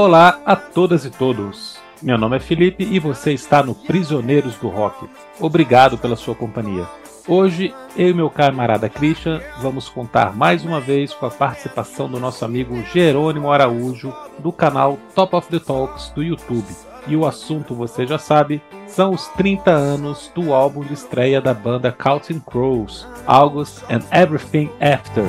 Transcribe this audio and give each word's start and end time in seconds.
Olá 0.00 0.40
a 0.46 0.54
todas 0.54 1.04
e 1.04 1.10
todos. 1.10 1.76
Meu 2.00 2.16
nome 2.16 2.36
é 2.36 2.38
Felipe 2.38 2.84
e 2.84 3.00
você 3.00 3.32
está 3.32 3.64
no 3.64 3.74
Prisioneiros 3.74 4.54
do 4.54 4.68
Rock. 4.68 5.08
Obrigado 5.40 5.98
pela 5.98 6.14
sua 6.14 6.36
companhia. 6.36 6.86
Hoje, 7.26 7.74
eu 7.96 8.10
e 8.10 8.14
meu 8.14 8.30
camarada 8.30 8.88
Christian 8.88 9.40
vamos 9.60 9.88
contar 9.88 10.36
mais 10.36 10.64
uma 10.64 10.80
vez 10.80 11.12
com 11.12 11.26
a 11.26 11.30
participação 11.32 12.08
do 12.08 12.20
nosso 12.20 12.44
amigo 12.44 12.80
Jerônimo 12.94 13.50
Araújo, 13.50 14.14
do 14.38 14.52
canal 14.52 15.00
Top 15.16 15.34
of 15.34 15.48
the 15.48 15.58
Talks 15.58 16.10
do 16.10 16.22
YouTube. 16.22 16.68
E 17.08 17.16
o 17.16 17.26
assunto, 17.26 17.74
você 17.74 18.06
já 18.06 18.18
sabe, 18.18 18.62
são 18.86 19.10
os 19.10 19.26
30 19.30 19.68
anos 19.72 20.30
do 20.32 20.54
álbum 20.54 20.84
de 20.84 20.92
estreia 20.92 21.40
da 21.40 21.52
banda 21.52 21.90
Counting 21.90 22.38
Crows, 22.38 23.04
August 23.26 23.82
and 23.90 24.02
Everything 24.16 24.70
After. 24.80 25.24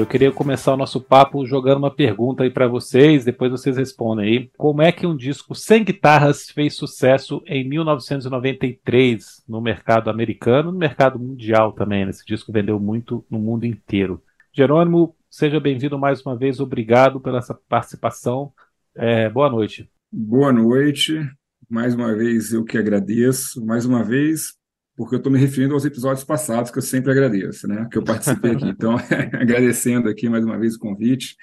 Eu 0.00 0.06
queria 0.06 0.32
começar 0.32 0.72
o 0.72 0.78
nosso 0.78 0.98
papo 0.98 1.44
jogando 1.44 1.76
uma 1.76 1.94
pergunta 1.94 2.42
aí 2.42 2.50
para 2.50 2.66
vocês, 2.66 3.22
depois 3.22 3.50
vocês 3.50 3.76
respondem 3.76 4.26
aí. 4.26 4.50
Como 4.56 4.80
é 4.80 4.90
que 4.90 5.06
um 5.06 5.14
disco 5.14 5.54
sem 5.54 5.84
guitarras 5.84 6.48
fez 6.48 6.74
sucesso 6.74 7.42
em 7.46 7.68
1993 7.68 9.44
no 9.46 9.60
mercado 9.60 10.08
americano, 10.08 10.72
no 10.72 10.78
mercado 10.78 11.18
mundial 11.18 11.72
também? 11.72 12.06
Né? 12.06 12.10
Esse 12.12 12.24
disco 12.24 12.50
vendeu 12.50 12.80
muito 12.80 13.22
no 13.30 13.38
mundo 13.38 13.66
inteiro. 13.66 14.22
Jerônimo, 14.54 15.14
seja 15.30 15.60
bem-vindo 15.60 15.98
mais 15.98 16.24
uma 16.24 16.34
vez, 16.34 16.60
obrigado 16.60 17.20
pela 17.20 17.38
essa 17.38 17.54
participação. 17.68 18.52
É, 18.96 19.28
boa 19.28 19.50
noite. 19.50 19.86
Boa 20.10 20.50
noite. 20.50 21.20
Mais 21.68 21.94
uma 21.94 22.16
vez 22.16 22.54
eu 22.54 22.64
que 22.64 22.78
agradeço. 22.78 23.64
Mais 23.64 23.84
uma 23.84 24.02
vez, 24.02 24.54
porque 25.00 25.14
eu 25.14 25.16
estou 25.16 25.32
me 25.32 25.38
referindo 25.38 25.72
aos 25.72 25.86
episódios 25.86 26.24
passados, 26.24 26.70
que 26.70 26.76
eu 26.76 26.82
sempre 26.82 27.10
agradeço, 27.10 27.66
né? 27.66 27.88
Que 27.90 27.96
eu 27.96 28.04
participei 28.04 28.50
aqui. 28.50 28.68
Então, 28.68 28.96
agradecendo 29.32 30.10
aqui 30.10 30.28
mais 30.28 30.44
uma 30.44 30.58
vez 30.58 30.74
o 30.74 30.78
convite. 30.78 31.36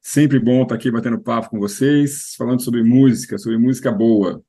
Sempre 0.00 0.38
bom 0.38 0.62
estar 0.62 0.76
aqui 0.76 0.90
batendo 0.90 1.20
papo 1.20 1.50
com 1.50 1.58
vocês, 1.58 2.34
falando 2.38 2.62
sobre 2.62 2.82
música, 2.82 3.36
sobre 3.36 3.58
música 3.58 3.92
boa. 3.92 4.42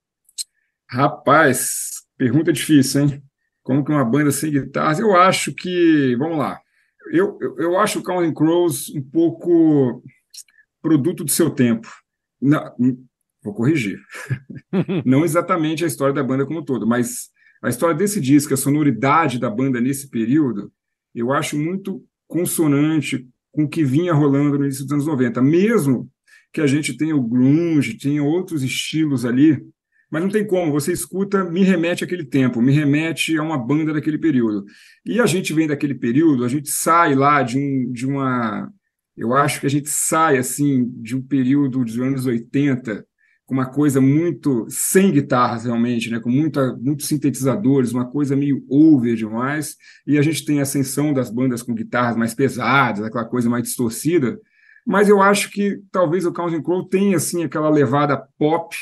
Rapaz, 0.89 2.03
pergunta 2.17 2.53
difícil, 2.53 3.01
hein? 3.01 3.23
Como 3.63 3.83
que 3.83 3.91
uma 3.91 4.05
banda 4.05 4.31
sem 4.31 4.49
guitarras? 4.49 4.97
Eu 4.97 5.13
acho 5.13 5.53
que. 5.53 6.15
Vamos 6.15 6.37
lá. 6.37 6.57
Eu, 7.11 7.37
eu, 7.41 7.59
eu 7.59 7.77
acho 7.77 7.99
o 7.99 8.03
Counting 8.03 8.33
Crows 8.33 8.87
um 8.95 9.01
pouco 9.01 10.01
produto 10.81 11.25
do 11.25 11.31
seu 11.31 11.49
tempo. 11.49 11.89
Não, 12.41 12.73
vou 13.43 13.53
corrigir. 13.53 13.99
Não 15.05 15.25
exatamente 15.25 15.83
a 15.83 15.87
história 15.87 16.13
da 16.13 16.23
banda 16.23 16.45
como 16.45 16.61
um 16.61 16.65
todo, 16.65 16.87
mas 16.87 17.32
a 17.63 17.69
história 17.69 17.95
desse 17.95 18.19
disco, 18.19 18.53
a 18.53 18.57
sonoridade 18.57 19.39
da 19.39 19.49
banda 19.49 19.79
nesse 19.79 20.09
período, 20.09 20.71
eu 21.15 21.31
acho 21.31 21.57
muito 21.57 22.03
consonante 22.27 23.25
com 23.53 23.63
o 23.63 23.69
que 23.69 23.85
vinha 23.85 24.13
rolando 24.13 24.59
no 24.59 24.65
início 24.65 24.83
dos 24.83 24.91
anos 24.91 25.07
90. 25.07 25.41
Mesmo 25.41 26.09
que 26.51 26.59
a 26.59 26.67
gente 26.67 26.97
tenha 26.97 27.15
o 27.15 27.23
grunge, 27.23 27.97
tenha 27.97 28.21
outros 28.21 28.63
estilos 28.63 29.23
ali, 29.23 29.63
mas 30.11 30.21
não 30.21 30.29
tem 30.29 30.45
como, 30.45 30.71
você 30.71 30.91
escuta, 30.91 31.43
me 31.43 31.63
remete 31.63 32.03
àquele 32.03 32.25
tempo, 32.25 32.61
me 32.61 32.71
remete 32.71 33.37
a 33.37 33.41
uma 33.41 33.57
banda 33.57 33.93
daquele 33.93 34.17
período. 34.17 34.65
E 35.05 35.21
a 35.21 35.25
gente 35.25 35.53
vem 35.53 35.67
daquele 35.67 35.95
período, 35.95 36.43
a 36.43 36.49
gente 36.49 36.69
sai 36.69 37.15
lá 37.15 37.41
de, 37.41 37.57
um, 37.57 37.91
de 37.91 38.05
uma. 38.05 38.69
Eu 39.15 39.33
acho 39.33 39.61
que 39.61 39.65
a 39.65 39.69
gente 39.69 39.89
sai 39.89 40.37
assim 40.37 40.87
de 41.01 41.15
um 41.15 41.21
período 41.21 41.83
dos 41.83 41.97
anos 41.97 42.25
80 42.25 43.05
com 43.45 43.53
uma 43.53 43.65
coisa 43.65 43.99
muito 43.99 44.65
sem 44.69 45.11
guitarras 45.11 45.65
realmente, 45.65 46.09
né, 46.09 46.19
com 46.19 46.29
muita, 46.29 46.75
muitos 46.77 47.07
sintetizadores, 47.07 47.91
uma 47.91 48.09
coisa 48.09 48.35
meio 48.35 48.65
over 48.69 49.15
demais, 49.15 49.75
e 50.07 50.17
a 50.17 50.21
gente 50.21 50.45
tem 50.45 50.59
a 50.59 50.63
ascensão 50.63 51.13
das 51.13 51.29
bandas 51.29 51.61
com 51.61 51.73
guitarras 51.73 52.15
mais 52.15 52.33
pesadas, 52.33 53.03
aquela 53.03 53.25
coisa 53.25 53.49
mais 53.49 53.63
distorcida, 53.63 54.39
mas 54.85 55.09
eu 55.09 55.21
acho 55.21 55.49
que 55.51 55.81
talvez 55.91 56.25
o 56.25 56.33
Counting 56.33 56.61
Crow 56.61 56.87
tenha 56.87 57.17
assim 57.17 57.43
aquela 57.43 57.69
levada 57.69 58.17
pop 58.37 58.75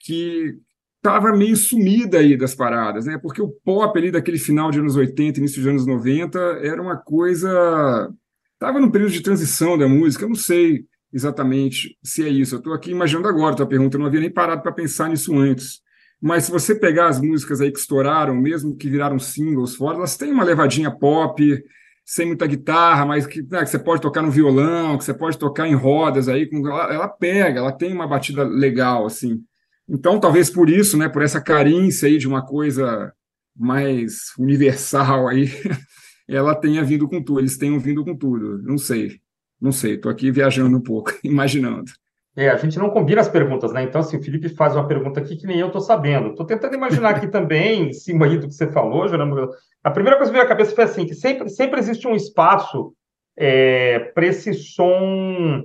que 0.00 0.58
estava 0.96 1.34
meio 1.36 1.56
sumida 1.56 2.18
aí 2.18 2.36
das 2.36 2.54
paradas, 2.54 3.06
né? 3.06 3.16
Porque 3.16 3.40
o 3.40 3.48
pop 3.64 3.96
ali 3.98 4.10
daquele 4.10 4.38
final 4.38 4.70
de 4.70 4.80
anos 4.80 4.96
80, 4.96 5.38
início 5.38 5.62
de 5.62 5.68
anos 5.68 5.86
90 5.86 6.38
era 6.62 6.82
uma 6.82 6.96
coisa 6.96 8.12
estava 8.56 8.80
num 8.80 8.90
período 8.90 9.12
de 9.12 9.20
transição 9.20 9.76
da 9.78 9.86
música, 9.86 10.24
eu 10.24 10.28
não 10.30 10.36
sei 10.36 10.84
exatamente 11.12 11.96
se 12.02 12.24
é 12.24 12.28
isso. 12.28 12.54
Eu 12.54 12.58
estou 12.58 12.72
aqui 12.72 12.90
imaginando 12.90 13.28
agora 13.28 13.54
a 13.54 13.56
tua 13.56 13.66
pergunta, 13.66 13.96
eu 13.96 14.00
não 14.00 14.06
havia 14.06 14.20
nem 14.20 14.30
parado 14.30 14.62
para 14.62 14.72
pensar 14.72 15.08
nisso 15.08 15.36
antes. 15.36 15.80
Mas 16.20 16.44
se 16.44 16.50
você 16.50 16.74
pegar 16.74 17.08
as 17.08 17.20
músicas 17.20 17.60
aí 17.60 17.70
que 17.70 17.78
estouraram, 17.78 18.34
mesmo 18.34 18.76
que 18.76 18.88
viraram 18.88 19.18
singles 19.18 19.74
fora, 19.74 19.98
elas 19.98 20.16
têm 20.16 20.32
uma 20.32 20.44
levadinha 20.44 20.90
pop, 20.90 21.62
sem 22.04 22.26
muita 22.26 22.46
guitarra, 22.46 23.04
mas 23.04 23.26
que, 23.26 23.42
né, 23.42 23.64
que 23.64 23.66
você 23.66 23.78
pode 23.78 24.00
tocar 24.00 24.22
no 24.22 24.30
violão, 24.30 24.96
que 24.96 25.04
você 25.04 25.12
pode 25.12 25.36
tocar 25.36 25.66
em 25.66 25.74
rodas 25.74 26.28
aí, 26.28 26.48
com, 26.48 26.66
ela, 26.66 26.94
ela, 26.94 27.08
pega, 27.08 27.58
ela 27.58 27.72
tem 27.72 27.92
uma 27.92 28.06
batida 28.06 28.44
legal, 28.44 29.06
assim. 29.06 29.42
Então, 29.88 30.18
talvez 30.20 30.48
por 30.48 30.70
isso, 30.70 30.96
né, 30.96 31.08
por 31.08 31.22
essa 31.22 31.40
carência 31.40 32.08
aí 32.08 32.16
de 32.16 32.28
uma 32.28 32.44
coisa 32.46 33.12
mais 33.54 34.32
universal 34.38 35.28
aí, 35.28 35.50
ela 36.28 36.54
tenha 36.54 36.84
vindo 36.84 37.08
com 37.08 37.22
tudo, 37.22 37.40
eles 37.40 37.58
tenham 37.58 37.78
vindo 37.80 38.04
com 38.04 38.16
tudo, 38.16 38.62
não 38.62 38.78
sei. 38.78 39.20
Não 39.60 39.72
sei, 39.72 39.94
estou 39.94 40.10
aqui 40.10 40.30
viajando 40.30 40.76
um 40.76 40.82
pouco, 40.82 41.12
imaginando. 41.24 41.90
É, 42.36 42.50
a 42.50 42.56
gente 42.56 42.78
não 42.78 42.90
combina 42.90 43.22
as 43.22 43.28
perguntas, 43.30 43.72
né? 43.72 43.82
Então, 43.82 44.02
assim, 44.02 44.18
o 44.18 44.22
Felipe 44.22 44.50
faz 44.50 44.76
uma 44.76 44.86
pergunta 44.86 45.20
aqui 45.20 45.36
que 45.36 45.46
nem 45.46 45.58
eu 45.58 45.68
estou 45.68 45.80
sabendo. 45.80 46.30
Estou 46.30 46.44
tentando 46.44 46.74
imaginar 46.74 47.10
aqui 47.10 47.28
também, 47.32 47.88
em 47.88 47.92
cima 47.94 48.28
do 48.28 48.46
que 48.46 48.52
você 48.52 48.70
falou, 48.70 49.08
Jerônimo. 49.08 49.48
A 49.82 49.90
primeira 49.90 50.18
coisa 50.18 50.30
que 50.30 50.36
veio 50.36 50.44
à 50.44 50.48
cabeça 50.48 50.74
foi 50.74 50.84
assim, 50.84 51.06
que 51.06 51.14
sempre, 51.14 51.48
sempre 51.48 51.80
existe 51.80 52.06
um 52.06 52.14
espaço 52.14 52.92
é, 53.38 54.00
para 54.14 54.26
esse 54.26 54.52
som 54.52 55.64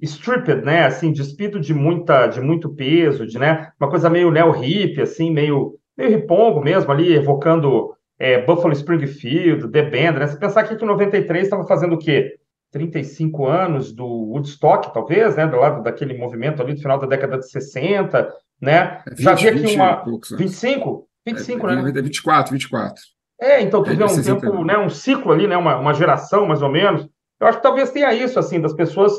stripped, 0.00 0.64
né? 0.64 0.84
Assim, 0.84 1.12
despido 1.12 1.58
de 1.58 1.74
muita, 1.74 2.28
de 2.28 2.40
muito 2.40 2.68
peso, 2.72 3.26
de, 3.26 3.36
né? 3.36 3.72
Uma 3.80 3.90
coisa 3.90 4.08
meio 4.08 4.30
neo 4.30 4.54
hip, 4.62 5.00
assim, 5.02 5.32
meio, 5.32 5.76
meio 5.98 6.10
ripongo 6.10 6.62
mesmo 6.62 6.92
ali, 6.92 7.12
evocando 7.14 7.96
é, 8.16 8.40
Buffalo 8.44 8.72
Springfield, 8.72 9.72
The 9.72 9.82
Band, 9.82 10.18
né? 10.20 10.26
Você 10.28 10.38
pensar 10.38 10.62
que 10.62 10.74
em 10.74 10.86
93 10.86 11.42
estava 11.42 11.66
fazendo 11.66 11.94
o 11.94 11.98
quê? 11.98 12.36
35 12.72 13.46
anos 13.46 13.92
do 13.92 14.06
Woodstock, 14.06 14.92
talvez, 14.92 15.36
né, 15.36 15.46
do 15.46 15.56
lado 15.56 15.82
daquele 15.82 16.16
movimento 16.16 16.62
ali 16.62 16.74
do 16.74 16.80
final 16.80 16.98
da 16.98 17.06
década 17.06 17.38
de 17.38 17.48
60, 17.50 18.32
né? 18.60 19.02
20, 19.08 19.18
é, 19.18 19.22
Já 19.22 19.32
havia 19.32 19.50
aqui 19.50 19.74
uma 19.74 19.96
poucos, 19.96 20.30
25, 20.30 21.06
25, 21.26 21.68
é, 21.68 21.76
né? 21.76 21.92
24, 22.02 22.52
24. 22.52 23.02
É, 23.40 23.60
então 23.60 23.82
tu 23.82 23.90
é, 23.90 23.94
vê 23.94 24.04
um 24.04 24.22
tempo, 24.22 24.64
né, 24.64 24.78
um 24.78 24.88
ciclo 24.88 25.32
ali, 25.32 25.46
né, 25.46 25.56
uma, 25.56 25.76
uma 25.76 25.92
geração 25.92 26.46
mais 26.46 26.62
ou 26.62 26.70
menos. 26.70 27.06
Eu 27.40 27.46
acho 27.46 27.58
que 27.58 27.62
talvez 27.62 27.90
tenha 27.90 28.12
isso 28.14 28.38
assim 28.38 28.60
das 28.60 28.72
pessoas 28.72 29.12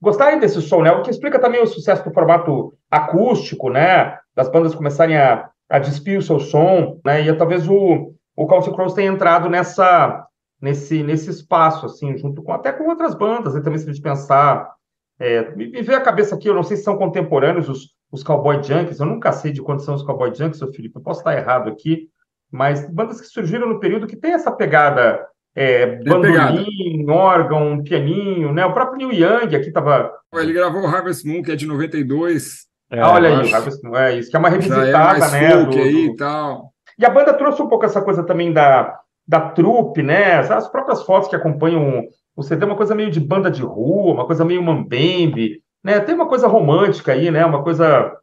gostarem 0.00 0.38
desse 0.38 0.60
som, 0.60 0.82
né? 0.82 0.90
O 0.90 1.02
que 1.02 1.10
explica 1.10 1.38
também 1.38 1.62
o 1.62 1.66
sucesso 1.66 2.04
do 2.04 2.12
formato 2.12 2.74
acústico, 2.90 3.70
né? 3.70 4.18
Das 4.34 4.48
bandas 4.50 4.74
começarem 4.74 5.16
a, 5.16 5.48
a 5.68 5.78
despir 5.78 6.18
o 6.18 6.22
seu 6.22 6.38
som, 6.38 6.98
né? 7.04 7.22
E 7.22 7.34
talvez 7.34 7.68
o 7.68 8.14
o 8.36 8.46
Country 8.46 8.72
Crows 8.74 8.92
tenha 8.92 9.10
entrado 9.10 9.48
nessa 9.48 10.26
nesse, 10.60 11.02
nesse 11.02 11.30
espaço, 11.30 11.86
assim, 11.86 12.16
junto 12.16 12.42
com 12.42 12.52
até 12.52 12.72
com 12.72 12.88
outras 12.88 13.14
bandas, 13.14 13.54
e 13.54 13.62
também 13.62 13.78
se 13.78 13.88
a 13.88 13.92
gente 13.92 14.02
pensar. 14.02 14.74
É, 15.18 15.54
me, 15.56 15.68
me 15.68 15.80
veio 15.80 15.98
a 15.98 16.02
cabeça 16.02 16.34
aqui, 16.34 16.46
eu 16.46 16.54
não 16.54 16.62
sei 16.62 16.76
se 16.76 16.82
são 16.82 16.98
contemporâneos 16.98 17.70
os, 17.70 17.94
os 18.12 18.22
Cowboy 18.22 18.62
Junkies, 18.62 19.00
eu 19.00 19.06
nunca 19.06 19.32
sei 19.32 19.50
de 19.50 19.62
quantos 19.62 19.86
são 19.86 19.94
os 19.94 20.02
Cowboy 20.02 20.34
Junkies, 20.34 20.58
seu 20.58 20.70
Felipe, 20.70 20.96
eu 20.96 21.02
posso 21.02 21.20
estar 21.20 21.34
errado 21.34 21.70
aqui, 21.70 22.10
mas 22.50 22.88
bandas 22.90 23.20
que 23.20 23.26
surgiram 23.26 23.66
no 23.66 23.80
período 23.80 24.06
que 24.06 24.16
tem 24.16 24.32
essa 24.32 24.52
pegada 24.52 25.26
é, 25.54 25.86
bandolim, 26.04 27.08
órgão, 27.08 27.82
pianinho, 27.82 28.52
né? 28.52 28.66
O 28.66 28.74
próprio 28.74 29.08
Neil 29.08 29.24
Young 29.24 29.56
aqui 29.56 29.68
estava. 29.68 30.12
Ele 30.34 30.52
gravou 30.52 30.82
o 30.82 30.86
Harvest 30.86 31.26
Moon, 31.26 31.42
que 31.42 31.50
é 31.50 31.56
de 31.56 31.66
92. 31.66 32.66
É, 32.90 33.00
ah, 33.00 33.12
olha 33.12 33.30
aí, 33.30 33.50
o 33.50 33.54
Harvest 33.54 33.82
Moon, 33.82 33.96
é 33.96 34.18
isso, 34.18 34.30
que 34.30 34.36
é 34.36 34.38
uma 34.38 34.50
revisitada, 34.50 35.24
é 35.24 35.30
né? 35.30 35.64
Do, 35.64 35.78
aí, 35.78 36.08
do... 36.08 36.16
tal. 36.16 36.72
E 36.98 37.06
a 37.06 37.10
banda 37.10 37.32
trouxe 37.32 37.62
um 37.62 37.68
pouco 37.68 37.86
essa 37.86 38.02
coisa 38.02 38.22
também 38.22 38.52
da, 38.52 39.00
da 39.26 39.40
trupe, 39.40 40.02
né? 40.02 40.38
As 40.38 40.68
próprias 40.68 41.02
fotos 41.02 41.28
que 41.28 41.36
acompanham 41.36 42.04
o 42.36 42.42
CD, 42.42 42.64
uma 42.64 42.76
coisa 42.76 42.94
meio 42.94 43.10
de 43.10 43.20
banda 43.20 43.50
de 43.50 43.62
rua, 43.62 44.12
uma 44.12 44.26
coisa 44.26 44.44
meio 44.44 44.62
mambembe, 44.62 45.60
né? 45.82 46.00
Tem 46.00 46.14
uma 46.14 46.28
coisa 46.28 46.46
romântica 46.46 47.12
aí, 47.12 47.30
né? 47.30 47.44
Uma 47.44 47.62
coisa 47.62 48.16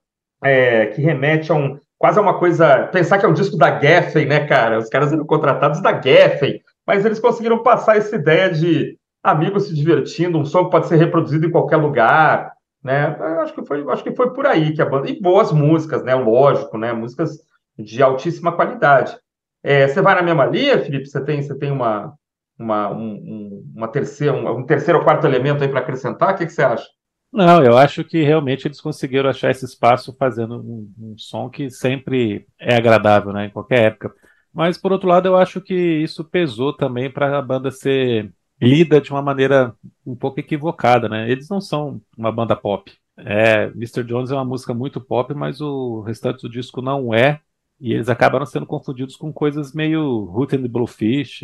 é, 0.43 0.87
que 0.87 1.01
remete 1.01 1.51
a 1.51 1.55
um 1.55 1.79
quase 1.97 2.19
a 2.19 2.21
uma 2.21 2.37
coisa 2.37 2.87
pensar 2.87 3.17
que 3.17 3.25
é 3.25 3.29
um 3.29 3.33
disco 3.33 3.55
da 3.55 3.79
Geffen, 3.79 4.25
né, 4.25 4.45
cara? 4.45 4.77
Os 4.77 4.89
caras 4.89 5.13
eram 5.13 5.25
contratados 5.25 5.81
da 5.81 6.01
Geffen, 6.01 6.59
mas 6.85 7.05
eles 7.05 7.19
conseguiram 7.19 7.63
passar 7.63 7.95
essa 7.95 8.15
ideia 8.15 8.49
de 8.49 8.97
amigos 9.23 9.67
se 9.67 9.73
divertindo, 9.73 10.37
um 10.37 10.43
som 10.43 10.65
que 10.65 10.71
pode 10.71 10.87
ser 10.87 10.97
reproduzido 10.97 11.45
em 11.45 11.51
qualquer 11.51 11.77
lugar, 11.77 12.51
né? 12.83 13.15
Acho 13.41 13.53
que 13.53 13.65
foi, 13.65 13.89
acho 13.89 14.03
que 14.03 14.13
foi 14.13 14.33
por 14.33 14.45
aí 14.45 14.73
que 14.73 14.81
a 14.81 14.85
banda 14.85 15.09
e 15.09 15.21
boas 15.21 15.53
músicas, 15.53 16.03
né? 16.03 16.13
Lógico, 16.13 16.77
né? 16.77 16.91
Músicas 16.91 17.37
de 17.79 18.03
altíssima 18.03 18.51
qualidade. 18.51 19.17
É, 19.63 19.87
você 19.87 20.01
vai 20.01 20.15
na 20.15 20.21
mesma 20.21 20.45
linha, 20.45 20.79
Felipe? 20.83 21.05
Você 21.05 21.23
tem, 21.23 21.41
você 21.41 21.57
tem 21.57 21.71
uma, 21.71 22.13
uma, 22.59 22.91
um, 22.91 23.63
uma 23.75 23.87
terceira, 23.87 24.33
um, 24.33 24.59
um, 24.59 24.65
terceiro 24.65 24.99
ou 24.99 25.05
quarto 25.05 25.25
elemento 25.25 25.63
aí 25.63 25.69
para 25.69 25.79
acrescentar? 25.79 26.33
O 26.33 26.37
que, 26.37 26.45
que, 26.45 26.51
você 26.51 26.61
acha? 26.61 26.85
Não, 27.31 27.63
eu 27.63 27.77
acho 27.77 28.03
que 28.03 28.21
realmente 28.21 28.67
eles 28.67 28.81
conseguiram 28.81 29.29
achar 29.29 29.49
esse 29.49 29.65
espaço 29.65 30.15
fazendo 30.19 30.57
um, 30.57 30.91
um 30.99 31.17
som 31.17 31.49
que 31.49 31.69
sempre 31.69 32.45
é 32.59 32.75
agradável, 32.75 33.31
né? 33.31 33.45
Em 33.45 33.49
qualquer 33.49 33.85
época. 33.85 34.13
Mas, 34.53 34.77
por 34.77 34.91
outro 34.91 35.07
lado, 35.09 35.27
eu 35.27 35.35
acho 35.35 35.59
que 35.59 35.73
isso 35.73 36.23
pesou 36.23 36.73
também 36.73 37.09
para 37.09 37.39
a 37.39 37.41
banda 37.41 37.71
ser 37.71 38.31
lida 38.61 39.01
de 39.01 39.09
uma 39.09 39.21
maneira 39.21 39.73
um 40.05 40.15
pouco 40.15 40.39
equivocada, 40.39 41.09
né? 41.09 41.29
Eles 41.29 41.49
não 41.49 41.59
são 41.59 41.99
uma 42.15 42.31
banda 42.31 42.55
pop. 42.55 42.91
É, 43.17 43.65
Mr. 43.75 44.03
Jones 44.03 44.31
é 44.31 44.35
uma 44.35 44.45
música 44.45 44.73
muito 44.73 45.01
pop, 45.01 45.33
mas 45.33 45.59
o 45.61 46.01
restante 46.01 46.41
do 46.43 46.49
disco 46.49 46.81
não 46.81 47.13
é. 47.13 47.41
E 47.83 47.91
eles 47.91 48.07
acabaram 48.07 48.45
sendo 48.45 48.65
confundidos 48.65 49.17
com 49.17 49.33
coisas 49.33 49.73
meio 49.73 50.23
Root 50.23 50.55
and 50.55 50.61
the 50.61 50.69
Bluefish, 50.69 51.43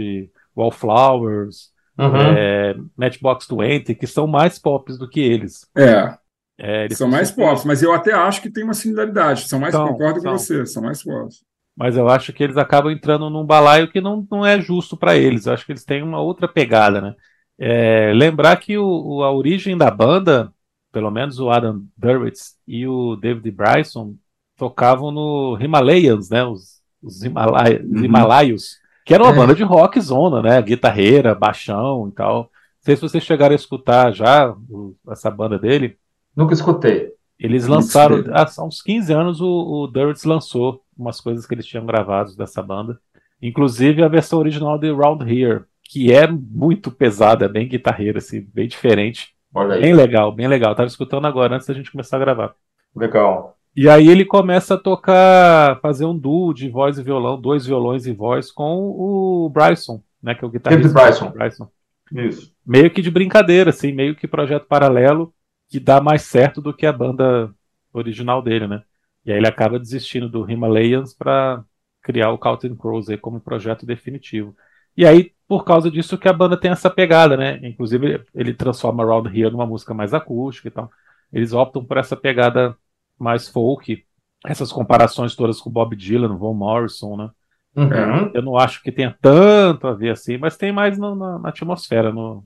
Wallflowers, 0.56 1.70
uhum. 1.98 2.16
é, 2.16 2.76
Matchbox 2.96 3.46
20, 3.50 3.94
que 3.94 4.08
são 4.08 4.26
mais 4.26 4.58
pops 4.58 4.98
do 4.98 5.10
que 5.10 5.20
eles. 5.20 5.70
É. 5.78 6.18
é 6.58 6.86
eles 6.86 6.98
são 6.98 7.10
mais 7.10 7.30
pops, 7.30 7.66
mas 7.66 7.84
eu 7.84 7.94
até 7.94 8.14
acho 8.14 8.42
que 8.42 8.50
tem 8.50 8.64
uma 8.64 8.74
similaridade. 8.74 9.50
São 9.50 9.60
mais, 9.60 9.74
são, 9.74 9.90
concordo 9.90 10.22
são. 10.22 10.32
com 10.32 10.38
você, 10.38 10.66
são 10.66 10.82
mais 10.82 11.04
pops 11.04 11.44
mas 11.80 11.96
eu 11.96 12.10
acho 12.10 12.34
que 12.34 12.44
eles 12.44 12.58
acabam 12.58 12.92
entrando 12.92 13.30
num 13.30 13.46
balaio 13.46 13.90
que 13.90 14.02
não, 14.02 14.28
não 14.30 14.46
é 14.46 14.60
justo 14.60 14.98
para 14.98 15.16
eles. 15.16 15.46
Eu 15.46 15.54
acho 15.54 15.66
que 15.66 15.72
eles 15.72 15.86
têm 15.86 16.04
uma 16.04 16.20
outra 16.20 16.46
pegada, 16.46 17.00
né? 17.00 17.16
É, 17.58 18.12
lembrar 18.14 18.58
que 18.58 18.78
o, 18.78 19.24
a 19.24 19.32
origem 19.32 19.78
da 19.78 19.90
banda, 19.90 20.54
pelo 20.92 21.10
menos 21.10 21.40
o 21.40 21.50
Adam 21.50 21.82
Duritz 21.98 22.58
e 22.68 22.86
o 22.86 23.16
David 23.16 23.50
Bryson, 23.52 24.14
tocavam 24.60 25.10
no 25.10 25.58
Himalayas, 25.60 26.30
né? 26.30 26.44
Os, 26.44 26.82
os, 27.02 27.24
Himalai, 27.24 27.78
uhum. 27.78 28.04
Himalaios, 28.04 28.78
que 29.06 29.14
era 29.14 29.24
uma 29.24 29.32
é. 29.32 29.36
banda 29.36 29.56
de 29.56 29.64
rock 29.64 30.00
zona, 30.00 30.42
né? 30.42 30.62
Guitarreira, 30.62 31.34
baixão 31.34 32.10
e 32.10 32.12
tal. 32.12 32.42
Não 32.42 32.50
sei 32.82 32.96
se 32.96 33.02
vocês 33.02 33.24
chegaram 33.24 33.54
a 33.54 33.56
escutar 33.56 34.12
já 34.12 34.52
o, 34.70 34.96
essa 35.10 35.32
banda 35.32 35.58
dele. 35.58 35.98
Nunca 36.36 36.54
escutei. 36.54 37.14
Eles 37.40 37.68
lançaram, 37.68 38.26
há 38.34 38.66
uns 38.66 38.82
15 38.82 39.14
anos, 39.14 39.40
o, 39.40 39.48
o 39.48 39.90
lançou 40.26 40.84
umas 40.98 41.22
coisas 41.22 41.46
que 41.46 41.54
eles 41.54 41.66
tinham 41.66 41.86
gravados 41.86 42.36
dessa 42.36 42.62
banda. 42.62 43.00
Inclusive 43.42 44.04
a 44.04 44.10
versão 44.10 44.40
original 44.40 44.78
de 44.78 44.92
Round 44.92 45.24
Here, 45.24 45.64
que 45.82 46.12
é 46.12 46.28
muito 46.28 46.92
pesada, 46.92 47.46
é 47.46 47.50
bem 47.50 47.68
guitarreira, 47.68 48.18
assim, 48.18 48.46
bem 48.54 48.68
diferente. 48.68 49.34
Bem 49.82 49.94
legal, 49.94 50.34
bem 50.34 50.48
legal. 50.48 50.76
tava 50.76 50.88
escutando 50.88 51.26
agora, 51.26 51.56
antes 51.56 51.66
da 51.66 51.74
gente 51.74 51.92
começar 51.92 52.18
a 52.18 52.20
gravar. 52.20 52.54
Legal. 52.94 53.59
E 53.76 53.88
aí 53.88 54.10
ele 54.10 54.26
começa 54.26 54.74
a 54.74 54.78
tocar, 54.78 55.80
fazer 55.80 56.06
um 56.06 56.18
duo 56.18 56.54
de 56.54 56.70
voz 56.70 56.98
e 56.98 57.04
violão, 57.04 57.40
dois 57.40 57.66
violões 57.66 58.06
e 58.06 58.14
voz, 58.14 58.52
com 58.52 58.90
o 58.90 59.50
Bryson, 59.50 60.04
né, 60.22 60.36
que 60.36 60.44
é 60.44 60.48
o 60.48 60.52
guitarrista. 60.52 60.94
Bryson. 60.94 61.32
Bryson. 61.32 61.70
Isso. 62.12 62.54
Meio 62.66 62.92
que 62.92 63.02
de 63.02 63.12
brincadeira, 63.12 63.70
assim, 63.70 63.92
meio 63.92 64.16
que 64.16 64.28
projeto 64.28 64.66
paralelo, 64.66 65.34
que 65.70 65.80
dá 65.80 66.02
mais 66.02 66.24
certo 66.24 66.62
do 66.62 66.74
que 66.74 66.86
a 66.86 66.92
banda 66.92 67.54
original 67.94 68.42
dele, 68.42 68.68
né? 68.68 68.82
E 69.26 69.32
aí 69.32 69.38
ele 69.38 69.48
acaba 69.48 69.80
desistindo 69.80 70.28
do 70.28 70.50
Himalayas 70.50 71.14
para 71.14 71.64
criar 72.02 72.32
o 72.32 72.38
Counting 72.38 72.76
Crows 72.76 73.10
aí 73.10 73.18
como 73.18 73.40
projeto 73.40 73.86
definitivo. 73.86 74.56
E 74.98 75.06
aí, 75.06 75.32
por 75.48 75.64
causa 75.64 75.90
disso, 75.90 76.18
que 76.18 76.28
a 76.28 76.34
banda 76.34 76.58
tem 76.58 76.72
essa 76.72 76.90
pegada, 76.90 77.38
né? 77.38 77.60
Inclusive, 77.64 78.24
ele 78.34 78.54
transforma 78.54 79.04
Around 79.04 79.30
Here 79.30 79.52
numa 79.52 79.66
música 79.66 79.94
mais 79.94 80.14
acústica 80.14 80.68
e 80.68 80.72
tal. 80.72 80.92
Eles 81.32 81.54
optam 81.54 81.86
por 81.86 81.98
essa 81.98 82.16
pegada 82.16 82.76
mais 83.20 83.48
folk, 83.48 84.04
essas 84.46 84.72
comparações 84.72 85.36
todas 85.36 85.60
com 85.60 85.70
Bob 85.70 85.96
Dylan, 85.96 86.38
Von 86.38 86.54
Morrison, 86.54 87.18
né? 87.18 87.30
Uhum. 87.76 88.32
Eu 88.34 88.42
não 88.42 88.58
acho 88.58 88.82
que 88.82 88.92
tenha 88.92 89.16
tanto 89.22 89.88
a 89.88 89.94
ver 89.94 90.12
assim, 90.12 90.38
mas 90.38 90.58
tem 90.58 90.72
mais 90.72 90.98
na, 90.98 91.16
na, 91.16 91.40
na 91.40 91.50
atmosfera, 91.50 92.12
no, 92.12 92.44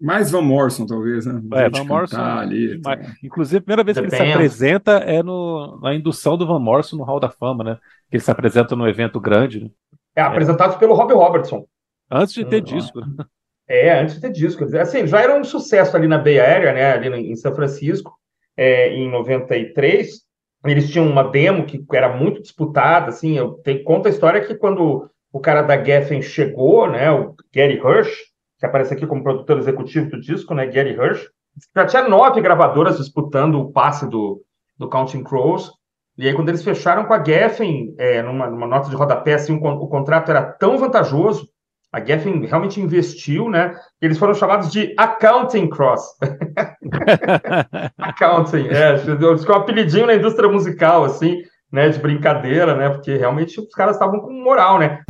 mais 0.00 0.30
Van 0.30 0.42
Morrison, 0.42 0.86
talvez, 0.86 1.24
né? 1.24 1.40
É, 1.54 1.70
Van 1.70 1.84
Morrison. 1.84 2.20
Ali, 2.20 2.80
tá. 2.80 2.98
Inclusive, 3.22 3.58
a 3.58 3.60
primeira 3.60 3.84
vez 3.84 3.94
Depende. 3.94 4.16
que 4.16 4.22
ele 4.22 4.28
se 4.28 4.34
apresenta 4.34 4.92
é 4.98 5.22
no, 5.22 5.78
na 5.80 5.94
indução 5.94 6.36
do 6.36 6.46
Van 6.46 6.58
Morrison 6.58 6.96
no 6.96 7.04
Hall 7.04 7.20
da 7.20 7.30
Fama, 7.30 7.64
né? 7.64 7.78
Que 8.10 8.16
ele 8.16 8.22
se 8.22 8.30
apresenta 8.30 8.74
no 8.76 8.88
evento 8.88 9.20
grande. 9.20 9.60
Né? 9.60 9.70
É, 10.16 10.22
apresentado 10.22 10.78
pelo 10.78 10.94
Rob 10.94 11.12
Robertson. 11.14 11.64
Antes 12.10 12.34
de 12.34 12.44
ter 12.44 12.56
uhum. 12.56 12.62
disco, 12.64 13.00
né? 13.00 13.24
É, 13.68 14.00
antes 14.00 14.16
de 14.16 14.20
ter 14.20 14.32
disco. 14.32 14.64
Assim, 14.76 15.06
já 15.06 15.22
era 15.22 15.38
um 15.38 15.44
sucesso 15.44 15.96
ali 15.96 16.08
na 16.08 16.18
Bay 16.18 16.38
Area, 16.38 16.72
né? 16.72 16.92
Ali 16.92 17.30
em 17.30 17.36
São 17.36 17.54
Francisco, 17.54 18.18
é, 18.56 18.94
em 18.94 19.10
93. 19.10 20.22
Eles 20.64 20.90
tinham 20.90 21.08
uma 21.08 21.24
demo 21.24 21.64
que 21.64 21.84
era 21.92 22.16
muito 22.16 22.40
disputada, 22.40 23.08
assim. 23.08 23.36
Eu 23.36 23.54
tenho, 23.64 23.82
conta 23.84 24.08
a 24.08 24.12
história 24.12 24.44
que 24.44 24.54
quando 24.54 25.10
o 25.32 25.40
cara 25.40 25.62
da 25.62 25.82
Geffen 25.82 26.22
chegou, 26.22 26.88
né? 26.88 27.10
O 27.10 27.34
Gary 27.54 27.78
Hirsch, 27.78 28.14
que 28.58 28.66
aparece 28.66 28.94
aqui 28.94 29.06
como 29.06 29.24
produtor 29.24 29.58
executivo 29.58 30.10
do 30.10 30.20
disco, 30.20 30.54
né, 30.54 30.66
Gary 30.66 30.92
Hirsch. 30.92 31.28
Já 31.74 31.86
tinha 31.86 32.08
nove 32.08 32.40
gravadoras 32.40 32.98
disputando 32.98 33.56
o 33.56 33.72
passe 33.72 34.08
do, 34.08 34.42
do 34.78 34.88
Counting 34.88 35.24
Crows. 35.24 35.72
E 36.16 36.28
aí, 36.28 36.34
quando 36.34 36.50
eles 36.50 36.62
fecharam 36.62 37.04
com 37.04 37.14
a 37.14 37.24
Geffen, 37.24 37.94
é, 37.98 38.22
numa, 38.22 38.48
numa, 38.48 38.66
nota 38.66 38.88
de 38.88 38.96
rodapé, 38.96 39.34
assim, 39.34 39.52
um, 39.52 39.66
o 39.66 39.88
contrato 39.88 40.30
era 40.30 40.42
tão 40.42 40.78
vantajoso, 40.78 41.48
a 41.92 42.00
Geffen 42.00 42.46
realmente 42.46 42.80
investiu, 42.80 43.50
né? 43.50 43.74
eles 44.00 44.18
foram 44.18 44.32
chamados 44.32 44.70
de 44.72 44.94
Accounting 44.96 45.68
Cross. 45.68 46.02
accounting, 47.98 48.66
é. 48.68 48.98
Ficou 48.98 49.56
um 49.56 49.58
apelidinho 49.58 50.06
na 50.06 50.14
indústria 50.14 50.48
musical, 50.48 51.04
assim, 51.04 51.42
né? 51.70 51.90
De 51.90 51.98
brincadeira, 51.98 52.74
né? 52.74 52.88
Porque 52.88 53.14
realmente 53.16 53.60
os 53.60 53.74
caras 53.74 53.96
estavam 53.96 54.20
com 54.20 54.32
moral, 54.32 54.78
né? 54.78 55.02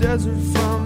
desert 0.00 0.40
from 0.52 0.79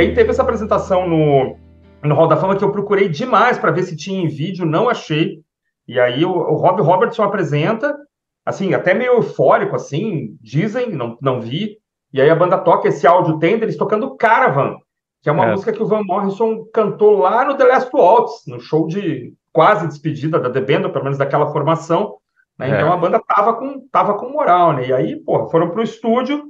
E 0.00 0.02
aí 0.02 0.14
teve 0.14 0.30
essa 0.30 0.40
apresentação 0.40 1.06
no, 1.06 1.58
no 2.02 2.14
Hall 2.14 2.26
da 2.26 2.38
Fama 2.38 2.56
que 2.56 2.64
eu 2.64 2.72
procurei 2.72 3.06
demais 3.06 3.58
para 3.58 3.70
ver 3.70 3.82
se 3.82 3.94
tinha 3.94 4.22
em 4.22 4.28
vídeo, 4.28 4.64
não 4.64 4.88
achei. 4.88 5.42
E 5.86 6.00
aí 6.00 6.24
o, 6.24 6.30
o 6.30 6.56
Rob 6.56 6.80
Robertson 6.80 7.22
apresenta, 7.22 7.94
assim, 8.46 8.72
até 8.72 8.94
meio 8.94 9.16
eufórico, 9.16 9.76
assim, 9.76 10.38
dizem, 10.40 10.90
não, 10.90 11.18
não 11.20 11.38
vi. 11.38 11.76
E 12.14 12.20
aí 12.20 12.30
a 12.30 12.34
banda 12.34 12.56
toca 12.56 12.88
esse 12.88 13.06
áudio 13.06 13.38
tem 13.38 13.58
deles 13.58 13.76
tocando 13.76 14.16
Caravan, 14.16 14.78
que 15.22 15.28
é 15.28 15.32
uma 15.32 15.44
é. 15.44 15.50
música 15.50 15.70
que 15.70 15.82
o 15.82 15.86
Van 15.86 16.02
Morrison 16.02 16.64
cantou 16.72 17.18
lá 17.18 17.44
no 17.44 17.58
The 17.58 17.64
Last 17.64 17.90
Waltz, 17.92 18.44
no 18.46 18.58
show 18.58 18.86
de 18.86 19.34
quase 19.52 19.86
despedida 19.86 20.40
da 20.40 20.48
The 20.48 20.62
Band, 20.62 20.88
pelo 20.88 21.04
menos 21.04 21.18
daquela 21.18 21.52
formação. 21.52 22.16
Né? 22.58 22.70
É. 22.70 22.74
Então 22.74 22.90
a 22.90 22.96
banda 22.96 23.20
tava 23.20 23.52
com, 23.52 23.86
tava 23.92 24.14
com 24.14 24.30
moral, 24.30 24.72
né? 24.72 24.86
E 24.86 24.92
aí, 24.94 25.16
pô, 25.16 25.46
foram 25.50 25.68
pro 25.68 25.82
estúdio 25.82 26.44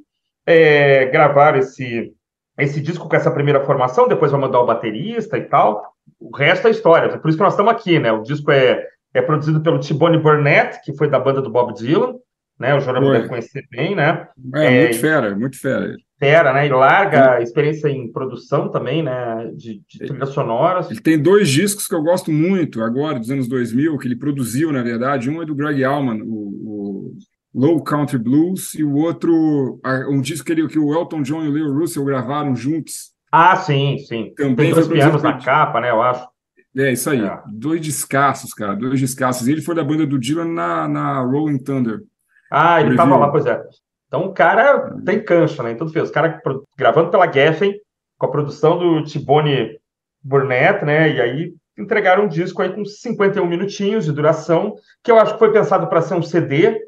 é, 0.47 1.07
gravar 1.07 1.57
esse, 1.57 2.15
esse 2.63 2.81
disco 2.81 3.09
com 3.09 3.17
essa 3.17 3.31
primeira 3.31 3.65
formação, 3.65 4.09
depois 4.09 4.31
vai 4.31 4.41
mandar 4.41 4.61
o 4.61 4.67
baterista 4.67 5.37
e 5.39 5.43
tal. 5.43 5.95
O 6.19 6.35
resto 6.37 6.69
é 6.69 6.71
história, 6.71 7.19
por 7.19 7.29
isso 7.29 7.39
que 7.39 7.45
nós 7.45 7.55
estamos 7.55 7.73
aqui, 7.73 7.99
né? 7.99 8.13
O 8.13 8.23
disco 8.23 8.51
é 8.51 8.87
é 9.13 9.21
produzido 9.21 9.61
pelo 9.61 9.81
Tibone 9.81 10.19
Burnett, 10.19 10.81
que 10.85 10.97
foi 10.97 11.09
da 11.09 11.19
banda 11.19 11.43
do 11.43 11.51
Bob 11.51 11.75
Dylan, 11.75 12.15
né? 12.59 12.75
O 12.75 12.81
Jornal 12.81 13.11
deve 13.13 13.29
conhecer 13.29 13.65
bem, 13.71 13.95
né? 13.95 14.29
É, 14.55 14.67
é, 14.67 14.83
muito 14.83 15.01
fera, 15.01 15.37
muito 15.37 15.59
fera. 15.59 15.97
Fera, 16.19 16.53
né? 16.53 16.67
E 16.67 16.71
larga 16.71 17.43
experiência 17.43 17.89
em 17.89 18.13
produção 18.13 18.69
também, 18.69 19.03
né? 19.03 19.51
De, 19.55 19.81
de 19.89 19.99
trilhas 20.07 20.29
sonoras. 20.29 20.91
Ele 20.91 21.01
tem 21.01 21.19
dois 21.19 21.49
discos 21.49 21.89
que 21.89 21.95
eu 21.95 22.03
gosto 22.03 22.31
muito 22.31 22.83
agora, 22.83 23.19
dos 23.19 23.31
anos 23.31 23.49
2000, 23.49 23.99
que 23.99 24.07
ele 24.07 24.17
produziu, 24.17 24.71
na 24.71 24.83
verdade. 24.83 25.31
Um 25.31 25.43
é 25.43 25.47
do 25.47 25.55
Greg 25.55 25.83
Allman, 25.83 26.23
o, 26.23 26.27
o 26.27 26.80
Low 27.55 27.83
Country 27.83 28.19
Blues, 28.19 28.75
e 28.75 28.85
o 28.85 28.95
outro, 28.95 29.81
um 30.09 30.21
disco 30.21 30.47
que, 30.47 30.53
ele, 30.53 30.69
que 30.69 30.79
o 30.79 30.95
Elton 30.95 31.23
John 31.23 31.43
e 31.45 31.49
o 31.49 31.53
Leo 31.53 31.73
Russell 31.73 32.05
gravaram 32.05 32.55
juntos. 32.55 33.11
Ah, 33.31 33.57
sim, 33.57 33.99
sim. 33.99 34.33
Também 34.37 34.57
tem 34.57 34.75
dois 34.75 34.89
pianos 34.89 35.23
na 35.23 35.39
capa, 35.39 35.81
né? 35.81 35.91
Eu 35.91 36.03
acho. 36.03 36.27
É, 36.77 36.93
isso 36.93 37.11
aí. 37.11 37.25
É. 37.25 37.41
Dois 37.53 37.81
descassos, 37.81 38.53
cara. 38.55 38.75
Dois 38.75 39.01
descassos. 39.01 39.49
Ele 39.49 39.63
foi 39.63 39.75
da 39.75 39.85
banda 39.85 40.07
do 40.07 40.19
Dylan 40.19 40.47
na, 40.47 40.89
na 40.89 41.21
Rolling 41.21 41.59
Thunder. 41.59 42.01
Ah, 42.51 42.81
ele 42.81 42.91
estava 42.91 43.17
lá, 43.17 43.29
pois 43.29 43.47
é. 43.47 43.61
Então 44.07 44.27
o 44.27 44.33
cara 44.33 44.97
tem 45.05 45.23
cancha, 45.23 45.63
né? 45.63 45.73
Então 45.73 45.89
fez. 45.89 46.07
Os 46.07 46.11
caras 46.11 46.41
gravando 46.77 47.11
pela 47.11 47.31
Geffen, 47.31 47.75
com 48.19 48.27
a 48.27 48.31
produção 48.31 48.79
do 48.79 49.05
Tibone 49.05 49.79
Burnett, 50.23 50.85
né? 50.85 51.13
E 51.15 51.21
aí 51.21 51.55
entregaram 51.79 52.25
um 52.25 52.29
disco 52.29 52.61
aí 52.61 52.73
com 52.73 52.85
51 52.85 53.47
minutinhos 53.47 54.05
de 54.05 54.13
duração, 54.13 54.75
que 55.03 55.11
eu 55.11 55.19
acho 55.19 55.35
que 55.35 55.39
foi 55.39 55.53
pensado 55.53 55.87
para 55.89 56.03
ser 56.03 56.15
um 56.15 56.23
CD, 56.23 56.79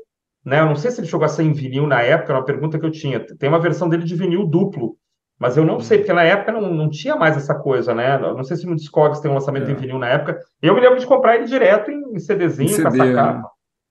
né? 0.44 0.60
Eu 0.60 0.66
não 0.66 0.76
sei 0.76 0.90
se 0.90 1.00
ele 1.00 1.08
chegou 1.08 1.24
a 1.24 1.28
ser 1.28 1.42
em 1.42 1.52
vinil 1.52 1.86
na 1.86 2.02
época, 2.02 2.32
era 2.32 2.38
uma 2.40 2.44
pergunta 2.44 2.78
que 2.78 2.86
eu 2.86 2.90
tinha. 2.90 3.20
Tem 3.20 3.48
uma 3.48 3.60
versão 3.60 3.88
dele 3.88 4.04
de 4.04 4.14
vinil 4.14 4.46
duplo, 4.46 4.96
mas 5.38 5.56
eu 5.56 5.64
não 5.64 5.80
sei, 5.80 5.98
porque 5.98 6.12
na 6.12 6.22
época 6.22 6.52
não, 6.52 6.72
não 6.72 6.88
tinha 6.88 7.16
mais 7.16 7.36
essa 7.36 7.54
coisa, 7.54 7.94
né? 7.94 8.16
Eu 8.16 8.34
não 8.34 8.44
sei 8.44 8.56
se 8.56 8.66
no 8.66 8.76
Discogs 8.76 9.20
tem 9.20 9.30
um 9.30 9.34
lançamento 9.34 9.68
é. 9.68 9.72
em 9.72 9.76
vinil 9.76 9.98
na 9.98 10.08
época. 10.08 10.38
Eu 10.60 10.74
me 10.74 10.80
lembro 10.80 10.98
de 10.98 11.06
comprar 11.06 11.36
ele 11.36 11.46
direto 11.46 11.90
em 11.90 12.18
CDzinho, 12.18 12.70
em 12.70 12.74
CD, 12.74 12.98
com 12.98 13.04
essa 13.04 13.42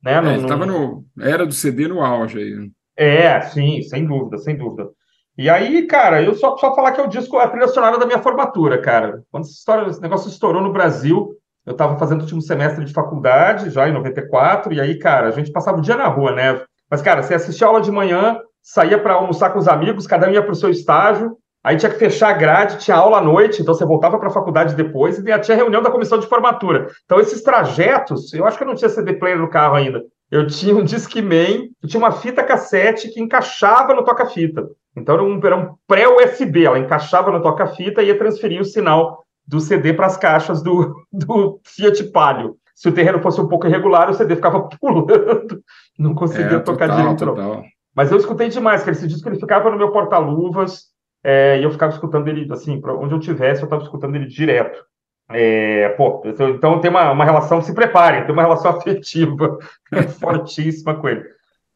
né? 0.04 0.36
É, 0.36 0.48
tava 0.48 0.66
no. 0.66 1.06
Era 1.20 1.46
do 1.46 1.54
CD 1.54 1.88
no 1.88 2.02
auge 2.02 2.40
aí. 2.40 2.56
Né? 2.56 2.70
É, 2.98 3.42
sim, 3.42 3.82
sem 3.84 4.06
dúvida, 4.06 4.38
sem 4.38 4.58
dúvida. 4.58 4.90
E 5.38 5.50
aí, 5.50 5.88
cara, 5.88 6.22
eu 6.22 6.36
só, 6.36 6.58
só 6.58 6.76
falar 6.76 6.92
que 6.92 7.00
é 7.00 7.04
o 7.04 7.10
disco, 7.10 7.38
a 7.38 7.48
trilha 7.48 7.68
sonora 7.68 7.98
da 7.98 8.06
minha 8.06 8.22
formatura, 8.22 8.82
cara. 8.82 9.24
Quando 9.32 9.44
essa 9.44 9.54
história, 9.54 9.90
esse 9.90 10.02
negócio 10.02 10.30
estourou 10.30 10.62
no 10.62 10.74
Brasil, 10.74 11.36
eu 11.66 11.74
estava 11.74 11.98
fazendo 11.98 12.20
o 12.20 12.24
último 12.24 12.42
semestre 12.42 12.84
de 12.84 12.94
faculdade, 12.94 13.70
já 13.70 13.88
em 13.88 13.94
94, 13.94 14.74
e 14.74 14.82
aí, 14.82 14.98
cara, 14.98 15.28
a 15.28 15.32
gente 15.32 15.52
passava 15.52 15.78
o 15.78 15.82
dia 15.82 15.96
na 15.96 16.08
rua, 16.08 16.32
né? 16.32 16.62
Mas, 16.90 17.02
cara, 17.02 17.22
você 17.22 17.34
assistia 17.34 17.68
aula 17.68 17.82
de 17.82 17.92
manhã, 17.92 18.40
saía 18.62 18.98
para 19.00 19.14
almoçar 19.14 19.52
com 19.52 19.60
os 19.60 19.68
amigos, 19.68 20.08
cada 20.08 20.28
um 20.28 20.32
ia 20.32 20.42
para 20.42 20.52
o 20.52 20.56
seu 20.56 20.70
estágio, 20.70 21.38
aí 21.64 21.78
tinha 21.78 21.92
que 21.92 22.00
fechar 22.00 22.30
a 22.30 22.34
grade, 22.34 22.80
tinha 22.80 22.98
aula 22.98 23.20
à 23.20 23.22
noite, 23.22 23.62
então 23.62 23.74
você 23.74 23.86
voltava 23.86 24.18
para 24.18 24.28
a 24.28 24.34
faculdade 24.34 24.76
depois 24.76 25.20
e 25.20 25.40
tinha 25.40 25.58
reunião 25.58 25.82
da 25.82 25.92
comissão 25.92 26.20
de 26.20 26.28
formatura. 26.28 26.88
Então, 27.06 27.20
esses 27.20 27.42
trajetos, 27.44 28.34
eu 28.34 28.46
acho 28.46 28.58
que 28.58 28.64
eu 28.64 28.68
não 28.68 28.76
tinha 28.76 28.90
CD 28.90 29.14
player 29.14 29.38
no 29.38 29.50
carro 29.50 29.76
ainda. 29.76 30.04
Eu 30.32 30.48
tinha 30.48 30.76
um 30.76 30.84
Discman, 30.84 31.70
eu 31.84 31.90
tinha 31.90 32.00
uma 32.00 32.14
fita 32.14 32.42
cassete 32.42 33.10
que 33.10 33.22
encaixava 33.22 33.94
no 33.94 34.04
toca-fita. 34.04 34.66
Então 34.96 35.16
era 35.16 35.24
um, 35.24 35.36
um 35.36 35.76
pré-USB, 35.88 36.66
ela 36.66 36.80
encaixava 36.80 37.32
no 37.32 37.42
toca-fita 37.42 38.02
e 38.02 38.08
ia 38.08 38.18
transferir 38.18 38.62
o 38.62 38.66
sinal 38.66 39.26
do 39.52 39.60
CD 39.60 39.94
para 39.94 40.06
as 40.06 40.16
caixas 40.16 40.64
do, 40.64 40.96
do 41.12 41.60
Fiat 41.66 42.06
Palio. 42.06 42.56
Se 42.74 42.88
o 42.88 42.94
terreno 42.94 43.22
fosse 43.22 43.42
um 43.42 43.50
pouco 43.50 43.68
irregular, 43.68 44.10
o 44.10 44.14
CD 44.14 44.38
ficava 44.38 44.62
pulando, 44.62 45.62
não 46.00 46.16
conseguia 46.16 46.56
é, 46.56 46.60
tocar 46.60 46.88
total, 46.88 47.02
direito. 47.02 47.26
Total. 47.26 47.64
Mas 47.94 48.10
eu 48.10 48.18
escutei 48.18 48.48
demais, 48.48 48.82
que 48.82 48.90
esse 48.90 49.06
disco 49.06 49.28
ele 49.28 49.42
ficava 49.42 49.70
no 49.70 49.78
meu 49.78 49.92
porta-luvas, 49.92 50.86
é, 51.22 51.60
e 51.60 51.64
eu 51.64 51.70
ficava 51.70 51.92
escutando 51.92 52.30
ele, 52.30 52.48
assim, 52.52 52.80
para 52.80 52.96
onde 52.96 53.14
eu 53.14 53.20
tivesse, 53.20 53.62
eu 53.62 53.66
estava 53.66 53.84
escutando 53.84 54.16
ele 54.16 54.26
direto. 54.26 54.86
É, 55.30 55.90
pô, 55.90 56.24
então 56.26 56.80
tem 56.80 56.90
uma, 56.90 57.12
uma 57.12 57.26
relação, 57.26 57.62
se 57.62 57.76
preparem, 57.76 58.24
tem 58.24 58.32
uma 58.32 58.44
relação 58.44 58.72
afetiva 58.80 59.60
fortíssima 60.18 60.96
com 60.96 61.10
ele. 61.10 61.26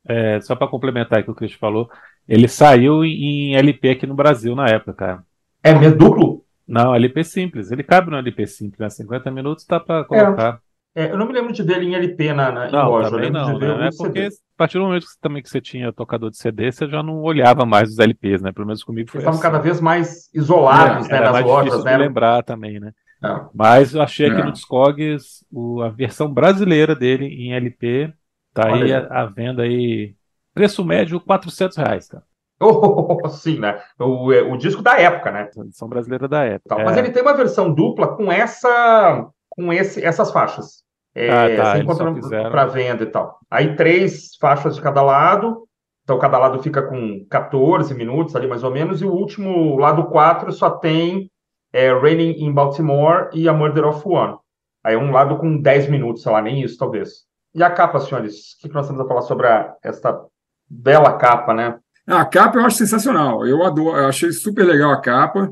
É, 0.07 0.39
só 0.39 0.55
para 0.55 0.69
complementar 0.69 1.19
o 1.19 1.23
que 1.25 1.31
o 1.31 1.35
Cris 1.35 1.53
falou, 1.53 1.89
ele 2.25 2.47
saiu 2.47 3.03
em 3.03 3.53
LP 3.55 3.89
aqui 3.89 4.07
no 4.07 4.15
Brasil 4.15 4.55
na 4.55 4.65
época, 4.67 4.93
cara. 4.93 5.23
É 5.61 5.73
mesmo 5.73 5.97
duplo? 5.97 6.44
Não, 6.67 6.95
LP 6.95 7.23
simples. 7.23 7.71
Ele 7.71 7.83
cabe 7.83 8.09
no 8.09 8.17
LP 8.17 8.47
simples, 8.47 8.79
né? 8.79 8.89
50 8.89 9.31
minutos 9.31 9.65
tá 9.65 9.79
para 9.79 10.03
colocar. 10.03 10.59
É. 10.95 11.05
é. 11.05 11.11
eu 11.11 11.17
não 11.17 11.27
me 11.27 11.33
lembro 11.33 11.53
de 11.53 11.61
ver 11.63 11.77
ele 11.77 11.87
em 11.87 11.95
LP 11.95 12.33
na, 12.33 12.51
na 12.51 12.71
não, 12.71 12.89
loja. 12.89 13.11
Também 13.11 13.31
não, 13.31 13.57
né? 13.57 13.87
É 13.87 13.89
porque 13.97 14.31
CD. 14.31 14.35
a 14.35 14.57
partir 14.57 14.77
do 14.77 14.85
momento 14.85 15.05
que, 15.05 15.19
também 15.21 15.43
que 15.43 15.49
você 15.49 15.61
tinha 15.61 15.93
tocador 15.93 16.29
de 16.29 16.37
CD, 16.37 16.71
você 16.71 16.87
já 16.87 17.03
não 17.03 17.21
olhava 17.21 17.65
mais 17.65 17.91
os 17.91 17.99
LPs, 17.99 18.41
né? 18.41 18.51
Pelo 18.51 18.67
menos 18.67 18.83
comigo 18.83 19.09
foi 19.09 19.19
Eles 19.19 19.27
assim. 19.27 19.37
estavam 19.37 19.51
cada 19.51 19.63
vez 19.63 19.79
mais 19.79 20.29
isolados, 20.33 21.07
é, 21.09 21.13
né? 21.13 21.19
Nas 21.21 21.31
mais 21.31 21.45
lojas, 21.45 21.83
né? 21.83 21.97
De 21.97 22.03
lembrar 22.03 22.43
também, 22.43 22.79
né? 22.79 22.91
É. 23.23 23.27
Mas 23.53 23.93
eu 23.93 24.01
achei 24.01 24.29
aqui 24.29 24.43
no 24.43 24.51
Discogs 24.51 25.45
o, 25.51 25.81
a 25.81 25.89
versão 25.89 26.31
brasileira 26.33 26.95
dele 26.95 27.25
em 27.25 27.53
LP 27.53 28.13
tá 28.53 28.67
Olha 28.67 28.85
aí 28.85 28.93
a, 28.93 29.21
a 29.21 29.25
venda 29.25 29.63
aí 29.63 30.15
Preço 30.55 30.85
médio, 30.85 31.19
400 31.19 31.75
reais, 31.75 32.07
cara. 32.07 32.23
Oh, 32.61 33.27
sim, 33.29 33.59
né? 33.59 33.81
O, 33.99 34.31
é, 34.31 34.41
o 34.41 34.55
disco 34.57 34.81
da 34.81 34.99
época, 34.99 35.31
né? 35.31 35.49
A 35.57 35.61
edição 35.61 35.87
brasileira 35.87 36.27
da 36.27 36.43
época. 36.43 36.75
É. 36.79 36.85
Mas 36.85 36.97
ele 36.97 37.11
tem 37.11 37.21
uma 37.21 37.33
versão 37.33 37.73
dupla 37.73 38.15
com 38.15 38.31
essa, 38.31 39.27
com 39.49 39.73
esse, 39.73 40.03
essas 40.03 40.31
faixas. 40.31 40.83
É, 41.13 41.29
ah, 41.29 41.55
tá, 41.55 41.83
você 41.83 42.49
para 42.49 42.65
venda 42.65 43.03
e 43.03 43.07
tal. 43.07 43.39
Aí 43.49 43.75
três 43.75 44.35
faixas 44.35 44.75
de 44.75 44.81
cada 44.81 45.01
lado. 45.01 45.65
Então 46.03 46.19
cada 46.19 46.37
lado 46.37 46.61
fica 46.61 46.83
com 46.83 47.25
14 47.29 47.93
minutos 47.95 48.35
ali 48.35 48.47
mais 48.47 48.63
ou 48.63 48.71
menos. 48.71 49.01
E 49.01 49.05
o 49.05 49.13
último 49.13 49.77
lado 49.77 50.05
4 50.05 50.51
só 50.51 50.69
tem 50.69 51.31
é, 51.73 51.91
Raining 51.91 52.43
in 52.43 52.53
Baltimore 52.53 53.29
e 53.33 53.47
A 53.47 53.53
Murder 53.53 53.87
of 53.87 54.01
One. 54.05 54.37
Aí 54.83 54.95
um 54.95 55.11
lado 55.11 55.37
com 55.37 55.59
10 55.59 55.89
minutos, 55.89 56.21
sei 56.21 56.31
lá, 56.31 56.41
nem 56.41 56.61
isso 56.61 56.77
talvez. 56.77 57.25
E 57.53 57.63
a 57.63 57.71
capa, 57.71 57.99
senhores? 57.99 58.53
O 58.53 58.67
que 58.67 58.73
nós 58.73 58.85
temos 58.85 59.01
a 59.01 59.07
falar 59.07 59.21
sobre 59.21 59.47
a, 59.47 59.73
esta 59.81 60.21
bela 60.69 61.13
capa, 61.13 61.53
né? 61.53 61.79
A 62.07 62.25
capa 62.25 62.59
eu 62.59 62.65
acho 62.65 62.77
sensacional. 62.77 63.45
Eu 63.45 63.63
adoro, 63.63 63.97
eu 63.97 64.07
achei 64.07 64.31
super 64.31 64.65
legal 64.65 64.91
a 64.91 65.01
capa. 65.01 65.51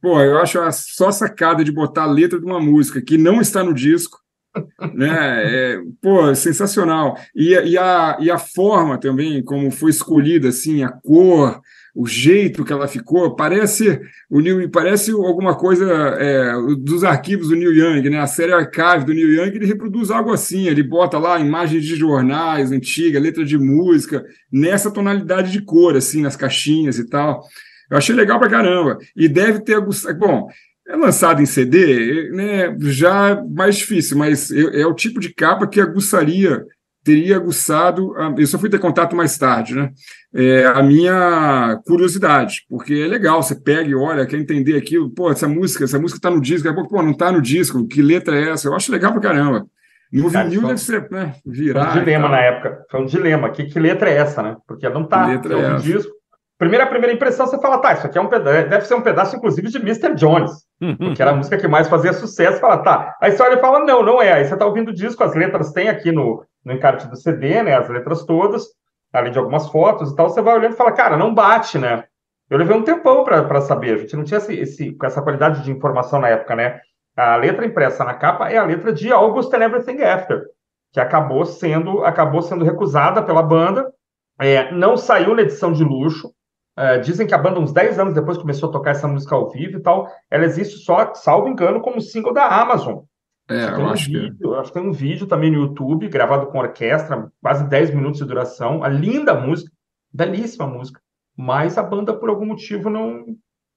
Pô, 0.00 0.20
eu 0.20 0.38
acho 0.38 0.58
só 0.72 1.10
sacada 1.10 1.62
de 1.62 1.70
botar 1.70 2.04
a 2.04 2.10
letra 2.10 2.38
de 2.38 2.46
uma 2.46 2.60
música 2.60 3.02
que 3.02 3.18
não 3.18 3.40
está 3.40 3.62
no 3.62 3.74
disco. 3.74 4.18
né? 4.94 5.74
É, 5.74 5.78
pô, 6.00 6.34
sensacional. 6.34 7.16
E, 7.34 7.52
e, 7.52 7.78
a, 7.78 8.16
e 8.20 8.30
a 8.30 8.38
forma 8.38 8.98
também, 8.98 9.42
como 9.42 9.70
foi 9.70 9.90
escolhida, 9.90 10.48
assim, 10.48 10.82
a 10.82 10.90
cor, 10.90 11.60
o 11.94 12.06
jeito 12.06 12.64
que 12.64 12.72
ela 12.72 12.88
ficou, 12.88 13.36
parece 13.36 14.00
o 14.28 14.40
Neil, 14.40 14.68
parece 14.68 15.12
alguma 15.12 15.54
coisa 15.54 15.86
é, 16.18 16.52
dos 16.76 17.04
arquivos 17.04 17.48
do 17.48 17.56
Neil 17.56 17.72
Young, 17.72 18.10
né? 18.10 18.18
A 18.18 18.26
série 18.26 18.52
Archive 18.52 19.04
do 19.04 19.14
Neil 19.14 19.34
Young, 19.34 19.54
ele 19.54 19.66
reproduz 19.66 20.10
algo 20.10 20.32
assim, 20.32 20.66
ele 20.66 20.82
bota 20.82 21.18
lá 21.18 21.38
imagens 21.38 21.84
de 21.84 21.94
jornais 21.94 22.72
antigas, 22.72 23.22
letra 23.22 23.44
de 23.44 23.56
música, 23.56 24.24
nessa 24.52 24.90
tonalidade 24.90 25.52
de 25.52 25.62
cor, 25.62 25.96
assim, 25.96 26.20
nas 26.20 26.34
caixinhas 26.34 26.98
e 26.98 27.08
tal. 27.08 27.42
Eu 27.88 27.96
achei 27.96 28.14
legal 28.14 28.40
pra 28.40 28.50
caramba. 28.50 28.98
E 29.14 29.28
deve 29.28 29.60
ter. 29.60 29.80
Bom, 30.18 30.48
é 30.88 30.96
lançado 30.96 31.40
em 31.40 31.46
CD, 31.46 32.30
né? 32.32 32.76
Já 32.80 33.40
mais 33.48 33.76
difícil, 33.76 34.18
mas 34.18 34.50
é 34.50 34.84
o 34.84 34.94
tipo 34.94 35.20
de 35.20 35.32
capa 35.32 35.66
que 35.66 35.80
aguçaria 35.80 36.64
teria 37.04 37.36
aguçado, 37.36 38.14
eu 38.38 38.46
só 38.46 38.58
fui 38.58 38.70
ter 38.70 38.78
contato 38.78 39.14
mais 39.14 39.36
tarde, 39.36 39.74
né? 39.74 39.90
É, 40.34 40.64
a 40.64 40.82
minha 40.82 41.78
curiosidade, 41.86 42.64
porque 42.68 42.94
é 42.94 43.06
legal, 43.06 43.42
você 43.42 43.54
pega 43.54 43.88
e 43.88 43.94
olha, 43.94 44.26
quer 44.26 44.38
entender 44.38 44.76
aquilo, 44.76 45.10
pô, 45.10 45.30
essa 45.30 45.46
música, 45.46 45.84
essa 45.84 45.98
música 45.98 46.20
tá 46.20 46.30
no 46.30 46.40
disco, 46.40 46.64
daqui 46.64 46.72
a 46.72 46.80
pouco, 46.80 46.96
pô, 46.96 47.02
não 47.02 47.14
tá 47.14 47.30
no 47.30 47.42
disco, 47.42 47.86
que 47.86 48.00
letra 48.00 48.36
é 48.36 48.50
essa? 48.50 48.68
Eu 48.68 48.74
acho 48.74 48.90
legal 48.90 49.12
pra 49.12 49.20
caramba. 49.20 49.66
No 50.10 50.30
Cara, 50.30 50.48
vinil 50.48 50.62
deve 50.62 50.78
ser, 50.78 51.10
né, 51.10 51.34
virar. 51.44 51.90
Foi 51.90 52.00
um 52.00 52.04
dilema 52.04 52.28
na 52.28 52.40
época, 52.40 52.84
foi 52.90 53.00
um 53.02 53.06
dilema, 53.06 53.50
que, 53.50 53.64
que 53.64 53.78
letra 53.78 54.08
é 54.08 54.16
essa, 54.16 54.42
né? 54.42 54.56
Porque 54.66 54.88
não 54.88 55.04
tá 55.04 55.26
letra 55.26 55.58
é 55.58 55.68
no 55.68 55.78
disco. 55.78 56.12
Primeira, 56.56 56.86
primeira 56.86 57.12
impressão, 57.12 57.46
você 57.46 57.60
fala, 57.60 57.78
tá, 57.78 57.92
isso 57.92 58.06
aqui 58.06 58.16
é 58.16 58.20
um 58.20 58.28
pedaço, 58.28 58.68
deve 58.68 58.86
ser 58.86 58.94
um 58.94 59.02
pedaço, 59.02 59.36
inclusive, 59.36 59.68
de 59.68 59.78
Mr. 59.78 60.14
Jones, 60.14 60.52
porque 60.98 61.20
era 61.20 61.32
a 61.32 61.34
música 61.34 61.58
que 61.58 61.66
mais 61.66 61.88
fazia 61.88 62.12
sucesso, 62.12 62.60
fala, 62.60 62.78
tá. 62.78 63.14
Aí 63.20 63.32
você 63.32 63.42
olha 63.42 63.54
e 63.54 63.60
fala, 63.60 63.80
não, 63.80 64.02
não 64.02 64.22
é. 64.22 64.32
Aí 64.32 64.44
você 64.44 64.56
tá 64.56 64.64
ouvindo 64.64 64.88
o 64.88 64.94
disco, 64.94 65.22
as 65.22 65.34
letras 65.34 65.72
tem 65.72 65.88
aqui 65.88 66.12
no, 66.12 66.44
no 66.64 66.72
encarte 66.72 67.06
do 67.08 67.16
CD, 67.16 67.62
né, 67.62 67.76
as 67.76 67.88
letras 67.88 68.24
todas, 68.24 68.66
além 69.12 69.32
de 69.32 69.38
algumas 69.38 69.68
fotos 69.68 70.10
e 70.10 70.16
tal, 70.16 70.28
você 70.28 70.40
vai 70.40 70.56
olhando 70.56 70.72
e 70.72 70.76
fala, 70.76 70.92
cara, 70.92 71.16
não 71.16 71.34
bate, 71.34 71.78
né? 71.78 72.04
Eu 72.50 72.58
levei 72.58 72.76
um 72.76 72.82
tempão 72.82 73.24
para 73.24 73.60
saber, 73.60 73.94
a 73.94 73.98
gente 73.98 74.16
não 74.16 74.24
tinha 74.24 74.38
esse, 74.38 74.54
esse, 74.54 74.96
essa 75.02 75.22
qualidade 75.22 75.62
de 75.62 75.70
informação 75.70 76.20
na 76.20 76.28
época, 76.28 76.54
né? 76.56 76.80
A 77.16 77.36
letra 77.36 77.64
impressa 77.64 78.04
na 78.04 78.14
capa 78.14 78.50
é 78.50 78.56
a 78.56 78.64
letra 78.64 78.92
de 78.92 79.12
August 79.12 79.52
and 79.54 79.62
Everything 79.62 80.02
After, 80.02 80.44
que 80.92 81.00
acabou 81.00 81.44
sendo, 81.44 82.04
acabou 82.04 82.42
sendo 82.42 82.64
recusada 82.64 83.22
pela 83.22 83.42
banda, 83.42 83.92
é, 84.40 84.72
não 84.72 84.96
saiu 84.96 85.34
na 85.34 85.42
edição 85.42 85.72
de 85.72 85.84
luxo, 85.84 86.34
é, 86.76 86.98
dizem 86.98 87.26
que 87.26 87.34
a 87.34 87.38
banda, 87.38 87.60
uns 87.60 87.72
10 87.72 88.00
anos 88.00 88.14
depois, 88.14 88.36
começou 88.36 88.68
a 88.68 88.72
tocar 88.72 88.90
essa 88.90 89.06
música 89.06 89.34
ao 89.34 89.48
vivo 89.48 89.78
e 89.78 89.80
tal. 89.80 90.08
Ela 90.28 90.44
existe 90.44 90.78
só, 90.78 91.14
salvo 91.14 91.48
engano, 91.48 91.80
como 91.80 92.00
single 92.00 92.34
da 92.34 92.46
Amazon. 92.46 93.04
É, 93.48 93.66
eu 93.66 93.80
um 93.80 93.88
acho 93.88 94.06
vídeo, 94.06 94.36
que... 94.36 94.44
Eu 94.44 94.54
acho 94.58 94.72
que 94.72 94.78
tem 94.78 94.88
um 94.88 94.92
vídeo 94.92 95.26
também 95.26 95.50
no 95.50 95.58
YouTube, 95.58 96.08
gravado 96.08 96.46
com 96.46 96.58
orquestra, 96.58 97.30
quase 97.42 97.68
10 97.68 97.94
minutos 97.94 98.20
de 98.20 98.26
duração. 98.26 98.82
A 98.82 98.88
linda 98.88 99.34
música, 99.34 99.70
belíssima 100.12 100.66
música. 100.66 101.00
Mas 101.36 101.76
a 101.76 101.82
banda, 101.82 102.14
por 102.14 102.28
algum 102.28 102.46
motivo, 102.46 102.88
não 102.88 103.24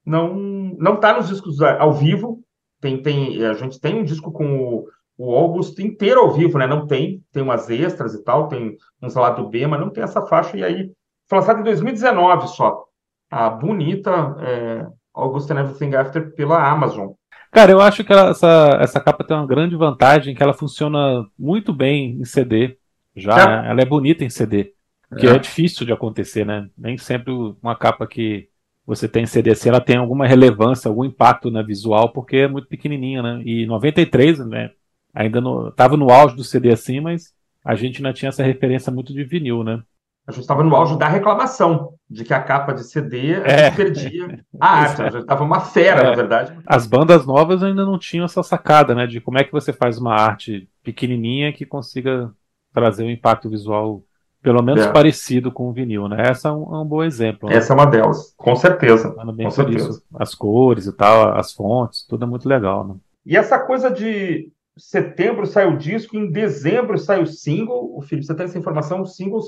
não 0.06 0.34
não 0.78 0.96
tá 0.96 1.14
nos 1.14 1.28
discos 1.28 1.62
ao 1.62 1.92
vivo. 1.92 2.42
Tem, 2.80 3.02
tem, 3.02 3.44
a 3.46 3.54
gente 3.54 3.80
tem 3.80 4.00
um 4.00 4.04
disco 4.04 4.32
com 4.32 4.58
o, 4.58 4.88
o 5.18 5.36
August 5.36 5.78
inteiro 5.80 6.22
ao 6.22 6.32
vivo, 6.32 6.58
né? 6.58 6.68
Não 6.68 6.86
tem, 6.86 7.24
tem 7.32 7.44
umas 7.44 7.70
extras 7.70 8.14
e 8.14 8.24
tal, 8.24 8.48
tem 8.48 8.78
uns 9.02 9.16
lado 9.16 9.50
B, 9.50 9.66
mas 9.66 9.80
não 9.80 9.90
tem 9.90 10.04
essa 10.04 10.26
faixa. 10.26 10.56
E 10.56 10.64
aí, 10.64 10.92
foi 11.28 11.40
lançado 11.40 11.60
em 11.60 11.64
2019 11.64 12.48
só. 12.50 12.86
A 13.30 13.50
bonita 13.50 14.38
é, 14.40 14.88
August 15.14 15.50
and 15.52 15.60
Everything 15.60 15.96
After 15.96 16.34
pela 16.36 16.64
Amazon. 16.72 17.10
Cara, 17.58 17.72
eu 17.72 17.82
acho 17.82 18.04
que 18.04 18.14
ela, 18.14 18.30
essa, 18.30 18.78
essa 18.80 19.00
capa 19.00 19.24
tem 19.24 19.36
uma 19.36 19.48
grande 19.48 19.76
vantagem, 19.76 20.36
que 20.36 20.44
ela 20.44 20.54
funciona 20.54 21.26
muito 21.40 21.74
bem 21.74 22.12
em 22.22 22.24
CD. 22.24 22.78
Já, 23.16 23.64
é. 23.66 23.72
ela 23.72 23.82
é 23.82 23.86
bonita 23.86 24.24
em 24.24 24.30
CD. 24.30 24.76
Que 25.18 25.26
é. 25.26 25.32
é. 25.32 25.40
difícil 25.40 25.84
de 25.84 25.92
acontecer, 25.92 26.46
né? 26.46 26.70
Nem 26.78 27.00
sempre 27.00 27.34
uma 27.34 27.76
capa 27.76 28.06
que 28.06 28.48
você 28.86 29.08
tem 29.10 29.24
em 29.24 29.26
CD 29.26 29.50
assim, 29.50 29.70
ela 29.70 29.82
tem 29.82 29.98
alguma 29.98 30.28
relevância, 30.28 30.88
algum 30.88 31.04
impacto 31.04 31.50
na 31.50 31.64
visual, 31.64 32.14
porque 32.14 32.38
é 32.38 32.48
muito 32.48 32.68
pequenininha, 32.68 33.24
né? 33.24 33.42
E 33.44 33.66
93, 33.66 34.46
né? 34.46 34.70
Ainda 35.12 35.42
no, 35.42 35.72
tava 35.72 35.98
no 35.98 36.12
auge 36.12 36.36
do 36.36 36.44
CD 36.44 36.72
assim, 36.72 37.00
mas 37.00 37.34
a 37.66 37.74
gente 37.74 37.98
ainda 37.98 38.14
tinha 38.14 38.30
essa 38.30 38.44
referência 38.44 38.92
muito 38.92 39.12
de 39.12 39.24
vinil, 39.24 39.64
né? 39.64 39.82
A 40.28 40.32
gente 40.34 40.42
estava 40.42 40.62
no 40.62 40.76
auge 40.76 40.98
da 40.98 41.08
reclamação 41.08 41.94
de 42.10 42.26
que 42.26 42.34
a 42.34 42.44
capa 42.44 42.74
de 42.74 42.84
CD 42.84 43.36
é. 43.36 43.72
perdia 43.72 44.44
a 44.60 44.80
arte. 44.82 45.02
A 45.02 45.10
gente 45.10 45.22
estava 45.22 45.42
uma 45.42 45.62
fera, 45.62 46.02
é. 46.02 46.04
na 46.04 46.16
verdade. 46.16 46.54
As 46.66 46.86
bandas 46.86 47.26
novas 47.26 47.64
ainda 47.64 47.86
não 47.86 47.98
tinham 47.98 48.26
essa 48.26 48.44
sacada, 48.44 48.94
né? 48.94 49.08
De 49.08 49.22
como 49.22 49.38
é 49.38 49.46
que 49.46 49.54
você 49.54 49.72
faz 49.72 49.98
uma 49.98 50.14
arte 50.14 50.68
pequenininha 50.84 51.54
que 51.54 51.66
consiga 51.66 52.30
trazer 52.74 53.06
um 53.06 53.10
impacto 53.10 53.50
visual 53.50 54.04
pelo 54.42 54.62
menos 54.62 54.86
é. 54.86 54.92
parecido 54.92 55.50
com 55.50 55.70
o 55.70 55.74
vinil, 55.74 56.10
né? 56.10 56.30
Essa 56.30 56.50
é 56.50 56.52
um, 56.52 56.76
é 56.76 56.80
um 56.82 56.86
bom 56.86 57.04
exemplo. 57.04 57.48
Né? 57.48 57.56
Essa 57.56 57.72
é 57.72 57.76
uma 57.76 57.86
delas, 57.86 58.34
com 58.38 58.56
certeza. 58.56 59.12
Com 59.12 59.50
certeza. 59.50 59.90
Isso. 59.90 60.04
As 60.14 60.36
cores 60.36 60.88
e 60.88 60.92
tal, 60.92 61.38
as 61.38 61.54
fontes, 61.54 62.06
tudo 62.06 62.26
é 62.26 62.28
muito 62.28 62.48
legal, 62.50 62.86
né? 62.86 62.96
E 63.26 63.36
essa 63.36 63.58
coisa 63.58 63.90
de 63.90 64.52
setembro 64.78 65.46
sai 65.46 65.68
o 65.68 65.78
disco, 65.78 66.16
em 66.16 66.30
dezembro 66.30 66.98
sai 66.98 67.22
o 67.22 67.28
single. 67.28 67.98
O 67.98 68.02
Felipe, 68.02 68.28
você 68.28 68.36
tem 68.36 68.46
essa 68.46 68.60
informação? 68.60 69.02
Os 69.02 69.16
singles 69.16 69.46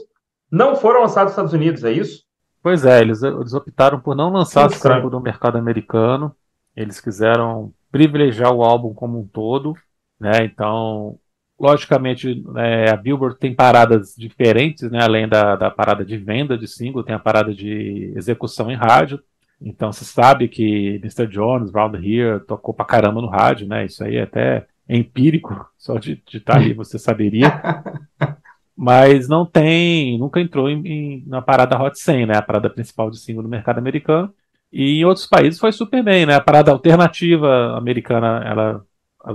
não 0.51 0.75
foram 0.75 1.01
lançados 1.01 1.31
nos 1.31 1.31
Estados 1.33 1.53
Unidos, 1.53 1.83
é 1.83 1.91
isso? 1.91 2.23
Pois 2.61 2.85
é, 2.85 3.01
eles, 3.01 3.23
eles 3.23 3.53
optaram 3.53 3.99
por 3.99 4.15
não 4.15 4.31
lançar 4.31 4.65
o 4.65 4.69
single 4.69 5.09
no 5.09 5.21
mercado 5.21 5.57
americano. 5.57 6.35
Eles 6.75 6.99
quiseram 6.99 7.73
privilegiar 7.91 8.51
o 8.53 8.63
álbum 8.63 8.93
como 8.93 9.19
um 9.19 9.27
todo, 9.27 9.73
né? 10.19 10.43
Então, 10.43 11.17
logicamente, 11.59 12.43
é, 12.57 12.89
a 12.89 12.97
Billboard 12.97 13.37
tem 13.37 13.55
paradas 13.55 14.13
diferentes, 14.17 14.89
né? 14.91 14.99
Além 15.01 15.27
da, 15.27 15.55
da 15.55 15.71
parada 15.71 16.03
de 16.03 16.17
venda 16.17 16.57
de 16.57 16.67
single, 16.67 17.03
tem 17.03 17.15
a 17.15 17.19
parada 17.19 17.53
de 17.53 18.13
execução 18.15 18.69
em 18.69 18.75
rádio. 18.75 19.21
Então, 19.61 19.91
você 19.91 20.05
sabe 20.05 20.47
que 20.47 20.99
Mr. 21.03 21.27
Jones, 21.27 21.71
Round 21.71 21.97
Here 21.97 22.39
tocou 22.41 22.73
pra 22.73 22.85
caramba 22.85 23.21
no 23.21 23.27
rádio, 23.27 23.67
né? 23.67 23.85
Isso 23.85 24.03
aí 24.03 24.17
é 24.17 24.23
até 24.23 24.67
empírico, 24.87 25.69
só 25.77 25.97
de 25.97 26.21
estar 26.27 26.53
tá 26.53 26.59
ali 26.59 26.73
você 26.73 26.99
saberia. 26.99 27.61
mas 28.79 29.27
não 29.27 29.45
tem, 29.45 30.17
nunca 30.17 30.39
entrou 30.39 30.69
em, 30.69 30.87
em, 30.87 31.23
na 31.27 31.41
parada 31.41 31.77
Hot 31.77 31.99
100, 31.99 32.27
né, 32.27 32.37
a 32.37 32.41
parada 32.41 32.69
principal 32.69 33.11
de 33.11 33.19
single 33.19 33.43
no 33.43 33.49
mercado 33.49 33.77
americano. 33.77 34.33
E 34.71 35.01
em 35.01 35.05
outros 35.05 35.25
países 35.27 35.59
foi 35.59 35.73
super 35.73 36.01
bem, 36.01 36.25
né? 36.25 36.35
A 36.35 36.39
parada 36.39 36.71
alternativa 36.71 37.75
americana, 37.75 38.41
ela, 38.45 38.85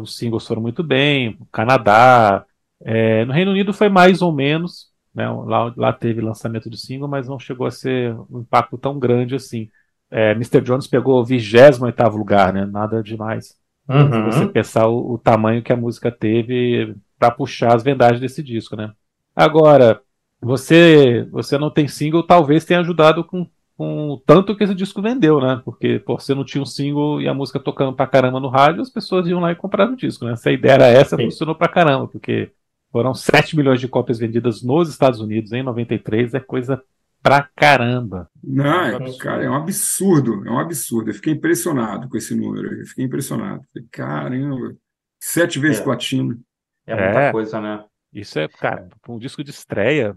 os 0.00 0.16
singles 0.16 0.46
foram 0.46 0.62
muito 0.62 0.82
bem. 0.82 1.36
Canadá, 1.52 2.46
é, 2.82 3.24
no 3.26 3.34
Reino 3.34 3.50
Unido 3.50 3.74
foi 3.74 3.90
mais 3.90 4.22
ou 4.22 4.32
menos, 4.32 4.90
né? 5.14 5.28
Lá, 5.28 5.74
lá 5.76 5.92
teve 5.92 6.22
lançamento 6.22 6.70
de 6.70 6.80
single, 6.80 7.08
mas 7.08 7.28
não 7.28 7.38
chegou 7.38 7.66
a 7.66 7.70
ser 7.70 8.14
um 8.30 8.40
impacto 8.40 8.78
tão 8.78 8.98
grande 8.98 9.34
assim. 9.34 9.68
É, 10.10 10.30
Mr. 10.32 10.62
Jones 10.62 10.86
pegou 10.86 11.20
o 11.20 11.24
28 11.24 12.16
lugar, 12.16 12.50
né? 12.50 12.64
Nada 12.64 13.02
demais. 13.02 13.56
Uhum. 13.88 14.32
Se 14.32 14.38
você 14.38 14.46
pensar 14.46 14.86
o, 14.86 15.14
o 15.14 15.18
tamanho 15.18 15.62
que 15.62 15.72
a 15.72 15.76
música 15.76 16.10
teve 16.10 16.94
para 17.18 17.30
puxar 17.30 17.74
as 17.74 17.82
vendagens 17.82 18.20
desse 18.20 18.42
disco, 18.42 18.74
né? 18.74 18.92
Agora, 19.34 20.00
você 20.40 21.26
você 21.30 21.58
não 21.58 21.70
tem 21.70 21.88
single, 21.88 22.22
talvez 22.22 22.64
tenha 22.64 22.80
ajudado 22.80 23.24
com, 23.24 23.48
com 23.76 24.10
o 24.10 24.16
tanto 24.18 24.56
que 24.56 24.62
esse 24.62 24.74
disco 24.74 25.02
vendeu, 25.02 25.40
né? 25.40 25.60
Porque 25.64 25.98
pô, 25.98 26.18
você 26.18 26.34
não 26.34 26.44
tinha 26.44 26.62
um 26.62 26.66
single 26.66 27.20
e 27.20 27.28
a 27.28 27.34
música 27.34 27.58
tocando 27.58 27.94
pra 27.94 28.06
caramba 28.06 28.38
no 28.38 28.48
rádio, 28.48 28.82
as 28.82 28.90
pessoas 28.90 29.26
iam 29.26 29.40
lá 29.40 29.52
e 29.52 29.56
compraram 29.56 29.94
o 29.94 29.96
disco, 29.96 30.24
né? 30.24 30.36
Se 30.36 30.48
a 30.48 30.52
ideia 30.52 30.72
era 30.72 30.86
essa, 30.86 31.16
Sim. 31.16 31.24
funcionou 31.24 31.54
pra 31.54 31.68
caramba, 31.68 32.06
porque 32.06 32.50
foram 32.92 33.14
7 33.14 33.56
milhões 33.56 33.80
de 33.80 33.88
cópias 33.88 34.18
vendidas 34.18 34.62
nos 34.62 34.88
Estados 34.88 35.20
Unidos 35.20 35.52
em 35.52 35.62
93, 35.62 36.34
é 36.34 36.40
coisa 36.40 36.80
pra 37.24 37.48
caramba. 37.56 38.28
Não, 38.42 38.84
é, 38.84 39.16
cara, 39.18 39.44
é 39.44 39.50
um 39.50 39.54
absurdo, 39.54 40.46
é 40.46 40.50
um 40.50 40.58
absurdo. 40.58 41.10
Eu 41.10 41.14
fiquei 41.14 41.32
impressionado 41.32 42.06
com 42.08 42.18
esse 42.18 42.34
número, 42.34 42.72
eu 42.72 42.86
fiquei 42.86 43.06
impressionado. 43.06 43.62
Caramba, 43.90 44.76
sete 45.18 45.58
vezes 45.58 45.80
é. 45.80 45.84
platina. 45.84 46.38
É 46.86 46.94
muita 46.94 47.20
é. 47.20 47.32
coisa, 47.32 47.60
né? 47.60 47.82
Isso 48.14 48.38
é, 48.38 48.46
cara, 48.46 48.88
um 49.08 49.18
disco 49.18 49.42
de 49.42 49.50
estreia. 49.50 50.14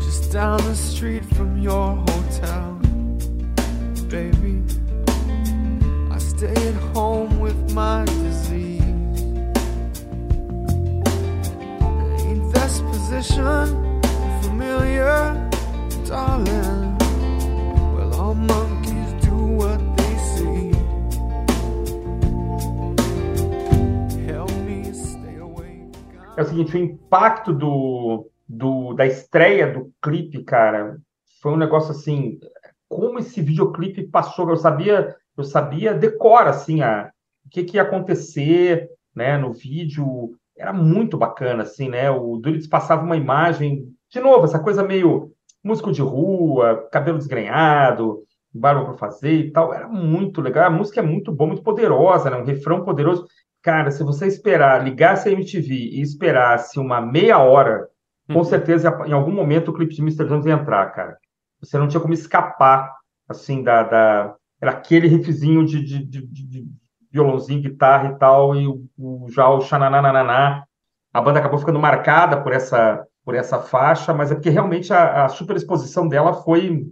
Just 0.00 0.32
down 0.32 0.56
the 0.56 0.74
street 0.74 1.22
from 1.34 1.58
your 1.58 1.96
hotel, 2.08 2.80
baby. 4.08 4.62
I 6.10 6.18
stay 6.18 6.54
at 6.54 6.96
home 6.96 7.38
with 7.38 7.74
my 7.74 8.06
disease. 8.06 8.80
Ain't 12.22 12.50
this 12.54 12.80
position 12.80 14.00
familiar, 14.40 15.34
darling? 16.06 16.96
Well, 17.94 18.14
all 18.18 18.34
monkeys 18.34 19.12
do 19.20 19.36
what 19.36 19.91
é 26.42 26.46
o 26.46 26.48
seguinte, 26.48 26.76
o 26.76 26.80
impacto 26.80 27.52
do, 27.52 28.30
do, 28.48 28.94
da 28.94 29.06
estreia 29.06 29.72
do 29.72 29.92
clipe, 30.02 30.42
cara, 30.44 30.98
foi 31.40 31.52
um 31.52 31.56
negócio 31.56 31.90
assim, 31.90 32.38
como 32.88 33.18
esse 33.18 33.40
videoclipe 33.40 34.04
passou, 34.08 34.48
eu 34.50 34.56
sabia, 34.56 35.16
eu 35.36 35.44
sabia 35.44 35.94
decora 35.94 36.50
assim 36.50 36.82
a 36.82 37.10
o 37.44 37.48
que, 37.50 37.64
que 37.64 37.76
ia 37.76 37.82
acontecer, 37.82 38.88
né, 39.14 39.36
no 39.36 39.52
vídeo, 39.52 40.36
era 40.56 40.72
muito 40.72 41.16
bacana 41.16 41.64
assim, 41.64 41.88
né? 41.88 42.10
O 42.10 42.36
Duritz 42.36 42.66
passava 42.66 43.02
uma 43.02 43.16
imagem, 43.16 43.92
de 44.10 44.20
novo, 44.20 44.44
essa 44.44 44.60
coisa 44.60 44.82
meio 44.82 45.32
músico 45.62 45.92
de 45.92 46.00
rua, 46.00 46.88
cabelo 46.90 47.18
desgrenhado, 47.18 48.22
barba 48.52 48.84
para 48.84 48.94
fazer 48.94 49.32
e 49.32 49.50
tal, 49.50 49.72
era 49.72 49.88
muito 49.88 50.40
legal. 50.40 50.66
A 50.66 50.70
música 50.70 51.00
é 51.00 51.02
muito 51.02 51.32
boa, 51.32 51.48
muito 51.48 51.62
poderosa, 51.62 52.30
né? 52.30 52.36
Um 52.36 52.44
refrão 52.44 52.84
poderoso. 52.84 53.26
Cara, 53.62 53.92
se 53.92 54.02
você 54.02 54.26
esperar, 54.26 54.82
ligasse 54.82 55.28
a 55.28 55.32
MTV 55.32 55.72
e 55.72 56.00
esperasse 56.00 56.80
uma 56.80 57.00
meia 57.00 57.38
hora, 57.38 57.88
com 58.26 58.38
uhum. 58.38 58.44
certeza 58.44 58.88
em 59.06 59.12
algum 59.12 59.30
momento 59.30 59.68
o 59.68 59.74
clipe 59.74 59.94
de 59.94 60.02
Mr. 60.02 60.26
Jones 60.26 60.46
ia 60.46 60.54
entrar, 60.54 60.90
cara. 60.92 61.16
Você 61.60 61.78
não 61.78 61.86
tinha 61.86 62.00
como 62.00 62.12
escapar, 62.12 62.92
assim, 63.28 63.62
da. 63.62 63.84
da... 63.84 64.34
Era 64.60 64.72
aquele 64.72 65.06
riffzinho 65.06 65.64
de, 65.64 65.82
de, 65.82 66.04
de, 66.04 66.26
de 66.26 66.66
violãozinho, 67.10 67.62
guitarra 67.62 68.10
e 68.10 68.18
tal, 68.18 68.54
e 68.56 68.66
o, 68.66 68.84
o, 68.98 69.26
já 69.30 69.48
o 69.48 69.60
xananananá. 69.60 70.64
A 71.12 71.20
banda 71.20 71.38
acabou 71.38 71.58
ficando 71.58 71.78
marcada 71.78 72.40
por 72.42 72.52
essa, 72.52 73.06
por 73.24 73.34
essa 73.34 73.60
faixa, 73.60 74.12
mas 74.14 74.32
é 74.32 74.34
porque 74.34 74.50
realmente 74.50 74.92
a, 74.92 75.24
a 75.24 75.28
superexposição 75.28 76.08
dela 76.08 76.32
foi, 76.32 76.86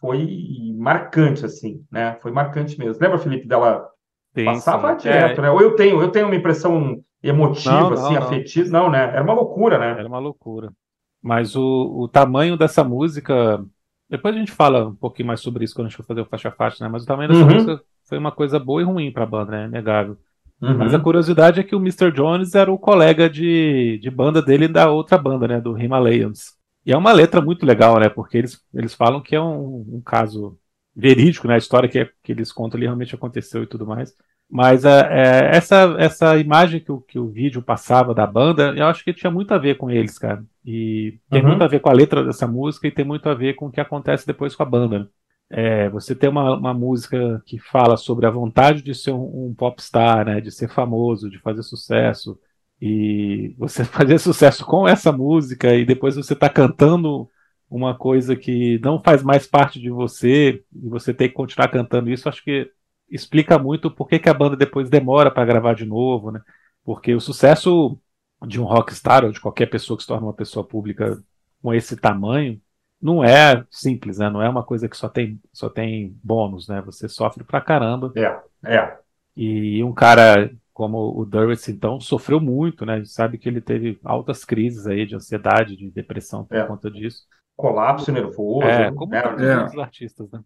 foi 0.00 0.28
marcante, 0.76 1.44
assim, 1.44 1.84
né? 1.90 2.16
Foi 2.20 2.32
marcante 2.32 2.78
mesmo. 2.78 3.00
Lembra, 3.00 3.18
Felipe, 3.18 3.46
dela 3.46 3.88
Sim, 4.36 4.44
Passava 4.44 4.92
sim. 4.92 5.08
direto, 5.08 5.38
é. 5.38 5.42
né? 5.42 5.50
Ou 5.50 5.62
eu 5.62 5.74
tenho, 5.74 6.02
eu 6.02 6.10
tenho 6.10 6.26
uma 6.26 6.36
impressão 6.36 7.02
emotiva, 7.22 7.80
não, 7.80 7.92
assim, 7.94 8.14
não, 8.14 8.22
afetiva. 8.22 8.68
Não, 8.68 8.90
né? 8.90 8.98
Era 8.98 9.22
uma 9.22 9.32
loucura, 9.32 9.78
né? 9.78 9.92
Era 9.98 10.06
uma 10.06 10.18
loucura. 10.18 10.70
Mas 11.22 11.56
o, 11.56 12.02
o 12.02 12.06
tamanho 12.06 12.54
dessa 12.54 12.84
música. 12.84 13.64
Depois 14.10 14.36
a 14.36 14.38
gente 14.38 14.52
fala 14.52 14.88
um 14.88 14.94
pouquinho 14.94 15.28
mais 15.28 15.40
sobre 15.40 15.64
isso 15.64 15.74
quando 15.74 15.86
a 15.86 15.88
gente 15.88 15.96
for 15.96 16.04
fazer 16.04 16.20
o 16.20 16.26
faixa 16.26 16.50
faixa, 16.50 16.84
né? 16.84 16.90
Mas 16.92 17.04
o 17.04 17.06
tamanho 17.06 17.30
dessa 17.30 17.40
uhum. 17.40 17.50
música 17.50 17.80
foi 18.04 18.18
uma 18.18 18.30
coisa 18.30 18.58
boa 18.58 18.82
e 18.82 18.84
ruim 18.84 19.10
pra 19.10 19.24
banda, 19.24 19.52
né? 19.52 19.68
Negável. 19.68 20.18
Uhum. 20.60 20.76
Mas 20.76 20.92
a 20.92 21.00
curiosidade 21.00 21.58
é 21.58 21.62
que 21.62 21.74
o 21.74 21.80
Mr. 21.80 22.12
Jones 22.12 22.54
era 22.54 22.70
o 22.70 22.78
colega 22.78 23.28
de, 23.30 23.98
de 24.02 24.10
banda 24.10 24.42
dele 24.42 24.68
da 24.68 24.90
outra 24.90 25.16
banda, 25.16 25.48
né? 25.48 25.60
Do 25.62 25.78
Himalayans. 25.78 26.54
E 26.84 26.92
é 26.92 26.96
uma 26.96 27.12
letra 27.12 27.40
muito 27.40 27.64
legal, 27.64 27.98
né? 27.98 28.10
Porque 28.10 28.36
eles, 28.36 28.62
eles 28.74 28.94
falam 28.94 29.22
que 29.22 29.34
é 29.34 29.40
um, 29.40 29.84
um 29.94 30.02
caso 30.04 30.58
verídico, 30.96 31.46
né? 31.46 31.54
A 31.54 31.58
história 31.58 31.88
que, 31.88 31.98
é, 31.98 32.10
que 32.22 32.32
eles 32.32 32.50
contam 32.50 32.78
ali 32.78 32.86
realmente 32.86 33.14
aconteceu 33.14 33.62
e 33.62 33.66
tudo 33.66 33.86
mais. 33.86 34.16
Mas 34.48 34.84
é, 34.84 35.00
é, 35.00 35.56
essa, 35.56 35.96
essa 35.98 36.38
imagem 36.38 36.80
que 36.80 36.90
o, 36.90 37.00
que 37.00 37.18
o 37.18 37.28
vídeo 37.28 37.60
passava 37.60 38.14
da 38.14 38.26
banda, 38.26 38.72
eu 38.76 38.86
acho 38.86 39.04
que 39.04 39.12
tinha 39.12 39.30
muito 39.30 39.52
a 39.52 39.58
ver 39.58 39.76
com 39.76 39.90
eles, 39.90 40.18
cara. 40.18 40.42
E 40.64 41.18
tem 41.28 41.42
uhum. 41.42 41.48
muito 41.48 41.62
a 41.62 41.68
ver 41.68 41.80
com 41.80 41.90
a 41.90 41.92
letra 41.92 42.24
dessa 42.24 42.46
música 42.46 42.86
e 42.86 42.92
tem 42.92 43.04
muito 43.04 43.28
a 43.28 43.34
ver 43.34 43.54
com 43.54 43.66
o 43.66 43.70
que 43.70 43.80
acontece 43.80 44.26
depois 44.26 44.54
com 44.54 44.62
a 44.62 44.66
banda. 44.66 45.10
É, 45.50 45.88
você 45.90 46.14
tem 46.14 46.30
uma, 46.30 46.56
uma 46.56 46.74
música 46.74 47.42
que 47.44 47.58
fala 47.58 47.96
sobre 47.96 48.26
a 48.26 48.30
vontade 48.30 48.82
de 48.82 48.94
ser 48.94 49.12
um, 49.12 49.48
um 49.48 49.54
popstar, 49.54 50.24
né? 50.24 50.40
De 50.40 50.50
ser 50.50 50.68
famoso, 50.68 51.28
de 51.28 51.38
fazer 51.40 51.62
sucesso. 51.62 52.38
E 52.80 53.54
você 53.58 53.84
fazer 53.84 54.18
sucesso 54.18 54.64
com 54.64 54.88
essa 54.88 55.12
música 55.12 55.74
e 55.74 55.84
depois 55.84 56.16
você 56.16 56.34
tá 56.34 56.48
cantando 56.48 57.28
uma 57.68 57.96
coisa 57.96 58.36
que 58.36 58.78
não 58.78 59.00
faz 59.00 59.22
mais 59.22 59.46
parte 59.46 59.80
de 59.80 59.90
você 59.90 60.62
e 60.72 60.88
você 60.88 61.12
tem 61.12 61.28
que 61.28 61.34
continuar 61.34 61.68
cantando 61.68 62.10
isso, 62.10 62.28
acho 62.28 62.42
que 62.42 62.70
explica 63.10 63.58
muito 63.58 63.90
por 63.90 64.08
que, 64.08 64.18
que 64.18 64.28
a 64.28 64.34
banda 64.34 64.56
depois 64.56 64.88
demora 64.88 65.30
para 65.30 65.44
gravar 65.44 65.74
de 65.74 65.84
novo, 65.84 66.30
né? 66.30 66.40
Porque 66.84 67.14
o 67.14 67.20
sucesso 67.20 67.98
de 68.46 68.60
um 68.60 68.64
rockstar 68.64 69.24
ou 69.24 69.32
de 69.32 69.40
qualquer 69.40 69.66
pessoa 69.66 69.96
que 69.96 70.02
se 70.02 70.08
torna 70.08 70.26
uma 70.26 70.34
pessoa 70.34 70.64
pública 70.64 71.20
com 71.62 71.74
esse 71.74 71.96
tamanho 71.96 72.60
não 73.00 73.22
é 73.22 73.64
simples, 73.70 74.18
né? 74.18 74.30
Não 74.30 74.42
é 74.42 74.48
uma 74.48 74.62
coisa 74.62 74.88
que 74.88 74.96
só 74.96 75.08
tem 75.08 75.40
só 75.52 75.68
tem 75.68 76.16
bônus, 76.22 76.68
né? 76.68 76.80
Você 76.82 77.08
sofre 77.08 77.44
pra 77.44 77.60
caramba. 77.60 78.12
É, 78.16 78.76
é. 78.76 78.98
E 79.36 79.82
um 79.82 79.92
cara 79.92 80.50
como 80.72 81.18
o 81.18 81.24
Duritz, 81.24 81.68
então, 81.68 81.98
sofreu 81.98 82.38
muito, 82.38 82.84
né? 82.84 82.94
A 82.94 82.98
gente 82.98 83.08
sabe 83.08 83.38
que 83.38 83.48
ele 83.48 83.62
teve 83.62 83.98
altas 84.04 84.44
crises 84.44 84.86
aí 84.86 85.06
de 85.06 85.14
ansiedade, 85.16 85.74
de 85.74 85.90
depressão 85.90 86.44
por 86.44 86.56
é. 86.56 86.66
conta 86.66 86.90
disso 86.90 87.24
colapso 87.56 88.12
nervoso. 88.12 88.66
É, 88.66 88.92
como 88.92 89.12
né? 89.12 89.22
todos 89.22 89.42
é. 89.42 89.64
os 89.64 89.78
artistas, 89.78 90.30
né? 90.30 90.40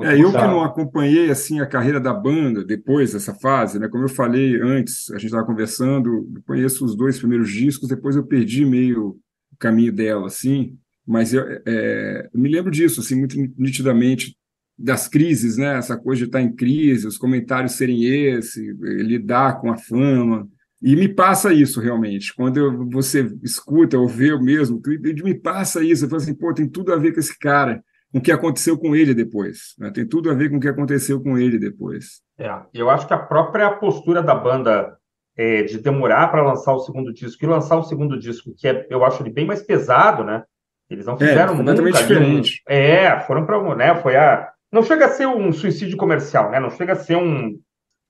é, 0.00 0.18
eu 0.18 0.30
que 0.30 0.38
não 0.38 0.62
acompanhei 0.62 1.30
assim 1.30 1.60
a 1.60 1.66
carreira 1.66 2.00
da 2.00 2.14
banda 2.14 2.64
depois 2.64 3.12
dessa 3.12 3.34
fase, 3.34 3.78
né? 3.78 3.88
Como 3.88 4.04
eu 4.04 4.08
falei 4.08 4.58
antes, 4.60 5.10
a 5.10 5.14
gente 5.14 5.26
estava 5.26 5.44
conversando, 5.44 6.30
eu 6.34 6.42
conheço 6.46 6.84
os 6.84 6.96
dois 6.96 7.18
primeiros 7.18 7.50
discos, 7.50 7.88
depois 7.88 8.16
eu 8.16 8.24
perdi 8.24 8.64
meio 8.64 9.18
o 9.52 9.56
caminho 9.58 9.92
dela, 9.92 10.26
assim. 10.26 10.78
Mas 11.06 11.34
eu, 11.34 11.44
é, 11.66 12.30
eu 12.32 12.40
me 12.40 12.48
lembro 12.48 12.70
disso, 12.70 13.00
assim, 13.00 13.16
muito 13.16 13.36
nitidamente 13.58 14.34
das 14.78 15.08
crises, 15.08 15.58
né? 15.58 15.76
Essa 15.76 15.96
coisa 15.96 16.20
de 16.20 16.26
estar 16.26 16.40
em 16.40 16.54
crise, 16.54 17.06
os 17.06 17.18
comentários 17.18 17.72
serem 17.72 18.04
esse, 18.04 18.72
lidar 18.80 19.60
com 19.60 19.70
a 19.70 19.76
fama. 19.76 20.48
E 20.82 20.96
me 20.96 21.08
passa 21.08 21.52
isso 21.52 21.80
realmente. 21.80 22.34
Quando 22.34 22.56
eu, 22.56 22.88
você 22.90 23.32
escuta 23.42 23.98
ou 23.98 24.08
vê 24.08 24.32
o 24.32 24.42
mesmo, 24.42 24.80
me 25.22 25.34
passa 25.34 25.84
isso. 25.84 26.04
Eu 26.04 26.08
falo 26.08 26.20
assim, 26.20 26.34
pô, 26.34 26.52
tem 26.52 26.68
tudo 26.68 26.92
a 26.92 26.96
ver 26.96 27.12
com 27.12 27.20
esse 27.20 27.38
cara 27.38 27.82
com 28.10 28.18
o 28.18 28.20
que 28.20 28.32
aconteceu 28.32 28.76
com 28.76 28.94
ele 28.94 29.14
depois. 29.14 29.74
Né? 29.78 29.90
Tem 29.90 30.06
tudo 30.06 30.30
a 30.30 30.34
ver 30.34 30.50
com 30.50 30.56
o 30.56 30.60
que 30.60 30.68
aconteceu 30.68 31.22
com 31.22 31.38
ele 31.38 31.58
depois. 31.58 32.20
É, 32.38 32.50
eu 32.74 32.90
acho 32.90 33.06
que 33.06 33.14
a 33.14 33.18
própria 33.18 33.70
postura 33.70 34.22
da 34.22 34.34
banda 34.34 34.96
é, 35.36 35.62
de 35.62 35.78
demorar 35.78 36.28
para 36.28 36.42
lançar 36.42 36.74
o 36.74 36.80
segundo 36.80 37.12
disco 37.12 37.42
e 37.42 37.48
lançar 37.48 37.76
o 37.76 37.84
segundo 37.84 38.18
disco, 38.18 38.52
que 38.56 38.68
é, 38.68 38.86
eu 38.90 39.04
acho 39.04 39.22
ele 39.22 39.30
bem 39.30 39.46
mais 39.46 39.62
pesado, 39.62 40.24
né? 40.24 40.42
Eles 40.90 41.06
não 41.06 41.14
é, 41.14 41.18
fizeram 41.18 41.54
é, 41.54 41.56
completamente 41.56 41.94
nunca, 41.94 42.06
diferente. 42.06 42.62
Um, 42.68 42.72
é, 42.72 43.20
foram 43.20 43.46
para, 43.46 43.76
né? 43.76 43.94
Foi 43.96 44.14
a 44.16 44.50
não 44.70 44.82
chega 44.82 45.04
a 45.04 45.10
ser 45.10 45.26
um 45.26 45.52
suicídio 45.52 45.98
comercial, 45.98 46.50
né? 46.50 46.58
Não 46.58 46.70
chega 46.70 46.94
a 46.94 46.96
ser 46.96 47.16
um 47.16 47.58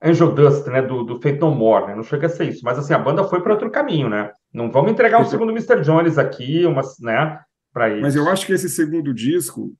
Angel 0.02 0.32
Dust, 0.32 0.66
né? 0.66 0.82
Do, 0.82 1.04
do 1.04 1.20
Fate 1.20 1.38
No 1.38 1.54
More, 1.54 1.86
né? 1.86 1.94
Não 1.94 2.02
chega 2.02 2.26
a 2.26 2.30
ser 2.30 2.48
isso. 2.48 2.60
Mas 2.64 2.78
assim, 2.78 2.92
a 2.92 2.98
banda 2.98 3.24
foi 3.24 3.40
para 3.40 3.52
outro 3.52 3.70
caminho, 3.70 4.08
né? 4.08 4.30
Não 4.52 4.70
vamos 4.70 4.92
entregar 4.92 5.18
o 5.18 5.22
um 5.22 5.26
segundo 5.26 5.52
Mr. 5.52 5.80
Jones 5.80 6.18
aqui, 6.18 6.66
umas, 6.66 6.98
né? 7.00 7.38
Para 7.72 7.90
isso. 7.90 8.02
Mas 8.02 8.16
eu 8.16 8.28
acho 8.28 8.46
que 8.46 8.52
esse 8.52 8.68
segundo 8.68 9.14
disco 9.14 9.72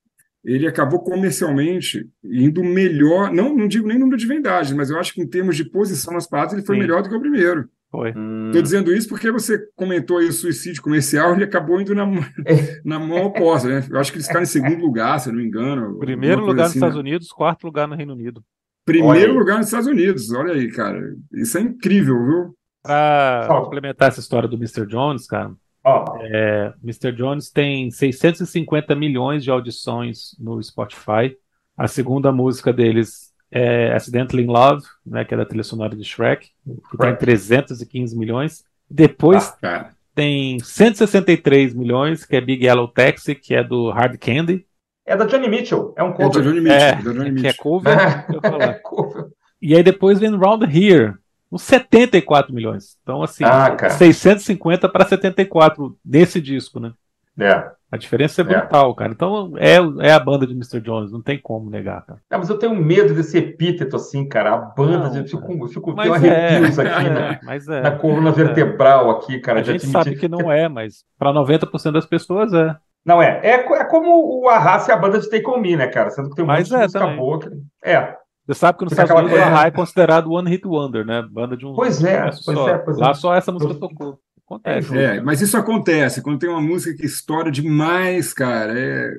ele 0.44 0.66
acabou 0.66 1.00
comercialmente 1.00 2.08
indo 2.24 2.64
melhor, 2.64 3.32
não, 3.32 3.54
não 3.54 3.68
digo 3.68 3.87
nem 3.87 3.98
número 3.98 4.16
de 4.16 4.26
vendagens, 4.26 4.76
mas 4.76 4.90
eu 4.90 4.98
acho 4.98 5.14
que 5.14 5.22
em 5.22 5.26
termos 5.26 5.56
de 5.56 5.64
posição 5.64 6.12
nas 6.12 6.26
paradas 6.26 6.52
ele 6.52 6.66
foi 6.66 6.74
Sim. 6.74 6.80
melhor 6.80 7.02
do 7.02 7.08
que 7.08 7.14
o 7.14 7.20
primeiro. 7.20 7.68
Foi. 7.90 8.08
Estou 8.08 8.22
hum. 8.22 8.50
dizendo 8.50 8.92
isso 8.92 9.06
porque 9.06 9.30
você 9.30 9.58
comentou 9.76 10.16
aí 10.16 10.26
o 10.26 10.32
suicídio 10.32 10.82
comercial, 10.82 11.35
ele 11.35 11.44
acabou 11.44 11.80
indo 11.80 11.94
na, 11.94 12.06
na 12.85 12.98
mão 12.98 13.26
oposta, 13.26 13.68
né? 13.68 13.87
Eu 13.88 13.98
acho 13.98 14.11
que 14.11 14.16
eles 14.16 14.26
ficaram 14.26 14.44
em 14.44 14.46
segundo 14.46 14.80
lugar, 14.80 15.20
se 15.20 15.28
eu 15.28 15.35
não 15.35 15.40
me 15.40 15.46
engano. 15.46 15.98
Primeiro 15.98 16.40
lugar 16.40 16.64
assim, 16.64 16.64
nos 16.64 16.74
Estados 16.76 16.96
né? 16.96 17.00
Unidos, 17.00 17.28
quarto 17.28 17.64
lugar 17.64 17.87
no 17.87 17.94
Reino 17.94 18.14
Unido. 18.14 18.42
Primeiro 18.85 19.38
lugar 19.38 19.59
nos 19.59 19.66
Estados 19.66 19.87
Unidos, 19.87 20.33
olha 20.33 20.55
aí, 20.55 20.71
cara. 20.71 21.14
Isso 21.33 21.57
é 21.59 21.61
incrível, 21.61 22.25
viu? 22.25 22.57
Para 22.83 23.47
complementar 23.49 24.09
essa 24.09 24.21
história 24.21 24.49
do 24.49 24.57
Mr. 24.57 24.87
Jones, 24.87 25.27
cara, 25.27 25.53
Oh. 25.85 26.05
É, 26.21 26.73
Mr. 26.83 27.12
Jones 27.12 27.51
tem 27.51 27.90
650 27.90 28.95
milhões 28.95 29.42
de 29.42 29.51
audições 29.51 30.37
no 30.38 30.62
Spotify. 30.62 31.37
A 31.77 31.88
segunda 31.88 32.31
música 32.31 32.73
deles 32.73 33.33
é 33.51 33.92
Accidentally 33.92 34.45
in 34.45 34.47
Love, 34.47 34.85
né, 35.05 35.25
que 35.25 35.35
é 35.35 35.37
da 35.37 35.45
trilha 35.45 35.64
sonora 35.64 35.97
de 35.97 36.05
Shrek, 36.05 36.51
que 36.90 36.97
tem 36.97 37.16
315 37.16 38.16
milhões. 38.16 38.64
Depois 38.88 39.53
ah, 39.62 39.90
tem 40.14 40.59
163 40.61 41.75
milhões, 41.75 42.25
que 42.25 42.37
é 42.37 42.40
Big 42.40 42.64
Yellow 42.64 42.88
Taxi, 42.88 43.35
que 43.35 43.55
é 43.55 43.64
do 43.64 43.90
Hard 43.90 44.16
Candy. 44.18 44.64
É 45.12 45.16
da 45.16 45.27
Johnny 45.27 45.46
Mitchell, 45.46 45.92
é 45.94 46.03
um 46.03 46.14
cover. 46.14 46.40
É, 46.40 46.44
Johnny 46.44 46.61
Mitchell, 46.62 46.81
é, 46.81 46.94
Johnny 47.03 47.31
Mitchell. 47.31 47.42
que 47.42 47.46
é 47.46 47.53
cover. 47.53 47.98
é 48.62 48.72
cover. 48.83 49.27
E 49.61 49.77
aí 49.77 49.83
depois 49.83 50.18
vem 50.18 50.35
Round 50.35 50.64
Here, 50.64 51.12
uns 51.51 51.61
74 51.64 52.55
milhões. 52.55 52.96
Então, 53.03 53.22
assim, 53.22 53.44
ah, 53.44 53.77
650 53.90 54.88
para 54.88 55.05
74 55.05 55.94
nesse 56.03 56.40
disco, 56.40 56.81
né? 56.81 56.94
É. 57.38 57.62
A 57.90 57.98
diferença 57.98 58.40
é, 58.40 58.42
é. 58.42 58.46
brutal, 58.46 58.90
é. 58.90 58.94
cara. 58.94 59.12
Então, 59.12 59.53
é, 59.59 59.77
é 60.09 60.12
a 60.14 60.18
banda 60.18 60.46
de 60.46 60.55
Mr. 60.55 60.81
Jones, 60.81 61.12
não 61.12 61.20
tem 61.20 61.38
como 61.38 61.68
negar, 61.68 62.07
cara. 62.07 62.18
É, 62.31 62.38
mas 62.38 62.48
eu 62.48 62.59
tenho 62.59 62.75
medo 62.75 63.12
desse 63.12 63.37
epíteto, 63.37 63.96
assim, 63.96 64.27
cara. 64.27 64.55
A 64.55 64.57
banda, 64.57 65.11
não, 65.11 65.11
de, 65.11 65.31
fico, 65.31 65.68
fico 65.68 65.94
tenho 65.94 66.14
arrepios 66.14 66.79
é, 66.79 66.88
aqui 66.88 67.11
né? 67.11 67.40
mas 67.44 67.68
é, 67.68 67.83
na 67.83 67.90
coluna 67.90 68.31
é. 68.31 68.33
vertebral 68.33 69.11
aqui, 69.11 69.38
cara. 69.40 69.61
A 69.61 69.62
gente 69.62 69.87
sabe 69.87 70.16
que 70.16 70.27
não 70.27 70.51
é, 70.51 70.70
mas 70.70 71.05
para 71.18 71.35
90% 71.35 71.92
das 71.92 72.07
pessoas 72.07 72.55
é. 72.55 72.75
Não 73.04 73.20
é. 73.20 73.40
é. 73.42 73.54
É 73.54 73.84
como 73.84 74.42
o 74.42 74.48
Arrasa 74.48 74.90
e 74.90 74.94
a 74.94 74.96
banda 74.96 75.18
de 75.18 75.28
Take 75.28 75.48
On 75.48 75.58
Me, 75.58 75.76
né, 75.76 75.88
cara? 75.88 76.10
Sendo 76.10 76.30
que 76.30 76.36
tem 76.36 76.44
um 76.44 76.48
mas 76.48 76.70
monte 76.70 76.78
de 76.78 76.84
música 76.84 77.06
boa. 77.08 77.38
Que... 77.40 77.50
É. 77.84 78.16
Você 78.46 78.54
sabe 78.58 78.78
que 78.78 78.84
nos 78.84 78.92
Estados 78.92 79.14
Unidos 79.14 79.38
o 79.38 79.42
Ahá 79.42 79.66
é 79.66 79.70
considerado 79.70 80.32
One 80.32 80.50
Hit 80.50 80.66
Wonder, 80.66 81.04
né? 81.04 81.22
Banda 81.30 81.56
de 81.56 81.64
um. 81.64 81.74
Pois 81.74 82.02
é, 82.02 82.22
pois 82.22 82.58
só. 82.58 82.68
é. 82.68 82.78
Pois 82.78 82.96
Lá 82.98 83.10
é. 83.10 83.14
só 83.14 83.34
essa 83.34 83.52
música 83.52 83.74
tocou. 83.74 84.18
Acontece. 84.44 84.98
É, 84.98 85.20
mas 85.20 85.40
isso 85.40 85.56
acontece 85.56 86.20
quando 86.20 86.38
tem 86.38 86.50
uma 86.50 86.60
música 86.60 86.96
que 86.96 87.06
estoura 87.06 87.50
demais, 87.50 88.34
cara. 88.34 88.78
É, 88.78 89.10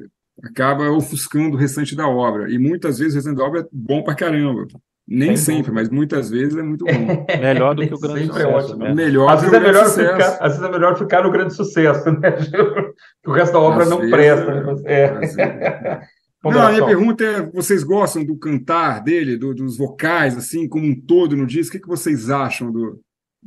acaba 0.44 0.90
ofuscando 0.92 1.56
o 1.56 1.60
restante 1.60 1.96
da 1.96 2.08
obra. 2.08 2.52
E 2.52 2.58
muitas 2.58 3.00
vezes 3.00 3.14
o 3.14 3.18
restante 3.18 3.38
da 3.38 3.44
obra 3.44 3.62
é 3.62 3.68
bom 3.72 4.04
pra 4.04 4.16
caramba. 4.16 4.68
Nem 5.08 5.36
Sem 5.36 5.38
sempre, 5.38 5.72
dúvida. 5.72 5.74
mas 5.74 5.90
muitas 5.90 6.30
vezes 6.30 6.58
é 6.58 6.62
muito 6.62 6.86
bom. 6.86 6.92
melhor 7.42 7.76
do 7.76 7.86
que 7.86 7.94
o 7.94 8.00
grande 8.00 8.22
é 8.22 8.26
sucesso. 8.28 8.48
É 8.48 8.48
ótimo. 8.48 8.78
Né? 8.78 8.94
Melhor 8.94 9.30
às, 9.30 9.42
vezes 9.42 9.56
é 9.56 9.60
melhor 9.60 9.90
ficar, 9.90 10.38
às 10.40 10.58
vezes 10.58 10.64
é 10.64 10.72
melhor 10.72 10.98
ficar 10.98 11.24
no 11.24 11.32
grande 11.32 11.54
sucesso, 11.54 12.12
né? 12.12 12.32
que 13.22 13.30
o 13.30 13.34
resto 13.34 13.54
da 13.54 13.60
obra 13.60 13.84
às 13.84 13.90
não 13.90 13.98
vezes, 13.98 14.12
presta. 14.12 14.82
É. 14.86 16.02
Não, 16.44 16.62
a 16.62 16.72
minha 16.72 16.86
pergunta 16.86 17.24
é: 17.24 17.42
vocês 17.52 17.86
gostam 17.86 18.26
do 18.26 18.38
cantar 18.38 19.02
dele, 19.02 19.38
do, 19.38 19.54
dos 19.56 19.78
vocais, 19.78 20.38
assim, 20.38 20.68
como 20.68 20.86
um 20.86 21.00
todo 21.00 21.38
no 21.38 21.46
disco? 21.48 21.70
O 21.70 21.80
que, 21.80 21.84
que 21.84 21.88
vocês 21.88 22.30
acham 22.30 22.70
do. 22.70 23.00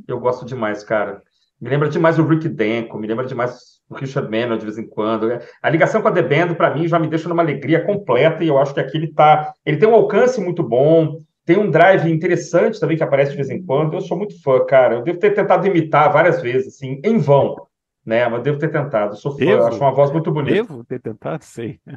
Eu 0.09 0.19
gosto 0.19 0.47
demais, 0.47 0.83
cara. 0.83 1.23
Me 1.61 1.69
lembra 1.69 1.89
demais 1.89 2.19
o 2.19 2.27
Rick 2.27 2.49
Denko, 2.49 2.99
me 2.99 3.07
lembra 3.07 3.27
demais 3.27 3.77
o 3.89 3.95
Richard 3.95 4.31
Manuel 4.31 4.59
de 4.59 4.65
vez 4.65 4.79
em 4.79 4.87
quando. 4.87 5.29
A 5.63 5.71
ligação 5.71 6.03
com 6.03 6.09
a 6.09 6.13
The 6.13 6.23
Band, 6.23 6.55
para 6.55 6.75
mim, 6.75 6.89
já 6.89 6.99
me 6.99 7.09
deixa 7.09 7.29
numa 7.29 7.43
alegria 7.43 7.85
completa 7.85 8.43
e 8.43 8.49
eu 8.49 8.59
acho 8.59 8.75
que 8.75 8.81
aqui 8.81 8.97
ele 8.97 9.13
tá. 9.13 9.53
Ele 9.65 9.77
tem 9.77 9.89
um 9.89 9.95
alcance 9.95 10.41
muito 10.41 10.63
bom, 10.63 11.21
tem 11.47 11.57
um 11.57 11.71
drive 11.71 12.11
interessante 12.11 12.79
também 12.79 12.97
que 12.97 13.03
aparece 13.03 13.31
de 13.31 13.37
vez 13.37 13.49
em 13.49 13.65
quando. 13.65 13.95
Eu 13.95 14.03
sou 14.03 14.19
muito 14.19 14.41
fã, 14.43 14.63
cara. 14.67 14.97
Eu 14.97 15.03
devo 15.03 15.19
ter 15.19 15.31
tentado 15.31 15.67
imitar 15.67 16.13
várias 16.13 16.43
vezes, 16.43 16.75
assim, 16.75 17.01
em 17.03 17.17
vão 17.17 17.67
né? 18.07 18.29
Mas 18.29 18.43
devo 18.45 18.57
ter 18.57 18.71
tentado. 18.71 19.13
Eu 19.13 19.17
sou 19.17 19.33
fã, 19.33 19.45
devo, 19.45 19.65
acho 19.65 19.81
uma 19.81 19.93
voz 19.93 20.13
muito 20.13 20.31
bonita. 20.31 20.55
Devo 20.55 20.85
ter 20.85 21.01
tentado, 21.01 21.43
sei. 21.43 21.81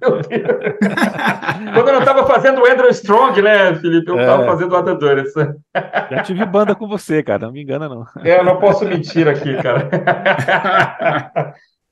Quando 1.74 1.88
eu 1.88 1.94
não 1.94 2.00
estava 2.00 2.26
fazendo 2.26 2.62
o 2.62 2.66
Andrew 2.66 2.90
Strong, 2.90 3.40
né, 3.44 3.76
Felipe? 3.76 4.10
Eu 4.10 4.20
estava 4.20 4.44
é. 4.44 4.46
fazendo 4.48 4.72
o 4.72 4.76
Adam 4.76 4.98
Duras. 4.98 5.32
Já 6.10 6.24
tive 6.24 6.44
banda 6.46 6.74
com 6.74 6.88
você, 6.88 7.22
cara. 7.22 7.46
Não 7.46 7.54
me 7.54 7.62
engana, 7.62 7.88
não. 7.88 8.08
É, 8.24 8.40
eu 8.40 8.44
não 8.44 8.60
posso 8.60 8.86
mentir 8.86 9.28
aqui, 9.28 9.56
cara. 9.62 9.88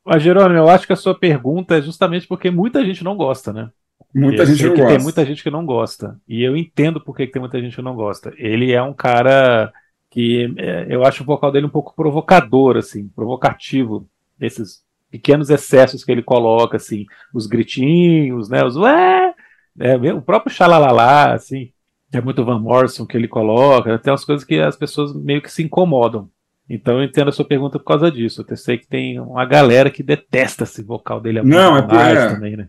Mas, 0.03 0.23
Jerônimo, 0.23 0.57
eu 0.57 0.69
acho 0.69 0.87
que 0.87 0.93
a 0.93 0.97
sua 0.97 1.13
pergunta 1.17 1.77
é 1.77 1.81
justamente 1.81 2.27
porque 2.27 2.49
muita 2.49 2.83
gente 2.83 3.03
não 3.03 3.15
gosta, 3.15 3.53
né? 3.53 3.69
Muita 4.13 4.43
eu 4.43 4.45
gente 4.47 4.65
não 4.65 4.73
que 4.73 4.81
gosta. 4.81 4.95
Tem 4.95 5.03
muita 5.03 5.25
gente 5.25 5.43
que 5.43 5.49
não 5.49 5.65
gosta. 5.65 6.19
E 6.27 6.43
eu 6.43 6.55
entendo 6.55 6.99
por 6.99 7.15
que 7.15 7.27
tem 7.27 7.39
muita 7.39 7.61
gente 7.61 7.75
que 7.75 7.81
não 7.81 7.95
gosta. 7.95 8.33
Ele 8.37 8.71
é 8.71 8.81
um 8.81 8.93
cara 8.93 9.71
que 10.09 10.53
é, 10.57 10.87
eu 10.89 11.03
acho 11.03 11.23
o 11.23 11.25
vocal 11.25 11.51
dele 11.51 11.65
um 11.65 11.69
pouco 11.69 11.93
provocador, 11.95 12.77
assim, 12.77 13.07
provocativo, 13.09 14.07
esses 14.39 14.81
pequenos 15.11 15.49
excessos 15.49 16.03
que 16.03 16.11
ele 16.11 16.23
coloca, 16.23 16.77
assim, 16.77 17.05
os 17.33 17.45
gritinhos, 17.45 18.49
né, 18.49 18.63
os 18.63 18.75
ué, 18.77 19.33
é, 19.79 19.95
o 20.13 20.21
próprio 20.21 20.53
xalalá, 20.53 21.33
assim, 21.33 21.71
é 22.11 22.21
muito 22.21 22.43
Van 22.43 22.59
Morrison 22.59 23.05
que 23.05 23.17
ele 23.17 23.27
coloca, 23.27 23.99
tem 23.99 24.11
umas 24.11 24.25
coisas 24.25 24.45
que 24.45 24.59
as 24.59 24.75
pessoas 24.75 25.13
meio 25.13 25.41
que 25.41 25.51
se 25.51 25.63
incomodam. 25.63 26.29
Então 26.69 26.97
eu 26.97 27.03
entendo 27.03 27.29
a 27.29 27.31
sua 27.31 27.45
pergunta 27.45 27.79
por 27.79 27.85
causa 27.85 28.11
disso. 28.11 28.45
Eu 28.47 28.57
sei 28.57 28.77
que 28.77 28.87
tem 28.87 29.19
uma 29.19 29.45
galera 29.45 29.89
que 29.89 30.03
detesta 30.03 30.65
esse 30.65 30.83
vocal 30.83 31.21
dele. 31.21 31.41
Não, 31.41 31.77
é 31.77 31.81
por 31.81 31.95
é. 31.95 32.33
também, 32.33 32.57
né? 32.57 32.67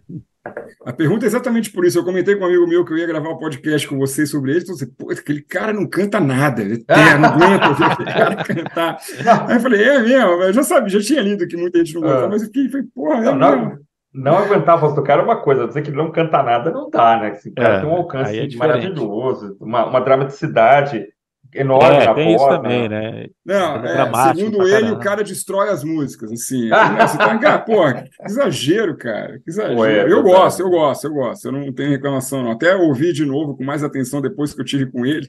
A 0.85 0.93
pergunta 0.93 1.25
é 1.25 1.29
exatamente 1.29 1.71
por 1.71 1.85
isso. 1.85 1.99
Eu 1.99 2.05
comentei 2.05 2.35
com 2.35 2.45
um 2.45 2.47
amigo 2.47 2.67
meu 2.67 2.85
que 2.85 2.93
eu 2.93 2.99
ia 2.99 3.07
gravar 3.07 3.31
um 3.31 3.39
podcast 3.39 3.87
com 3.87 3.99
vocês 3.99 4.31
sobre 4.31 4.53
ele. 4.53 4.61
Então, 4.61 4.75
pô, 4.97 5.11
aquele 5.11 5.43
cara 5.43 5.73
não 5.73 5.87
canta 5.87 6.21
nada. 6.21 6.63
Ele 6.63 6.85
é, 6.89 7.19
não 7.19 7.29
aguenta 7.35 7.69
ouvir 7.69 7.85
aquele 7.85 8.13
cara 8.13 8.37
cantar. 8.37 8.99
Aí 9.47 9.57
eu 9.57 9.61
falei, 9.61 9.83
é 9.83 9.99
mesmo, 10.01 10.31
eu 10.43 10.53
já 10.53 10.63
sabia, 10.63 10.89
já 10.89 11.01
tinha 11.01 11.23
lido 11.23 11.47
que 11.47 11.57
muita 11.57 11.79
gente 11.79 11.95
não 11.95 12.03
gostava, 12.03 12.27
ah. 12.27 12.29
mas 12.29 12.43
eu 12.43 12.49
fiquei, 12.49 12.69
falei, 12.69 12.87
porra, 12.95 13.21
é 13.21 13.25
não, 13.25 13.37
não, 13.37 13.79
não 14.15 14.39
aguentar 14.39 14.77
a 14.77 14.81
voz 14.81 14.95
do 14.95 15.03
cara 15.03 15.23
é 15.23 15.25
uma 15.25 15.43
coisa, 15.43 15.67
dizer 15.67 15.83
que 15.83 15.91
ele 15.91 15.97
não 15.97 16.11
canta 16.11 16.43
nada 16.43 16.71
não 16.71 16.89
dá, 16.89 17.21
né? 17.21 17.33
Esse 17.33 17.51
cara 17.53 17.77
é, 17.77 17.81
tem 17.81 17.89
um 17.89 17.95
alcance 17.95 18.39
é 18.39 18.57
maravilhoso, 18.57 19.57
uma, 19.61 19.87
uma 19.87 20.01
dramaticidade 20.01 21.07
enorme 21.55 21.97
é, 21.97 22.07
na 22.07 22.15
tem 22.15 22.35
isso 22.35 22.49
também, 22.49 22.89
né? 22.89 23.27
Não, 23.45 23.85
é, 23.85 24.35
segundo 24.35 24.67
ele, 24.67 24.91
o 24.91 24.99
cara 24.99 25.25
destrói 25.25 25.71
as 25.71 25.83
músicas, 25.83 26.31
assim. 26.33 26.69
né? 26.69 27.07
Você 27.07 27.19
tá, 27.19 27.39
cara, 27.39 27.59
pô, 27.59 27.83
que 27.93 28.11
exagero, 28.25 28.97
cara, 28.97 29.39
que 29.39 29.51
exagero. 29.51 29.85
É, 29.85 30.11
eu 30.11 30.23
gosto, 30.23 30.61
eu 30.61 30.71
gosto, 30.71 31.07
eu 31.07 31.15
gosto, 31.15 31.45
eu 31.47 31.53
não 31.53 31.73
tenho 31.73 31.91
reclamação, 31.91 32.43
não. 32.43 32.53
Até 32.53 32.75
ouvi 32.77 33.13
de 33.13 33.25
novo 33.25 33.57
com 33.57 33.65
mais 33.65 33.83
atenção 33.83 34.21
depois 34.21 34.53
que 34.53 34.61
eu 34.61 34.65
tive 34.65 34.87
com 34.87 35.07
ele. 35.07 35.29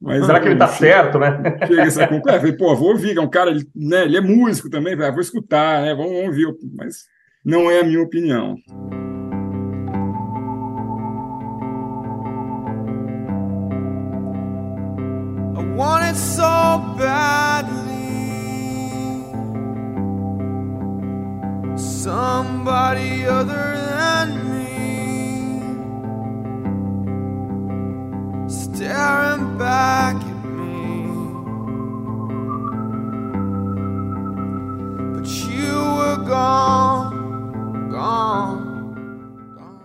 Mas, 0.00 0.24
Será 0.24 0.38
que 0.38 0.46
ele 0.46 0.56
tá 0.56 0.68
certo, 0.68 1.18
né? 1.18 1.42
Chega 1.66 1.82
essa 1.82 2.06
conclusão. 2.06 2.38
Falei, 2.38 2.56
pô, 2.56 2.74
vou 2.76 2.90
ouvir, 2.90 3.16
é 3.16 3.20
um 3.20 3.28
cara, 3.28 3.50
ele, 3.50 3.68
né, 3.74 4.04
ele 4.04 4.16
é 4.16 4.20
músico 4.20 4.70
também, 4.70 4.96
vou 4.96 5.20
escutar, 5.20 5.82
né? 5.82 5.94
Vamos 5.94 6.12
ouvir, 6.24 6.46
mas 6.76 7.06
não 7.44 7.70
é 7.70 7.80
a 7.80 7.84
minha 7.84 8.02
opinião. 8.02 8.56
want 15.78 16.02
it 16.10 16.16
so 16.16 16.82
badly. 16.98 17.86
Somebody 21.76 23.24
other 23.38 23.66
than 23.90 24.26
me 24.50 24.74
staring 28.48 29.56
back 29.56 30.16
at 30.16 30.44
me. 30.58 31.06
But 35.14 35.28
you 35.48 35.76
were 35.98 36.20
gone, 36.26 37.90
gone. 37.90 38.62
gone. 39.54 39.78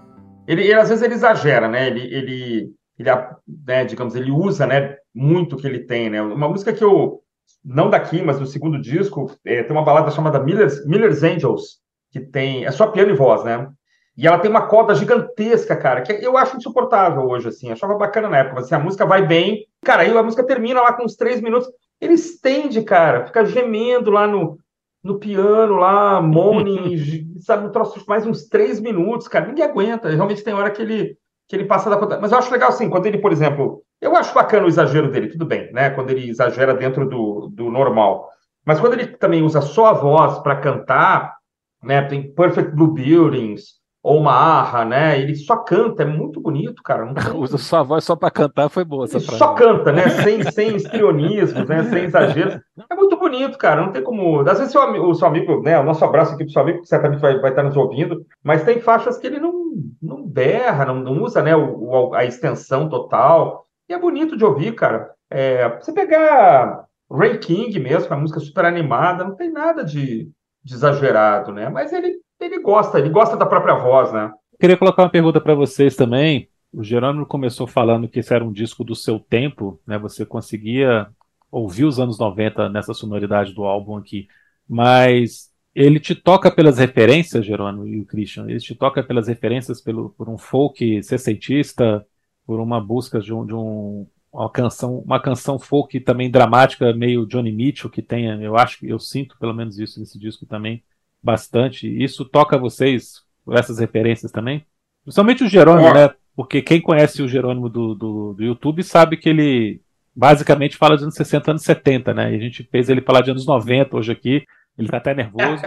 Ele, 0.47 0.63
ele 0.63 0.73
às 0.73 0.89
vezes 0.89 1.03
ele 1.03 1.13
exagera, 1.13 1.67
né? 1.67 1.85
Ele, 1.87 2.01
ele 2.15 2.73
ele 3.09 3.19
né, 3.65 3.85
digamos, 3.85 4.15
ele 4.15 4.31
usa, 4.31 4.65
né, 4.65 4.95
muito 5.13 5.55
o 5.55 5.57
que 5.59 5.67
ele 5.67 5.85
tem, 5.85 6.09
né? 6.09 6.21
Uma 6.21 6.49
música 6.49 6.73
que 6.73 6.83
eu 6.83 7.21
não 7.63 7.89
daqui, 7.89 8.21
mas 8.21 8.39
do 8.39 8.45
segundo 8.45 8.79
disco, 8.79 9.31
é, 9.45 9.63
tem 9.63 9.71
uma 9.71 9.85
balada 9.85 10.11
chamada 10.11 10.39
Miller's, 10.39 10.85
Miller's 10.85 11.23
Angels, 11.23 11.79
que 12.11 12.19
tem 12.19 12.65
é 12.65 12.71
só 12.71 12.87
piano 12.87 13.11
e 13.11 13.15
voz, 13.15 13.43
né? 13.43 13.69
E 14.15 14.27
ela 14.27 14.37
tem 14.37 14.49
uma 14.49 14.67
coda 14.67 14.93
gigantesca, 14.93 15.75
cara, 15.75 16.01
que 16.01 16.11
eu 16.11 16.37
acho 16.37 16.55
insuportável 16.55 17.23
hoje, 17.23 17.47
assim. 17.47 17.71
Achava 17.71 17.95
bacana 17.95 18.29
na 18.29 18.37
época, 18.37 18.55
mas 18.55 18.65
assim, 18.65 18.75
a 18.75 18.79
música 18.79 19.05
vai 19.05 19.25
bem. 19.25 19.65
Cara, 19.83 20.03
aí 20.03 20.15
a 20.15 20.23
música 20.23 20.45
termina 20.45 20.81
lá 20.81 20.93
com 20.93 21.03
uns 21.03 21.15
três 21.15 21.41
minutos. 21.41 21.67
Ele 21.99 22.13
estende, 22.13 22.83
cara, 22.83 23.25
fica 23.25 23.43
gemendo 23.43 24.11
lá 24.11 24.27
no, 24.27 24.59
no 25.03 25.17
piano, 25.17 25.75
lá, 25.75 26.21
moaning, 26.21 27.33
sabe, 27.41 27.65
um 27.65 27.71
troço 27.71 28.03
mais 28.07 28.25
uns 28.25 28.47
três 28.47 28.79
minutos, 28.79 29.27
cara. 29.27 29.47
Ninguém 29.47 29.65
aguenta. 29.65 30.09
Realmente 30.09 30.43
tem 30.43 30.53
hora 30.53 30.69
que 30.69 30.81
ele, 30.83 31.17
que 31.53 31.57
ele 31.57 31.65
passa 31.65 31.87
da 31.87 31.97
conta. 31.97 32.19
Mas 32.19 32.31
eu 32.31 32.39
acho 32.39 32.51
legal, 32.51 32.69
assim, 32.69 32.89
quando 32.89 33.05
ele, 33.05 33.19
por 33.19 33.31
exemplo, 33.31 33.83
eu 34.01 34.15
acho 34.15 34.33
bacana 34.33 34.65
o 34.65 34.67
exagero 34.67 35.11
dele, 35.11 35.29
tudo 35.29 35.45
bem, 35.45 35.71
né? 35.71 35.91
Quando 35.91 36.09
ele 36.09 36.27
exagera 36.27 36.73
dentro 36.73 37.07
do, 37.07 37.47
do 37.47 37.69
normal. 37.69 38.27
Mas 38.65 38.79
quando 38.79 38.93
ele 38.93 39.05
também 39.05 39.43
usa 39.43 39.61
só 39.61 39.85
a 39.85 39.93
voz 39.93 40.39
para 40.39 40.55
cantar, 40.55 41.35
né? 41.83 42.01
Tem 42.01 42.33
Perfect 42.33 42.75
Blue 42.75 42.87
Buildings, 42.87 43.82
ou 44.03 44.19
uma 44.19 44.33
arra, 44.33 44.83
né? 44.83 45.17
Ele 45.17 45.33
só 45.33 45.55
canta, 45.55 46.03
é 46.03 46.05
muito 46.05 46.41
bonito, 46.41 46.83
cara. 46.83 47.05
Não. 47.05 47.13
Usa 47.39 47.57
sua 47.57 47.83
voz 47.83 48.03
só 48.03 48.17
para 48.17 48.29
cantar, 48.29 48.67
foi 48.67 48.83
boa 48.83 49.05
essa 49.05 49.17
frase. 49.21 49.37
Só 49.37 49.53
canta, 49.53 49.93
né? 49.93 50.09
Sem, 50.09 50.43
sem 50.51 50.75
estrionismos, 50.75 51.65
né? 51.69 51.85
Sem 51.85 52.03
exageros. 52.03 52.59
É 52.89 52.95
muito 52.95 53.15
bonito, 53.15 53.57
cara. 53.57 53.81
Não 53.81 53.93
tem 53.93 54.03
como. 54.03 54.41
Às 54.41 54.59
vezes 54.59 54.73
seu, 54.73 54.81
o 54.81 55.15
seu 55.15 55.25
amigo, 55.25 55.61
né? 55.61 55.79
O 55.79 55.85
nosso 55.85 56.03
abraço 56.03 56.33
aqui 56.33 56.43
pro 56.43 56.51
seu 56.51 56.61
amigo, 56.61 56.81
que 56.81 56.87
certamente 56.87 57.21
vai, 57.21 57.39
vai 57.39 57.51
estar 57.51 57.63
nos 57.63 57.77
ouvindo, 57.77 58.25
mas 58.43 58.65
tem 58.65 58.81
faixas 58.81 59.17
que 59.17 59.25
ele 59.25 59.39
não, 59.39 59.71
não 60.01 60.27
berra, 60.27 60.85
não, 60.85 60.95
não 60.95 61.23
usa 61.23 61.41
né, 61.41 61.55
o, 61.55 62.13
a 62.13 62.25
extensão 62.25 62.89
total. 62.89 63.65
E 63.87 63.93
é 63.93 63.97
bonito 63.97 64.35
de 64.35 64.43
ouvir, 64.43 64.75
cara. 64.75 65.11
É, 65.31 65.79
você 65.79 65.93
pegar 65.93 66.85
Ray 67.09 67.37
King 67.37 67.79
mesmo, 67.79 68.13
uma 68.13 68.19
música 68.19 68.41
super 68.41 68.65
animada, 68.65 69.23
não 69.23 69.35
tem 69.35 69.49
nada 69.49 69.81
de, 69.81 70.29
de 70.61 70.73
exagerado, 70.73 71.53
né? 71.53 71.69
Mas 71.69 71.93
ele 71.93 72.22
ele 72.45 72.59
gosta, 72.59 72.99
ele 72.99 73.09
gosta 73.09 73.37
da 73.37 73.45
própria 73.45 73.75
voz, 73.75 74.11
né? 74.11 74.31
Queria 74.59 74.77
colocar 74.77 75.03
uma 75.03 75.09
pergunta 75.09 75.41
para 75.41 75.55
vocês 75.55 75.95
também. 75.95 76.49
O 76.71 76.83
Jerônimo 76.83 77.25
começou 77.25 77.67
falando 77.67 78.07
que 78.07 78.19
esse 78.19 78.33
era 78.33 78.43
um 78.43 78.51
disco 78.51 78.83
do 78.83 78.95
seu 78.95 79.19
tempo, 79.19 79.79
né? 79.85 79.97
Você 79.97 80.25
conseguia 80.25 81.07
ouvir 81.51 81.85
os 81.85 81.99
anos 81.99 82.17
90 82.17 82.69
nessa 82.69 82.93
sonoridade 82.93 83.53
do 83.53 83.63
álbum 83.63 83.97
aqui, 83.97 84.27
mas 84.67 85.51
ele 85.75 85.99
te 85.99 86.15
toca 86.15 86.49
pelas 86.49 86.77
referências, 86.77 87.45
Jerônimo 87.45 87.87
e 87.87 87.99
o 87.99 88.05
Christian, 88.05 88.49
ele 88.49 88.59
te 88.59 88.73
toca 88.73 89.03
pelas 89.03 89.27
referências 89.27 89.81
pelo, 89.81 90.09
por 90.11 90.29
um 90.29 90.37
folk 90.37 91.03
sessentista, 91.03 92.05
por 92.45 92.59
uma 92.59 92.81
busca 92.81 93.19
de, 93.19 93.33
um, 93.33 93.45
de 93.45 93.53
um, 93.53 94.07
uma 94.31 94.49
canção, 94.49 94.99
uma 94.99 95.19
canção 95.19 95.59
folk 95.59 95.99
também 95.99 96.29
dramática, 96.29 96.93
meio 96.93 97.25
Johnny 97.25 97.51
Mitchell, 97.51 97.89
que 97.89 98.01
tem, 98.01 98.25
eu 98.41 98.55
acho 98.57 98.83
eu 98.85 98.97
sinto 98.97 99.37
pelo 99.39 99.53
menos 99.53 99.77
isso 99.77 99.99
nesse 99.99 100.17
disco 100.17 100.45
também 100.45 100.83
bastante. 101.23 101.87
Isso 101.87 102.25
toca 102.25 102.57
vocês, 102.57 103.21
essas 103.51 103.79
referências 103.79 104.31
também? 104.31 104.65
Principalmente 105.03 105.43
o 105.43 105.49
Jerônimo, 105.49 105.87
é. 105.89 105.93
né? 105.93 106.13
Porque 106.35 106.61
quem 106.61 106.81
conhece 106.81 107.21
o 107.21 107.27
Jerônimo 107.27 107.69
do, 107.69 107.93
do, 107.93 108.33
do, 108.33 108.43
YouTube 108.43 108.83
sabe 108.83 109.17
que 109.17 109.29
ele 109.29 109.81
basicamente 110.15 110.77
fala 110.77 110.97
de 110.97 111.03
anos 111.03 111.15
60, 111.15 111.51
anos 111.51 111.63
70, 111.63 112.13
né? 112.13 112.33
E 112.33 112.35
a 112.35 112.39
gente 112.39 112.63
fez 112.71 112.89
ele 112.89 113.01
falar 113.01 113.21
de 113.21 113.31
anos 113.31 113.45
90 113.45 113.97
hoje 113.97 114.11
aqui. 114.11 114.43
Ele 114.77 114.87
tá 114.87 114.97
até 114.97 115.13
nervoso. 115.13 115.61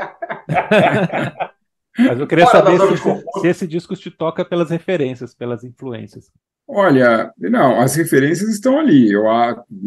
Mas 1.98 2.18
eu 2.18 2.26
queria 2.26 2.46
saber 2.46 2.78
se, 2.78 2.96
se, 2.96 3.48
esse 3.48 3.66
disco 3.66 3.96
te 3.96 4.10
toca 4.10 4.44
pelas 4.44 4.70
referências, 4.70 5.34
pelas 5.34 5.64
influências. 5.64 6.30
Olha, 6.68 7.32
não, 7.38 7.80
as 7.80 7.94
referências 7.94 8.50
estão 8.50 8.78
ali, 8.78 9.12
eu, 9.12 9.24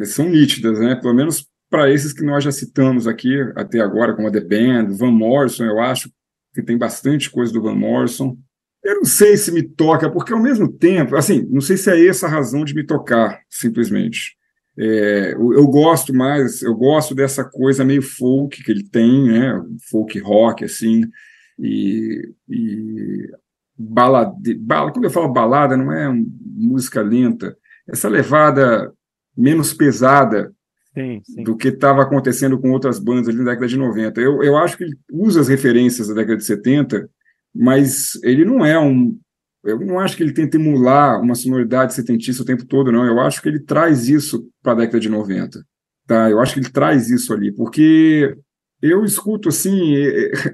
são 0.05 0.29
nítidas, 0.29 0.79
né? 0.79 0.95
Pelo 0.95 1.13
menos 1.13 1.48
para 1.69 1.91
esses 1.91 2.12
que 2.12 2.23
nós 2.23 2.43
já 2.43 2.51
citamos 2.51 3.08
aqui 3.08 3.39
até 3.55 3.79
agora, 3.79 4.13
como 4.13 4.27
a 4.27 4.32
The 4.32 4.41
Band, 4.41 4.95
Van 4.95 5.12
Morrison, 5.12 5.65
eu 5.65 5.79
acho 5.79 6.12
que 6.53 6.63
tem 6.63 6.77
bastante 6.77 7.29
coisa 7.29 7.53
do 7.53 7.62
Van 7.62 7.75
Morrison. 7.75 8.38
Eu 8.84 8.95
não 8.95 9.05
sei 9.05 9.38
se 9.38 9.51
me 9.51 9.62
toca, 9.62 10.10
porque 10.10 10.34
ao 10.34 10.41
mesmo 10.41 10.71
tempo, 10.71 11.15
assim, 11.15 11.47
não 11.49 11.62
sei 11.62 11.77
se 11.77 11.91
é 11.91 12.08
essa 12.08 12.25
a 12.25 12.29
razão 12.29 12.65
de 12.65 12.73
me 12.73 12.84
tocar, 12.86 13.41
simplesmente. 13.49 14.36
É, 14.77 15.34
eu, 15.34 15.53
eu, 15.53 15.67
gosto 15.67 16.13
mais, 16.13 16.62
eu 16.62 16.73
gosto 16.73 17.13
dessa 17.13 17.43
coisa 17.43 17.84
meio 17.84 18.01
folk 18.01 18.63
que 18.63 18.71
ele 18.71 18.84
tem, 18.84 19.27
né? 19.27 19.62
Folk 19.91 20.17
rock, 20.19 20.63
assim, 20.63 21.03
e, 21.60 22.34
e 22.49 23.29
balada, 23.77 24.34
bala, 24.60 24.91
quando 24.91 25.05
eu 25.05 25.12
falo 25.12 25.32
balada, 25.32 25.75
não 25.75 25.91
é 25.91 26.10
música 26.55 27.01
lenta, 27.01 27.58
essa 27.88 28.08
levada 28.08 28.93
menos 29.36 29.73
pesada 29.73 30.53
Do 31.43 31.55
que 31.55 31.69
estava 31.69 32.01
acontecendo 32.01 32.59
com 32.59 32.71
outras 32.71 32.99
bandas 32.99 33.27
ali 33.27 33.38
na 33.38 33.51
década 33.51 33.67
de 33.67 33.77
90. 33.77 34.21
Eu, 34.21 34.43
eu 34.43 34.57
acho 34.57 34.77
que 34.77 34.83
ele 34.83 34.97
usa 35.12 35.41
as 35.41 35.47
referências 35.47 36.07
da 36.07 36.13
década 36.13 36.38
de 36.38 36.45
70, 36.45 37.09
mas 37.53 38.19
ele 38.23 38.45
não 38.45 38.65
é 38.65 38.79
um. 38.79 39.17
Eu 39.63 39.79
não 39.79 39.99
acho 39.99 40.15
que 40.15 40.23
ele 40.23 40.33
tenta 40.33 40.57
emular 40.57 41.21
uma 41.21 41.35
sonoridade 41.35 41.93
setentista 41.93 42.43
o 42.43 42.45
tempo 42.45 42.65
todo, 42.65 42.91
não. 42.91 43.05
Eu 43.05 43.19
acho 43.19 43.41
que 43.41 43.49
ele 43.49 43.59
traz 43.59 44.07
isso 44.07 44.47
para 44.63 44.71
a 44.71 44.75
década 44.75 44.99
de 44.99 45.09
90. 45.09 45.63
Tá? 46.07 46.29
Eu 46.29 46.39
acho 46.39 46.53
que 46.53 46.59
ele 46.59 46.69
traz 46.69 47.09
isso 47.09 47.33
ali, 47.33 47.51
porque 47.51 48.35
eu 48.81 49.03
escuto 49.03 49.49
assim, 49.49 49.93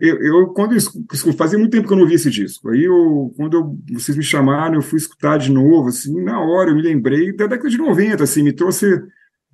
eu, 0.02 0.22
eu 0.22 0.48
quando 0.48 0.72
eu 0.72 0.78
escuto, 0.78 1.38
fazia 1.38 1.60
muito 1.60 1.72
tempo 1.72 1.88
que 1.88 1.94
eu 1.94 1.98
não 1.98 2.04
ouvi 2.04 2.16
esse 2.16 2.30
disco. 2.30 2.70
Aí 2.70 2.84
eu, 2.84 3.32
quando 3.38 3.56
eu, 3.56 3.78
vocês 3.94 4.18
me 4.18 4.24
chamaram, 4.24 4.76
eu 4.76 4.82
fui 4.82 4.98
escutar 4.98 5.38
de 5.38 5.52
novo, 5.52 5.90
assim, 5.90 6.24
na 6.24 6.40
hora 6.40 6.72
eu 6.72 6.76
me 6.76 6.82
lembrei 6.82 7.32
da 7.36 7.46
década 7.46 7.70
de 7.70 7.78
90, 7.78 8.24
assim, 8.24 8.42
me 8.42 8.52
trouxe 8.52 9.00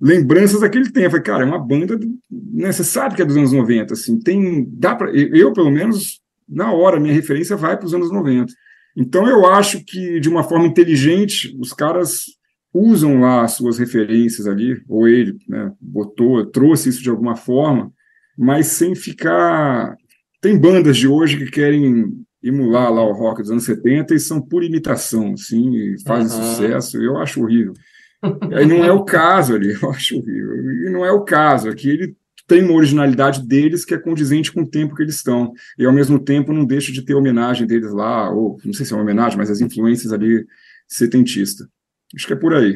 lembranças 0.02 0.60
daquele 0.60 0.90
tempo. 0.90 1.10
Falei, 1.10 1.24
cara, 1.24 1.44
é 1.44 1.46
uma 1.46 1.58
banda, 1.60 1.98
né, 2.30 2.72
você 2.72 2.82
sabe 2.82 3.14
que 3.14 3.22
é 3.22 3.24
dos 3.24 3.36
anos 3.36 3.52
90, 3.52 3.94
assim, 3.94 4.18
tem, 4.18 4.66
dá 4.68 4.96
para 4.96 5.12
eu, 5.12 5.52
pelo 5.52 5.70
menos, 5.70 6.20
na 6.48 6.72
hora, 6.72 6.98
minha 6.98 7.14
referência 7.14 7.56
vai 7.56 7.76
para 7.76 7.86
os 7.86 7.94
anos 7.94 8.10
90. 8.10 8.52
Então, 8.96 9.28
eu 9.28 9.46
acho 9.46 9.82
que, 9.84 10.18
de 10.18 10.28
uma 10.28 10.42
forma 10.42 10.66
inteligente, 10.66 11.56
os 11.58 11.72
caras 11.72 12.24
usam 12.74 13.20
lá 13.20 13.44
as 13.44 13.52
suas 13.52 13.78
referências 13.78 14.46
ali, 14.46 14.82
ou 14.88 15.06
ele 15.06 15.36
né, 15.48 15.72
botou, 15.80 16.44
trouxe 16.46 16.88
isso 16.88 17.02
de 17.02 17.08
alguma 17.08 17.36
forma, 17.36 17.92
mas 18.36 18.66
sem 18.66 18.94
ficar. 18.94 19.94
Tem 20.40 20.58
bandas 20.58 20.96
de 20.96 21.06
hoje 21.06 21.38
que 21.38 21.50
querem 21.50 22.12
emular 22.42 22.92
lá 22.92 23.04
o 23.04 23.12
rock 23.12 23.40
dos 23.40 23.50
anos 23.52 23.64
70 23.64 24.14
e 24.14 24.18
são 24.18 24.40
por 24.42 24.64
imitação, 24.64 25.34
assim, 25.34 25.72
e 25.74 26.02
fazem 26.02 26.36
uhum. 26.36 26.44
sucesso, 26.44 27.00
eu 27.00 27.16
acho 27.18 27.40
horrível. 27.40 27.72
Aí 28.54 28.66
não 28.66 28.84
é 28.84 28.92
o 28.92 29.04
caso 29.04 29.54
ali, 29.54 29.72
eu 29.80 29.90
acho 29.90 30.16
horrível. 30.16 30.54
E 30.86 30.90
não 30.90 31.04
é 31.04 31.10
o 31.10 31.22
caso. 31.22 31.68
Aqui 31.68 31.90
ele 31.90 32.16
tem 32.46 32.62
uma 32.62 32.74
originalidade 32.74 33.46
deles 33.46 33.84
que 33.84 33.94
é 33.94 33.98
condizente 33.98 34.52
com 34.52 34.62
o 34.62 34.68
tempo 34.68 34.94
que 34.94 35.02
eles 35.02 35.16
estão. 35.16 35.52
E 35.78 35.84
ao 35.84 35.92
mesmo 35.92 36.18
tempo 36.18 36.52
não 36.52 36.64
deixa 36.64 36.92
de 36.92 37.02
ter 37.02 37.14
homenagem 37.14 37.66
deles 37.66 37.92
lá, 37.92 38.30
ou 38.30 38.58
não 38.64 38.72
sei 38.72 38.84
se 38.84 38.92
é 38.92 38.96
uma 38.96 39.02
homenagem, 39.02 39.38
mas 39.38 39.50
as 39.50 39.60
influências 39.60 40.12
ali 40.12 40.44
setentista. 40.86 41.64
Acho 42.14 42.26
que 42.26 42.32
é 42.32 42.36
por 42.36 42.54
aí. 42.54 42.74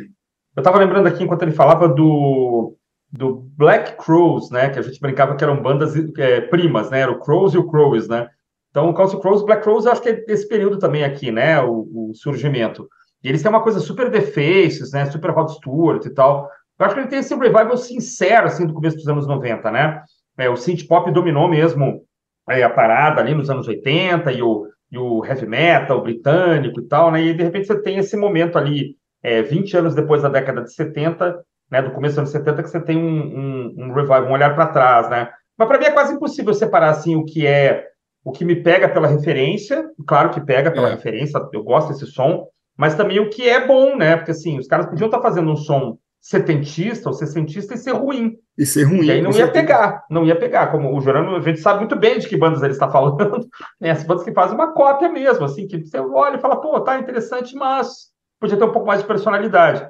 Eu 0.56 0.60
estava 0.60 0.78
lembrando 0.78 1.06
aqui 1.06 1.22
enquanto 1.22 1.42
ele 1.42 1.52
falava 1.52 1.88
do, 1.88 2.74
do 3.12 3.46
Black 3.56 4.02
Crows, 4.02 4.50
né? 4.50 4.70
Que 4.70 4.78
a 4.78 4.82
gente 4.82 5.00
brincava 5.00 5.36
que 5.36 5.44
eram 5.44 5.62
bandas 5.62 5.94
é, 6.16 6.40
primas, 6.40 6.90
né? 6.90 7.00
Era 7.00 7.12
o 7.12 7.20
Crows 7.20 7.52
e 7.52 7.58
o 7.58 7.68
Crows, 7.68 8.08
né? 8.08 8.30
Então, 8.70 8.90
o 8.90 8.94
Council 8.94 9.20
Crows, 9.20 9.44
Black 9.44 9.62
Crows, 9.62 9.86
acho 9.86 10.02
que 10.02 10.08
é 10.10 10.24
esse 10.28 10.46
período 10.46 10.78
também 10.78 11.02
aqui, 11.02 11.30
né? 11.30 11.60
O, 11.62 12.10
o 12.10 12.14
surgimento. 12.14 12.88
E 13.22 13.28
eles 13.28 13.42
têm 13.42 13.50
uma 13.50 13.62
coisa 13.62 13.80
super 13.80 14.10
The 14.10 14.20
Faces, 14.20 14.92
né? 14.92 15.06
Super 15.06 15.30
Rod 15.30 15.48
Stewart 15.50 16.04
e 16.04 16.10
tal. 16.10 16.48
Eu 16.78 16.86
acho 16.86 16.94
que 16.94 17.00
ele 17.00 17.08
tem 17.08 17.18
esse 17.20 17.34
revival 17.34 17.76
sincero, 17.76 18.46
assim, 18.46 18.66
do 18.66 18.74
começo 18.74 18.96
dos 18.96 19.08
anos 19.08 19.26
90, 19.26 19.70
né? 19.70 20.02
É, 20.36 20.48
o 20.48 20.56
synth 20.56 20.86
pop 20.86 21.10
dominou 21.10 21.48
mesmo 21.48 22.02
é, 22.48 22.62
a 22.62 22.70
parada 22.70 23.20
ali 23.20 23.34
nos 23.34 23.48
anos 23.48 23.66
80 23.66 24.30
e 24.32 24.42
o, 24.42 24.66
e 24.92 24.98
o 24.98 25.24
heavy 25.24 25.46
metal 25.46 26.02
britânico 26.02 26.80
e 26.80 26.86
tal, 26.86 27.10
né? 27.10 27.22
E 27.22 27.34
de 27.34 27.42
repente 27.42 27.66
você 27.66 27.80
tem 27.80 27.96
esse 27.96 28.16
momento 28.16 28.58
ali, 28.58 28.96
é, 29.22 29.42
20 29.42 29.76
anos 29.78 29.94
depois 29.94 30.22
da 30.22 30.28
década 30.28 30.62
de 30.62 30.72
70, 30.72 31.42
né? 31.70 31.82
Do 31.82 31.92
começo 31.92 32.14
dos 32.14 32.18
anos 32.18 32.30
70, 32.30 32.62
que 32.62 32.70
você 32.70 32.80
tem 32.80 32.98
um, 32.98 33.02
um, 33.02 33.74
um 33.78 33.92
revival, 33.92 34.26
um 34.26 34.32
olhar 34.32 34.54
para 34.54 34.66
trás, 34.66 35.08
né? 35.08 35.30
Mas 35.58 35.68
para 35.68 35.78
mim 35.78 35.86
é 35.86 35.90
quase 35.90 36.12
impossível 36.12 36.52
separar, 36.52 36.90
assim, 36.90 37.16
o 37.16 37.24
que 37.24 37.46
é 37.46 37.86
o 38.22 38.32
que 38.32 38.44
me 38.44 38.56
pega 38.56 38.88
pela 38.88 39.06
referência, 39.06 39.88
claro 40.04 40.30
que 40.30 40.40
pega 40.40 40.72
pela 40.72 40.88
é. 40.88 40.90
referência, 40.90 41.40
eu 41.52 41.62
gosto 41.62 41.92
desse 41.92 42.06
som, 42.06 42.48
mas 42.76 42.94
também 42.94 43.18
o 43.20 43.30
que 43.30 43.48
é 43.48 43.66
bom, 43.66 43.96
né? 43.96 44.16
Porque 44.16 44.30
assim, 44.30 44.58
os 44.58 44.66
caras 44.66 44.86
podiam 44.86 45.06
estar 45.06 45.20
fazendo 45.20 45.50
um 45.50 45.56
som 45.56 45.98
setentista 46.20 47.08
ou 47.08 47.14
sessentista 47.14 47.74
e 47.74 47.78
ser 47.78 47.92
ruim. 47.92 48.36
E 48.58 48.66
ser 48.66 48.82
ruim. 48.82 49.04
E 49.04 49.10
aí 49.12 49.22
não 49.22 49.30
ia 49.30 49.46
pegar, 49.46 50.04
não 50.10 50.24
ia 50.24 50.34
pegar. 50.34 50.72
Como 50.72 50.92
o 50.92 51.00
Jorano, 51.00 51.36
a 51.36 51.40
gente 51.40 51.60
sabe 51.60 51.78
muito 51.78 51.94
bem 51.94 52.18
de 52.18 52.28
que 52.28 52.36
bandas 52.36 52.62
ele 52.62 52.72
está 52.72 52.90
falando. 52.90 53.46
Né? 53.80 53.90
As 53.90 54.02
bandas 54.02 54.24
que 54.24 54.32
fazem 54.32 54.54
uma 54.54 54.72
cópia 54.72 55.08
mesmo, 55.08 55.44
assim, 55.44 55.68
que 55.68 55.84
você 55.84 55.98
olha 56.00 56.36
e 56.36 56.40
fala, 56.40 56.60
pô, 56.60 56.80
tá 56.80 56.98
interessante, 56.98 57.54
mas 57.54 58.10
podia 58.40 58.56
ter 58.56 58.64
um 58.64 58.72
pouco 58.72 58.86
mais 58.86 59.00
de 59.02 59.06
personalidade. 59.06 59.88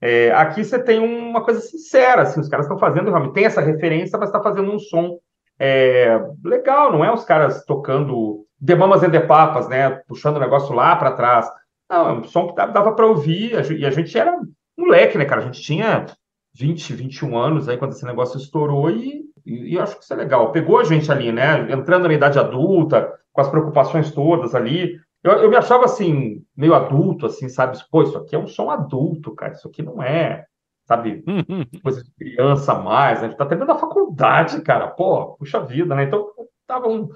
É, 0.00 0.32
aqui 0.32 0.64
você 0.64 0.78
tem 0.78 0.98
uma 0.98 1.42
coisa 1.42 1.60
sincera, 1.60 2.22
assim, 2.22 2.40
os 2.40 2.48
caras 2.48 2.66
estão 2.66 2.78
fazendo, 2.78 3.10
realmente 3.10 3.34
tem 3.34 3.44
essa 3.44 3.60
referência, 3.60 4.18
mas 4.18 4.28
está 4.28 4.42
fazendo 4.42 4.72
um 4.72 4.78
som 4.78 5.18
é, 5.58 6.18
legal, 6.44 6.90
não 6.90 7.04
é 7.04 7.12
os 7.12 7.24
caras 7.24 7.64
tocando 7.64 8.46
de 8.58 8.74
mamas 8.74 9.02
e 9.02 9.08
de 9.08 9.20
papas, 9.20 9.68
né? 9.68 9.90
Puxando 10.08 10.36
o 10.36 10.40
negócio 10.40 10.74
lá 10.74 10.96
para 10.96 11.12
trás. 11.12 11.46
Não, 11.90 12.08
é 12.08 12.12
um 12.12 12.24
som 12.24 12.46
que 12.46 12.54
dava 12.54 12.92
para 12.92 13.06
ouvir, 13.06 13.52
e 13.72 13.84
a 13.84 13.90
gente 13.90 14.16
era 14.16 14.38
moleque, 14.78 15.18
né, 15.18 15.24
cara? 15.24 15.40
A 15.40 15.44
gente 15.44 15.60
tinha 15.60 16.06
20, 16.54 16.94
21 16.94 17.36
anos 17.36 17.68
aí 17.68 17.76
quando 17.76 17.92
esse 17.92 18.04
negócio 18.04 18.38
estourou 18.38 18.88
e, 18.90 19.24
e, 19.44 19.72
e 19.72 19.74
eu 19.74 19.82
acho 19.82 19.98
que 19.98 20.04
isso 20.04 20.12
é 20.12 20.16
legal. 20.16 20.52
Pegou 20.52 20.78
a 20.78 20.84
gente 20.84 21.10
ali, 21.10 21.32
né? 21.32 21.70
Entrando 21.72 22.06
na 22.06 22.14
idade 22.14 22.38
adulta, 22.38 23.12
com 23.32 23.40
as 23.40 23.48
preocupações 23.48 24.12
todas 24.12 24.54
ali. 24.54 25.00
Eu, 25.22 25.32
eu 25.32 25.50
me 25.50 25.56
achava 25.56 25.84
assim, 25.84 26.44
meio 26.56 26.74
adulto, 26.74 27.26
assim, 27.26 27.48
sabe? 27.48 27.76
Pô, 27.90 28.02
isso 28.02 28.16
aqui 28.16 28.36
é 28.36 28.38
um 28.38 28.46
som 28.46 28.70
adulto, 28.70 29.34
cara. 29.34 29.52
Isso 29.52 29.66
aqui 29.66 29.82
não 29.82 30.00
é, 30.00 30.46
sabe, 30.86 31.24
coisa 31.82 32.04
de 32.04 32.10
criança 32.12 32.72
mais, 32.72 33.20
né? 33.20 33.26
A 33.26 33.30
gente 33.30 33.38
tá 33.38 33.46
terminando 33.46 33.74
a 33.74 33.80
faculdade, 33.80 34.60
cara. 34.62 34.86
Pô, 34.86 35.34
puxa 35.34 35.58
vida, 35.58 35.92
né? 35.96 36.04
Então, 36.04 36.28
tava 36.68 36.88
um, 36.88 37.08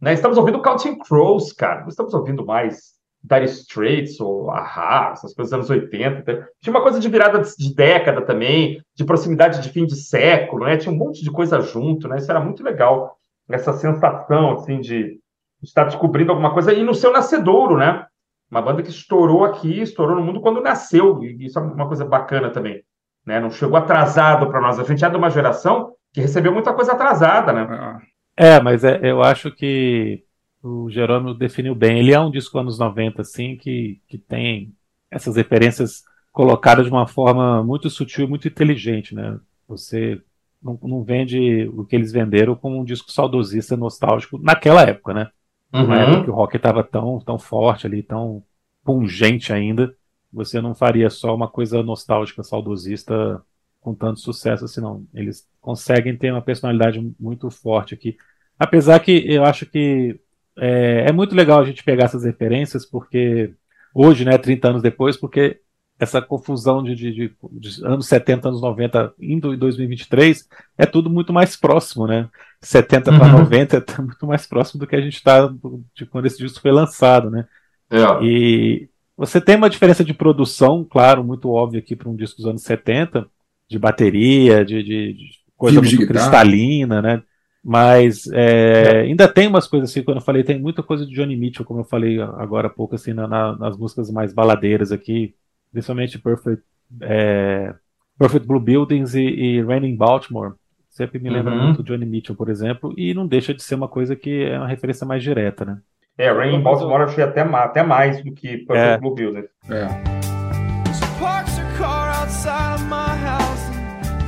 né? 0.00 0.14
Estamos 0.14 0.38
ouvindo 0.38 0.62
Counting 0.62 0.98
Crows, 1.00 1.52
cara. 1.52 1.82
Não 1.82 1.88
estamos 1.88 2.14
ouvindo 2.14 2.46
mais 2.46 3.01
Dire 3.22 3.44
Straits 3.44 4.18
ou 4.20 4.50
Aha, 4.50 5.10
essas 5.12 5.32
coisas 5.32 5.50
dos 5.50 5.70
anos 5.70 5.70
80. 5.70 6.48
Tinha 6.60 6.74
uma 6.74 6.82
coisa 6.82 6.98
de 6.98 7.08
virada 7.08 7.40
de 7.40 7.74
década 7.74 8.22
também, 8.22 8.82
de 8.96 9.04
proximidade 9.04 9.62
de 9.62 9.68
fim 9.68 9.86
de 9.86 9.94
século, 9.96 10.64
né? 10.64 10.76
Tinha 10.76 10.92
um 10.92 10.98
monte 10.98 11.22
de 11.22 11.30
coisa 11.30 11.60
junto, 11.60 12.08
né? 12.08 12.16
Isso 12.16 12.30
era 12.30 12.40
muito 12.40 12.62
legal. 12.62 13.16
Essa 13.48 13.72
sensação, 13.72 14.52
assim, 14.52 14.80
de 14.80 15.18
estar 15.62 15.84
descobrindo 15.84 16.32
alguma 16.32 16.52
coisa 16.52 16.72
e 16.72 16.82
no 16.82 16.94
seu 16.94 17.12
nascedouro, 17.12 17.76
né? 17.76 18.04
Uma 18.50 18.60
banda 18.60 18.82
que 18.82 18.90
estourou 18.90 19.44
aqui, 19.44 19.80
estourou 19.80 20.16
no 20.16 20.22
mundo 20.22 20.40
quando 20.40 20.60
nasceu, 20.60 21.22
e 21.22 21.46
isso 21.46 21.58
é 21.58 21.62
uma 21.62 21.86
coisa 21.86 22.04
bacana 22.04 22.50
também. 22.50 22.82
Né? 23.24 23.40
Não 23.40 23.50
chegou 23.50 23.76
atrasado 23.76 24.48
para 24.48 24.60
nós. 24.60 24.78
A 24.78 24.84
gente 24.84 25.04
é 25.04 25.08
de 25.08 25.16
uma 25.16 25.30
geração 25.30 25.94
que 26.12 26.20
recebeu 26.20 26.52
muita 26.52 26.74
coisa 26.74 26.92
atrasada, 26.92 27.52
né? 27.52 27.98
É, 28.36 28.60
mas 28.60 28.84
é, 28.84 29.00
eu 29.02 29.22
acho 29.22 29.50
que 29.50 30.22
o 30.62 30.88
Jerônimo 30.88 31.34
definiu 31.34 31.74
bem. 31.74 31.98
Ele 31.98 32.12
é 32.12 32.20
um 32.20 32.30
disco 32.30 32.58
anos 32.58 32.78
90, 32.78 33.22
assim, 33.22 33.56
que, 33.56 34.00
que 34.06 34.16
tem 34.16 34.72
essas 35.10 35.36
referências 35.36 36.04
colocadas 36.30 36.86
de 36.86 36.92
uma 36.92 37.06
forma 37.06 37.62
muito 37.62 37.90
sutil, 37.90 38.28
muito 38.28 38.48
inteligente, 38.48 39.14
né? 39.14 39.38
Você 39.68 40.22
não, 40.62 40.78
não 40.82 41.02
vende 41.02 41.68
o 41.74 41.84
que 41.84 41.96
eles 41.96 42.12
venderam 42.12 42.54
como 42.54 42.80
um 42.80 42.84
disco 42.84 43.10
saudosista, 43.10 43.76
nostálgico, 43.76 44.38
naquela 44.38 44.82
época, 44.82 45.12
né? 45.12 45.30
Uhum. 45.72 45.86
Na 45.86 46.00
época 46.00 46.24
que 46.24 46.30
o 46.30 46.34
rock 46.34 46.56
estava 46.56 46.84
tão, 46.84 47.18
tão 47.20 47.38
forte 47.38 47.86
ali, 47.86 48.02
tão 48.02 48.42
pungente 48.84 49.52
ainda, 49.52 49.94
você 50.32 50.60
não 50.60 50.74
faria 50.74 51.10
só 51.10 51.34
uma 51.34 51.48
coisa 51.48 51.82
nostálgica, 51.82 52.42
saudosista 52.42 53.42
com 53.80 53.94
tanto 53.94 54.20
sucesso 54.20 54.64
assim, 54.64 54.80
não. 54.80 55.04
Eles 55.12 55.46
conseguem 55.60 56.16
ter 56.16 56.32
uma 56.32 56.40
personalidade 56.40 57.00
muito 57.18 57.50
forte 57.50 57.94
aqui. 57.94 58.16
Apesar 58.58 59.00
que 59.00 59.24
eu 59.26 59.44
acho 59.44 59.66
que 59.66 60.20
é, 60.64 61.08
é, 61.08 61.12
muito 61.12 61.34
legal 61.34 61.58
a 61.58 61.64
gente 61.64 61.82
pegar 61.82 62.04
essas 62.04 62.22
referências, 62.22 62.86
porque 62.86 63.52
hoje, 63.92 64.24
né, 64.24 64.38
30 64.38 64.68
anos 64.68 64.82
depois, 64.82 65.16
porque 65.16 65.58
essa 65.98 66.22
confusão 66.22 66.84
de, 66.84 66.94
de, 66.94 67.12
de, 67.12 67.36
de 67.50 67.84
anos 67.84 68.06
70, 68.06 68.48
anos 68.48 68.62
90, 68.62 69.12
indo 69.20 69.52
em 69.52 69.58
2023, 69.58 70.48
é 70.78 70.86
tudo 70.86 71.10
muito 71.10 71.32
mais 71.32 71.56
próximo, 71.56 72.06
né? 72.06 72.28
70 72.60 73.10
uhum. 73.10 73.18
para 73.18 73.28
90 73.28 73.76
é 73.76 74.02
muito 74.02 74.24
mais 74.24 74.46
próximo 74.46 74.78
do 74.78 74.86
que 74.86 74.94
a 74.94 75.00
gente 75.00 75.16
está 75.16 75.52
de 75.94 76.06
quando 76.06 76.26
esse 76.26 76.38
disco 76.38 76.60
foi 76.60 76.70
lançado, 76.70 77.28
né? 77.28 77.44
É. 77.90 78.24
E 78.24 78.88
você 79.16 79.40
tem 79.40 79.56
uma 79.56 79.68
diferença 79.68 80.04
de 80.04 80.14
produção, 80.14 80.86
claro, 80.88 81.24
muito 81.24 81.50
óbvia 81.50 81.80
aqui 81.80 81.96
para 81.96 82.08
um 82.08 82.14
disco 82.14 82.36
dos 82.36 82.46
anos 82.46 82.62
70, 82.62 83.26
de 83.68 83.78
bateria, 83.80 84.64
de, 84.64 84.80
de, 84.80 85.12
de 85.12 85.30
coisa 85.56 85.82
muito 85.82 86.06
cristalina, 86.06 87.02
né? 87.02 87.22
Mas 87.64 88.26
é, 88.32 89.02
ainda 89.02 89.28
tem 89.28 89.46
umas 89.46 89.68
coisas 89.68 89.90
assim, 89.90 90.02
quando 90.02 90.16
eu 90.16 90.22
falei, 90.22 90.42
tem 90.42 90.58
muita 90.58 90.82
coisa 90.82 91.06
de 91.06 91.14
Johnny 91.14 91.36
Mitchell, 91.36 91.64
como 91.64 91.80
eu 91.80 91.84
falei 91.84 92.20
agora 92.20 92.66
há 92.66 92.70
pouco, 92.70 92.96
assim, 92.96 93.12
na, 93.12 93.28
na, 93.28 93.56
nas 93.56 93.76
músicas 93.76 94.10
mais 94.10 94.32
baladeiras 94.32 94.90
aqui, 94.90 95.34
principalmente 95.70 96.18
Perfect, 96.18 96.64
é, 97.00 97.72
Perfect 98.18 98.48
Blue 98.48 98.58
Buildings 98.58 99.14
e, 99.14 99.22
e 99.22 99.62
Raining 99.62 99.96
Baltimore. 99.96 100.54
Sempre 100.90 101.20
me 101.20 101.30
lembra 101.30 101.54
uhum. 101.54 101.66
muito 101.66 101.84
Johnny 101.84 102.04
Mitchell, 102.04 102.34
por 102.34 102.50
exemplo, 102.50 102.92
e 102.98 103.14
não 103.14 103.26
deixa 103.26 103.54
de 103.54 103.62
ser 103.62 103.76
uma 103.76 103.88
coisa 103.88 104.16
que 104.16 104.42
é 104.42 104.58
uma 104.58 104.66
referência 104.66 105.06
mais 105.06 105.22
direta, 105.22 105.64
né? 105.64 105.78
É, 106.18 106.30
Raining 106.30 106.62
Baltimore 106.62 107.00
eu 107.00 107.06
achei 107.06 107.24
até, 107.24 107.40
até 107.40 107.82
mais 107.82 108.22
do 108.22 108.32
que 108.32 108.58
Perfect 108.58 108.76
é. 108.76 108.98
Blue 108.98 109.14
Buildings. 109.14 109.48
É. 109.70 110.22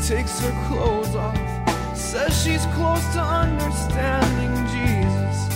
takes 0.07 0.39
her 0.43 0.53
clothes 0.69 1.15
off 1.17 1.54
Says 2.15 2.45
she's 2.45 2.65
close 2.77 3.05
to 3.15 3.21
understanding 3.21 4.55
Jesus. 4.71 5.51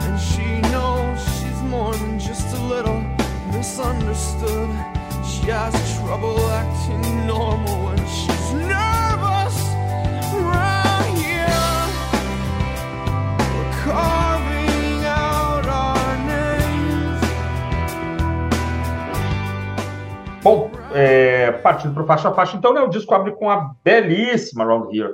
And 0.00 0.18
she 0.18 0.62
knows 0.72 1.20
she's 1.36 1.60
more 1.68 1.94
than 1.94 2.18
just 2.18 2.56
a 2.56 2.62
little 2.62 3.04
misunderstood. 3.52 4.70
She 5.22 5.50
has 5.50 5.74
trouble 5.98 6.40
acting 6.52 7.26
normal 7.26 7.84
when 7.84 7.98
she's 8.08 8.52
nervous. 8.54 9.56
Right 10.40 11.12
here, 11.20 11.68
we're 13.52 13.72
carving 13.84 15.04
out 15.04 15.66
our 15.66 16.16
names. 16.24 17.20
Bom, 20.42 20.70
é, 20.94 21.52
partindo 21.52 21.92
para 21.92 22.06
faixa 22.06 22.30
a 22.30 22.32
faixa, 22.32 22.56
então, 22.56 22.72
né, 22.72 22.80
o 22.80 22.88
disco 22.88 23.14
abre 23.14 23.32
com 23.32 23.50
a 23.50 23.74
belíssima 23.84 24.64
Round 24.64 24.96
Here 24.96 25.12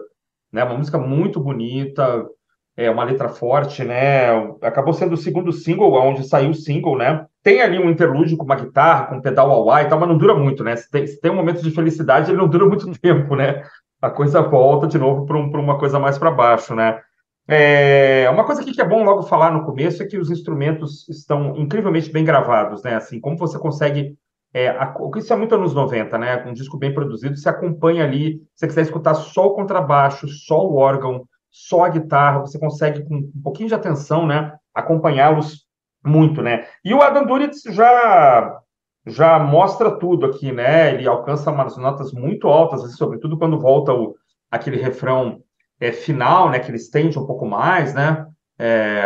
né? 0.57 0.64
Uma 0.64 0.79
música 0.79 0.99
muito 0.99 1.38
bonita, 1.38 2.27
é 2.75 2.90
uma 2.90 3.05
letra 3.05 3.29
forte, 3.29 3.85
né? 3.85 4.31
Acabou 4.62 4.95
sendo 4.95 5.12
o 5.12 5.16
segundo 5.16 5.53
single, 5.53 5.92
onde 5.92 6.27
saiu 6.27 6.51
o 6.51 6.55
single, 6.55 6.97
né? 6.97 7.27
Tem 7.42 7.61
ali 7.61 7.79
um 7.79 7.90
interlúdio 7.90 8.38
com 8.38 8.45
uma 8.45 8.57
guitarra, 8.57 9.05
com 9.07 9.16
um 9.16 9.21
pedal 9.21 9.51
ao 9.51 9.79
e 9.79 9.85
tal, 9.85 10.01
mas 10.01 10.09
não 10.09 10.16
dura 10.16 10.35
muito, 10.35 10.64
né? 10.64 10.75
Se 10.75 10.90
tem, 10.90 11.07
se 11.07 11.21
tem 11.21 11.31
um 11.31 11.37
momento 11.37 11.62
de 11.62 11.71
felicidade, 11.71 12.31
ele 12.31 12.38
não 12.38 12.49
dura 12.49 12.64
muito 12.66 12.90
tempo, 12.99 13.37
né? 13.37 13.62
A 14.01 14.11
coisa 14.11 14.40
volta 14.40 14.87
de 14.87 14.99
novo 14.99 15.27
para 15.27 15.37
um, 15.37 15.51
uma 15.51 15.79
coisa 15.79 15.99
mais 15.99 16.16
para 16.16 16.31
baixo, 16.31 16.75
né? 16.75 17.01
É, 17.47 18.29
uma 18.31 18.45
coisa 18.45 18.64
que 18.64 18.81
é 18.81 18.85
bom 18.85 19.05
logo 19.05 19.23
falar 19.23 19.53
no 19.53 19.64
começo 19.64 20.03
é 20.03 20.07
que 20.07 20.19
os 20.19 20.31
instrumentos 20.31 21.07
estão 21.09 21.55
incrivelmente 21.57 22.11
bem 22.11 22.25
gravados, 22.25 22.83
né? 22.83 22.97
Assim, 22.97 23.21
como 23.21 23.37
você 23.37 23.59
consegue 23.59 24.16
é, 24.57 24.69
a, 24.71 24.95
isso 25.19 25.31
é 25.35 25.37
muito 25.37 25.55
anos 25.55 25.75
90, 25.75 26.16
né? 26.16 26.42
Um 26.47 26.55
disco 26.55 26.79
bem 26.79 26.95
produzido, 26.95 27.37
você 27.37 27.47
acompanha 27.47 28.05
ali, 28.05 28.38
se 28.55 28.61
você 28.61 28.66
quiser 28.69 28.83
escutar 28.83 29.14
só 29.14 29.49
o 29.49 29.55
contrabaixo, 29.55 30.27
só 30.29 30.66
o 30.66 30.77
órgão, 30.77 31.29
só 31.51 31.85
a 31.85 31.90
guitarra, 31.90 32.40
você 32.40 32.59
consegue, 32.59 33.05
com 33.05 33.16
um 33.16 33.42
pouquinho 33.42 33.69
de 33.69 33.75
atenção, 33.75 34.27
né, 34.27 34.55
acompanhá-los 34.75 35.66
muito, 36.03 36.40
né? 36.40 36.66
E 36.83 36.95
o 36.95 37.03
Adam 37.03 37.27
Duritz 37.27 37.64
já 37.64 38.62
já 39.07 39.38
mostra 39.38 39.90
tudo 39.99 40.25
aqui, 40.25 40.51
né? 40.51 40.95
Ele 40.95 41.07
alcança 41.07 41.53
umas 41.53 41.77
notas 41.77 42.11
muito 42.12 42.49
altas, 42.49 42.83
assim, 42.83 42.97
sobretudo 42.97 43.38
quando 43.38 43.61
volta 43.61 43.92
o, 43.92 44.16
aquele 44.51 44.79
refrão 44.79 45.42
é, 45.79 45.92
final, 45.92 46.49
né? 46.49 46.61
Que 46.61 46.71
ele 46.71 46.79
estende 46.79 47.19
um 47.19 47.27
pouco 47.27 47.45
mais, 47.45 47.92
né? 47.92 48.27
É, 48.59 49.03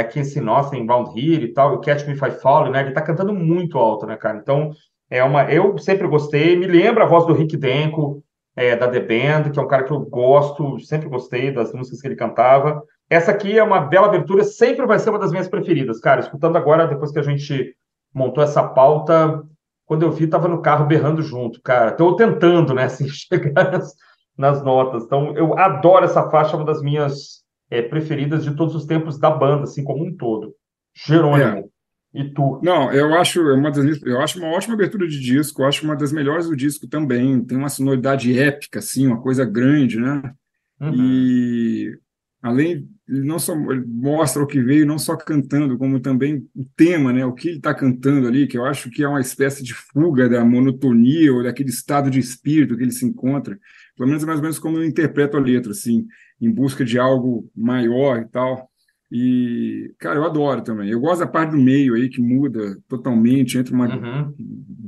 I 0.00 0.04
Can't 0.04 0.24
See 0.24 0.40
Nothing 0.40 0.86
Round 0.86 1.10
Here 1.10 1.44
e 1.44 1.52
tal, 1.52 1.74
o 1.74 1.80
Catch 1.80 2.06
Me 2.06 2.14
If 2.14 2.22
I 2.22 2.30
Fall, 2.30 2.70
né? 2.70 2.80
Ele 2.80 2.92
tá 2.92 3.02
cantando 3.02 3.34
muito 3.34 3.78
alto, 3.78 4.06
né, 4.06 4.16
cara? 4.16 4.38
Então, 4.38 4.72
é 5.14 5.22
uma, 5.22 5.44
eu 5.44 5.78
sempre 5.78 6.08
gostei, 6.08 6.56
me 6.56 6.66
lembra 6.66 7.04
a 7.04 7.06
voz 7.06 7.24
do 7.24 7.32
Rick 7.32 7.56
Denko, 7.56 8.20
é, 8.56 8.74
da 8.74 8.88
The 8.88 8.98
Band, 8.98 9.50
que 9.50 9.58
é 9.58 9.62
um 9.62 9.68
cara 9.68 9.84
que 9.84 9.92
eu 9.92 10.00
gosto, 10.00 10.80
sempre 10.80 11.08
gostei 11.08 11.52
das 11.52 11.72
músicas 11.72 12.00
que 12.00 12.08
ele 12.08 12.16
cantava. 12.16 12.82
Essa 13.08 13.30
aqui 13.30 13.56
é 13.56 13.62
uma 13.62 13.80
bela 13.80 14.08
abertura, 14.08 14.42
sempre 14.42 14.84
vai 14.84 14.98
ser 14.98 15.10
uma 15.10 15.18
das 15.20 15.30
minhas 15.30 15.46
preferidas, 15.46 16.00
cara. 16.00 16.20
Escutando 16.20 16.56
agora, 16.56 16.88
depois 16.88 17.12
que 17.12 17.18
a 17.20 17.22
gente 17.22 17.76
montou 18.12 18.42
essa 18.42 18.62
pauta, 18.62 19.40
quando 19.86 20.02
eu 20.02 20.10
vi, 20.10 20.26
tava 20.26 20.48
no 20.48 20.60
carro 20.60 20.86
berrando 20.86 21.22
junto, 21.22 21.62
cara. 21.62 21.92
Estou 21.92 22.16
tentando, 22.16 22.74
né, 22.74 22.84
assim, 22.86 23.08
chegar 23.08 23.70
nas, 23.70 23.94
nas, 24.36 24.64
notas. 24.64 25.04
Então, 25.04 25.32
eu 25.36 25.56
adoro 25.56 26.04
essa 26.04 26.28
faixa, 26.28 26.54
é 26.54 26.56
uma 26.56 26.66
das 26.66 26.82
minhas 26.82 27.44
é, 27.70 27.82
preferidas 27.82 28.42
de 28.42 28.56
todos 28.56 28.74
os 28.74 28.84
tempos 28.84 29.16
da 29.16 29.30
banda, 29.30 29.62
assim, 29.62 29.84
como 29.84 30.04
um 30.04 30.16
todo. 30.16 30.54
Jerônimo. 30.92 31.58
É. 31.58 31.73
E 32.14 32.32
tu? 32.32 32.60
Não, 32.62 32.92
eu 32.92 33.12
acho 33.14 33.42
uma 33.42 33.72
das, 33.72 34.00
eu 34.02 34.20
acho 34.20 34.38
uma 34.38 34.48
ótima 34.48 34.74
abertura 34.74 35.08
de 35.08 35.18
disco, 35.18 35.62
eu 35.62 35.66
acho 35.66 35.84
uma 35.84 35.96
das 35.96 36.12
melhores 36.12 36.46
do 36.46 36.54
disco 36.54 36.86
também. 36.86 37.44
Tem 37.44 37.58
uma 37.58 37.68
sonoridade 37.68 38.38
épica, 38.38 38.78
assim, 38.78 39.08
uma 39.08 39.20
coisa 39.20 39.44
grande, 39.44 39.98
né? 39.98 40.32
Uhum. 40.80 40.94
E 40.94 41.98
além, 42.40 42.88
ele 43.08 43.26
não 43.26 43.38
só 43.38 43.56
mostra 43.56 44.42
o 44.42 44.46
que 44.46 44.62
veio, 44.62 44.86
não 44.86 44.98
só 44.98 45.16
cantando, 45.16 45.76
como 45.76 45.98
também 45.98 46.46
o 46.54 46.64
tema, 46.76 47.12
né? 47.12 47.26
O 47.26 47.32
que 47.32 47.48
ele 47.48 47.56
está 47.56 47.74
cantando 47.74 48.28
ali, 48.28 48.46
que 48.46 48.56
eu 48.56 48.64
acho 48.64 48.90
que 48.90 49.02
é 49.02 49.08
uma 49.08 49.20
espécie 49.20 49.64
de 49.64 49.74
fuga 49.74 50.28
da 50.28 50.44
monotonia 50.44 51.32
ou 51.32 51.42
daquele 51.42 51.70
estado 51.70 52.08
de 52.10 52.20
espírito 52.20 52.76
que 52.76 52.84
ele 52.84 52.92
se 52.92 53.04
encontra. 53.04 53.58
Pelo 53.96 54.08
menos 54.08 54.22
é 54.22 54.26
mais 54.26 54.38
ou 54.38 54.42
menos 54.42 54.58
como 54.60 54.78
eu 54.78 54.84
interpreto 54.84 55.36
a 55.36 55.40
letra, 55.40 55.72
assim, 55.72 56.06
em 56.40 56.50
busca 56.50 56.84
de 56.84 56.96
algo 56.96 57.50
maior 57.56 58.20
e 58.20 58.28
tal. 58.28 58.70
E, 59.16 59.94
cara, 60.00 60.16
eu 60.18 60.24
adoro 60.24 60.60
também. 60.60 60.90
Eu 60.90 60.98
gosto 60.98 61.20
da 61.20 61.26
parte 61.28 61.52
do 61.52 61.56
meio 61.56 61.94
aí, 61.94 62.08
que 62.08 62.20
muda 62.20 62.76
totalmente, 62.88 63.56
entra 63.56 63.72
uma 63.72 63.86
uhum. 63.86 64.34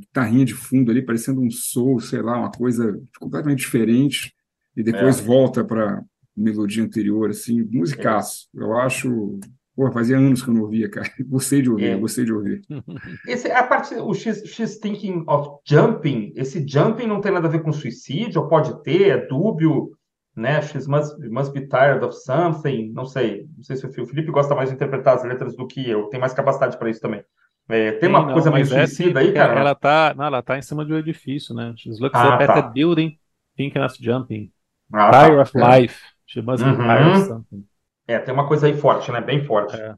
guitarrinha 0.01 0.45
de 0.45 0.53
fundo 0.53 0.91
ali, 0.91 1.01
parecendo 1.01 1.41
um 1.41 1.49
soul, 1.49 2.01
sei 2.01 2.21
lá, 2.23 2.37
uma 2.37 2.51
coisa 2.51 3.01
completamente 3.21 3.61
diferente, 3.61 4.35
e 4.77 4.83
depois 4.83 5.21
é. 5.21 5.23
volta 5.23 5.65
para 5.65 6.03
melodia 6.37 6.83
anterior, 6.83 7.31
assim, 7.31 7.63
musicaço. 7.71 8.49
Eu 8.53 8.77
acho 8.77 9.39
Pô, 9.77 9.93
fazia 9.93 10.17
anos 10.17 10.43
que 10.43 10.49
eu 10.49 10.55
não 10.55 10.63
ouvia, 10.63 10.89
cara. 10.89 11.09
Gostei 11.29 11.61
de 11.61 11.71
ouvir, 11.71 11.85
é. 11.85 11.97
gostei 11.97 12.25
de 12.25 12.33
ouvir. 12.33 12.63
Esse, 13.29 13.53
a 13.53 13.63
parte, 13.63 13.95
o 13.95 14.15
X 14.15 14.79
Thinking 14.79 15.23
of 15.29 15.61
Jumping, 15.67 16.33
esse 16.35 16.67
jumping 16.67 17.07
não 17.07 17.21
tem 17.21 17.31
nada 17.31 17.47
a 17.47 17.51
ver 17.51 17.63
com 17.63 17.71
suicídio, 17.71 18.41
ou 18.41 18.49
pode 18.49 18.83
ter, 18.83 19.09
é 19.09 19.27
dúbio, 19.27 19.91
né? 20.37 20.61
X 20.61 20.87
must, 20.87 21.19
must 21.29 21.53
be 21.53 21.67
tired 21.67 22.05
of 22.05 22.15
something, 22.15 22.93
não 22.93 23.07
sei. 23.07 23.49
Não 23.57 23.65
sei 23.65 23.77
se 23.77 23.87
o 23.87 24.07
Felipe 24.07 24.31
gosta 24.31 24.55
mais 24.55 24.69
de 24.69 24.75
interpretar 24.75 25.15
as 25.15 25.25
letras 25.25 25.57
do 25.57 25.67
que 25.67 25.89
eu, 25.89 26.05
tem 26.09 26.21
mais 26.21 26.35
capacidade 26.35 26.77
para 26.77 26.91
isso 26.91 27.01
também. 27.01 27.25
É, 27.69 27.93
tem 27.93 28.09
Sim, 28.09 28.15
uma 28.15 28.27
não, 28.27 28.33
coisa 28.33 28.51
meio 28.51 28.67
suicida 28.67 29.21
aí, 29.21 29.33
cara? 29.33 29.59
Ela 29.59 29.75
tá, 29.75 30.15
não, 30.17 30.27
ela 30.27 30.43
tá 30.43 30.57
em 30.57 30.63
cima 30.63 30.85
de 30.85 30.93
um 30.93 30.99
edifício, 30.99 31.55
né? 31.55 31.75
She's 31.77 31.99
looks 31.99 32.21
ah, 32.21 32.35
up 32.35 32.47
tá. 32.47 32.53
at 32.53 32.67
the 32.67 32.73
building, 32.73 33.19
thinking 33.57 33.81
of 33.81 33.97
jumping. 33.99 34.53
Ah, 34.93 35.11
tá. 35.11 35.25
Tired 35.25 35.37
tá. 35.37 35.43
of 35.43 35.81
life. 35.81 36.01
She 36.27 36.43
must 36.43 36.63
be 36.63 36.77
tired 36.77 37.09
of 37.09 37.19
uhum. 37.19 37.27
something. 37.27 37.65
É, 38.07 38.19
tem 38.19 38.33
uma 38.33 38.47
coisa 38.47 38.67
aí 38.67 38.77
forte, 38.77 39.11
né? 39.11 39.21
Bem 39.21 39.45
forte. 39.45 39.77
É, 39.77 39.97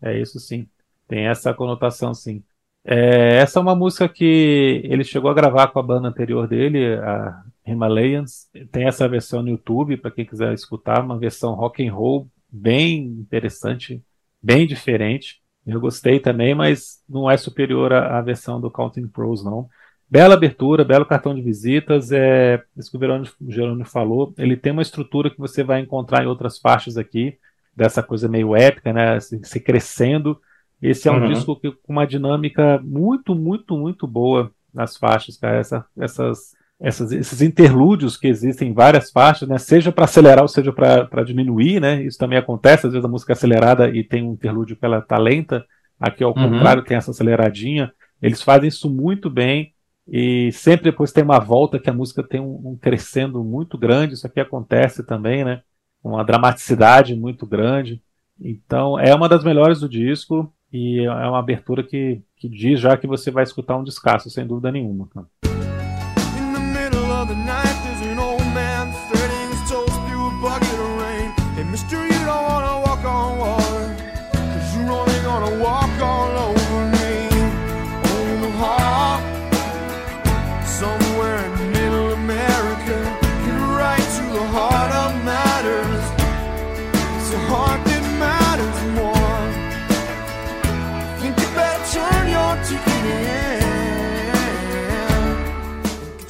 é 0.00 0.18
isso 0.18 0.38
sim. 0.38 0.68
Tem 1.06 1.26
essa 1.26 1.52
conotação, 1.52 2.14
sim. 2.14 2.42
É, 2.84 3.38
essa 3.38 3.58
é 3.58 3.62
uma 3.62 3.74
música 3.74 4.08
que 4.08 4.80
ele 4.84 5.04
chegou 5.04 5.30
a 5.30 5.34
gravar 5.34 5.68
com 5.68 5.78
a 5.78 5.82
banda 5.82 6.08
anterior 6.08 6.46
dele, 6.46 6.94
a 6.94 7.42
Himalayans. 7.66 8.48
Tem 8.70 8.86
essa 8.86 9.08
versão 9.08 9.42
no 9.42 9.48
YouTube 9.48 9.96
para 9.96 10.10
quem 10.10 10.24
quiser 10.24 10.52
escutar, 10.52 11.02
uma 11.02 11.18
versão 11.18 11.54
rock 11.54 11.86
and 11.86 11.92
roll 11.92 12.28
bem 12.50 13.04
interessante, 13.04 14.02
bem 14.42 14.66
diferente. 14.66 15.40
Eu 15.66 15.80
gostei 15.80 16.20
também, 16.20 16.54
mas 16.54 17.02
não 17.08 17.28
é 17.30 17.36
superior 17.36 17.92
à, 17.92 18.18
à 18.18 18.22
versão 18.22 18.60
do 18.60 18.70
Counting 18.70 19.08
Pros, 19.08 19.44
não. 19.44 19.68
Bela 20.08 20.34
abertura, 20.34 20.84
belo 20.84 21.04
cartão 21.04 21.34
de 21.34 21.42
visitas. 21.42 22.12
É, 22.12 22.62
isso 22.76 22.90
que 22.90 22.96
o 22.96 23.50
Jerônimo 23.50 23.84
falou. 23.84 24.32
Ele 24.38 24.56
tem 24.56 24.72
uma 24.72 24.82
estrutura 24.82 25.28
que 25.28 25.38
você 25.38 25.64
vai 25.64 25.80
encontrar 25.80 26.22
em 26.22 26.28
outras 26.28 26.58
faixas 26.58 26.96
aqui, 26.96 27.36
dessa 27.74 28.02
coisa 28.02 28.28
meio 28.28 28.54
épica, 28.54 28.92
né? 28.92 29.18
Se, 29.18 29.40
se 29.42 29.58
crescendo. 29.58 30.40
Esse 30.80 31.08
é 31.08 31.12
um 31.12 31.20
uhum. 31.20 31.32
disco 31.32 31.56
que, 31.56 31.72
com 31.72 31.92
uma 31.92 32.06
dinâmica 32.06 32.80
muito, 32.84 33.34
muito, 33.34 33.76
muito 33.76 34.06
boa 34.06 34.52
nas 34.72 34.96
faixas, 34.96 35.36
cara. 35.36 35.58
Essa, 35.58 35.84
essas, 35.98 36.54
essas, 36.78 37.10
esses 37.10 37.40
interlúdios 37.40 38.16
que 38.16 38.26
existem 38.26 38.70
em 38.70 38.74
várias 38.74 39.10
faixas, 39.10 39.48
né? 39.48 39.58
Seja 39.58 39.90
para 39.90 40.04
acelerar 40.04 40.42
ou 40.42 40.48
seja 40.48 40.72
para 40.72 41.24
diminuir, 41.24 41.80
né? 41.80 42.02
Isso 42.02 42.18
também 42.18 42.38
acontece. 42.38 42.86
Às 42.86 42.92
vezes 42.92 43.04
a 43.04 43.08
música 43.08 43.32
é 43.32 43.34
acelerada 43.34 43.88
e 43.88 44.04
tem 44.04 44.22
um 44.22 44.32
interlúdio 44.32 44.76
que 44.76 44.84
ela 44.84 45.00
tá 45.00 45.16
lenta. 45.16 45.64
Aqui, 45.98 46.22
ao 46.22 46.36
uhum. 46.36 46.50
contrário, 46.50 46.84
tem 46.84 46.96
essa 46.96 47.10
aceleradinha. 47.10 47.90
Eles 48.20 48.42
fazem 48.42 48.68
isso 48.68 48.90
muito 48.90 49.30
bem. 49.30 49.72
E 50.06 50.52
sempre 50.52 50.90
depois 50.90 51.12
tem 51.12 51.24
uma 51.24 51.40
volta 51.40 51.78
que 51.78 51.90
a 51.90 51.94
música 51.94 52.22
tem 52.22 52.40
um, 52.40 52.60
um 52.64 52.78
crescendo 52.80 53.42
muito 53.42 53.78
grande. 53.78 54.14
Isso 54.14 54.26
aqui 54.26 54.38
acontece 54.38 55.02
também, 55.02 55.44
né? 55.44 55.62
Uma 56.04 56.24
dramaticidade 56.24 57.16
muito 57.16 57.46
grande. 57.46 58.02
Então 58.38 59.00
é 59.00 59.14
uma 59.14 59.28
das 59.28 59.42
melhores 59.42 59.80
do 59.80 59.88
disco 59.88 60.52
e 60.70 61.00
é 61.00 61.26
uma 61.26 61.38
abertura 61.38 61.82
que, 61.82 62.20
que 62.36 62.48
diz 62.48 62.78
já 62.78 62.96
que 62.98 63.06
você 63.06 63.30
vai 63.30 63.44
escutar 63.44 63.78
um 63.78 63.84
descasso, 63.84 64.28
sem 64.28 64.46
dúvida 64.46 64.70
nenhuma. 64.70 65.08
Cara. 65.08 65.26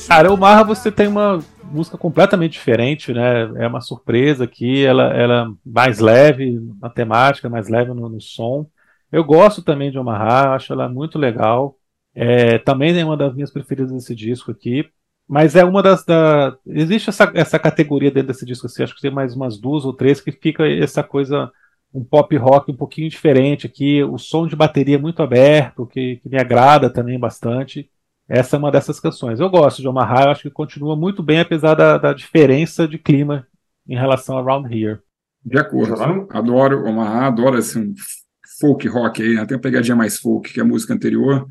Cara, 0.06 0.32
o 0.32 0.36
Marra 0.36 0.62
você 0.62 0.90
tem 0.92 1.08
uma 1.08 1.40
música 1.64 1.98
completamente 1.98 2.52
diferente, 2.52 3.12
né? 3.12 3.42
É 3.56 3.66
uma 3.66 3.80
surpresa 3.80 4.44
aqui, 4.44 4.84
ela, 4.84 5.12
ela 5.12 5.48
é 5.48 5.68
mais 5.68 5.98
leve 5.98 6.60
na 6.80 6.88
temática, 6.88 7.48
mais 7.48 7.68
leve 7.68 7.92
no, 7.92 8.08
no 8.08 8.20
som. 8.20 8.70
Eu 9.10 9.24
gosto 9.24 9.62
também 9.62 9.90
de 9.90 9.98
Omaha, 9.98 10.54
acho 10.54 10.72
ela 10.72 10.88
muito 10.88 11.18
legal. 11.18 11.76
É, 12.14 12.58
também 12.58 12.98
é 12.98 13.04
uma 13.04 13.16
das 13.16 13.34
minhas 13.34 13.50
preferidas 13.50 13.92
desse 13.92 14.14
disco 14.14 14.50
aqui. 14.52 14.88
Mas 15.28 15.56
é 15.56 15.64
uma 15.64 15.82
das. 15.82 16.04
Da... 16.04 16.56
Existe 16.66 17.10
essa, 17.10 17.30
essa 17.34 17.58
categoria 17.58 18.10
dentro 18.10 18.28
desse 18.28 18.46
disco, 18.46 18.66
assim, 18.66 18.84
acho 18.84 18.94
que 18.94 19.02
tem 19.02 19.10
mais 19.10 19.34
umas 19.34 19.58
duas 19.58 19.84
ou 19.84 19.92
três 19.92 20.20
que 20.20 20.30
fica 20.30 20.64
essa 20.68 21.02
coisa, 21.02 21.50
um 21.92 22.04
pop 22.04 22.36
rock 22.36 22.70
um 22.70 22.76
pouquinho 22.76 23.10
diferente 23.10 23.66
aqui. 23.66 24.04
O 24.04 24.18
som 24.18 24.46
de 24.46 24.54
bateria 24.54 24.96
é 24.96 25.00
muito 25.00 25.22
aberto, 25.22 25.86
que, 25.86 26.16
que 26.22 26.28
me 26.28 26.38
agrada 26.38 26.88
também 26.88 27.18
bastante. 27.18 27.90
Essa 28.28 28.56
é 28.56 28.58
uma 28.58 28.72
dessas 28.72 28.98
canções. 28.98 29.38
Eu 29.38 29.48
gosto 29.48 29.80
de 29.80 29.88
Omaha, 29.88 30.24
eu 30.24 30.30
acho 30.30 30.42
que 30.42 30.50
continua 30.50 30.96
muito 30.96 31.22
bem, 31.22 31.40
apesar 31.40 31.74
da, 31.74 31.96
da 31.96 32.12
diferença 32.12 32.86
de 32.86 32.98
clima 32.98 33.46
em 33.88 33.96
relação 33.96 34.36
a 34.36 34.40
Around 34.40 34.74
Here. 34.74 34.98
De 35.44 35.58
acordo. 35.58 35.94
Adoro 36.30 36.84
Omaha, 36.84 37.26
adoro 37.26 37.56
assim, 37.56 37.94
folk 38.58 38.88
rock 38.88 39.22
aí, 39.22 39.46
tem 39.46 39.56
uma 39.56 39.62
pegadinha 39.62 39.94
mais 39.94 40.18
folk 40.18 40.52
que 40.52 40.60
a 40.60 40.64
música 40.64 40.92
anterior. 40.92 41.46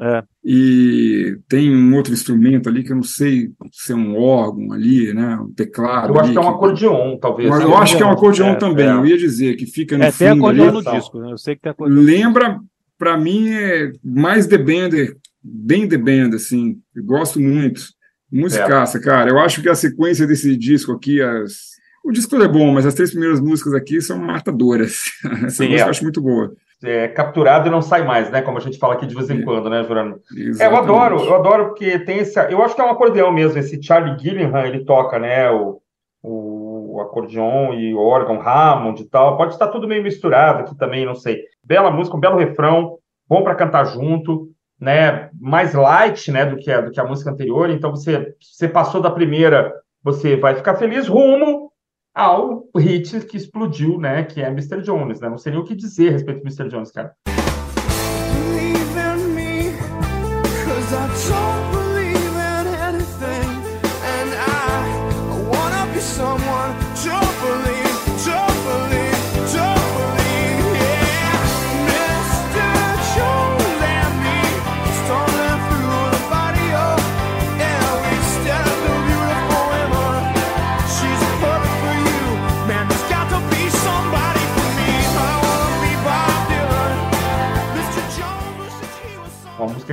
É. 0.00 0.22
E 0.44 1.38
tem 1.48 1.74
um 1.74 1.96
outro 1.96 2.12
instrumento 2.12 2.68
ali 2.68 2.84
que 2.84 2.92
eu 2.92 2.96
não 2.96 3.02
sei 3.02 3.50
se 3.72 3.92
é 3.92 3.96
um 3.96 4.16
órgão 4.16 4.72
ali, 4.72 5.12
né? 5.12 5.36
Um 5.36 5.52
teclado. 5.52 6.14
Eu 6.14 6.20
acho 6.20 6.30
que 6.30 6.38
é 6.38 6.40
um 6.40 6.48
acordeon, 6.48 7.18
talvez. 7.18 7.48
Mas 7.48 7.62
eu 7.62 7.76
acho 7.76 7.96
que 7.96 8.02
é 8.02 8.06
um 8.06 8.12
acordeon 8.12 8.50
é, 8.50 8.54
também. 8.54 8.86
É. 8.86 8.92
Eu 8.92 9.04
ia 9.06 9.18
dizer 9.18 9.56
que 9.56 9.66
fica 9.66 9.98
no 9.98 10.04
é, 10.04 10.12
fundo. 10.12 10.18
Tem 10.18 10.38
acordeon 10.38 10.68
ali, 10.68 10.72
no 10.72 10.92
disco, 10.92 11.18
né? 11.18 11.32
Eu 11.32 11.38
sei 11.38 11.56
que 11.56 11.62
tem 11.62 11.72
acordeon. 11.72 12.00
Lembra, 12.00 12.60
para 12.96 13.16
mim, 13.16 13.48
é 13.48 13.90
mais 14.04 14.46
The 14.46 14.58
Bender 14.58 15.16
bem 15.42 15.88
The 15.88 15.96
Band, 15.96 16.34
assim, 16.34 16.78
eu 16.94 17.04
gosto 17.04 17.40
muito. 17.40 17.82
Musicaça, 18.30 18.98
é. 18.98 19.00
cara. 19.00 19.30
Eu 19.30 19.38
acho 19.38 19.62
que 19.62 19.68
a 19.68 19.74
sequência 19.74 20.26
desse 20.26 20.56
disco 20.56 20.92
aqui, 20.92 21.20
as... 21.20 21.70
o 22.04 22.12
disco 22.12 22.36
é 22.36 22.48
bom, 22.48 22.72
mas 22.72 22.84
as 22.84 22.94
três 22.94 23.10
primeiras 23.10 23.40
músicas 23.40 23.74
aqui 23.74 24.00
são 24.00 24.18
matadoras. 24.18 25.04
Essa 25.44 25.50
Sim, 25.50 25.64
música 25.64 25.82
é. 25.82 25.82
eu 25.82 25.90
acho 25.90 26.02
muito 26.02 26.20
boa. 26.20 26.52
É 26.84 27.08
capturado 27.08 27.66
e 27.66 27.72
não 27.72 27.82
sai 27.82 28.04
mais, 28.04 28.30
né? 28.30 28.40
Como 28.40 28.58
a 28.58 28.60
gente 28.60 28.78
fala 28.78 28.94
aqui 28.94 29.06
de 29.06 29.14
vez 29.14 29.28
em 29.30 29.40
é. 29.40 29.42
quando, 29.42 29.68
né, 29.68 29.82
Jurano? 29.82 30.20
É, 30.60 30.66
eu 30.66 30.76
adoro, 30.76 31.24
eu 31.24 31.34
adoro 31.34 31.66
porque 31.68 31.98
tem 31.98 32.18
esse. 32.18 32.38
Eu 32.52 32.62
acho 32.62 32.74
que 32.76 32.80
é 32.80 32.84
um 32.84 32.90
acordeão 32.90 33.32
mesmo. 33.32 33.58
Esse 33.58 33.82
Charlie 33.82 34.16
Gillingham, 34.16 34.64
ele 34.64 34.84
toca, 34.84 35.18
né? 35.18 35.50
O, 35.50 35.80
o 36.22 37.00
acordeon 37.00 37.74
e 37.74 37.92
o 37.94 37.98
órgão 37.98 38.40
Hammond 38.40 39.02
e 39.02 39.08
tal. 39.08 39.36
Pode 39.36 39.54
estar 39.54 39.68
tudo 39.68 39.88
meio 39.88 40.04
misturado 40.04 40.60
aqui 40.60 40.76
também, 40.76 41.04
não 41.04 41.16
sei. 41.16 41.42
Bela 41.64 41.90
música, 41.90 42.16
um 42.16 42.20
belo 42.20 42.38
refrão, 42.38 42.98
bom 43.28 43.42
para 43.42 43.56
cantar 43.56 43.84
junto 43.84 44.47
né, 44.80 45.30
mais 45.40 45.74
light, 45.74 46.30
né, 46.30 46.46
do 46.46 46.56
que 46.56 46.70
a, 46.70 46.80
do 46.80 46.90
que 46.90 47.00
a 47.00 47.04
música 47.04 47.30
anterior. 47.30 47.70
Então 47.70 47.90
você 47.90 48.34
você 48.40 48.68
passou 48.68 49.00
da 49.00 49.10
primeira, 49.10 49.72
você 50.02 50.36
vai 50.36 50.54
ficar 50.54 50.76
feliz 50.76 51.08
rumo 51.08 51.72
ao 52.14 52.64
hit 52.76 53.20
que 53.26 53.36
explodiu, 53.36 53.98
né, 53.98 54.24
que 54.24 54.42
é 54.42 54.48
Mr. 54.48 54.82
Jones, 54.82 55.20
né? 55.20 55.28
Não 55.28 55.38
sei 55.38 55.52
nem 55.52 55.60
o 55.60 55.64
que 55.64 55.74
dizer 55.74 56.08
a 56.08 56.12
respeito 56.12 56.40
do 56.40 56.46
Mr. 56.46 56.68
Jones, 56.68 56.90
cara. 56.90 57.14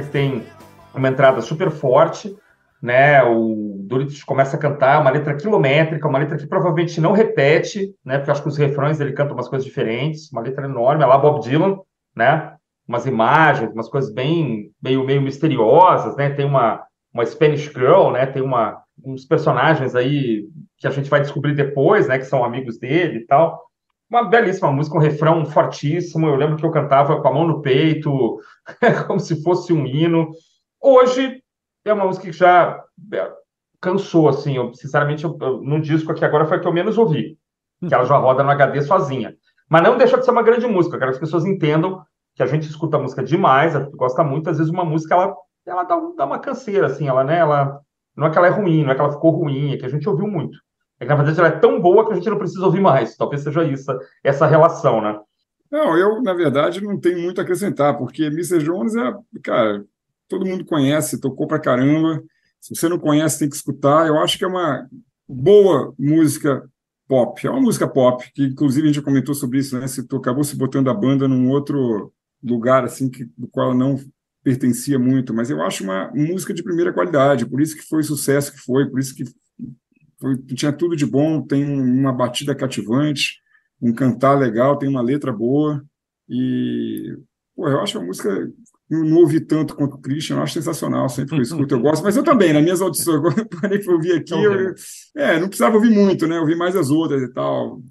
Que 0.01 0.09
tem 0.09 0.43
uma 0.93 1.09
entrada 1.09 1.41
super 1.41 1.69
forte, 1.71 2.35
né? 2.81 3.23
O 3.23 3.77
Doritos 3.87 4.23
começa 4.23 4.55
a 4.55 4.59
cantar 4.59 5.01
uma 5.01 5.09
letra 5.09 5.35
quilométrica, 5.35 6.07
uma 6.07 6.19
letra 6.19 6.37
que 6.37 6.47
provavelmente 6.47 7.01
não 7.01 7.11
repete, 7.11 7.93
né? 8.03 8.17
Porque 8.17 8.29
eu 8.29 8.33
acho 8.33 8.41
que 8.43 8.49
os 8.49 8.57
refrões 8.57 8.99
ele 8.99 9.13
canta 9.13 9.33
umas 9.33 9.47
coisas 9.47 9.65
diferentes, 9.65 10.31
uma 10.31 10.41
letra 10.41 10.65
enorme, 10.65 11.03
é 11.03 11.05
lá 11.05 11.17
Bob 11.17 11.41
Dylan, 11.41 11.79
né? 12.15 12.53
Umas 12.87 13.05
imagens, 13.05 13.71
umas 13.71 13.89
coisas 13.89 14.13
bem 14.13 14.71
meio 14.81 15.03
meio 15.03 15.21
misteriosas, 15.21 16.15
né? 16.15 16.29
Tem 16.29 16.45
uma 16.45 16.83
uma 17.13 17.25
Spanish 17.25 17.71
Girl, 17.73 18.11
né? 18.11 18.25
Tem 18.25 18.41
uma 18.41 18.81
uns 19.03 19.25
personagens 19.25 19.95
aí 19.95 20.47
que 20.77 20.87
a 20.87 20.91
gente 20.91 21.09
vai 21.09 21.21
descobrir 21.21 21.55
depois, 21.55 22.07
né? 22.07 22.17
Que 22.17 22.25
são 22.25 22.43
amigos 22.43 22.77
dele 22.77 23.19
e 23.19 23.25
tal. 23.25 23.64
Uma 24.09 24.23
belíssima 24.23 24.71
música, 24.71 24.95
um 24.95 25.01
refrão 25.01 25.45
fortíssimo. 25.45 26.27
Eu 26.27 26.35
lembro 26.35 26.57
que 26.57 26.65
eu 26.65 26.71
cantava 26.71 27.19
com 27.21 27.27
a 27.27 27.33
mão 27.33 27.47
no 27.47 27.61
peito, 27.61 28.39
como 29.07 29.19
se 29.19 29.41
fosse 29.41 29.73
um 29.73 29.85
hino. 29.85 30.31
Hoje 30.81 31.41
é 31.83 31.93
uma 31.93 32.05
música 32.05 32.25
que 32.25 32.31
já 32.31 32.83
cansou, 33.81 34.29
assim. 34.29 34.57
Eu, 34.57 34.73
sinceramente, 34.73 35.23
eu, 35.23 35.37
eu, 35.41 35.61
no 35.61 35.81
disco 35.81 36.11
aqui 36.11 36.23
agora 36.23 36.45
foi 36.45 36.57
a 36.57 36.59
que 36.59 36.67
eu 36.67 36.73
menos 36.73 36.97
ouvi. 36.97 37.37
Que 37.87 37.93
ela 37.93 38.05
já 38.05 38.17
roda 38.17 38.43
no 38.43 38.51
HD 38.51 38.81
sozinha. 38.81 39.35
Mas 39.69 39.83
não 39.83 39.97
deixa 39.97 40.17
de 40.17 40.25
ser 40.25 40.31
uma 40.31 40.43
grande 40.43 40.67
música. 40.67 40.95
Eu 40.95 40.99
quero 40.99 41.11
que 41.11 41.17
as 41.17 41.21
pessoas 41.21 41.45
entendam 41.45 42.03
que 42.35 42.43
a 42.43 42.45
gente 42.45 42.67
escuta 42.67 42.97
a 42.97 42.99
música 42.99 43.23
demais, 43.23 43.73
gosta 43.95 44.23
muito. 44.23 44.49
Às 44.49 44.57
vezes 44.57 44.71
uma 44.71 44.85
música, 44.85 45.15
ela, 45.15 45.35
ela 45.65 45.83
dá, 45.83 45.99
dá 46.15 46.25
uma 46.25 46.39
canseira, 46.39 46.87
assim. 46.87 47.07
Ela, 47.07 47.23
né, 47.23 47.39
ela, 47.39 47.79
não 48.15 48.27
é 48.27 48.29
que 48.29 48.37
ela 48.37 48.47
é 48.47 48.51
ruim, 48.51 48.83
não 48.83 48.91
é 48.91 48.95
que 48.95 49.01
ela 49.01 49.11
ficou 49.11 49.31
ruim, 49.31 49.73
é 49.73 49.77
que 49.77 49.85
a 49.85 49.89
gente 49.89 50.07
ouviu 50.07 50.27
muito. 50.27 50.57
É 50.99 51.05
na 51.05 51.15
verdade, 51.15 51.39
ela 51.39 51.49
é 51.49 51.59
tão 51.59 51.81
boa 51.81 52.05
que 52.05 52.13
a 52.13 52.15
gente 52.15 52.29
não 52.29 52.37
precisa 52.37 52.65
ouvir 52.65 52.79
mais. 52.79 53.15
Talvez 53.17 53.41
seja 53.41 53.63
isso, 53.63 53.91
essa 54.23 54.47
relação, 54.47 55.01
né? 55.01 55.19
Não, 55.71 55.97
eu, 55.97 56.21
na 56.21 56.33
verdade, 56.33 56.81
não 56.81 56.99
tenho 56.99 57.19
muito 57.19 57.39
a 57.39 57.43
acrescentar, 57.43 57.97
porque 57.97 58.23
Mr. 58.23 58.59
Jones 58.63 58.95
é, 58.95 59.13
cara, 59.43 59.83
todo 60.27 60.45
mundo 60.45 60.63
conhece, 60.63 61.19
tocou 61.19 61.47
pra 61.47 61.59
caramba. 61.59 62.23
Se 62.61 62.73
você 62.75 62.87
não 62.87 62.97
conhece, 62.97 63.39
tem 63.39 63.49
que 63.49 63.55
escutar. 63.55 64.07
Eu 64.07 64.17
acho 64.19 64.37
que 64.37 64.45
é 64.45 64.47
uma 64.47 64.87
boa 65.27 65.93
música 65.99 66.63
pop. 67.07 67.45
É 67.45 67.49
uma 67.49 67.61
música 67.61 67.87
pop, 67.87 68.23
que 68.33 68.43
inclusive 68.45 68.87
a 68.87 68.91
gente 68.91 69.03
comentou 69.03 69.35
sobre 69.35 69.59
isso, 69.59 69.77
né? 69.77 69.87
Você 69.87 70.01
acabou 70.01 70.43
se 70.43 70.55
botando 70.55 70.89
a 70.89 70.93
banda 70.93 71.27
num 71.27 71.49
outro 71.49 72.13
lugar, 72.43 72.83
assim, 72.85 73.09
que, 73.09 73.25
do 73.37 73.47
qual 73.47 73.67
ela 73.67 73.75
não 73.75 73.99
pertencia 74.43 74.99
muito, 74.99 75.33
mas 75.33 75.49
eu 75.49 75.59
acho 75.63 75.83
uma 75.83 76.11
música 76.13 76.53
de 76.53 76.61
primeira 76.61 76.93
qualidade, 76.93 77.47
por 77.47 77.59
isso 77.59 77.75
que 77.75 77.81
foi 77.81 78.01
o 78.01 78.03
sucesso 78.03 78.51
que 78.51 78.59
foi, 78.59 78.87
por 78.87 78.99
isso 78.99 79.15
que 79.15 79.23
foi, 80.19 80.37
tinha 80.37 80.71
tudo 80.71 80.95
de 80.95 81.05
bom, 81.05 81.41
tem 81.41 81.65
uma 81.65 82.13
batida 82.13 82.55
cativante, 82.55 83.39
um 83.81 83.93
cantar 83.93 84.37
legal, 84.37 84.77
tem 84.77 84.89
uma 84.89 85.01
letra 85.01 85.31
boa, 85.31 85.83
e 86.29 87.17
pô, 87.55 87.67
eu 87.67 87.79
acho 87.81 87.97
a 87.97 88.03
música 88.03 88.51
não 88.89 89.17
ouvi 89.17 89.39
tanto 89.39 89.75
quanto 89.75 89.95
o 89.95 90.01
Christian, 90.01 90.37
eu 90.37 90.43
acho 90.43 90.53
sensacional, 90.53 91.09
sempre 91.09 91.31
que 91.31 91.37
eu 91.37 91.41
escuto 91.41 91.73
eu 91.73 91.79
gosto, 91.79 92.03
mas 92.03 92.15
eu 92.15 92.23
também, 92.23 92.53
nas 92.53 92.63
minhas 92.63 92.81
audições, 92.81 93.19
quando 93.21 93.39
eu 93.39 93.47
parei 93.47 93.79
para 93.79 93.93
ouvir 93.93 94.13
aqui, 94.13 94.33
eu, 94.33 94.73
é, 95.15 95.39
não 95.39 95.47
precisava 95.47 95.75
ouvir 95.75 95.89
muito, 95.89 96.27
né, 96.27 96.39
ouvir 96.39 96.55
mais 96.55 96.75
as 96.75 96.89
outras 96.89 97.21
e 97.21 97.33
tal, 97.33 97.81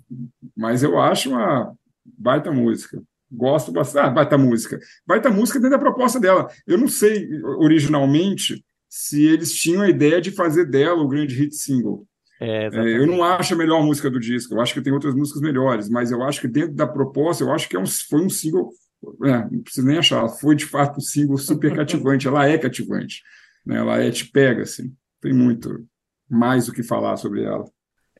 mas 0.57 0.83
eu 0.83 0.99
acho 1.01 1.31
uma 1.31 1.75
baita 2.05 2.53
música, 2.53 3.03
gosto 3.31 3.73
bastante, 3.73 4.07
ah, 4.07 4.11
baita 4.11 4.39
música, 4.39 4.79
baita 5.07 5.31
música 5.31 5.59
dentro 5.59 5.77
da 5.77 5.83
proposta 5.83 6.21
dela, 6.21 6.49
eu 6.67 6.79
não 6.79 6.87
sei 6.87 7.29
originalmente 7.59 8.65
se 8.89 9.25
eles 9.25 9.53
tinham 9.53 9.83
a 9.83 9.91
ideia 9.91 10.21
de 10.21 10.31
fazer 10.31 10.65
dela 10.67 11.03
o 11.03 11.09
grande 11.09 11.35
hit 11.35 11.57
single, 11.57 12.07
é, 12.41 12.67
é, 12.67 12.99
eu 12.99 13.07
não 13.07 13.23
acho 13.23 13.55
a 13.55 13.57
melhor 13.57 13.83
música 13.83 14.11
do 14.11 14.19
disco, 14.21 14.55
eu 14.55 14.61
acho 14.61 14.75
que 14.75 14.83
tem 14.83 14.93
outras 14.93 15.15
músicas 15.15 15.41
melhores, 15.41 15.89
mas 15.89 16.11
eu 16.11 16.23
acho 16.23 16.41
que 16.41 16.49
dentro 16.49 16.75
da 16.75 16.87
proposta, 16.87 17.45
eu 17.45 17.53
acho 17.53 17.69
que 17.69 17.77
é 17.77 17.81
um, 17.81 17.87
foi 17.87 18.25
um 18.25 18.29
single 18.29 18.71
é, 19.25 19.51
não 19.51 19.63
preciso 19.63 19.87
nem 19.87 19.99
achar, 19.99 20.27
foi 20.29 20.57
de 20.57 20.65
fato 20.65 20.99
um 20.99 21.01
single 21.01 21.37
super 21.37 21.75
cativante, 21.77 22.27
ela 22.27 22.49
é 22.49 22.57
cativante, 22.57 23.23
né? 23.65 23.77
ela 23.77 24.03
é, 24.03 24.11
te 24.11 24.27
pega, 24.27 24.63
assim, 24.63 24.95
tem 25.21 25.33
muito 25.33 25.85
mais 26.29 26.69
o 26.69 26.73
que 26.73 26.83
falar 26.83 27.17
sobre 27.17 27.43
ela. 27.43 27.65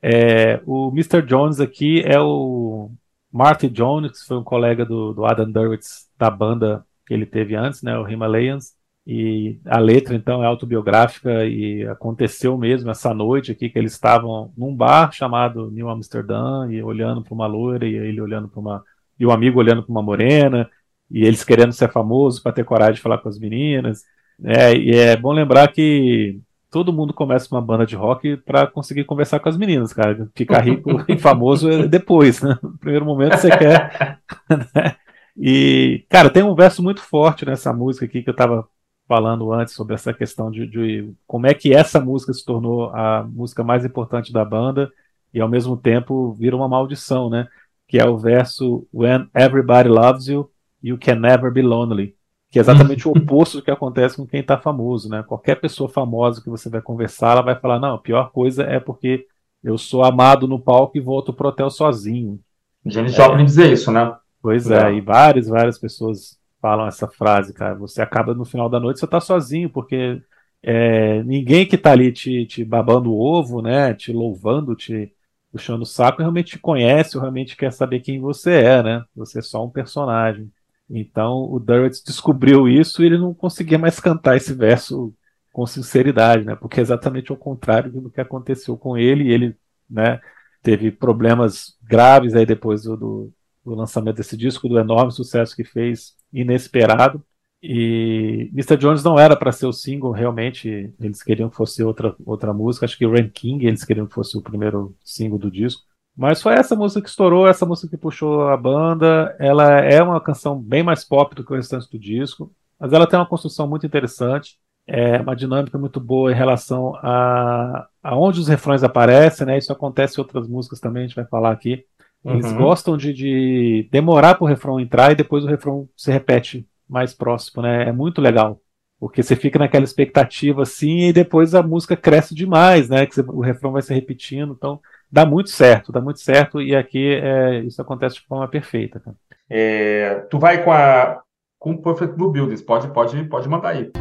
É, 0.01 0.61
o 0.65 0.89
Mr. 0.89 1.21
Jones 1.23 1.59
aqui 1.59 2.01
é 2.01 2.19
o 2.19 2.91
Marty 3.31 3.69
Jones, 3.69 4.21
que 4.21 4.27
foi 4.27 4.37
um 4.37 4.43
colega 4.43 4.85
do, 4.85 5.13
do 5.13 5.25
Adam 5.25 5.51
Duritz 5.51 6.07
da 6.17 6.29
banda 6.29 6.85
que 7.07 7.13
ele 7.13 7.25
teve 7.25 7.55
antes, 7.55 7.81
né, 7.81 7.97
o 7.97 8.07
Himalayas, 8.07 8.74
e 9.07 9.59
a 9.65 9.77
letra 9.77 10.15
então 10.15 10.43
é 10.43 10.47
autobiográfica 10.47 11.45
e 11.45 11.85
aconteceu 11.87 12.57
mesmo 12.57 12.89
essa 12.89 13.13
noite 13.13 13.51
aqui 13.51 13.69
que 13.69 13.77
eles 13.77 13.93
estavam 13.93 14.51
num 14.57 14.75
bar 14.75 15.11
chamado 15.11 15.69
New 15.69 15.89
Amsterdam 15.89 16.71
e 16.71 16.81
olhando 16.81 17.21
para 17.21 17.33
uma 17.33 17.45
loira 17.45 17.85
e 17.85 17.95
ele 17.95 18.19
olhando 18.19 18.47
para 18.47 18.59
uma 18.59 18.83
e 19.19 19.25
o 19.25 19.31
amigo 19.31 19.59
olhando 19.59 19.83
para 19.83 19.91
uma 19.91 20.01
morena, 20.01 20.69
e 21.09 21.25
eles 21.25 21.43
querendo 21.43 21.71
ser 21.71 21.91
famosos 21.91 22.39
para 22.39 22.51
ter 22.51 22.65
coragem 22.65 22.95
de 22.95 23.01
falar 23.01 23.17
com 23.19 23.29
as 23.29 23.39
meninas. 23.39 24.03
É, 24.43 24.75
e 24.75 24.91
é 24.95 25.15
bom 25.15 25.31
lembrar 25.31 25.71
que 25.71 26.39
todo 26.69 26.91
mundo 26.91 27.13
começa 27.13 27.53
uma 27.53 27.61
banda 27.61 27.85
de 27.85 27.95
rock 27.95 28.37
para 28.37 28.67
conseguir 28.67 29.05
conversar 29.05 29.39
com 29.39 29.47
as 29.47 29.57
meninas, 29.57 29.93
cara. 29.93 30.29
Ficar 30.35 30.59
rico 30.59 31.03
e 31.07 31.17
famoso 31.17 31.69
é 31.69 31.87
depois, 31.87 32.41
né? 32.41 32.57
No 32.61 32.77
primeiro 32.77 33.05
momento 33.05 33.37
você 33.37 33.49
quer. 33.49 34.19
Né? 34.47 34.95
E, 35.37 36.05
cara, 36.07 36.29
tem 36.29 36.43
um 36.43 36.53
verso 36.53 36.83
muito 36.83 37.01
forte 37.01 37.45
nessa 37.45 37.73
música 37.73 38.05
aqui 38.05 38.21
que 38.21 38.29
eu 38.29 38.33
estava 38.33 38.67
falando 39.07 39.53
antes 39.53 39.73
sobre 39.73 39.93
essa 39.93 40.13
questão 40.13 40.49
de, 40.49 40.65
de, 40.67 41.13
como 41.27 41.47
é 41.47 41.53
que 41.53 41.73
essa 41.73 41.99
música 41.99 42.33
se 42.33 42.43
tornou 42.43 42.89
a 42.89 43.23
música 43.23 43.63
mais 43.63 43.85
importante 43.85 44.33
da 44.33 44.43
banda 44.43 44.91
e 45.33 45.39
ao 45.39 45.49
mesmo 45.49 45.77
tempo 45.77 46.33
vira 46.33 46.55
uma 46.55 46.67
maldição, 46.67 47.29
né? 47.29 47.47
que 47.87 47.99
é 47.99 48.05
o 48.05 48.17
verso 48.17 48.87
When 48.93 49.29
everybody 49.33 49.89
loves 49.89 50.27
you, 50.27 50.49
you 50.81 50.97
can 50.97 51.15
never 51.15 51.51
be 51.51 51.61
lonely. 51.61 52.15
Que 52.51 52.59
é 52.59 52.61
exatamente 52.61 53.07
o 53.07 53.11
oposto 53.15 53.57
do 53.57 53.63
que 53.63 53.71
acontece 53.71 54.15
com 54.15 54.25
quem 54.25 54.39
está 54.39 54.57
famoso, 54.57 55.09
né? 55.09 55.23
Qualquer 55.23 55.55
pessoa 55.55 55.89
famosa 55.89 56.41
que 56.41 56.49
você 56.49 56.69
vai 56.69 56.81
conversar, 56.81 57.31
ela 57.31 57.41
vai 57.41 57.55
falar: 57.55 57.79
não, 57.79 57.95
a 57.95 57.99
pior 57.99 58.31
coisa 58.31 58.63
é 58.63 58.79
porque 58.79 59.25
eu 59.63 59.77
sou 59.77 60.03
amado 60.03 60.47
no 60.47 60.59
palco 60.59 60.97
e 60.97 61.01
volto 61.01 61.33
pro 61.33 61.49
hotel 61.49 61.69
sozinho. 61.69 62.39
Janis 62.85 63.13
é, 63.13 63.15
Joplin 63.15 63.45
dizer 63.45 63.71
isso, 63.71 63.91
né? 63.91 64.15
Pois 64.41 64.69
é, 64.69 64.93
e 64.93 65.01
várias, 65.01 65.47
várias 65.47 65.77
pessoas 65.77 66.37
falam 66.65 66.87
essa 66.87 67.07
frase, 67.07 67.53
cara. 67.53 67.75
Você 67.75 68.01
acaba 68.01 68.33
no 68.33 68.43
final 68.43 68.67
da 68.67 68.79
noite, 68.79 68.99
você 68.99 69.05
tá 69.05 69.21
sozinho, 69.21 69.69
porque 69.69 70.19
é, 70.63 71.21
ninguém 71.21 71.67
que 71.67 71.77
tá 71.77 71.91
ali 71.91 72.11
te, 72.11 72.43
te 72.47 72.65
babando 72.65 73.11
o 73.13 73.19
ovo, 73.19 73.61
né? 73.61 73.93
Te 73.93 74.11
louvando, 74.11 74.75
te, 74.75 75.13
puxando 75.51 75.83
o 75.83 75.85
saco 75.85 76.19
realmente 76.23 76.53
te 76.53 76.59
conhece 76.59 77.19
realmente 77.19 77.55
quer 77.55 77.71
saber 77.71 77.99
quem 77.99 78.19
você 78.19 78.53
é, 78.53 78.81
né? 78.81 79.03
Você 79.15 79.39
é 79.39 79.41
só 79.43 79.63
um 79.63 79.69
personagem. 79.69 80.51
Então 80.89 81.43
o 81.51 81.59
Durrett 81.59 82.03
descobriu 82.03 82.67
isso 82.67 83.03
e 83.03 83.05
ele 83.05 83.19
não 83.19 83.31
conseguia 83.31 83.77
mais 83.77 83.99
cantar 83.99 84.35
esse 84.35 84.53
verso 84.53 85.13
com 85.53 85.67
sinceridade, 85.67 86.45
né? 86.45 86.55
Porque 86.55 86.79
é 86.79 86.83
exatamente 86.83 87.31
o 87.31 87.37
contrário 87.37 87.91
do 87.91 88.09
que 88.09 88.21
aconteceu 88.21 88.75
com 88.75 88.97
ele. 88.97 89.31
Ele, 89.31 89.55
né, 89.87 90.19
teve 90.63 90.91
problemas 90.91 91.77
graves 91.83 92.33
aí 92.33 92.45
depois 92.45 92.83
do, 92.83 93.31
do 93.65 93.75
lançamento 93.75 94.17
desse 94.17 94.37
disco, 94.37 94.69
do 94.69 94.79
enorme 94.79 95.11
sucesso 95.11 95.55
que 95.55 95.63
fez, 95.63 96.15
inesperado. 96.41 97.23
E 97.61 98.49
Mr. 98.53 98.77
Jones 98.77 99.03
não 99.03 99.17
era 99.17 99.35
para 99.35 99.51
ser 99.51 99.65
o 99.65 99.73
single, 99.73 100.11
realmente. 100.11 100.93
Eles 100.99 101.23
queriam 101.23 101.49
que 101.49 101.55
fosse 101.55 101.83
outra, 101.83 102.15
outra 102.25 102.53
música. 102.53 102.85
Acho 102.85 102.97
que 102.97 103.07
Rain 103.07 103.29
King 103.29 103.65
eles 103.65 103.83
queriam 103.83 104.05
que 104.05 104.13
fosse 104.13 104.37
o 104.37 104.41
primeiro 104.41 104.95
single 105.03 105.39
do 105.39 105.49
disco. 105.49 105.81
Mas 106.15 106.41
foi 106.41 106.53
essa 106.53 106.75
música 106.75 107.01
que 107.01 107.09
estourou, 107.09 107.47
essa 107.47 107.65
música 107.65 107.89
que 107.89 107.97
puxou 107.97 108.47
a 108.47 108.55
banda. 108.55 109.35
Ela 109.39 109.81
é 109.81 110.01
uma 110.01 110.21
canção 110.21 110.59
bem 110.61 110.83
mais 110.83 111.03
pop 111.03 111.35
do 111.35 111.43
que 111.43 111.51
o 111.51 111.55
restante 111.55 111.89
do 111.89 111.99
disco, 111.99 112.51
mas 112.79 112.93
ela 112.93 113.07
tem 113.07 113.19
uma 113.19 113.25
construção 113.25 113.67
muito 113.67 113.85
interessante, 113.85 114.57
é 114.87 115.19
uma 115.19 115.35
dinâmica 115.35 115.77
muito 115.77 115.99
boa 115.99 116.31
em 116.31 116.35
relação 116.35 116.95
a, 116.97 117.87
a 118.01 118.15
onde 118.15 118.39
os 118.39 118.47
refrões 118.47 118.83
aparecem, 118.83 119.45
né? 119.45 119.57
Isso 119.57 119.73
acontece 119.73 120.17
em 120.17 120.21
outras 120.21 120.47
músicas 120.47 120.79
também, 120.79 121.03
a 121.03 121.07
gente 121.07 121.15
vai 121.15 121.25
falar 121.25 121.51
aqui. 121.51 121.83
Eles 122.25 122.51
uhum. 122.51 122.57
gostam 122.57 122.97
de, 122.97 123.13
de 123.13 123.87
demorar 123.91 124.35
para 124.35 124.45
o 124.45 124.47
refrão 124.47 124.79
entrar 124.79 125.11
e 125.11 125.15
depois 125.15 125.43
o 125.43 125.47
refrão 125.47 125.87
se 125.95 126.11
repete 126.11 126.67
mais 126.89 127.13
próximo, 127.13 127.61
né? 127.61 127.87
É 127.87 127.91
muito 127.91 128.19
legal. 128.19 128.59
Porque 128.99 129.21
você 129.21 129.35
fica 129.35 129.59
naquela 129.59 129.83
expectativa 129.83 130.63
assim 130.63 131.09
e 131.09 131.13
depois 131.13 131.53
a 131.53 131.61
música 131.61 131.95
cresce 131.95 132.33
demais, 132.33 132.89
né? 132.89 133.05
Que 133.05 133.13
você, 133.13 133.21
o 133.21 133.41
refrão 133.41 133.71
vai 133.71 133.81
se 133.81 133.93
repetindo. 133.93 134.53
Então, 134.57 134.79
dá 135.11 135.25
muito 135.25 135.51
certo, 135.51 135.91
dá 135.91 136.01
muito 136.01 136.19
certo. 136.19 136.61
E 136.61 136.75
aqui 136.75 137.13
é, 137.15 137.59
isso 137.59 137.81
acontece 137.81 138.15
de 138.15 138.21
forma 138.21 138.47
perfeita. 138.47 139.01
É, 139.49 140.25
tu 140.29 140.39
vai 140.39 140.63
com 140.63 140.71
a 140.71 141.21
com 141.59 141.71
o 141.71 141.81
Perfect 141.81 142.15
Blue 142.15 142.31
Buildings. 142.31 142.61
Pode, 142.61 142.87
pode, 142.89 143.23
pode 143.23 143.49
mandar 143.49 143.69
aí. 143.69 143.91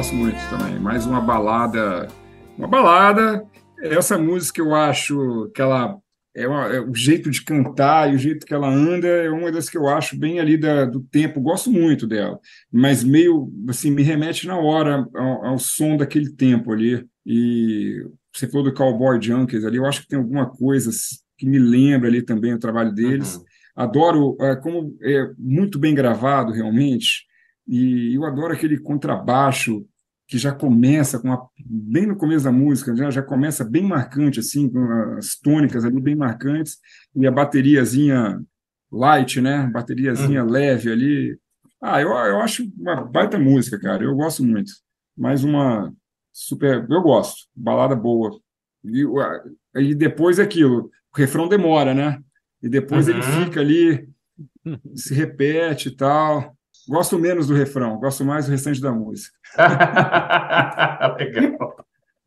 Gosto 0.00 0.14
muito 0.14 0.38
também. 0.48 0.78
Mais 0.78 1.04
uma 1.04 1.20
balada. 1.20 2.08
Uma 2.56 2.66
balada. 2.66 3.44
Essa 3.82 4.16
música 4.16 4.58
eu 4.58 4.74
acho 4.74 5.50
que 5.54 5.60
ela. 5.60 5.98
É, 6.34 6.48
uma, 6.48 6.68
é, 6.68 6.80
o 6.80 6.94
jeito 6.94 7.30
de 7.30 7.44
cantar 7.44 8.10
e 8.10 8.14
o 8.14 8.18
jeito 8.18 8.46
que 8.46 8.54
ela 8.54 8.66
anda 8.66 9.06
é 9.06 9.28
uma 9.28 9.52
das 9.52 9.68
que 9.68 9.76
eu 9.76 9.86
acho 9.88 10.18
bem 10.18 10.40
ali 10.40 10.56
da, 10.56 10.86
do 10.86 11.02
tempo. 11.02 11.42
Gosto 11.42 11.70
muito 11.70 12.06
dela, 12.06 12.40
mas 12.72 13.04
meio 13.04 13.52
assim 13.68 13.90
me 13.90 14.02
remete 14.02 14.46
na 14.46 14.56
hora 14.56 15.06
ao, 15.14 15.44
ao 15.44 15.58
som 15.58 15.98
daquele 15.98 16.30
tempo 16.30 16.72
ali. 16.72 17.04
E 17.26 18.02
você 18.34 18.46
falou 18.48 18.64
do 18.64 18.72
Cowboy 18.72 19.20
Junkies 19.20 19.66
ali, 19.66 19.76
eu 19.76 19.84
acho 19.84 20.00
que 20.00 20.08
tem 20.08 20.18
alguma 20.18 20.48
coisa 20.48 20.90
que 21.36 21.46
me 21.46 21.58
lembra 21.58 22.08
ali 22.08 22.22
também 22.22 22.54
o 22.54 22.58
trabalho 22.58 22.94
deles. 22.94 23.36
Uhum. 23.36 23.44
Adoro 23.76 24.36
é, 24.40 24.56
como 24.56 24.96
é 25.02 25.30
muito 25.36 25.78
bem 25.78 25.94
gravado 25.94 26.52
realmente. 26.52 27.28
E 27.70 28.14
eu 28.16 28.24
adoro 28.24 28.52
aquele 28.52 28.78
contrabaixo 28.78 29.86
que 30.30 30.38
já 30.38 30.52
começa 30.52 31.18
com 31.18 31.32
a, 31.32 31.44
bem 31.58 32.06
no 32.06 32.14
começo 32.14 32.44
da 32.44 32.52
música, 32.52 32.94
já, 32.94 33.10
já 33.10 33.20
começa 33.20 33.64
bem 33.64 33.82
marcante, 33.82 34.38
assim, 34.38 34.68
com 34.68 34.80
as 35.18 35.34
tônicas 35.34 35.84
ali 35.84 36.00
bem 36.00 36.14
marcantes, 36.14 36.78
e 37.16 37.26
a 37.26 37.32
bateriazinha 37.32 38.40
light, 38.92 39.40
né? 39.40 39.68
Bateriazinha 39.72 40.44
uhum. 40.44 40.50
leve 40.50 40.92
ali. 40.92 41.36
Ah, 41.82 42.00
eu, 42.00 42.10
eu 42.10 42.40
acho 42.40 42.64
uma 42.78 43.04
baita 43.04 43.40
música, 43.40 43.76
cara. 43.80 44.04
Eu 44.04 44.14
gosto 44.14 44.44
muito. 44.44 44.70
Mais 45.18 45.42
uma 45.42 45.92
super. 46.32 46.86
Eu 46.88 47.02
gosto. 47.02 47.48
Balada 47.52 47.96
boa. 47.96 48.38
E, 48.84 49.04
e 49.74 49.94
depois 49.96 50.38
é 50.38 50.42
aquilo. 50.42 50.90
O 51.12 51.18
refrão 51.18 51.48
demora, 51.48 51.92
né? 51.92 52.22
E 52.62 52.68
depois 52.68 53.08
uhum. 53.08 53.14
ele 53.14 53.22
fica 53.22 53.60
ali, 53.60 54.08
se 54.94 55.12
repete 55.12 55.88
e 55.88 55.96
tal. 55.96 56.56
Gosto 56.88 57.18
menos 57.18 57.48
do 57.48 57.54
refrão, 57.54 57.98
gosto 57.98 58.24
mais 58.24 58.46
do 58.46 58.52
restante 58.52 58.80
da 58.80 58.92
música. 58.92 59.39
Legal. 61.18 61.76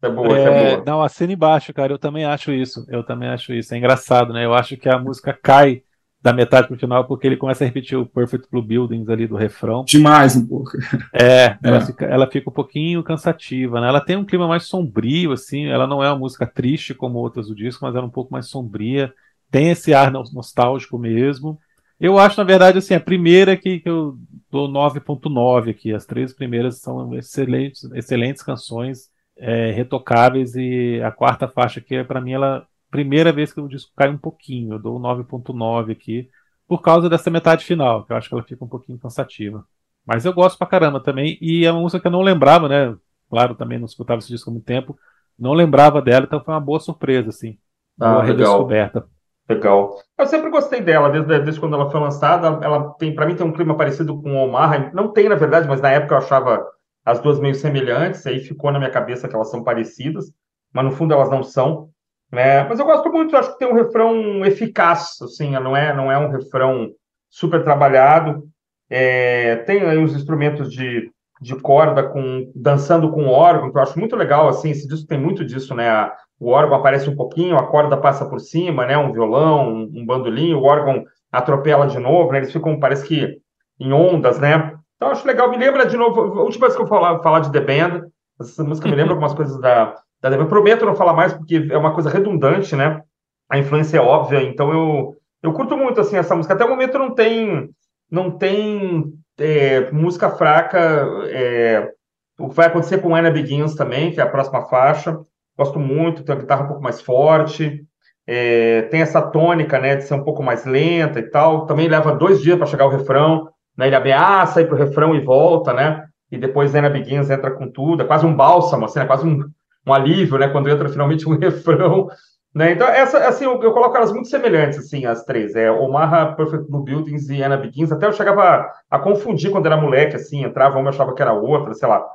É 0.01 0.09
boa, 0.09 0.37
é, 0.37 0.41
é 0.41 0.75
boa. 0.75 0.83
Não, 0.85 1.01
assina 1.01 1.33
embaixo, 1.33 1.73
cara. 1.73 1.93
Eu 1.93 1.97
também 1.97 2.25
acho 2.25 2.51
isso. 2.51 2.85
Eu 2.89 3.03
também 3.03 3.29
acho 3.29 3.53
isso. 3.53 3.73
É 3.73 3.77
engraçado, 3.77 4.33
né? 4.33 4.45
Eu 4.45 4.53
acho 4.53 4.75
que 4.75 4.89
a 4.89 4.99
música 4.99 5.33
cai 5.33 5.83
da 6.21 6.31
metade 6.31 6.67
pro 6.69 6.77
final 6.77 7.05
porque 7.05 7.27
ele 7.27 7.35
começa 7.35 7.65
a 7.65 7.67
repetir 7.67 7.97
o 7.97 8.05
Perfect 8.05 8.47
Blue 8.49 8.61
Buildings 8.61 9.09
ali 9.09 9.27
do 9.27 9.35
refrão. 9.35 9.83
Demais 9.83 10.37
um 10.37 10.47
pouco. 10.47 10.71
É, 11.13 11.45
é. 11.45 11.57
Ela, 11.61 11.81
fica, 11.81 12.05
ela 12.05 12.31
fica 12.31 12.49
um 12.49 12.53
pouquinho 12.53 13.03
cansativa, 13.03 13.81
né? 13.81 13.89
Ela 13.89 13.99
tem 13.99 14.15
um 14.15 14.23
clima 14.23 14.47
mais 14.47 14.63
sombrio, 14.63 15.33
assim. 15.33 15.65
Ela 15.65 15.85
não 15.85 16.01
é 16.01 16.09
uma 16.09 16.19
música 16.19 16.47
triste 16.47 16.93
como 16.93 17.19
outras 17.19 17.47
do 17.47 17.55
disco, 17.55 17.83
mas 17.83 17.93
ela 17.93 18.05
é 18.05 18.07
um 18.07 18.11
pouco 18.11 18.31
mais 18.31 18.47
sombria. 18.47 19.13
Tem 19.51 19.69
esse 19.69 19.93
ar 19.93 20.11
nostálgico 20.11 20.97
mesmo. 20.97 21.59
Eu 22.03 22.19
acho, 22.19 22.37
na 22.37 22.43
verdade, 22.43 22.79
assim, 22.79 22.93
a 22.93 22.99
primeira 22.99 23.55
que, 23.55 23.79
que 23.79 23.87
eu 23.87 24.17
dou 24.51 24.67
9.9 24.67 25.71
aqui. 25.71 25.93
As 25.93 26.05
três 26.05 26.33
primeiras 26.33 26.81
são 26.81 27.15
excelentes, 27.15 27.85
excelentes 27.93 28.43
canções, 28.43 29.09
é, 29.37 29.71
retocáveis, 29.71 30.53
e 30.53 31.01
a 31.01 31.09
quarta 31.11 31.47
faixa 31.47 31.79
aqui, 31.79 32.03
para 32.03 32.19
mim, 32.19 32.33
ela 32.33 32.67
primeira 32.91 33.31
vez 33.31 33.53
que 33.53 33.61
o 33.61 33.69
disco 33.69 33.93
cai 33.95 34.09
um 34.09 34.17
pouquinho. 34.17 34.73
Eu 34.73 34.79
dou 34.79 34.99
9.9 34.99 35.93
aqui, 35.93 36.29
por 36.67 36.81
causa 36.81 37.09
dessa 37.09 37.31
metade 37.31 37.63
final, 37.63 38.03
que 38.03 38.11
eu 38.11 38.17
acho 38.17 38.27
que 38.27 38.35
ela 38.35 38.43
fica 38.43 38.65
um 38.65 38.67
pouquinho 38.67 38.99
cansativa. 38.99 39.65
Mas 40.05 40.25
eu 40.25 40.33
gosto 40.33 40.57
pra 40.57 40.67
caramba 40.67 40.99
também, 40.99 41.37
e 41.41 41.65
é 41.65 41.71
uma 41.71 41.79
música 41.79 42.01
que 42.01 42.07
eu 42.07 42.11
não 42.11 42.21
lembrava, 42.21 42.67
né? 42.67 42.93
Claro, 43.29 43.55
também 43.55 43.79
não 43.79 43.85
escutava 43.85 44.19
esse 44.19 44.27
disco 44.27 44.49
há 44.49 44.51
muito 44.51 44.65
tempo, 44.65 44.99
não 45.39 45.53
lembrava 45.53 46.01
dela, 46.01 46.25
então 46.25 46.43
foi 46.43 46.53
uma 46.53 46.59
boa 46.59 46.81
surpresa, 46.81 47.29
assim. 47.29 47.57
Ah, 47.97 48.15
boa 48.15 48.25
redescoberta. 48.25 49.07
Legal. 49.49 49.97
Eu 50.17 50.25
sempre 50.25 50.49
gostei 50.49 50.79
dela, 50.81 51.09
desde, 51.09 51.39
desde 51.39 51.59
quando 51.59 51.75
ela 51.75 51.89
foi 51.89 51.99
lançada. 51.99 52.47
Ela 52.63 52.93
tem, 52.93 53.13
para 53.13 53.25
mim, 53.25 53.35
tem 53.35 53.45
um 53.45 53.51
clima 53.51 53.75
parecido 53.75 54.21
com 54.21 54.31
o 54.33 54.45
Omar. 54.45 54.93
Não 54.93 55.11
tem, 55.11 55.27
na 55.27 55.35
verdade, 55.35 55.67
mas 55.67 55.81
na 55.81 55.91
época 55.91 56.15
eu 56.15 56.19
achava 56.19 56.65
as 57.05 57.19
duas 57.19 57.39
meio 57.39 57.53
semelhantes. 57.53 58.25
Aí 58.25 58.39
ficou 58.39 58.71
na 58.71 58.79
minha 58.79 58.91
cabeça 58.91 59.27
que 59.27 59.35
elas 59.35 59.51
são 59.51 59.63
parecidas, 59.63 60.31
mas 60.71 60.85
no 60.85 60.91
fundo 60.91 61.13
elas 61.13 61.29
não 61.29 61.43
são. 61.43 61.89
Né? 62.31 62.63
Mas 62.63 62.79
eu 62.79 62.85
gosto 62.85 63.11
muito. 63.11 63.35
Acho 63.35 63.51
que 63.51 63.59
tem 63.59 63.67
um 63.67 63.75
refrão 63.75 64.45
eficaz, 64.45 65.21
assim. 65.21 65.51
Não 65.51 65.75
é, 65.75 65.93
não 65.93 66.11
é 66.11 66.17
um 66.17 66.31
refrão 66.31 66.91
super 67.29 67.63
trabalhado. 67.63 68.43
É, 68.89 69.57
tem 69.57 69.81
aí 69.81 69.97
os 69.97 70.15
instrumentos 70.15 70.71
de, 70.71 71.11
de 71.43 71.55
corda 71.55 72.03
com 72.03 72.49
dançando 72.55 73.11
com 73.11 73.27
órgão, 73.27 73.69
que 73.69 73.77
eu 73.77 73.81
acho 73.81 73.99
muito 73.99 74.15
legal. 74.15 74.47
Assim, 74.47 74.71
esse 74.71 74.87
disco 74.87 75.05
tem 75.05 75.19
muito 75.19 75.43
disso, 75.43 75.75
né? 75.75 76.09
O 76.39 76.49
órgão 76.49 76.77
aparece 76.77 77.09
um 77.09 77.15
pouquinho, 77.15 77.57
a 77.57 77.67
corda 77.67 77.97
passa 77.97 78.25
por 78.25 78.39
cima, 78.39 78.85
né? 78.85 78.97
Um 78.97 79.11
violão, 79.11 79.69
um, 79.69 79.91
um 79.93 80.05
bandolim, 80.05 80.53
o 80.53 80.63
órgão 80.63 81.03
atropela 81.31 81.85
de 81.85 81.99
novo, 81.99 82.31
né? 82.31 82.39
Eles 82.39 82.51
ficam, 82.51 82.79
parece 82.79 83.05
que 83.05 83.37
em 83.77 83.91
ondas, 83.91 84.39
né? 84.39 84.73
Então 84.95 85.09
acho 85.09 85.27
legal. 85.27 85.49
Me 85.49 85.57
lembra 85.57 85.85
de 85.85 85.97
novo, 85.97 86.21
a 86.21 86.43
última 86.43 86.67
vez 86.67 86.77
que 86.77 86.81
eu 86.81 86.87
falar, 86.87 87.19
falar 87.19 87.41
de 87.41 87.51
The 87.51 87.59
Band, 87.59 88.07
essa 88.39 88.63
música 88.63 88.87
me 88.87 88.95
lembra 88.95 89.11
algumas 89.11 89.33
coisas 89.33 89.59
da, 89.59 89.95
da 90.21 90.31
The 90.31 90.37
Band. 90.37 90.47
Prometo 90.47 90.85
não 90.85 90.95
falar 90.95 91.13
mais 91.13 91.33
porque 91.33 91.67
é 91.69 91.77
uma 91.77 91.93
coisa 91.93 92.09
redundante, 92.09 92.73
né? 92.73 93.01
A 93.49 93.59
influência 93.59 93.97
é 93.97 94.01
óbvia, 94.01 94.41
então 94.41 94.71
eu 94.71 95.15
eu 95.43 95.51
curto 95.51 95.75
muito 95.75 95.99
assim 95.99 96.15
essa 96.15 96.35
música. 96.35 96.53
Até 96.53 96.63
o 96.63 96.69
momento 96.69 96.97
não 96.97 97.13
tem 97.13 97.69
não 98.09 98.31
tem 98.31 99.13
é, 99.37 99.91
música 99.91 100.29
fraca. 100.29 100.79
É, 101.27 101.91
o 102.39 102.49
que 102.49 102.55
vai 102.55 102.67
acontecer 102.67 102.99
com 102.99 103.15
Anna 103.15 103.29
Begins 103.29 103.75
também, 103.75 104.11
que 104.11 104.19
é 104.19 104.23
a 104.23 104.29
próxima 104.29 104.63
faixa 104.65 105.19
gosto 105.57 105.79
muito, 105.79 106.23
tem 106.23 106.33
uma 106.33 106.41
guitarra 106.41 106.63
um 106.63 106.67
pouco 106.67 106.81
mais 106.81 107.01
forte, 107.01 107.83
é, 108.25 108.83
tem 108.83 109.01
essa 109.01 109.21
tônica, 109.21 109.79
né, 109.79 109.95
de 109.95 110.03
ser 110.03 110.13
um 110.13 110.23
pouco 110.23 110.41
mais 110.41 110.65
lenta 110.65 111.19
e 111.19 111.23
tal. 111.23 111.65
Também 111.65 111.87
leva 111.87 112.15
dois 112.15 112.41
dias 112.41 112.57
para 112.57 112.67
chegar 112.67 112.85
o 112.85 112.89
refrão, 112.89 113.49
né, 113.77 113.87
ele 113.87 113.95
ameaça 113.95 114.61
ir 114.61 114.67
pro 114.67 114.77
refrão 114.77 115.15
e 115.15 115.19
volta, 115.19 115.73
né, 115.73 116.05
e 116.31 116.37
depois 116.37 116.73
Ana 116.75 116.89
Begins 116.89 117.29
entra 117.29 117.51
com 117.51 117.69
tudo, 117.69 118.03
é 118.03 118.05
quase 118.05 118.25
um 118.25 118.35
bálsamo, 118.35 118.85
assim, 118.85 118.99
é 118.99 119.05
quase 119.05 119.27
um, 119.27 119.43
um 119.85 119.93
alívio, 119.93 120.37
né, 120.37 120.47
quando 120.47 120.69
entra 120.69 120.89
finalmente 120.89 121.27
um 121.27 121.37
refrão, 121.37 122.07
né, 122.53 122.71
então 122.71 122.87
essa, 122.87 123.17
assim, 123.27 123.45
eu, 123.45 123.61
eu, 123.61 123.73
coloco 123.73 123.95
elas 123.95 124.11
muito 124.11 124.27
semelhantes, 124.27 124.79
assim, 124.79 125.05
as 125.05 125.23
três, 125.23 125.55
é 125.55 125.71
Omaha, 125.71 126.33
Perfect 126.35 126.69
Blue 126.69 126.83
Buildings 126.83 127.29
e 127.29 127.41
Anna 127.41 127.57
Begins, 127.57 127.91
até 127.91 128.05
eu 128.05 128.13
chegava 128.13 128.43
a, 128.43 128.73
a 128.91 128.99
confundir 128.99 129.51
quando 129.51 129.65
era 129.65 129.77
moleque, 129.77 130.15
assim, 130.15 130.43
entrava 130.43 130.77
uma, 130.77 130.89
achava 130.89 131.13
que 131.13 131.21
era 131.21 131.33
outra, 131.33 131.73
sei 131.73 131.87
lá, 131.87 132.05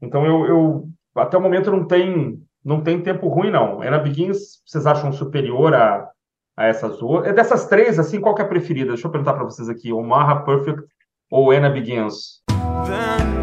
então 0.00 0.24
eu, 0.24 0.46
eu 0.46 0.88
até 1.14 1.36
o 1.36 1.40
momento 1.40 1.70
não 1.70 1.86
tem 1.86 2.42
não 2.64 2.80
tem 2.80 3.02
tempo 3.02 3.28
ruim, 3.28 3.50
não. 3.50 3.82
Anna 3.82 3.98
Begins, 3.98 4.62
vocês 4.64 4.86
acham 4.86 5.12
superior 5.12 5.74
a, 5.74 6.08
a 6.56 6.66
essas 6.66 7.02
outras? 7.02 7.32
É 7.32 7.34
dessas 7.34 7.66
três, 7.66 7.98
assim, 7.98 8.20
qual 8.20 8.36
que 8.36 8.42
é 8.42 8.44
a 8.44 8.48
preferida? 8.48 8.92
Deixa 8.92 9.06
eu 9.06 9.10
perguntar 9.10 9.32
para 9.32 9.44
vocês 9.44 9.68
aqui. 9.68 9.92
Omaha 9.92 10.44
Perfect 10.44 10.84
ou 11.28 11.50
Anna 11.50 11.70
Begins? 11.70 12.40
Then 12.86 13.42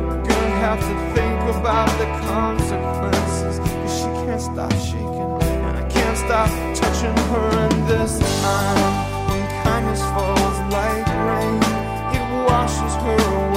have 0.62 0.80
to 0.80 0.96
think 1.14 1.56
about 1.56 1.90
the 1.98 2.06
consequences 2.28 3.60
She 3.88 4.06
can't 4.26 4.42
stop 4.42 4.72
shaking 4.74 5.19
stop 6.46 6.76
touching 6.76 7.18
her 7.32 7.50
in 7.66 7.88
this 7.88 8.20
time 8.42 8.94
When 9.30 9.64
kindness 9.64 10.02
falls 10.14 10.58
like 10.72 11.08
rain 11.28 11.60
It 12.16 12.24
washes 12.48 12.96
her 13.04 13.50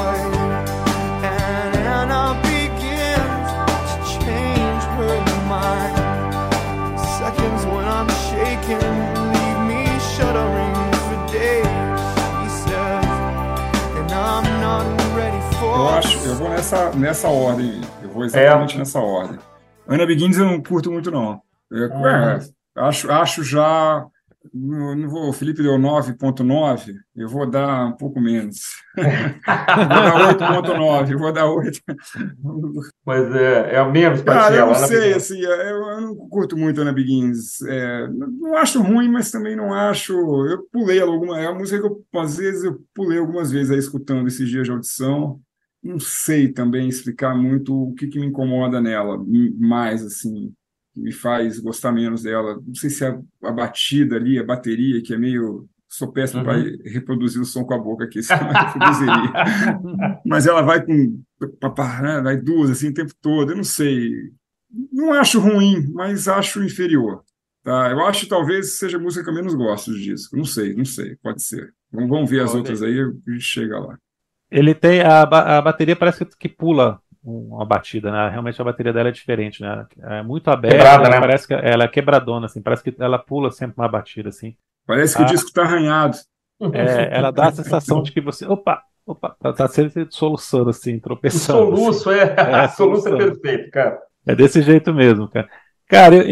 Eu 15.65 15.89
acho, 15.89 16.19
eu 16.27 16.35
vou 16.35 16.49
nessa, 16.49 16.91
nessa 16.93 17.29
ordem. 17.29 17.81
Eu 18.03 18.09
vou 18.11 18.25
exatamente 18.25 18.75
é. 18.75 18.79
nessa 18.79 18.99
ordem. 18.99 19.39
Ana 19.87 20.07
Begins 20.07 20.37
eu 20.37 20.45
não 20.47 20.63
curto 20.63 20.91
muito, 20.91 21.11
não. 21.11 21.41
Eu, 21.71 21.89
uhum. 21.89 22.07
é, 22.07 22.41
acho, 22.77 23.11
acho 23.11 23.45
já. 23.45 24.07
Não 24.53 25.09
vou, 25.09 25.29
o 25.29 25.33
Felipe 25.33 25.63
deu 25.63 25.75
9,9, 25.75 26.95
eu 27.15 27.29
vou 27.29 27.49
dar 27.49 27.87
um 27.87 27.93
pouco 27.93 28.21
menos. 28.21 28.59
vou 28.97 30.37
dar 30.37 30.65
8,9, 30.65 31.17
vou 31.17 31.33
dar 31.33 31.47
8. 31.47 31.81
Mas 33.07 33.37
é, 33.37 33.77
é 33.77 33.85
menos 33.89 34.21
para 34.23 34.51
ti, 34.51 34.57
eu 34.57 34.67
não 34.67 34.75
sei, 34.75 35.15
assim, 35.15 35.39
eu, 35.39 35.51
eu, 35.53 36.01
não 36.01 36.17
curto 36.29 36.57
muito 36.57 36.81
Ana 36.81 36.93
Begins. 36.93 37.63
É, 37.63 38.09
não 38.09 38.57
acho 38.57 38.83
ruim, 38.83 39.09
mas 39.09 39.31
também 39.31 39.55
não 39.55 39.73
acho. 39.73 40.13
Eu 40.13 40.67
pulei 40.73 41.01
alguma. 41.01 41.39
É 41.39 41.49
uma 41.49 41.61
música 41.61 41.81
que 41.81 41.87
eu, 41.87 42.05
às 42.21 42.37
vezes 42.37 42.65
eu 42.65 42.81
pulei 42.93 43.19
algumas 43.19 43.53
vezes 43.53 43.71
aí 43.71 43.79
escutando 43.79 44.27
esses 44.27 44.49
dias 44.49 44.65
de 44.65 44.73
audição 44.73 45.41
não 45.83 45.99
sei 45.99 46.49
também 46.49 46.89
explicar 46.89 47.35
muito 47.35 47.89
o 47.89 47.95
que, 47.95 48.07
que 48.07 48.19
me 48.19 48.27
incomoda 48.27 48.81
nela, 48.81 49.23
mais 49.59 50.05
assim, 50.05 50.55
me 50.95 51.13
faz 51.13 51.59
gostar 51.59 51.93
menos 51.93 52.23
dela. 52.23 52.61
Não 52.65 52.75
sei 52.75 52.91
se 52.91 53.05
é 53.05 53.19
a 53.43 53.53
batida 53.53 54.17
ali, 54.17 54.39
a 54.39 54.45
bateria, 54.45 55.03
que 55.03 55.15
é 55.15 55.19
meio. 55.19 55.69
Sou 55.89 56.11
péssimo 56.11 56.41
uhum. 56.41 56.47
para 56.47 56.91
reproduzir 56.91 57.41
o 57.41 57.45
som 57.45 57.65
com 57.65 57.75
a 57.75 57.79
boca 57.79 58.05
aqui, 58.05 58.23
senão 58.23 58.49
eu 58.49 58.53
reproduziria. 58.53 59.33
Mas 60.25 60.47
ela 60.47 60.63
vai 60.63 60.85
com. 60.85 61.21
Né, 62.03 62.21
vai 62.23 62.37
duas 62.37 62.71
assim 62.71 62.89
o 62.89 62.95
tempo 62.95 63.13
todo, 63.21 63.53
eu 63.53 63.57
não 63.57 63.65
sei. 63.65 64.11
Não 64.91 65.13
acho 65.13 65.39
ruim, 65.39 65.93
mas 65.93 66.29
acho 66.29 66.65
inferior. 66.65 67.23
Tá? 67.63 67.91
Eu 67.91 68.01
acho 68.07 68.23
que 68.23 68.29
talvez 68.31 68.79
seja 68.79 68.97
a 68.97 69.01
música 69.01 69.23
que 69.23 69.29
eu 69.29 69.35
menos 69.35 69.55
gosto 69.55 69.91
do 69.91 69.99
disco. 69.99 70.35
Não 70.35 70.47
sei, 70.47 70.75
não 70.75 70.85
sei, 70.85 71.15
pode 71.17 71.43
ser. 71.43 71.75
Vamos 71.93 72.31
ver 72.31 72.41
as 72.41 72.55
outras 72.55 72.83
aí, 72.83 72.99
a 72.99 73.31
gente 73.31 73.45
chega 73.45 73.79
lá. 73.79 73.99
Ele 74.51 74.75
tem. 74.75 75.03
A, 75.03 75.23
a 75.23 75.61
bateria 75.61 75.95
parece 75.95 76.25
que 76.39 76.49
pula 76.49 77.01
uma 77.25 77.65
batida, 77.65 78.11
né? 78.11 78.29
Realmente 78.29 78.61
a 78.61 78.65
bateria 78.65 78.93
dela 78.93 79.09
é 79.09 79.13
diferente, 79.13 79.63
né? 79.63 79.87
É 80.03 80.23
muito 80.23 80.49
aberta, 80.51 80.77
Quebrada, 80.77 81.09
né? 81.09 81.21
parece 81.21 81.47
que 81.47 81.55
ela 81.55 81.85
é 81.85 81.89
quebradona, 81.89 82.47
assim, 82.47 82.61
parece 82.61 82.83
que 82.83 82.95
ela 82.99 83.19
pula 83.19 83.51
sempre 83.51 83.77
uma 83.79 83.89
batida, 83.89 84.29
assim. 84.29 84.57
Parece 84.87 85.17
que 85.17 85.23
a, 85.23 85.27
o 85.27 85.29
disco 85.29 85.53
tá 85.53 85.63
arranhado. 85.63 86.17
É, 86.73 87.17
ela 87.17 87.31
dá 87.31 87.49
a 87.49 87.53
sensação 87.53 88.03
de 88.03 88.13
que 88.13 88.21
você. 88.21 88.47
Opa! 88.47 88.83
Opa, 89.05 89.35
tá, 89.41 89.53
tá 89.53 89.69
sempre 89.69 90.07
soluçando, 90.11 90.71
assim, 90.71 90.99
tropeçando. 90.99 91.73
O 91.73 91.77
soluço, 91.77 92.11
assim. 92.11 92.21
é. 92.21 92.65
é 92.65 92.69
soluço 92.71 93.09
é 93.09 93.17
perfeito, 93.17 93.71
cara. 93.71 93.99
É 94.25 94.35
desse 94.35 94.63
jeito 94.63 94.95
mesmo, 94.95 95.29
cara. 95.29 95.49
Cara, 95.89 96.15
eu, 96.15 96.23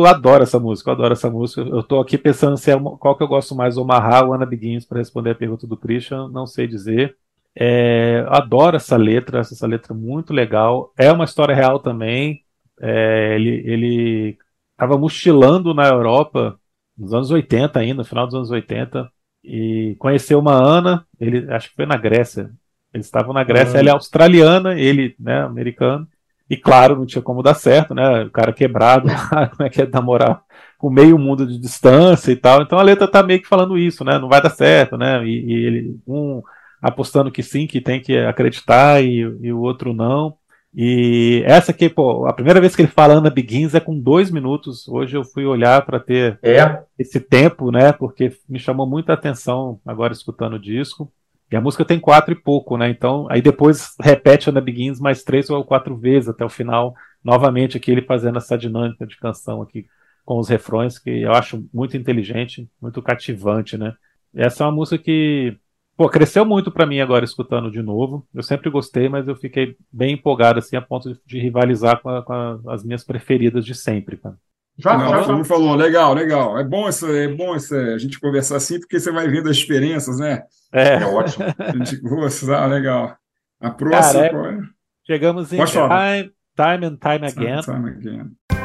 eu, 0.00 0.06
adoro 0.06 0.42
essa 0.42 0.60
música, 0.60 0.90
eu 0.90 0.94
adoro 0.94 1.12
essa 1.12 1.30
música. 1.30 1.62
Eu 1.62 1.82
tô 1.82 1.98
aqui 2.00 2.18
pensando 2.18 2.56
se 2.56 2.70
é 2.70 2.76
uma, 2.76 2.96
qual 2.98 3.16
que 3.16 3.22
eu 3.22 3.28
gosto 3.28 3.54
mais, 3.54 3.76
Omaha 3.76 4.26
ou 4.26 4.34
Ana 4.34 4.46
Begins, 4.46 4.84
para 4.84 4.98
responder 4.98 5.30
a 5.30 5.34
pergunta 5.34 5.66
do 5.66 5.76
Christian, 5.76 6.28
não 6.28 6.46
sei 6.46 6.66
dizer. 6.66 7.16
É, 7.60 8.24
adoro 8.28 8.76
essa 8.76 8.96
letra, 8.96 9.40
essa 9.40 9.66
letra 9.66 9.92
muito 9.92 10.32
legal. 10.32 10.92
É 10.96 11.10
uma 11.10 11.24
história 11.24 11.54
real 11.54 11.80
também. 11.80 12.44
É, 12.80 13.34
ele, 13.34 13.62
ele 13.66 14.38
estava 14.72 14.96
mochilando 14.96 15.74
na 15.74 15.88
Europa 15.88 16.56
nos 16.96 17.12
anos 17.12 17.32
80 17.32 17.80
ainda, 17.80 17.96
no 17.96 18.04
final 18.04 18.26
dos 18.26 18.34
anos 18.36 18.50
80, 18.50 19.10
e 19.42 19.96
conheceu 19.98 20.38
uma 20.38 20.52
Ana, 20.52 21.04
ele 21.18 21.52
acho 21.52 21.70
que 21.70 21.76
foi 21.76 21.86
na 21.86 21.96
Grécia. 21.96 22.50
Eles 22.94 23.06
estavam 23.06 23.32
na 23.32 23.42
Grécia, 23.42 23.76
ah. 23.76 23.80
ela 23.80 23.90
é 23.90 23.92
australiana, 23.92 24.78
ele, 24.78 25.16
né, 25.18 25.42
americano. 25.42 26.06
E 26.48 26.56
claro, 26.56 26.96
não 26.96 27.06
tinha 27.06 27.20
como 27.20 27.42
dar 27.42 27.54
certo, 27.54 27.94
né? 27.94 28.24
O 28.24 28.30
cara 28.30 28.52
quebrado, 28.52 29.08
como 29.56 29.66
é 29.66 29.68
que 29.68 29.82
é 29.82 29.86
namorar 29.86 30.42
com 30.78 30.88
meio 30.90 31.18
mundo 31.18 31.46
de 31.46 31.58
distância 31.58 32.30
e 32.30 32.36
tal. 32.36 32.62
Então 32.62 32.78
a 32.78 32.82
letra 32.82 33.06
tá 33.08 33.22
meio 33.22 33.42
que 33.42 33.48
falando 33.48 33.76
isso, 33.76 34.04
né? 34.04 34.18
Não 34.18 34.28
vai 34.28 34.40
dar 34.40 34.50
certo, 34.50 34.96
né? 34.96 35.24
E, 35.26 35.44
e 35.44 35.66
ele, 35.66 36.00
um 36.06 36.42
apostando 36.80 37.30
que 37.30 37.42
sim, 37.42 37.66
que 37.66 37.80
tem 37.80 38.00
que 38.00 38.16
acreditar, 38.16 39.02
e, 39.02 39.18
e 39.18 39.52
o 39.52 39.60
outro 39.60 39.92
não. 39.92 40.36
E 40.74 41.42
essa 41.46 41.72
aqui, 41.72 41.88
pô, 41.88 42.26
a 42.26 42.32
primeira 42.32 42.60
vez 42.60 42.76
que 42.76 42.82
ele 42.82 42.88
fala 42.88 43.14
Ana 43.14 43.30
Begins 43.30 43.74
é 43.74 43.80
com 43.80 43.98
dois 43.98 44.30
minutos. 44.30 44.86
Hoje 44.86 45.16
eu 45.16 45.24
fui 45.24 45.44
olhar 45.44 45.84
para 45.84 45.98
ter 45.98 46.38
é. 46.42 46.82
esse 46.98 47.18
tempo, 47.18 47.70
né? 47.70 47.92
Porque 47.92 48.32
me 48.48 48.58
chamou 48.58 48.86
muita 48.86 49.12
atenção 49.14 49.80
agora 49.84 50.12
escutando 50.12 50.54
o 50.54 50.60
disco. 50.60 51.10
E 51.50 51.56
a 51.56 51.60
música 51.60 51.84
tem 51.84 51.98
quatro 51.98 52.32
e 52.32 52.36
pouco, 52.36 52.76
né? 52.76 52.90
Então, 52.90 53.26
aí 53.30 53.40
depois 53.40 53.94
repete 54.00 54.50
Ana 54.50 54.60
Begins 54.60 55.00
mais 55.00 55.24
três 55.24 55.48
ou 55.48 55.64
quatro 55.64 55.96
vezes 55.96 56.28
até 56.28 56.44
o 56.44 56.50
final. 56.50 56.94
Novamente 57.24 57.76
aqui 57.78 57.90
ele 57.90 58.02
fazendo 58.02 58.36
essa 58.36 58.56
dinâmica 58.56 59.06
de 59.06 59.16
canção 59.16 59.62
aqui 59.62 59.86
com 60.24 60.38
os 60.38 60.48
refrões, 60.48 60.98
que 60.98 61.22
eu 61.22 61.32
acho 61.32 61.66
muito 61.72 61.96
inteligente, 61.96 62.68
muito 62.80 63.00
cativante, 63.00 63.78
né? 63.78 63.94
Essa 64.34 64.62
é 64.62 64.66
uma 64.66 64.74
música 64.74 65.02
que 65.02 65.56
Pô, 65.98 66.08
cresceu 66.08 66.44
muito 66.44 66.70
para 66.70 66.86
mim 66.86 67.00
agora 67.00 67.24
escutando 67.24 67.72
de 67.72 67.82
novo. 67.82 68.24
Eu 68.32 68.44
sempre 68.44 68.70
gostei, 68.70 69.08
mas 69.08 69.26
eu 69.26 69.34
fiquei 69.34 69.74
bem 69.92 70.14
empolgado 70.14 70.60
assim 70.60 70.76
a 70.76 70.80
ponto 70.80 71.12
de, 71.12 71.20
de 71.26 71.40
rivalizar 71.40 72.00
com, 72.00 72.08
a, 72.08 72.22
com 72.22 72.32
a, 72.32 72.60
as 72.68 72.84
minhas 72.84 73.02
preferidas 73.02 73.64
de 73.64 73.74
sempre, 73.74 74.16
cara. 74.16 74.36
Já, 74.78 74.96
Não, 74.96 75.08
já, 75.08 75.22
já. 75.24 75.44
falou, 75.44 75.74
legal, 75.74 76.14
legal. 76.14 76.56
É 76.56 76.62
bom, 76.62 76.86
essa, 76.86 77.08
é 77.08 77.26
bom 77.26 77.52
essa, 77.52 77.76
a 77.76 77.98
gente 77.98 78.20
conversar 78.20 78.58
assim, 78.58 78.78
porque 78.78 79.00
você 79.00 79.10
vai 79.10 79.26
vendo 79.26 79.50
as 79.50 79.56
diferenças, 79.56 80.20
né? 80.20 80.44
É, 80.72 81.02
é 81.02 81.04
ótimo. 81.04 81.46
A 81.58 81.72
gente 81.72 81.96
gosta, 81.96 82.66
legal. 82.66 83.16
A 83.60 83.70
próxima. 83.70 84.28
Cara, 84.28 84.52
é... 84.52 84.58
Chegamos 85.04 85.52
em 85.52 85.56
time, 85.64 86.32
time 86.54 86.86
and 86.86 86.96
Time 86.96 87.26
Again. 87.26 87.60
Time, 87.62 87.62
time 87.62 87.88
again. 87.88 88.57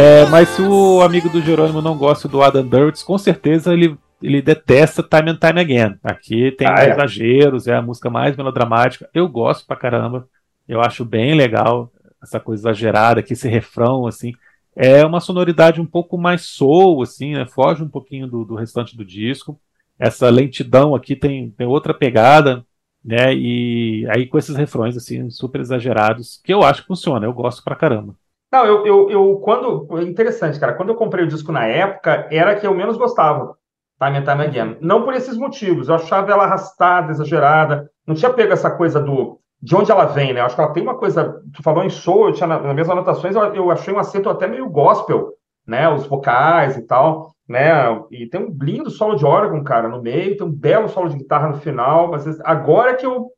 É, 0.00 0.24
mas 0.30 0.48
se 0.48 0.62
o 0.62 1.02
amigo 1.02 1.28
do 1.28 1.42
Jerônimo 1.42 1.82
não 1.82 1.94
gosta 1.94 2.26
do 2.26 2.40
Adam 2.40 2.66
Duritz, 2.66 3.02
com 3.02 3.18
certeza 3.18 3.74
ele, 3.74 3.98
ele 4.22 4.40
detesta 4.40 5.02
Time 5.02 5.32
and 5.32 5.36
Time 5.36 5.60
Again. 5.60 5.98
Aqui 6.02 6.52
tem 6.52 6.66
ah, 6.66 6.82
é. 6.82 6.90
exageros, 6.90 7.66
é 7.66 7.74
a 7.74 7.82
música 7.82 8.08
mais 8.08 8.34
melodramática. 8.34 9.10
Eu 9.12 9.28
gosto 9.28 9.66
pra 9.66 9.76
caramba. 9.76 10.26
Eu 10.66 10.80
acho 10.80 11.04
bem 11.04 11.34
legal 11.34 11.92
essa 12.22 12.40
coisa 12.40 12.62
exagerada, 12.62 13.22
que 13.22 13.34
esse 13.34 13.46
refrão, 13.46 14.06
assim. 14.06 14.32
É 14.74 15.04
uma 15.04 15.20
sonoridade 15.20 15.82
um 15.82 15.86
pouco 15.86 16.16
mais 16.16 16.46
soul, 16.46 17.02
assim, 17.02 17.34
né? 17.34 17.44
Foge 17.44 17.82
um 17.82 17.88
pouquinho 17.88 18.26
do, 18.26 18.42
do 18.42 18.54
restante 18.54 18.96
do 18.96 19.04
disco. 19.04 19.60
Essa 19.98 20.30
lentidão 20.30 20.94
aqui 20.94 21.14
tem, 21.14 21.50
tem 21.50 21.66
outra 21.66 21.92
pegada, 21.92 22.64
né? 23.04 23.34
E 23.34 24.06
aí 24.08 24.26
com 24.26 24.38
esses 24.38 24.56
refrões, 24.56 24.96
assim, 24.96 25.28
super 25.28 25.60
exagerados, 25.60 26.40
que 26.42 26.54
eu 26.54 26.62
acho 26.62 26.80
que 26.80 26.88
funciona. 26.88 27.26
Eu 27.26 27.34
gosto 27.34 27.62
pra 27.62 27.76
caramba. 27.76 28.14
Não, 28.50 28.66
eu, 28.66 28.86
eu, 28.86 29.10
eu 29.10 29.36
quando. 29.40 29.86
Interessante, 30.00 30.58
cara. 30.58 30.74
Quando 30.74 30.88
eu 30.88 30.96
comprei 30.96 31.24
o 31.24 31.28
disco 31.28 31.52
na 31.52 31.66
época, 31.66 32.26
era 32.30 32.56
que 32.56 32.66
eu 32.66 32.74
menos 32.74 32.96
gostava. 32.96 33.56
Time 34.02 34.18
and 34.18 34.24
Time 34.24 34.44
Again. 34.44 34.76
Não 34.80 35.04
por 35.04 35.14
esses 35.14 35.36
motivos. 35.36 35.88
Eu 35.88 35.94
achava 35.94 36.32
ela 36.32 36.44
arrastada, 36.44 37.12
exagerada. 37.12 37.90
Não 38.06 38.14
tinha 38.14 38.32
pego 38.32 38.52
essa 38.52 38.70
coisa 38.70 39.00
do. 39.00 39.38
De 39.62 39.76
onde 39.76 39.92
ela 39.92 40.06
vem, 40.06 40.32
né? 40.32 40.40
Eu 40.40 40.46
acho 40.46 40.54
que 40.54 40.60
ela 40.62 40.72
tem 40.72 40.82
uma 40.82 40.96
coisa. 40.96 41.42
Tu 41.54 41.62
falou 41.62 41.84
em 41.84 41.90
soul, 41.90 42.28
eu 42.28 42.32
tinha 42.32 42.46
nas 42.46 42.62
minhas 42.62 42.88
anotações, 42.88 43.36
eu, 43.36 43.54
eu 43.54 43.70
achei 43.70 43.92
um 43.92 43.98
acento 43.98 44.30
até 44.30 44.46
meio 44.46 44.68
gospel, 44.70 45.34
né? 45.66 45.86
Os 45.88 46.06
vocais 46.06 46.78
e 46.78 46.82
tal, 46.86 47.34
né? 47.46 47.70
E 48.10 48.26
tem 48.26 48.40
um 48.40 48.56
lindo 48.58 48.90
solo 48.90 49.16
de 49.16 49.24
órgão, 49.26 49.62
cara, 49.62 49.86
no 49.86 50.00
meio, 50.00 50.36
tem 50.36 50.46
um 50.46 50.50
belo 50.50 50.88
solo 50.88 51.10
de 51.10 51.18
guitarra 51.18 51.48
no 51.48 51.58
final. 51.58 52.10
Mas 52.10 52.40
agora 52.40 52.94
que 52.94 53.04
eu 53.04 53.30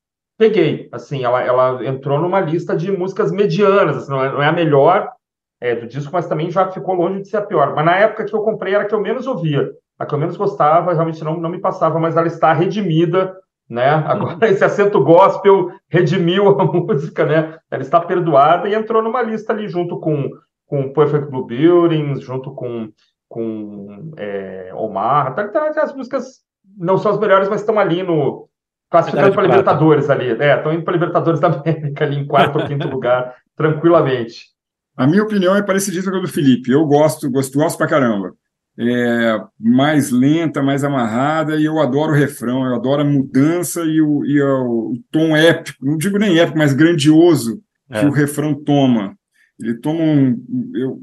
peguei. 0.43 0.89
Assim, 0.91 1.23
ela, 1.23 1.41
ela 1.41 1.87
entrou 1.87 2.19
numa 2.19 2.41
lista 2.41 2.75
de 2.75 2.91
músicas 2.91 3.31
medianas, 3.31 3.97
assim, 3.97 4.11
não, 4.11 4.25
é, 4.25 4.33
não, 4.33 4.43
é, 4.43 4.49
a 4.49 4.53
melhor 4.53 5.13
é, 5.61 5.77
do 5.77 5.87
disco, 5.87 6.11
mas 6.13 6.27
também 6.27 6.51
já 6.51 6.69
ficou 6.73 6.97
longe 6.97 7.23
de 7.23 7.29
ser 7.29 7.37
a 7.37 7.43
pior. 7.43 7.75
Mas 7.77 7.85
na 7.85 7.97
época 7.97 8.25
que 8.25 8.35
eu 8.35 8.43
comprei 8.43 8.75
era 8.75 8.83
a 8.83 8.87
que 8.87 8.95
eu 8.95 9.01
menos 9.01 9.29
ouvia, 9.29 9.71
a 9.97 10.05
que 10.05 10.13
eu 10.13 10.19
menos 10.19 10.37
gostava, 10.37 10.93
realmente 10.93 11.23
não, 11.23 11.39
não 11.39 11.49
me 11.49 11.61
passava, 11.61 12.01
mas 12.01 12.17
ela 12.17 12.27
está 12.27 12.53
redimida, 12.53 13.37
né? 13.71 13.89
Agora 13.89 14.49
esse 14.49 14.65
acento 14.65 15.03
gospel 15.05 15.71
redimiu 15.89 16.49
a 16.49 16.65
música, 16.67 17.25
né? 17.25 17.59
Ela 17.71 17.83
está 17.83 18.01
perdoada 18.01 18.69
e 18.69 18.75
entrou 18.75 19.01
numa 19.01 19.23
lista 19.23 19.53
ali 19.53 19.69
junto 19.69 20.01
com 20.01 20.29
com 20.67 20.91
Perfect 20.91 21.31
Blue 21.31 21.47
Buildings, 21.47 22.23
junto 22.23 22.53
com 22.55 22.91
com 23.29 24.13
é, 24.19 24.73
Omar, 24.75 25.35
tá, 25.35 25.49
tá, 25.49 25.69
as 25.83 25.95
músicas 25.95 26.43
não 26.77 26.99
são 26.99 27.13
as 27.13 27.19
melhores, 27.19 27.49
mas 27.49 27.61
estão 27.61 27.79
ali 27.79 28.03
no 28.03 28.49
classificando 28.93 29.33
para 29.33 29.43
Libertadores 29.43 30.11
ali. 30.11 30.31
É, 30.39 30.57
estão 30.57 30.73
indo 30.73 30.85
para 30.85 30.93
Libertadores 30.93 31.41
da 31.41 31.49
América 31.49 32.05
ali 32.05 32.17
em 32.17 32.27
quarto 32.27 32.59
ou 32.59 32.67
quinto 32.67 32.87
lugar, 32.87 33.35
tranquilamente. 33.57 34.53
A 34.95 35.07
minha 35.07 35.23
opinião 35.23 35.57
é 35.57 35.63
parecida 35.63 36.09
com 36.09 36.19
a 36.19 36.21
do 36.21 36.29
Felipe. 36.29 36.71
Eu 36.71 36.85
gosto, 36.85 37.31
gosto, 37.31 37.59
gosto 37.59 37.79
pra 37.79 37.89
caramba. 37.89 38.35
É 38.79 39.41
mais 39.59 40.11
lenta, 40.11 40.63
mais 40.63 40.85
amarrada, 40.85 41.57
e 41.57 41.65
eu 41.65 41.79
adoro 41.81 42.13
o 42.13 42.17
refrão, 42.17 42.65
eu 42.65 42.75
adoro 42.75 43.03
a 43.03 43.05
mudança 43.05 43.83
e 43.83 44.01
o, 44.01 44.25
e 44.25 44.41
o, 44.41 44.93
o 44.93 44.99
tom 45.11 45.37
épico, 45.37 45.85
não 45.85 45.99
digo 45.99 46.19
nem 46.19 46.39
épico, 46.39 46.57
mas 46.57 46.73
grandioso 46.73 47.61
é. 47.91 48.01
que 48.01 48.07
o 48.07 48.11
refrão 48.11 48.55
toma. 48.55 49.15
Ele 49.61 49.75
toma 49.75 50.01
um, 50.03 50.43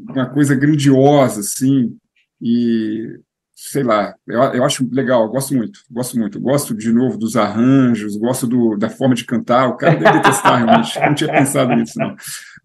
uma 0.10 0.26
coisa 0.28 0.56
grandiosa, 0.56 1.42
assim, 1.42 1.96
e 2.42 3.20
sei 3.62 3.84
lá, 3.84 4.16
eu, 4.26 4.42
eu 4.42 4.64
acho 4.64 4.88
legal, 4.90 5.24
eu 5.24 5.28
gosto 5.28 5.54
muito, 5.54 5.82
gosto 5.92 6.18
muito. 6.18 6.40
Gosto, 6.40 6.74
de 6.74 6.94
novo, 6.94 7.18
dos 7.18 7.36
arranjos, 7.36 8.16
gosto 8.16 8.48
do, 8.48 8.78
da 8.78 8.90
forma 8.90 9.14
de 9.14 9.26
cantar. 9.26 9.68
O 9.68 9.76
cara 9.76 9.98
deve 9.98 10.18
detestar, 10.18 10.64
realmente. 10.64 10.98
não 10.98 11.14
tinha 11.14 11.30
pensado 11.30 11.76
nisso, 11.76 12.00
não. 12.00 12.16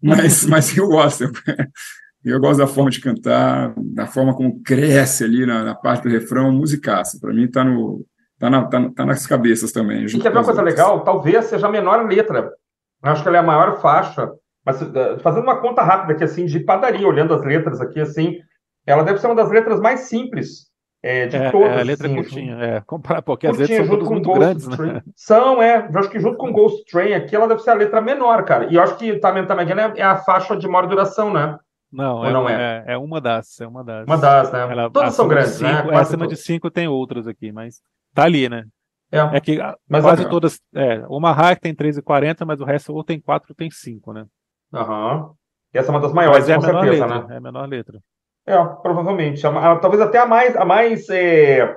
Mas, 0.01 0.45
mas 0.45 0.75
eu 0.75 0.87
gosto. 0.87 1.25
Eu, 1.25 1.31
eu 2.23 2.39
gosto 2.39 2.59
da 2.59 2.67
forma 2.67 2.89
de 2.89 3.01
cantar, 3.01 3.73
da 3.77 4.07
forma 4.07 4.33
como 4.33 4.63
cresce 4.63 5.25
ali 5.25 5.45
na, 5.45 5.65
na 5.65 5.75
parte 5.75 6.03
do 6.03 6.09
refrão, 6.09 6.49
musicaça. 6.53 7.19
Para 7.19 7.33
mim, 7.33 7.43
está 7.43 7.65
no, 7.65 8.05
tá, 8.39 8.49
na, 8.49 8.63
tá, 8.63 8.89
tá, 8.95 9.05
nas 9.05 9.27
cabeças 9.27 9.73
também. 9.73 10.05
E 10.05 10.17
quer 10.17 10.31
ver 10.31 10.37
uma 10.37 10.45
coisa 10.45 10.61
outras. 10.61 10.65
legal? 10.65 11.03
Talvez 11.03 11.43
seja 11.45 11.67
a 11.67 11.71
menor 11.71 12.07
letra. 12.07 12.53
Eu 13.03 13.11
acho 13.11 13.21
que 13.21 13.27
ela 13.27 13.37
é 13.37 13.41
a 13.41 13.43
maior 13.43 13.81
faixa. 13.81 14.31
Mas 14.65 14.81
eh, 14.81 15.19
fazendo 15.19 15.43
uma 15.43 15.59
conta 15.59 15.83
rápida 15.83 16.13
aqui, 16.13 16.23
assim, 16.23 16.45
de 16.45 16.61
padaria, 16.61 17.05
olhando 17.05 17.33
as 17.33 17.43
letras 17.43 17.81
aqui, 17.81 17.99
assim, 17.99 18.37
ela 18.87 19.03
deve 19.03 19.19
ser 19.19 19.27
uma 19.27 19.35
das 19.35 19.51
letras 19.51 19.81
mais 19.81 20.01
simples 20.01 20.73
é, 21.07 21.27
de 21.27 21.35
é, 21.37 21.51
todas. 21.51 21.69
É, 21.69 21.81
a 21.81 21.83
letra 21.83 22.07
assim, 22.07 22.15
curtinha, 22.15 22.55
é. 22.55 22.81
Comparar, 22.87 23.21
porque 23.21 23.47
curtinha, 23.47 23.81
as 23.81 23.87
letras 23.87 23.99
são 23.99 24.11
muito 24.11 24.25
Ghost 24.25 24.39
grandes, 24.39 24.67
né? 24.67 24.75
Train. 24.75 24.93
né? 24.93 25.03
São, 25.15 25.61
é. 25.61 25.87
Eu 25.93 25.99
acho 25.99 26.09
que 26.09 26.19
junto 26.19 26.37
com 26.37 26.51
Ghost 26.51 26.83
Train 26.91 27.13
aqui, 27.13 27.35
ela 27.35 27.47
deve 27.47 27.61
ser 27.61 27.69
a 27.69 27.75
letra 27.75 28.01
menor, 28.01 28.43
cara. 28.43 28.65
E 28.65 28.75
eu 28.75 28.81
acho 28.81 28.97
que 28.97 29.19
Time 29.19 29.39
and 29.39 29.45
Time 29.45 29.61
Again 29.61 29.79
é, 29.79 29.99
é 29.99 30.03
a 30.03 30.17
faixa 30.17 30.57
de 30.57 30.67
maior 30.67 30.87
duração, 30.87 31.31
né? 31.31 31.59
Não, 31.91 32.17
Ou 32.17 32.25
é, 32.25 32.33
não 32.33 32.49
é? 32.49 32.83
é? 32.87 32.93
é? 32.93 32.97
uma 32.97 33.21
das, 33.21 33.61
é 33.61 33.67
uma 33.67 33.83
das. 33.83 34.07
Uma 34.07 34.17
das, 34.17 34.51
né? 34.51 34.61
Ela, 34.71 34.89
Todas 34.89 35.13
são 35.13 35.27
grandes, 35.27 35.61
né? 35.61 35.77
cinco, 35.77 35.91
né? 35.91 35.97
Acima 35.99 36.27
de 36.27 36.35
cinco 36.35 36.71
tem 36.71 36.87
outras 36.87 37.27
aqui, 37.27 37.51
mas 37.51 37.81
tá 38.11 38.23
ali, 38.23 38.49
né? 38.49 38.65
É, 39.11 39.37
é 39.37 39.39
que 39.39 39.59
mas 39.87 40.03
quase 40.03 40.23
é 40.23 40.27
todas. 40.27 40.59
É, 40.73 41.05
uma 41.07 41.31
Hack 41.31 41.61
tem 41.61 41.75
3,40, 41.75 42.45
mas 42.45 42.59
o 42.59 42.65
resto 42.65 42.91
ou 42.93 43.03
tem 43.03 43.19
4 43.19 43.51
ou 43.51 43.55
tem 43.55 43.69
5, 43.69 44.11
né? 44.11 44.25
Aham. 44.73 45.17
Uhum. 45.17 45.33
Essa 45.71 45.89
é 45.89 45.91
uma 45.91 45.99
das 45.99 46.13
maiores, 46.13 46.49
é 46.49 46.55
com 46.55 46.61
certeza, 46.61 47.05
letra, 47.05 47.27
né? 47.27 47.35
É 47.35 47.37
a 47.37 47.41
menor 47.41 47.67
letra. 47.69 47.99
É, 48.47 48.63
provavelmente. 48.81 49.45
A, 49.45 49.71
a, 49.71 49.75
talvez 49.77 50.01
até 50.01 50.19
a 50.19 50.25
mais, 50.25 50.55
a 50.55 50.63
mais 50.63 51.09
é, 51.09 51.75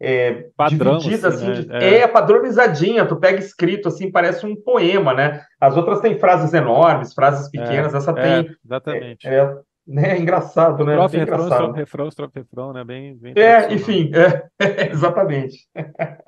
é, 0.00 0.46
Padrão, 0.56 0.96
dividida, 0.96 1.28
assim, 1.28 1.50
assim 1.50 1.68
né? 1.68 1.78
é. 1.78 1.98
é. 2.00 2.08
padronizadinha. 2.08 3.06
Tu 3.06 3.16
pega 3.16 3.38
escrito 3.38 3.88
assim, 3.88 4.10
parece 4.10 4.46
um 4.46 4.56
poema, 4.56 5.12
né? 5.12 5.42
As 5.60 5.76
outras 5.76 6.00
têm 6.00 6.18
frases 6.18 6.54
enormes, 6.54 7.12
frases 7.12 7.48
é, 7.48 7.50
pequenas. 7.50 7.94
Essa 7.94 8.10
é, 8.12 8.14
tem. 8.14 8.56
Exatamente. 8.64 9.28
É, 9.28 9.54
né? 9.86 10.18
engraçado, 10.18 10.84
né? 10.84 10.92
Estrofe, 10.92 11.18
refrão, 11.18 11.44
engraçado. 11.44 11.72
refrão, 11.72 12.08
estrofe, 12.08 12.38
refrão, 12.38 12.72
né? 12.72 12.84
Bem, 12.84 13.16
bem 13.16 13.34
é, 13.36 13.72
enfim, 13.72 14.10
é, 14.14 14.48
exatamente. 14.90 15.66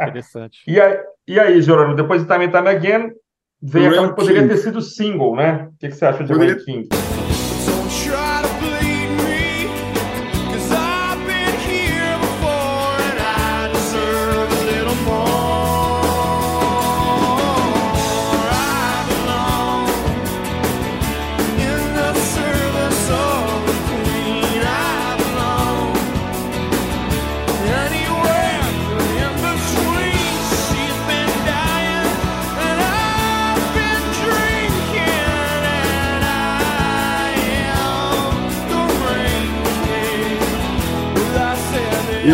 Interessante. 0.00 0.62
E 0.66 0.80
aí, 0.80 0.98
e 1.26 1.40
aí, 1.40 1.62
Jorano, 1.62 1.94
depois 1.94 2.22
de 2.22 2.28
Time 2.30 2.46
and 2.46 2.50
Time 2.50 2.68
Again, 2.68 3.12
veio 3.62 3.88
aquela 3.88 4.08
que 4.08 4.16
poderia 4.16 4.48
ter 4.48 4.56
sido 4.56 4.82
single, 4.82 5.36
né? 5.36 5.68
O 5.72 5.78
que, 5.78 5.88
que 5.88 5.94
você 5.94 6.04
acha 6.04 6.24
de 6.24 6.32
poderia... 6.32 6.56
King? 6.56 6.88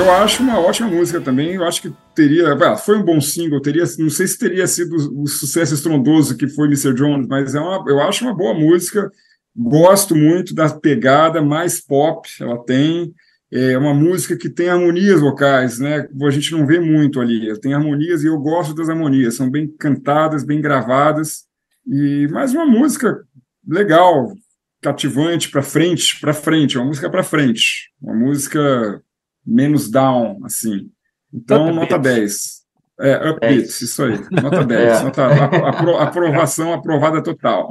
Eu 0.09 0.15
acho 0.15 0.43
uma 0.43 0.59
ótima 0.59 0.89
música 0.89 1.21
também. 1.21 1.53
Eu 1.53 1.65
acho 1.65 1.83
que 1.83 1.93
teria. 2.15 2.55
Ah, 2.55 2.77
foi 2.79 2.97
um 2.97 3.03
bom 3.03 3.21
single, 3.21 3.61
teria. 3.61 3.85
Não 3.99 4.09
sei 4.09 4.27
se 4.27 4.39
teria 4.39 4.67
sido 4.67 4.97
o 5.21 5.27
sucesso 5.27 5.75
estrondoso 5.75 6.35
que 6.35 6.49
foi 6.49 6.67
Mr. 6.67 6.95
Jones, 6.95 7.27
mas 7.29 7.55
é 7.55 7.61
uma, 7.61 7.85
eu 7.87 8.01
acho 8.01 8.25
uma 8.25 8.35
boa 8.35 8.55
música. 8.55 9.13
Gosto 9.55 10.17
muito 10.17 10.55
da 10.55 10.71
pegada 10.71 11.43
mais 11.43 11.79
pop 11.79 12.27
ela 12.41 12.65
tem. 12.65 13.13
É 13.53 13.77
uma 13.77 13.93
música 13.93 14.35
que 14.35 14.49
tem 14.49 14.71
harmonias 14.71 15.21
vocais, 15.21 15.79
né? 15.79 16.09
A 16.23 16.31
gente 16.31 16.53
não 16.53 16.67
vê 16.67 16.81
muito 16.81 17.21
ali. 17.21 17.61
Tem 17.61 17.75
harmonias 17.75 18.25
e 18.25 18.29
eu 18.29 18.39
gosto 18.39 18.75
das 18.75 18.89
harmonias. 18.89 19.37
São 19.37 19.51
bem 19.51 19.69
cantadas, 19.79 20.43
bem 20.43 20.59
gravadas. 20.59 21.45
E 21.87 22.27
mais 22.29 22.55
uma 22.55 22.65
música 22.65 23.23
legal, 23.67 24.33
cativante 24.81 25.51
para 25.51 25.61
frente, 25.61 26.19
para 26.19 26.33
frente, 26.33 26.79
uma 26.79 26.87
música 26.87 27.11
para 27.11 27.23
frente, 27.23 27.91
uma 28.01 28.15
música 28.15 29.03
menos 29.49 29.91
down, 29.91 30.41
assim. 30.45 30.91
Então, 31.33 31.73
nota 31.73 31.99
10. 31.99 32.59
É, 33.01 33.31
upbeat, 33.31 33.65
isso 33.65 34.03
aí. 34.03 34.19
Nota 34.31 34.65
10. 34.67 35.01
É. 35.01 35.05
Nota, 35.05 35.27
apro, 35.69 35.97
aprovação 35.97 36.73
aprovada 36.73 37.23
total. 37.23 37.69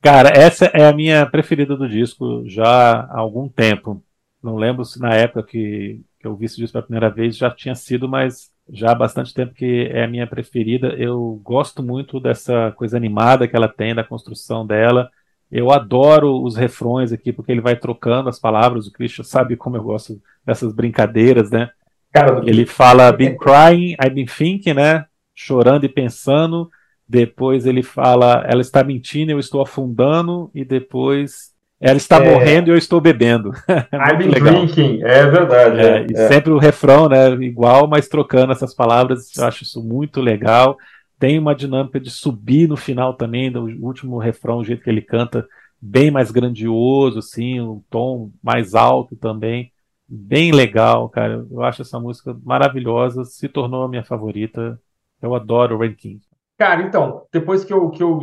Cara, 0.00 0.30
essa 0.30 0.66
é 0.66 0.86
a 0.86 0.92
minha 0.92 1.24
preferida 1.26 1.76
do 1.76 1.88
disco 1.88 2.44
já 2.46 3.00
há 3.00 3.18
algum 3.18 3.48
tempo. 3.48 4.02
Não 4.42 4.56
lembro 4.56 4.84
se 4.84 5.00
na 5.00 5.14
época 5.14 5.44
que, 5.44 6.00
que 6.18 6.26
eu 6.26 6.36
vi 6.36 6.46
esse 6.46 6.56
disco 6.56 6.72
pela 6.72 6.84
primeira 6.84 7.08
vez 7.08 7.36
já 7.36 7.50
tinha 7.50 7.74
sido, 7.74 8.08
mas 8.08 8.50
já 8.68 8.90
há 8.90 8.94
bastante 8.94 9.32
tempo 9.32 9.54
que 9.54 9.88
é 9.92 10.04
a 10.04 10.08
minha 10.08 10.26
preferida. 10.26 10.88
Eu 10.88 11.40
gosto 11.42 11.82
muito 11.82 12.20
dessa 12.20 12.72
coisa 12.72 12.96
animada 12.96 13.46
que 13.48 13.56
ela 13.56 13.68
tem, 13.68 13.94
da 13.94 14.04
construção 14.04 14.66
dela. 14.66 15.08
Eu 15.50 15.70
adoro 15.70 16.42
os 16.42 16.56
refrões 16.56 17.12
aqui, 17.12 17.32
porque 17.32 17.52
ele 17.52 17.60
vai 17.60 17.76
trocando 17.76 18.28
as 18.28 18.40
palavras. 18.40 18.86
O 18.86 18.92
Christian 18.92 19.24
sabe 19.24 19.56
como 19.56 19.76
eu 19.76 19.82
gosto 19.82 20.20
dessas 20.44 20.72
brincadeiras, 20.72 21.50
né? 21.50 21.70
Cara, 22.12 22.42
ele 22.44 22.66
fala 22.66 23.10
been 23.10 23.36
crying, 23.36 23.92
I've 23.92 24.10
been 24.10 24.26
thinking, 24.26 24.74
né? 24.74 25.06
Chorando 25.34 25.84
e 25.84 25.88
pensando. 25.88 26.70
Depois 27.08 27.66
ele 27.66 27.82
fala 27.82 28.44
ela 28.46 28.60
está 28.60 28.84
mentindo, 28.84 29.32
eu 29.32 29.38
estou 29.38 29.62
afundando. 29.62 30.50
E 30.54 30.64
depois 30.64 31.52
ela 31.80 31.96
está 31.96 32.22
é... 32.22 32.30
morrendo 32.30 32.68
e 32.68 32.72
eu 32.72 32.76
estou 32.76 33.00
bebendo. 33.00 33.52
é 33.66 33.96
I've 33.96 34.18
been 34.18 34.28
legal. 34.28 34.54
drinking, 34.54 35.02
é 35.02 35.26
verdade. 35.26 35.80
É, 35.80 35.98
é, 35.98 36.06
e 36.08 36.28
sempre 36.28 36.52
o 36.52 36.58
refrão, 36.58 37.08
né? 37.08 37.30
Igual, 37.30 37.88
mas 37.88 38.08
trocando 38.08 38.52
essas 38.52 38.74
palavras. 38.74 39.34
Eu 39.36 39.44
acho 39.44 39.62
isso 39.62 39.82
muito 39.82 40.20
legal. 40.20 40.76
Tem 41.18 41.38
uma 41.38 41.54
dinâmica 41.54 41.98
de 41.98 42.10
subir 42.10 42.68
no 42.68 42.76
final 42.76 43.14
também, 43.14 43.50
do 43.50 43.64
último 43.80 44.18
refrão, 44.18 44.58
o 44.58 44.64
jeito 44.64 44.82
que 44.82 44.90
ele 44.90 45.00
canta, 45.00 45.46
bem 45.80 46.10
mais 46.10 46.30
grandioso, 46.30 47.20
assim, 47.20 47.60
um 47.60 47.80
tom 47.88 48.30
mais 48.42 48.74
alto 48.74 49.16
também. 49.16 49.71
Bem 50.14 50.52
legal, 50.52 51.08
cara. 51.08 51.46
Eu 51.50 51.62
acho 51.62 51.80
essa 51.80 51.98
música 51.98 52.36
maravilhosa, 52.44 53.24
se 53.24 53.48
tornou 53.48 53.82
a 53.82 53.88
minha 53.88 54.04
favorita. 54.04 54.78
Eu 55.22 55.34
adoro 55.34 55.74
o 55.74 55.78
Ranking. 55.78 56.20
Cara, 56.58 56.82
então, 56.82 57.26
depois 57.32 57.64
que, 57.64 57.72
eu, 57.72 57.88
que 57.88 58.04
o 58.04 58.20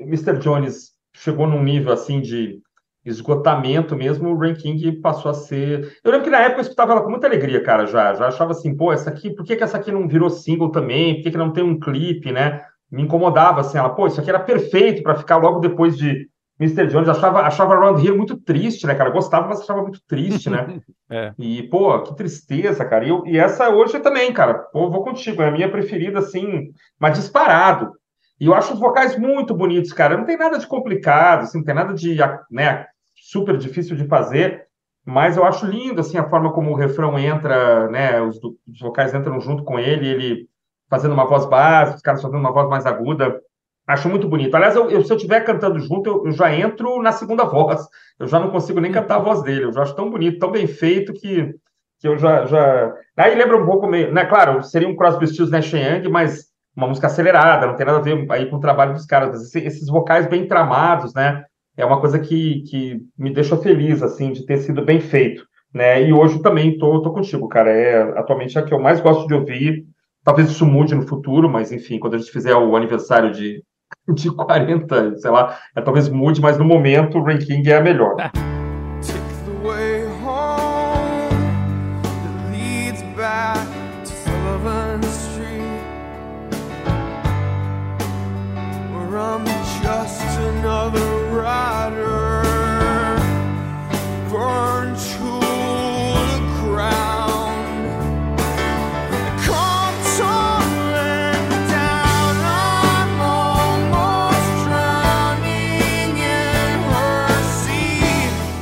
Mr. 0.00 0.38
Jones 0.38 0.92
chegou 1.12 1.46
num 1.46 1.62
nível 1.62 1.92
assim 1.92 2.22
de 2.22 2.62
esgotamento 3.04 3.94
mesmo, 3.94 4.30
o 4.30 4.38
Ranking 4.38 5.02
passou 5.02 5.30
a 5.30 5.34
ser. 5.34 5.98
Eu 6.02 6.12
lembro 6.12 6.24
que 6.24 6.30
na 6.30 6.40
época 6.40 6.60
eu 6.60 6.62
escutava 6.62 6.92
ela 6.92 7.02
com 7.02 7.10
muita 7.10 7.26
alegria, 7.26 7.62
cara, 7.62 7.84
já. 7.84 8.14
Já 8.14 8.28
achava 8.28 8.52
assim, 8.52 8.74
pô, 8.74 8.90
essa 8.90 9.10
aqui, 9.10 9.28
por 9.28 9.44
que, 9.44 9.54
que 9.54 9.62
essa 9.62 9.76
aqui 9.76 9.92
não 9.92 10.08
virou 10.08 10.30
single 10.30 10.70
também? 10.70 11.16
Por 11.16 11.24
que, 11.24 11.30
que 11.32 11.36
não 11.36 11.52
tem 11.52 11.62
um 11.62 11.78
clipe, 11.78 12.32
né? 12.32 12.64
Me 12.90 13.02
incomodava 13.02 13.60
assim, 13.60 13.76
ela, 13.76 13.90
pô, 13.90 14.06
isso 14.06 14.18
aqui 14.18 14.30
era 14.30 14.40
perfeito 14.40 15.02
para 15.02 15.14
ficar 15.14 15.36
logo 15.36 15.60
depois 15.60 15.94
de 15.98 16.26
Mr. 16.60 16.86
Jones. 16.88 17.08
Achava, 17.08 17.40
achava 17.40 17.76
Round 17.76 18.04
Here 18.04 18.16
muito 18.16 18.36
triste, 18.36 18.86
né, 18.86 18.94
cara? 18.94 19.10
gostava, 19.10 19.48
mas 19.48 19.60
achava 19.60 19.82
muito 19.82 20.00
triste, 20.06 20.50
né? 20.50 20.80
é. 21.10 21.32
E, 21.38 21.62
pô, 21.64 22.02
que 22.02 22.16
tristeza, 22.16 22.84
cara. 22.84 23.04
E, 23.04 23.08
eu, 23.08 23.22
e 23.26 23.38
essa 23.38 23.70
hoje 23.70 23.98
também, 24.00 24.32
cara. 24.32 24.54
Pô, 24.54 24.90
vou 24.90 25.04
contigo, 25.04 25.42
é 25.42 25.48
a 25.48 25.52
minha 25.52 25.70
preferida, 25.70 26.18
assim, 26.18 26.72
mas 26.98 27.18
disparado. 27.18 27.92
E 28.40 28.46
eu 28.46 28.54
acho 28.54 28.74
os 28.74 28.80
vocais 28.80 29.18
muito 29.18 29.54
bonitos, 29.54 29.92
cara. 29.92 30.16
Não 30.16 30.24
tem 30.24 30.36
nada 30.36 30.58
de 30.58 30.66
complicado, 30.66 31.42
assim, 31.42 31.58
não 31.58 31.64
tem 31.64 31.74
nada 31.74 31.92
de 31.92 32.16
né, 32.50 32.86
super 33.14 33.56
difícil 33.56 33.96
de 33.96 34.06
fazer, 34.06 34.66
mas 35.04 35.36
eu 35.36 35.44
acho 35.44 35.66
lindo 35.66 36.00
assim 36.00 36.18
a 36.18 36.28
forma 36.28 36.52
como 36.52 36.70
o 36.70 36.74
refrão 36.74 37.18
entra, 37.18 37.88
né? 37.88 38.20
Os, 38.20 38.36
os 38.36 38.80
vocais 38.80 39.14
entram 39.14 39.40
junto 39.40 39.64
com 39.64 39.78
ele, 39.78 40.06
ele 40.06 40.48
fazendo 40.88 41.12
uma 41.12 41.26
voz 41.26 41.46
básica, 41.46 41.96
os 41.96 42.02
caras 42.02 42.22
fazendo 42.22 42.40
uma 42.40 42.52
voz 42.52 42.68
mais 42.68 42.86
aguda. 42.86 43.40
Acho 43.88 44.06
muito 44.06 44.28
bonito. 44.28 44.54
Aliás, 44.54 44.76
eu, 44.76 44.90
eu, 44.90 45.02
se 45.02 45.10
eu 45.10 45.16
estiver 45.16 45.40
cantando 45.40 45.78
junto, 45.78 46.10
eu, 46.10 46.26
eu, 46.26 46.32
já 46.32 46.54
entro 46.54 47.00
na 47.00 47.10
segunda 47.10 47.44
voz. 47.48 47.88
Eu 48.20 48.26
já 48.26 48.38
não 48.38 48.50
consigo 48.50 48.80
nem 48.80 48.92
cantar 48.92 49.16
a 49.16 49.22
voz 49.22 49.42
dele. 49.42 49.64
Eu 49.64 49.72
já 49.72 49.80
acho 49.80 49.96
tão 49.96 50.10
bonito, 50.10 50.38
tão 50.38 50.52
bem 50.52 50.66
feito 50.66 51.14
que, 51.14 51.54
que 51.98 52.06
eu 52.06 52.18
já, 52.18 52.44
já. 52.44 52.94
Aí 53.16 53.34
lembra 53.34 53.56
um 53.56 53.64
pouco 53.64 53.86
meio, 53.86 54.12
né? 54.12 54.26
Claro, 54.26 54.62
seria 54.62 54.86
um 54.86 54.94
Crosby, 54.94 55.26
Stills, 55.26 55.50
Nash 55.50 55.72
Young, 55.72 56.06
mas 56.10 56.48
uma 56.76 56.86
música 56.86 57.06
acelerada, 57.06 57.66
não 57.66 57.76
tem 57.76 57.86
nada 57.86 57.98
a 57.98 58.02
ver 58.02 58.26
aí 58.30 58.50
com 58.50 58.56
o 58.56 58.60
trabalho 58.60 58.92
dos 58.92 59.06
caras. 59.06 59.40
Esses, 59.40 59.54
esses 59.54 59.88
vocais 59.88 60.26
bem 60.26 60.46
tramados, 60.46 61.14
né? 61.14 61.44
É 61.74 61.82
uma 61.82 61.98
coisa 61.98 62.18
que, 62.18 62.62
que 62.64 63.00
me 63.16 63.32
deixa 63.32 63.56
feliz, 63.56 64.02
assim, 64.02 64.32
de 64.32 64.44
ter 64.44 64.58
sido 64.58 64.84
bem 64.84 65.00
feito. 65.00 65.46
Né? 65.72 66.06
E 66.06 66.12
hoje 66.12 66.42
também 66.42 66.76
tô, 66.76 67.00
tô 67.00 67.10
contigo, 67.10 67.48
cara. 67.48 67.70
É 67.70 68.02
atualmente 68.18 68.58
é 68.58 68.60
a 68.60 68.64
que 68.64 68.74
eu 68.74 68.78
mais 68.78 69.00
gosto 69.00 69.26
de 69.26 69.32
ouvir. 69.32 69.86
Talvez 70.22 70.50
isso 70.50 70.66
mude 70.66 70.94
no 70.94 71.06
futuro, 71.06 71.48
mas 71.48 71.72
enfim, 71.72 71.98
quando 71.98 72.16
a 72.16 72.18
gente 72.18 72.30
fizer 72.30 72.54
o 72.54 72.76
aniversário 72.76 73.32
de, 73.32 73.62
de 74.14 74.30
40, 74.30 75.16
sei 75.16 75.30
lá, 75.30 75.56
é, 75.76 75.80
talvez 75.80 76.08
mude, 76.08 76.40
mas 76.40 76.58
no 76.58 76.64
momento 76.64 77.18
o 77.18 77.22
ranking 77.22 77.62
é 77.66 77.76
a 77.76 77.80
melhor. 77.80 78.16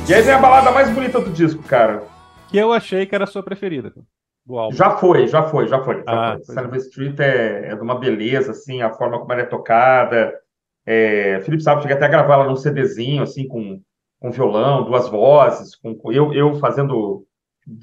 E 0.07 0.13
aí 0.13 0.21
vem 0.21 0.33
a 0.33 0.39
balada 0.39 0.71
mais 0.71 0.89
bonita 0.89 1.19
do 1.19 1.29
disco, 1.29 1.61
cara. 1.63 2.03
Que 2.47 2.57
eu 2.57 2.71
achei 2.71 3.05
que 3.05 3.13
era 3.13 3.25
a 3.25 3.27
sua 3.27 3.43
preferida 3.43 3.91
do 4.45 4.57
álbum. 4.57 4.73
Já 4.73 4.91
foi, 4.91 5.27
já 5.27 5.43
foi, 5.43 5.67
já 5.67 5.83
foi. 5.83 5.95
Já 5.97 6.03
ah, 6.07 6.37
foi. 6.45 6.77
Street 6.77 7.19
é, 7.19 7.71
é, 7.71 7.75
de 7.75 7.81
uma 7.81 7.99
beleza, 7.99 8.51
assim, 8.51 8.81
a 8.81 8.93
forma 8.93 9.19
como 9.19 9.33
ela 9.33 9.41
é 9.41 9.45
tocada. 9.45 10.33
É, 10.85 11.41
Felipe 11.41 11.61
Sábio 11.61 11.81
cheguei 11.81 11.97
até 11.97 12.05
a 12.05 12.09
gravar 12.09 12.35
ela 12.35 12.45
num 12.45 12.55
CDzinho, 12.55 13.21
assim, 13.21 13.49
com, 13.49 13.81
com 14.21 14.31
violão, 14.31 14.85
duas 14.85 15.09
vozes, 15.09 15.75
com, 15.75 15.99
eu, 16.09 16.33
eu 16.33 16.55
fazendo 16.55 17.25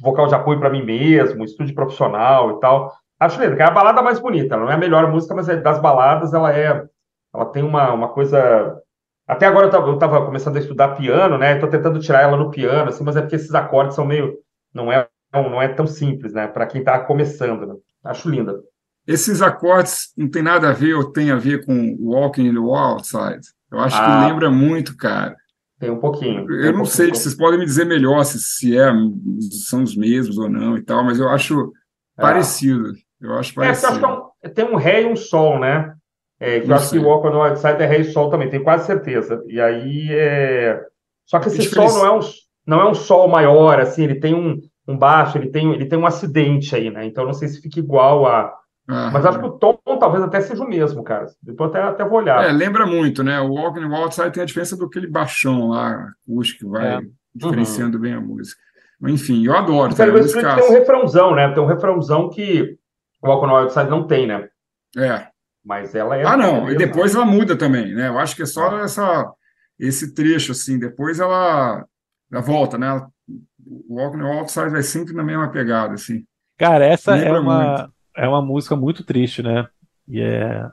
vocal 0.01 0.27
de 0.27 0.35
apoio 0.35 0.59
para 0.59 0.71
mim 0.71 0.83
mesmo, 0.83 1.45
estúdio 1.45 1.75
profissional 1.75 2.57
e 2.57 2.61
tal. 2.61 2.91
Acho 3.21 3.39
lindo, 3.39 3.55
que 3.55 3.61
é 3.61 3.67
a 3.67 3.71
balada 3.71 4.01
mais 4.01 4.19
bonita. 4.19 4.55
Ela 4.55 4.65
não 4.65 4.71
é 4.71 4.75
a 4.77 4.79
melhor 4.79 5.13
música, 5.13 5.35
mas 5.35 5.47
é, 5.47 5.57
das 5.57 5.79
baladas 5.79 6.33
ela 6.33 6.57
é. 6.57 6.87
Ela 7.35 7.45
tem 7.47 7.63
uma, 7.63 7.93
uma 7.93 8.09
coisa 8.09 8.81
até 9.27 9.47
agora 9.47 9.67
eu 9.67 9.95
estava 9.95 10.25
começando 10.27 10.57
a 10.57 10.61
estudar 10.61 10.97
piano, 10.97 11.39
né? 11.39 11.55
Estou 11.55 11.69
tentando 11.69 11.99
tirar 11.99 12.23
ela 12.23 12.37
no 12.37 12.51
piano, 12.51 12.91
assim, 12.91 13.03
mas 13.03 13.17
é 13.17 13.23
porque 13.23 13.37
esses 13.37 13.55
acordes 13.55 13.97
são 13.97 14.05
meio. 14.05 14.39
Não 14.73 14.93
é, 14.93 15.09
não 15.33 15.61
é 15.63 15.69
tão 15.69 15.87
simples, 15.87 16.33
né? 16.35 16.47
Para 16.47 16.67
quem 16.67 16.81
está 16.81 16.99
começando. 16.99 17.67
Né? 17.67 17.75
Acho 18.05 18.29
linda. 18.29 18.61
Esses 19.07 19.41
acordes 19.41 20.13
não 20.17 20.31
tem 20.31 20.43
nada 20.43 20.71
a 20.71 20.73
ver 20.73 20.95
ou 20.95 21.11
tem 21.11 21.31
a 21.31 21.37
ver 21.37 21.65
com 21.65 21.97
Walking 22.01 22.47
in 22.47 22.55
the 22.55 22.61
Wild 22.61 23.07
Side? 23.07 23.47
Eu 23.71 23.79
acho 23.79 23.97
ah, 23.97 24.05
que 24.05 24.31
lembra 24.31 24.51
muito, 24.51 24.97
cara. 24.97 25.35
Tem 25.79 25.91
um 25.91 25.99
pouquinho. 25.99 26.51
Eu 26.51 26.73
não 26.73 26.83
um 26.83 26.87
sei, 26.87 27.11
vocês 27.11 27.35
podem 27.35 27.59
me 27.59 27.65
dizer 27.65 27.85
melhor 27.85 28.25
se, 28.25 28.39
se 28.39 28.79
é, 28.79 28.91
são 29.69 29.83
os 29.83 29.97
mesmos 29.97 30.39
ou 30.39 30.49
não 30.49 30.77
e 30.77 30.83
tal, 30.83 31.05
mas 31.05 31.19
eu 31.19 31.29
acho 31.29 31.73
é. 32.19 32.23
parecido. 32.23 32.93
Eu 33.21 33.35
acho 33.35 33.55
parecido. 33.55 33.87
É, 33.87 33.91
acho 33.91 33.99
que 33.99 34.05
é 34.05 34.09
um, 34.09 34.55
tem 34.55 34.65
um 34.65 34.77
Ré 34.77 35.03
e 35.03 35.07
um 35.07 35.17
Sol, 35.17 35.59
né? 35.59 35.95
É, 36.41 36.61
que 36.61 36.71
eu 36.71 36.75
acho 36.75 36.91
que 36.91 36.99
o 36.99 37.05
Walk 37.05 37.27
on 37.27 37.31
the 37.31 37.37
Wild 37.39 37.61
Side 37.61 37.83
é 37.83 37.87
Rei 37.87 38.05
Sol 38.05 38.31
também, 38.31 38.51
tenho 38.51 38.65
quase 38.65 38.87
certeza. 38.87 39.43
E 39.47 39.61
aí 39.61 40.09
é. 40.11 40.81
Só 41.27 41.39
que 41.39 41.49
esse 41.49 41.63
sol 41.63 41.89
não 41.89 42.07
é, 42.07 42.13
um, 42.13 42.21
não 42.67 42.81
é 42.81 42.91
um 42.91 42.95
sol 42.95 43.29
maior, 43.29 43.81
assim, 43.81 44.05
ele 44.05 44.17
tem 44.17 44.35
um, 44.35 44.61
um 44.87 44.97
baixo, 44.97 45.39
ele 45.39 45.49
tem, 45.49 45.73
ele 45.73 45.87
tem 45.87 45.99
um 45.99 46.07
acidente 46.07 46.77
aí, 46.77 46.91
né? 46.91 47.07
Então 47.07 47.25
não 47.25 47.33
sei 47.33 47.49
se 47.49 47.61
fica 47.61 47.79
igual 47.79 48.27
a. 48.27 48.53
Mas 48.87 49.25
acho 49.25 49.39
que 49.39 49.47
o 49.47 49.53
tom 49.53 49.79
talvez 49.99 50.23
até 50.23 50.43
seja 50.43 50.63
o 50.63 50.69
mesmo, 50.69 51.03
cara. 51.03 51.27
Depois 51.43 51.71
até, 51.71 51.83
até 51.83 52.05
vou 52.05 52.19
olhar. 52.19 52.45
É, 52.45 52.53
lembra 52.53 52.85
muito, 52.85 53.25
né? 53.25 53.41
O 53.41 53.55
Walk 53.55 53.79
on 53.79 53.89
the 53.89 53.97
Wild 53.97 54.15
Side 54.15 54.33
tem 54.33 54.43
a 54.43 54.47
diferença 54.47 54.77
do 54.77 54.85
aquele 54.85 55.07
baixão 55.07 55.69
lá, 55.69 56.11
acústico, 56.29 56.65
que 56.65 56.71
vai 56.71 56.97
é. 56.97 57.01
diferenciando 57.35 57.97
uhum. 57.97 58.03
bem 58.03 58.13
a 58.13 58.21
música. 58.21 58.61
Enfim, 59.07 59.47
eu 59.47 59.57
adoro. 59.57 59.91
O 59.91 60.19
Street 60.19 60.55
tem 60.55 60.69
um 60.69 60.73
refrãozão, 60.73 61.35
né? 61.35 61.51
Tem 61.53 61.63
um 61.63 61.67
refrãozão 61.67 62.29
que 62.29 62.77
o 63.23 63.29
Walk 63.29 63.47
on 63.47 63.49
the 63.49 63.55
Wild 63.55 63.73
Side 63.73 63.91
não 63.91 64.07
tem, 64.07 64.27
né? 64.27 64.49
É. 64.99 65.29
Mas 65.65 65.95
ela 65.95 66.17
é. 66.17 66.25
Ah, 66.25 66.37
não. 66.37 66.71
E 66.71 66.77
depois 66.77 67.15
ela 67.15 67.25
muda 67.25 67.57
também, 67.57 67.95
né? 67.95 68.09
Eu 68.09 68.19
acho 68.19 68.37
que 68.37 68.43
é 68.43 68.47
só 68.47 68.77
ah. 68.77 68.83
essa, 68.83 69.33
esse 69.79 70.15
trecho, 70.15 70.53
assim. 70.53 70.79
Depois 70.79 71.19
ela, 71.19 71.85
ela 72.31 72.43
volta, 72.43 72.77
né? 72.77 72.93
O 73.67 73.97
Walk 73.97 74.17
on 74.17 74.21
the 74.21 74.25
Wild 74.25 74.53
Side 74.53 74.71
vai 74.71 74.83
sempre 74.83 75.15
na 75.15 75.25
mesma 75.25 75.51
pegada, 75.51 75.95
assim. 75.95 76.25
Cara, 76.59 76.85
essa 76.85 77.17
é 77.17 77.33
uma, 77.33 77.91
é 78.17 78.29
uma 78.29 78.43
música 78.43 78.77
muito 78.77 79.03
triste, 79.03 79.43
né? 79.43 79.67
E 80.07 80.21
é 80.21 80.67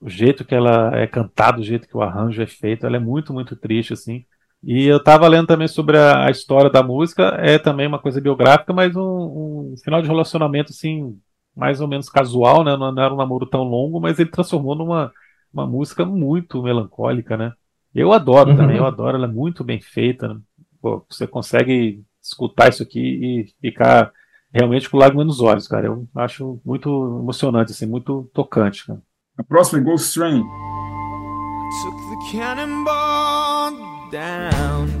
o 0.00 0.08
jeito 0.08 0.44
que 0.44 0.54
ela 0.54 0.96
é 0.96 1.06
cantada, 1.06 1.60
o 1.60 1.64
jeito 1.64 1.86
que 1.86 1.96
o 1.96 2.00
arranjo 2.00 2.40
é 2.40 2.46
feito, 2.46 2.86
ela 2.86 2.96
é 2.96 3.00
muito, 3.00 3.34
muito 3.34 3.54
triste, 3.54 3.92
assim. 3.92 4.24
E 4.62 4.86
eu 4.86 4.96
estava 4.96 5.28
lendo 5.28 5.46
também 5.46 5.68
sobre 5.68 5.98
a, 5.98 6.26
a, 6.26 6.30
história 6.30 6.70
da 6.70 6.82
música, 6.82 7.36
é 7.38 7.58
também 7.58 7.86
uma 7.86 7.98
coisa 7.98 8.20
biográfica, 8.20 8.72
mas 8.72 8.94
um, 8.96 9.02
um, 9.02 9.74
final 9.82 10.00
de 10.00 10.08
relacionamento 10.08 10.70
assim, 10.70 11.18
mais 11.60 11.78
ou 11.82 11.86
menos 11.86 12.08
casual, 12.08 12.64
né? 12.64 12.74
Não, 12.74 12.90
não, 12.90 13.02
era 13.02 13.12
um 13.12 13.18
namoro 13.18 13.44
tão 13.44 13.62
longo, 13.62 14.00
mas 14.00 14.18
ele 14.18 14.30
transformou 14.30 14.74
numa 14.74 15.12
uma 15.52 15.66
música 15.66 16.04
muito 16.04 16.62
melancólica, 16.62 17.36
né? 17.36 17.52
Eu 17.94 18.12
adoro 18.12 18.50
uhum. 18.50 18.56
também, 18.56 18.76
eu 18.76 18.86
adoro, 18.86 19.16
ela 19.16 19.26
é 19.26 19.30
muito 19.30 19.62
bem 19.62 19.80
feita. 19.80 20.28
Né? 20.28 20.40
Pô, 20.80 21.04
você 21.10 21.26
consegue 21.26 22.02
escutar 22.22 22.68
isso 22.68 22.82
aqui 22.82 23.00
e 23.00 23.46
ficar 23.60 24.12
realmente 24.54 24.88
com 24.88 24.96
lágrimas 24.96 25.26
nos 25.26 25.40
olhos, 25.40 25.68
cara. 25.68 25.88
Eu 25.88 26.08
acho 26.14 26.60
muito 26.64 26.88
emocionante, 27.20 27.72
assim, 27.72 27.86
muito 27.86 28.30
tocante. 28.32 28.86
Cara. 28.86 29.02
A 29.36 29.42
próxima 29.42 29.80
é 29.80 29.82
Ghost 29.82 30.14
Train. 30.14 30.40
Took 31.82 31.96
the 31.96 32.38
cannonball 32.38 33.72
down 34.10 34.99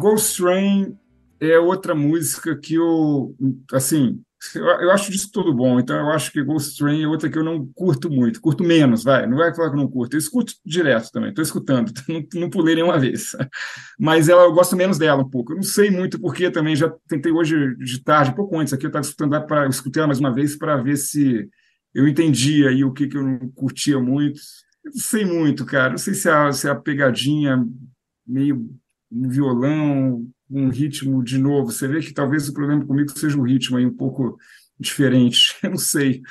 Ghost 0.00 0.38
Train 0.38 0.98
é 1.38 1.58
outra 1.58 1.94
música 1.94 2.56
que 2.56 2.74
eu, 2.74 3.34
assim, 3.72 4.22
eu, 4.54 4.64
eu, 4.64 4.90
acho 4.90 5.10
disso 5.10 5.30
tudo 5.30 5.52
bom, 5.52 5.78
então 5.78 5.96
eu 5.96 6.10
acho 6.10 6.32
que 6.32 6.42
Ghost 6.42 6.78
Train 6.78 7.02
é 7.02 7.06
outra 7.06 7.28
que 7.28 7.38
eu 7.38 7.44
não 7.44 7.66
curto 7.74 8.10
muito, 8.10 8.40
curto 8.40 8.64
menos, 8.64 9.04
vai, 9.04 9.26
não 9.26 9.36
vai 9.36 9.54
falar 9.54 9.68
que 9.68 9.76
eu 9.76 9.80
não 9.80 9.90
curto, 9.90 10.14
eu 10.14 10.18
escuto 10.18 10.54
direto 10.64 11.10
também, 11.12 11.28
estou 11.28 11.42
escutando, 11.42 11.92
não, 12.08 12.24
não 12.34 12.50
pulei 12.50 12.74
nenhuma 12.74 12.98
vez, 12.98 13.32
mas 14.00 14.28
ela, 14.28 14.44
eu 14.44 14.52
gosto 14.52 14.74
menos 14.74 14.98
dela 14.98 15.22
um 15.22 15.28
pouco, 15.28 15.52
eu 15.52 15.56
não 15.56 15.62
sei 15.62 15.90
muito 15.90 16.18
porque 16.18 16.50
também 16.50 16.74
já 16.74 16.90
tentei 17.06 17.30
hoje 17.30 17.76
de 17.76 18.02
tarde, 18.02 18.34
pouco 18.34 18.58
antes 18.58 18.72
aqui, 18.72 18.86
eu 18.86 18.88
estava 18.88 19.04
escutando 19.04 19.46
para 19.46 19.68
escutei 19.68 20.00
ela 20.00 20.08
mais 20.08 20.20
uma 20.20 20.32
vez 20.32 20.56
para 20.56 20.76
ver 20.76 20.96
se 20.96 21.48
eu 21.94 22.08
entendia 22.08 22.70
aí 22.70 22.82
o 22.82 22.92
que, 22.92 23.08
que 23.08 23.16
eu 23.16 23.22
não 23.22 23.50
curtia 23.50 24.00
muito, 24.00 24.40
eu 24.84 24.92
não 24.92 25.00
sei 25.00 25.24
muito, 25.24 25.66
cara, 25.66 25.90
não 25.90 25.98
sei 25.98 26.14
se 26.14 26.30
a, 26.30 26.50
se 26.50 26.68
a 26.68 26.74
pegadinha 26.74 27.62
meio 28.26 28.70
um 29.12 29.28
violão, 29.28 30.26
um 30.50 30.68
ritmo 30.68 31.22
de 31.22 31.38
novo. 31.38 31.70
Você 31.70 31.86
vê 31.86 32.00
que 32.00 32.12
talvez 32.12 32.48
o 32.48 32.54
problema 32.54 32.84
comigo 32.84 33.10
seja 33.10 33.38
um 33.38 33.42
ritmo 33.42 33.76
aí 33.76 33.86
um 33.86 33.96
pouco 33.96 34.36
diferente. 34.78 35.56
Eu 35.62 35.70
não 35.70 35.78
sei. 35.78 36.22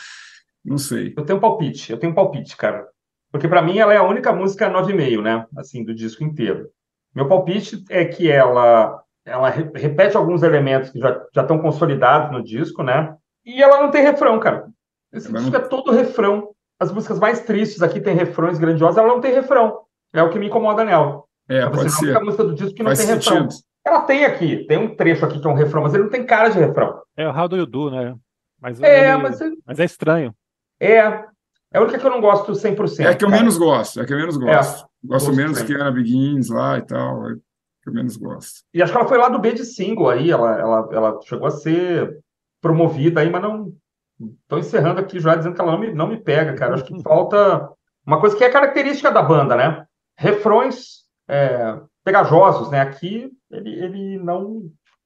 Não 0.63 0.77
sei. 0.77 1.13
Eu 1.15 1.23
tenho 1.23 1.37
um 1.37 1.41
palpite, 1.41 1.91
eu 1.91 1.97
tenho 1.97 2.11
um 2.11 2.15
palpite, 2.15 2.55
cara. 2.57 2.85
Porque 3.31 3.47
para 3.47 3.61
mim 3.61 3.77
ela 3.77 3.93
é 3.93 3.97
a 3.97 4.03
única 4.03 4.33
música 4.33 4.69
9,5, 4.69 5.21
né? 5.21 5.45
Assim, 5.55 5.85
do 5.85 5.95
disco 5.95 6.21
inteiro. 6.23 6.69
Meu 7.15 7.27
palpite 7.27 7.83
é 7.89 8.03
que 8.03 8.29
ela 8.29 9.01
ela 9.25 9.49
repete 9.49 10.17
alguns 10.17 10.43
elementos 10.43 10.89
que 10.89 10.99
já, 10.99 11.25
já 11.33 11.41
estão 11.43 11.59
consolidados 11.59 12.31
no 12.31 12.43
disco, 12.43 12.83
né? 12.83 13.15
E 13.45 13.61
ela 13.61 13.81
não 13.81 13.91
tem 13.91 14.03
refrão, 14.03 14.39
cara. 14.39 14.67
Esse 15.13 15.31
disco 15.31 15.55
é 15.55 15.59
todo 15.59 15.91
refrão. 15.91 16.49
As 16.79 16.91
músicas 16.91 17.19
mais 17.19 17.41
tristes 17.41 17.81
aqui 17.81 17.99
tem 17.99 18.15
refrões 18.15 18.57
grandiosos, 18.57 18.97
ela 18.97 19.07
não 19.07 19.21
tem 19.21 19.33
refrão. 19.33 19.79
É 20.13 20.23
o 20.23 20.29
que 20.29 20.39
me 20.39 20.47
incomoda 20.47 20.83
nela. 20.83 21.23
É, 21.47 21.59
então, 21.59 21.71
pode 21.71 21.91
ser. 21.91 22.15
a 22.15 22.21
música 22.21 22.43
do 22.43 22.53
disco 22.53 22.73
que 22.73 22.83
não 22.83 22.89
Faz 22.89 22.99
tem 22.99 23.07
sentido. 23.07 23.33
refrão. 23.33 23.49
Ela 23.85 24.01
tem 24.01 24.25
aqui, 24.25 24.65
tem 24.65 24.77
um 24.77 24.95
trecho 24.95 25.25
aqui 25.25 25.39
que 25.39 25.47
é 25.47 25.49
um 25.49 25.55
refrão, 25.55 25.83
mas 25.83 25.93
ele 25.93 26.03
não 26.03 26.09
tem 26.09 26.25
cara 26.25 26.49
de 26.49 26.59
refrão. 26.59 27.01
É 27.15 27.27
o 27.27 27.35
How 27.35 27.47
Do 27.47 27.57
You 27.57 27.65
Do, 27.65 27.91
né? 27.91 28.15
Mas, 28.61 28.81
é, 28.81 29.13
ele... 29.13 29.23
mas, 29.23 29.41
ele... 29.41 29.57
mas 29.65 29.79
é 29.79 29.85
estranho. 29.85 30.35
É, 30.79 30.97
é 30.97 31.77
a 31.77 31.81
única 31.81 31.97
que 31.97 32.05
eu 32.05 32.11
não 32.11 32.21
gosto 32.21 32.51
100%. 32.51 32.99
É 32.99 33.09
a 33.09 33.15
que 33.15 33.23
eu 33.23 33.29
cara. 33.29 33.39
menos 33.41 33.57
gosto, 33.57 33.99
é 33.99 34.03
a 34.03 34.05
que 34.05 34.13
eu 34.13 34.17
menos 34.17 34.37
gosto. 34.37 34.85
É, 34.85 35.07
gosto 35.07 35.33
menos 35.33 35.61
que 35.61 35.73
Ana 35.73 35.91
Begins 35.91 36.49
lá 36.49 36.77
e 36.77 36.81
tal, 36.81 37.29
é 37.29 37.35
que 37.83 37.89
eu 37.89 37.93
menos 37.93 38.17
gosto. 38.17 38.63
E 38.73 38.81
acho 38.81 38.91
que 38.91 38.97
ela 38.97 39.07
foi 39.07 39.17
lá 39.17 39.29
do 39.29 39.39
B 39.39 39.53
de 39.53 39.63
single 39.63 40.09
aí, 40.09 40.29
ela, 40.29 40.59
ela, 40.59 40.89
ela 40.91 41.19
chegou 41.23 41.47
a 41.47 41.51
ser 41.51 42.19
promovida 42.61 43.21
aí, 43.21 43.29
mas 43.29 43.41
não... 43.41 43.73
Estou 44.43 44.59
encerrando 44.59 44.99
aqui 44.99 45.17
já 45.17 45.33
dizendo 45.33 45.55
que 45.55 45.61
ela 45.61 45.71
não 45.71 45.79
me, 45.79 45.93
não 45.93 46.07
me 46.07 46.17
pega, 46.17 46.53
cara. 46.53 46.73
Acho 46.73 46.83
que 46.83 46.99
falta 47.01 47.69
uma 48.05 48.19
coisa 48.19 48.35
que 48.35 48.43
é 48.43 48.49
característica 48.49 49.09
da 49.09 49.21
banda, 49.21 49.55
né? 49.55 49.85
Refrões 50.17 51.05
é, 51.25 51.79
pegajosos, 52.09 52.71
né? 52.71 52.81
Aqui 52.81 53.29
ele, 53.51 53.69
ele 53.69 54.17
não, 54.17 54.63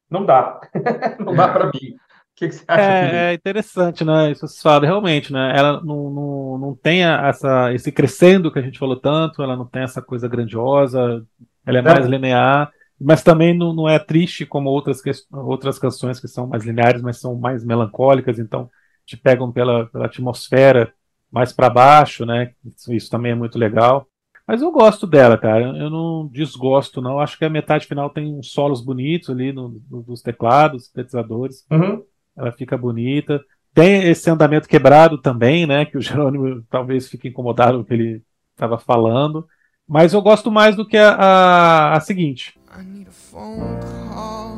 não 0.09 0.25
dá. 0.25 0.61
não 1.19 1.35
dá 1.35 1.49
para 1.49 1.65
mim. 1.65 1.71
O 1.73 2.35
que, 2.35 2.47
que, 2.47 2.55
você 2.55 2.63
acha? 2.67 2.81
É, 2.81 3.31
é, 3.31 3.33
interessante, 3.33 4.05
né? 4.05 4.31
Isso 4.31 4.47
se 4.47 4.61
fala 4.61 4.85
realmente, 4.85 5.31
né? 5.31 5.53
Ela 5.55 5.81
não, 5.83 6.09
não, 6.09 6.57
não 6.57 6.75
tem 6.75 7.03
essa, 7.03 7.73
esse 7.73 7.91
crescendo 7.91 8.51
que 8.51 8.57
a 8.57 8.61
gente 8.61 8.79
falou 8.79 8.95
tanto, 8.95 9.43
ela 9.43 9.55
não 9.55 9.65
tem 9.65 9.83
essa 9.83 10.01
coisa 10.01 10.27
grandiosa, 10.27 11.23
ela 11.65 11.77
é, 11.77 11.81
é. 11.81 11.83
mais 11.83 12.07
linear, 12.07 12.71
mas 12.99 13.21
também 13.21 13.55
não, 13.55 13.73
não 13.73 13.87
é 13.87 13.99
triste 13.99 14.45
como 14.45 14.69
outras, 14.69 15.01
outras 15.31 15.77
canções 15.77 16.19
que 16.19 16.27
são 16.27 16.47
mais 16.47 16.63
lineares, 16.63 17.01
mas 17.01 17.19
são 17.19 17.35
mais 17.35 17.63
melancólicas, 17.63 18.39
então 18.39 18.69
te 19.05 19.17
pegam 19.17 19.51
pela, 19.51 19.85
pela 19.87 20.05
atmosfera 20.05 20.93
mais 21.29 21.51
para 21.51 21.69
baixo, 21.69 22.25
né? 22.25 22.53
Isso, 22.63 22.93
isso 22.93 23.09
também 23.09 23.33
é 23.33 23.35
muito 23.35 23.59
legal. 23.59 24.07
Mas 24.47 24.61
eu 24.61 24.71
gosto 24.71 25.07
dela, 25.07 25.37
cara. 25.37 25.77
Eu 25.77 25.89
não 25.89 26.27
desgosto, 26.27 27.01
não. 27.01 27.19
Acho 27.19 27.37
que 27.37 27.45
a 27.45 27.49
metade 27.49 27.87
final 27.87 28.09
tem 28.09 28.33
uns 28.33 28.51
solos 28.51 28.81
bonitos 28.81 29.29
ali 29.29 29.53
no, 29.53 29.81
no, 29.89 30.03
nos 30.07 30.21
teclados, 30.21 30.85
sintetizadores. 30.87 31.65
Uhum. 31.71 32.03
Ela 32.35 32.51
fica 32.51 32.77
bonita. 32.77 33.43
Tem 33.73 34.03
esse 34.03 34.29
andamento 34.29 34.67
quebrado 34.67 35.17
também, 35.17 35.65
né? 35.65 35.85
Que 35.85 35.97
o 35.97 36.01
Jerônimo 36.01 36.63
talvez 36.69 37.09
fique 37.09 37.29
incomodado 37.29 37.77
com 37.77 37.83
o 37.83 37.85
que 37.85 37.93
ele 37.93 38.21
estava 38.53 38.77
falando. 38.77 39.47
Mas 39.87 40.13
eu 40.13 40.21
gosto 40.21 40.51
mais 40.51 40.75
do 40.75 40.87
que 40.87 40.97
a, 40.97 41.13
a, 41.13 41.97
a 41.97 41.99
seguinte. 41.99 42.57
I 42.75 42.83
need 42.83 43.07
a 43.07 43.11
phone 43.11 43.79
call. 44.13 44.57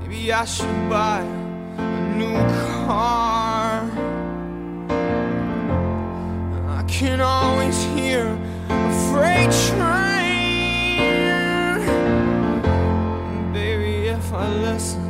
Maybe 0.00 0.32
I 0.32 0.44
should 0.46 0.68
buy 0.88 1.22
a 1.78 2.16
new 2.16 2.34
car. 2.86 3.43
Can 6.88 7.20
always 7.20 7.82
hear 7.96 8.26
a 8.68 8.92
freight 9.10 9.50
train. 9.68 10.34
Baby, 13.52 14.08
if 14.08 14.32
I 14.32 14.48
listen 14.48 15.02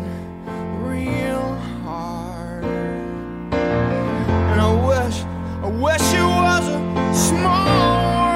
real 0.83 1.55
hard, 1.85 2.65
and 3.53 4.61
I 4.61 4.73
wish, 4.87 5.23
I 5.63 5.69
wish 5.69 6.15
it 6.15 6.23
was 6.23 6.69
a 6.69 7.15
small 7.15 7.67
world. 7.67 8.35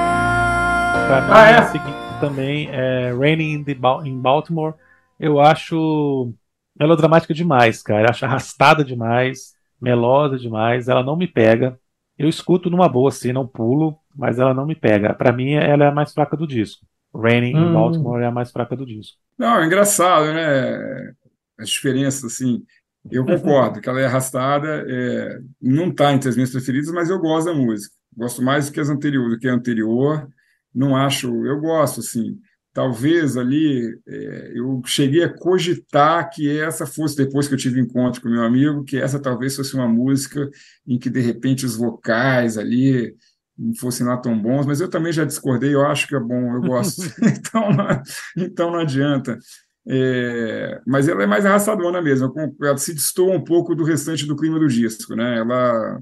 Ah, 1.31 1.49
é. 1.49 1.63
seguinte 1.63 1.97
também 2.19 2.69
é 2.71 3.13
Raining 3.13 3.65
in 4.05 4.21
Baltimore. 4.21 4.73
Eu 5.19 5.39
acho 5.39 6.33
melodramática 6.79 7.33
demais, 7.33 7.81
cara. 7.81 8.03
Eu 8.03 8.09
acho 8.09 8.25
arrastada 8.25 8.83
demais, 8.83 9.53
melosa 9.81 10.37
demais. 10.37 10.87
Ela 10.87 11.03
não 11.03 11.15
me 11.15 11.27
pega. 11.27 11.79
Eu 12.19 12.27
escuto 12.27 12.69
numa 12.69 12.89
boa, 12.89 13.07
assim, 13.07 13.31
não 13.31 13.47
pulo, 13.47 13.97
mas 14.13 14.37
ela 14.37 14.53
não 14.53 14.65
me 14.65 14.75
pega. 14.75 15.13
Para 15.13 15.31
mim, 15.31 15.53
ela 15.53 15.85
é 15.85 15.87
a 15.87 15.93
mais 15.93 16.11
fraca 16.11 16.35
do 16.35 16.45
disco. 16.45 16.85
Raining 17.15 17.55
hum. 17.55 17.69
em 17.69 17.73
Baltimore 17.73 18.21
é 18.21 18.25
a 18.25 18.31
mais 18.31 18.51
fraca 18.51 18.75
do 18.75 18.85
disco. 18.85 19.17
Não, 19.37 19.61
é 19.61 19.65
engraçado, 19.65 20.25
né? 20.25 21.13
As 21.57 21.69
diferenças, 21.69 22.25
assim. 22.25 22.61
Eu 23.09 23.25
concordo 23.25 23.79
que 23.79 23.87
ela 23.87 24.01
é 24.01 24.05
arrastada, 24.05 24.85
é, 24.85 25.39
não 25.61 25.87
está 25.87 26.11
entre 26.13 26.27
as 26.27 26.35
minhas 26.35 26.51
preferidas, 26.51 26.91
mas 26.91 27.09
eu 27.09 27.17
gosto 27.17 27.45
da 27.45 27.53
música. 27.53 27.95
Gosto 28.15 28.41
mais 28.41 28.67
do 28.67 28.73
que 28.73 28.81
as 28.81 28.89
anteriores, 28.89 29.31
do 29.31 29.39
que 29.39 29.47
a 29.47 29.53
anterior. 29.53 30.27
Não 30.75 30.97
acho, 30.97 31.45
eu 31.45 31.59
gosto 31.61 32.01
assim. 32.01 32.37
Talvez 32.79 33.35
ali 33.35 33.99
é, 34.07 34.53
eu 34.55 34.81
cheguei 34.85 35.21
a 35.21 35.37
cogitar 35.37 36.29
que 36.29 36.57
essa 36.61 36.85
fosse 36.85 37.17
depois 37.17 37.45
que 37.45 37.53
eu 37.53 37.57
tive 37.57 37.81
encontro 37.81 38.21
com 38.21 38.29
meu 38.29 38.41
amigo, 38.41 38.85
que 38.85 38.95
essa 38.95 39.19
talvez 39.19 39.53
fosse 39.53 39.75
uma 39.75 39.85
música 39.85 40.49
em 40.87 40.97
que 40.97 41.09
de 41.09 41.19
repente 41.19 41.65
os 41.65 41.75
vocais 41.75 42.57
ali 42.57 43.13
não 43.57 43.75
fossem 43.75 44.07
lá 44.07 44.15
tão 44.15 44.41
bons, 44.41 44.65
mas 44.65 44.79
eu 44.79 44.89
também 44.89 45.11
já 45.11 45.25
discordei, 45.25 45.75
eu 45.75 45.85
acho 45.85 46.07
que 46.07 46.15
é 46.15 46.19
bom, 46.21 46.55
eu 46.55 46.61
gosto. 46.61 47.01
então, 47.21 47.69
não, 47.69 48.01
então 48.37 48.71
não 48.71 48.79
adianta. 48.79 49.37
É, 49.85 50.79
mas 50.87 51.09
ela 51.09 51.23
é 51.23 51.27
mais 51.27 51.45
arrastadona 51.45 52.01
mesmo, 52.01 52.33
ela 52.61 52.77
se 52.77 52.93
destoa 52.93 53.35
um 53.35 53.43
pouco 53.43 53.75
do 53.75 53.83
restante 53.83 54.25
do 54.25 54.37
clima 54.37 54.57
do 54.57 54.69
disco, 54.69 55.17
né? 55.17 55.37
Ela 55.37 55.99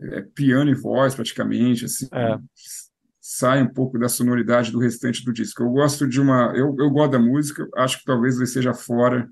é 0.00 0.22
piano 0.32 0.70
e 0.70 0.74
voz 0.76 1.12
praticamente, 1.12 1.86
assim, 1.86 2.06
é. 2.12 2.38
Sai 3.32 3.62
um 3.62 3.72
pouco 3.72 3.96
da 3.96 4.08
sonoridade 4.08 4.72
do 4.72 4.80
restante 4.80 5.24
do 5.24 5.32
disco. 5.32 5.62
Eu 5.62 5.70
gosto 5.70 6.04
de 6.08 6.20
uma, 6.20 6.52
eu, 6.56 6.74
eu 6.80 6.90
gosto 6.90 7.12
da 7.12 7.18
música, 7.20 7.64
acho 7.76 8.00
que 8.00 8.04
talvez 8.04 8.36
ele 8.36 8.46
seja 8.46 8.74
fora 8.74 9.28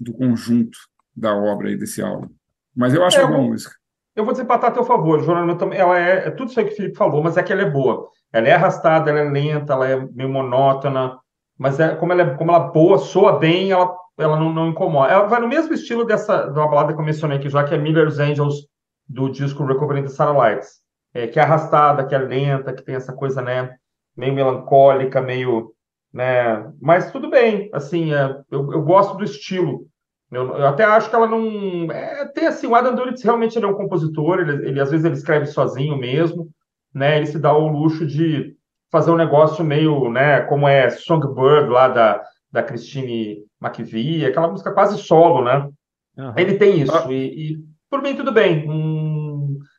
do 0.00 0.14
conjunto 0.14 0.78
da 1.14 1.34
obra 1.34 1.68
aí 1.68 1.76
desse 1.76 2.00
álbum, 2.00 2.28
mas 2.74 2.94
eu 2.94 3.04
acho 3.04 3.18
é, 3.18 3.24
uma 3.24 3.36
boa 3.36 3.48
música. 3.48 3.74
Eu 4.16 4.24
vou 4.24 4.32
desempatar 4.32 4.70
a 4.70 4.72
teu 4.72 4.84
favor, 4.84 5.22
Jonathan. 5.22 5.68
Ela 5.74 5.98
é, 5.98 6.28
é 6.28 6.30
tudo 6.30 6.48
isso 6.48 6.58
aí 6.58 6.64
que 6.64 6.72
o 6.72 6.76
Felipe 6.76 6.96
falou, 6.96 7.22
mas 7.22 7.36
é 7.36 7.42
que 7.42 7.52
ela 7.52 7.60
é 7.60 7.68
boa. 7.70 8.08
Ela 8.32 8.48
é 8.48 8.52
arrastada, 8.52 9.10
ela 9.10 9.20
é 9.20 9.30
lenta, 9.30 9.74
ela 9.74 9.86
é 9.86 9.96
meio 9.96 10.30
monótona, 10.30 11.18
mas 11.58 11.78
é, 11.78 11.94
como, 11.94 12.12
ela 12.12 12.22
é, 12.22 12.34
como 12.34 12.50
ela 12.52 12.70
boa, 12.70 12.96
soa 12.96 13.38
bem, 13.38 13.70
ela, 13.70 13.94
ela 14.18 14.40
não, 14.40 14.50
não 14.50 14.68
incomoda. 14.68 15.12
Ela 15.12 15.26
vai 15.26 15.40
no 15.40 15.48
mesmo 15.48 15.74
estilo 15.74 16.06
dessa 16.06 16.46
da 16.46 16.66
balada 16.66 16.94
que 16.94 17.00
eu 17.00 17.04
mencionei 17.04 17.36
aqui, 17.36 17.50
já 17.50 17.64
que 17.64 17.74
é 17.74 17.78
Miller's 17.78 18.18
Angels, 18.18 18.66
do 19.06 19.28
disco 19.28 19.66
Recovering 19.66 20.04
the 20.04 20.08
Satellites, 20.08 20.81
é, 21.14 21.26
que 21.26 21.38
é 21.38 21.42
arrastada, 21.42 22.06
que 22.06 22.14
é 22.14 22.18
lenta, 22.18 22.72
que 22.72 22.82
tem 22.82 22.94
essa 22.94 23.12
coisa, 23.12 23.42
né, 23.42 23.76
meio 24.16 24.34
melancólica, 24.34 25.20
meio, 25.20 25.72
né, 26.12 26.70
mas 26.80 27.10
tudo 27.10 27.30
bem, 27.30 27.70
assim, 27.72 28.12
é, 28.12 28.40
eu, 28.50 28.72
eu 28.72 28.82
gosto 28.82 29.16
do 29.16 29.24
estilo, 29.24 29.86
eu, 30.32 30.56
eu, 30.56 30.66
até 30.66 30.82
acho 30.82 31.10
que 31.10 31.14
ela 31.14 31.28
não. 31.28 31.92
É, 31.92 32.24
tem 32.28 32.46
assim, 32.46 32.66
o 32.66 32.74
Adam 32.74 32.94
Duritz 32.94 33.22
realmente 33.22 33.58
ele 33.58 33.66
é 33.66 33.68
um 33.68 33.76
compositor, 33.76 34.40
ele, 34.40 34.66
ele, 34.66 34.80
às 34.80 34.90
vezes 34.90 35.04
ele 35.04 35.14
escreve 35.14 35.44
sozinho 35.44 35.98
mesmo, 35.98 36.48
né? 36.94 37.18
Ele 37.18 37.26
se 37.26 37.38
dá 37.38 37.52
o 37.52 37.68
luxo 37.68 38.06
de 38.06 38.56
fazer 38.90 39.10
um 39.10 39.16
negócio 39.16 39.62
meio, 39.62 40.10
né? 40.10 40.40
Como 40.40 40.66
é 40.66 40.88
Songbird 40.88 41.68
lá 41.68 41.88
da, 41.88 42.22
da 42.50 42.62
Christine 42.62 43.44
McVie, 43.62 44.24
aquela 44.24 44.48
música 44.48 44.72
quase 44.72 44.96
solo, 45.02 45.44
né? 45.44 45.68
Uhum. 46.16 46.32
Ele 46.34 46.54
tem 46.54 46.80
isso, 46.80 46.96
ah. 46.96 47.12
e, 47.12 47.52
e, 47.52 47.58
por 47.90 48.00
mim 48.00 48.16
tudo 48.16 48.32
bem. 48.32 48.66
Hum, 48.66 49.21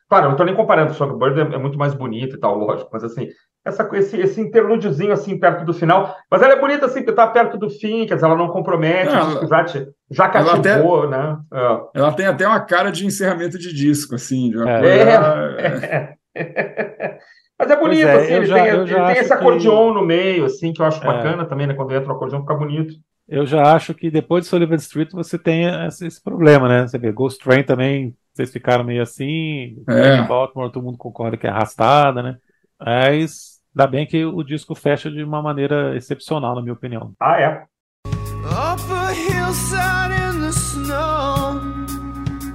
claro, 0.08 0.26
eu 0.26 0.30
não 0.30 0.36
tô 0.36 0.44
nem 0.44 0.54
comparando, 0.54 0.94
Songbird 0.94 1.40
é, 1.40 1.54
é 1.54 1.58
muito 1.58 1.78
mais 1.78 1.94
bonito 1.94 2.36
e 2.36 2.40
tal, 2.40 2.56
lógico, 2.56 2.90
mas 2.92 3.04
assim, 3.04 3.28
essa, 3.64 3.88
esse, 3.94 4.20
esse 4.20 4.40
interlúdiozinho 4.40 5.12
assim 5.12 5.38
perto 5.38 5.64
do 5.64 5.72
final. 5.72 6.14
Mas 6.30 6.42
ela 6.42 6.52
é 6.52 6.60
bonita 6.60 6.84
assim, 6.84 7.00
porque 7.00 7.12
tá 7.12 7.26
perto 7.26 7.56
do 7.56 7.70
fim, 7.70 8.06
quer 8.06 8.16
dizer, 8.16 8.26
ela 8.26 8.36
não 8.36 8.48
compromete, 8.48 9.12
não, 9.12 9.38
ela, 9.38 9.46
já, 9.46 9.64
te, 9.64 9.88
já 10.10 10.28
cativou, 10.28 11.08
né? 11.08 11.38
É. 11.52 11.80
Ela 11.94 12.12
tem 12.12 12.26
até 12.26 12.46
uma 12.46 12.60
cara 12.60 12.92
de 12.92 13.06
encerramento 13.06 13.58
de 13.58 13.72
disco, 13.72 14.14
assim. 14.14 14.50
De 14.50 14.58
é. 14.68 16.14
é. 16.34 17.18
Mas 17.58 17.70
é 17.70 17.76
bonito, 17.76 18.06
é, 18.06 18.16
assim, 18.16 18.32
ele, 18.32 18.46
já, 18.46 18.54
tem, 18.56 18.66
ele 18.66 18.94
tem, 18.94 19.12
esse 19.12 19.32
acordeon 19.32 19.88
que... 19.88 20.00
no 20.00 20.04
meio, 20.04 20.44
assim, 20.44 20.72
que 20.72 20.82
eu 20.82 20.86
acho 20.86 21.02
é. 21.02 21.06
bacana 21.06 21.46
também, 21.46 21.66
né? 21.66 21.74
Quando 21.74 21.94
entra 21.94 22.12
o 22.12 22.16
acordeon 22.16 22.40
fica 22.40 22.54
bonito. 22.54 22.94
Eu 23.26 23.46
já 23.46 23.74
acho 23.74 23.94
que 23.94 24.10
depois 24.10 24.44
de 24.44 24.50
Sullivan 24.50 24.74
Street 24.74 25.10
você 25.12 25.38
tem 25.38 25.64
esse, 25.86 26.06
esse 26.06 26.22
problema, 26.22 26.68
né? 26.68 26.86
Você 26.86 26.98
vê, 26.98 27.10
Ghost 27.10 27.42
Train 27.42 27.62
também, 27.62 28.14
vocês 28.34 28.52
ficaram 28.52 28.84
meio 28.84 29.02
assim, 29.02 29.82
é. 29.88 30.22
Baltimore, 30.22 30.70
todo 30.70 30.84
mundo 30.84 30.98
concorda 30.98 31.36
que 31.36 31.46
é 31.46 31.50
arrastada, 31.50 32.22
né? 32.22 32.36
Mas 32.78 33.54
Ainda 33.76 33.88
bem 33.88 34.06
que 34.06 34.24
o 34.24 34.44
disco 34.44 34.72
fecha 34.72 35.10
de 35.10 35.24
uma 35.24 35.42
maneira 35.42 35.96
excepcional, 35.96 36.54
na 36.54 36.62
minha 36.62 36.72
opinião. 36.72 37.12
Ah, 37.20 37.40
é? 37.40 37.64
Up 38.06 38.82
a 38.92 39.12
hillside 39.12 40.12
in 40.12 40.40
the 40.40 40.52
snow, 40.52 41.60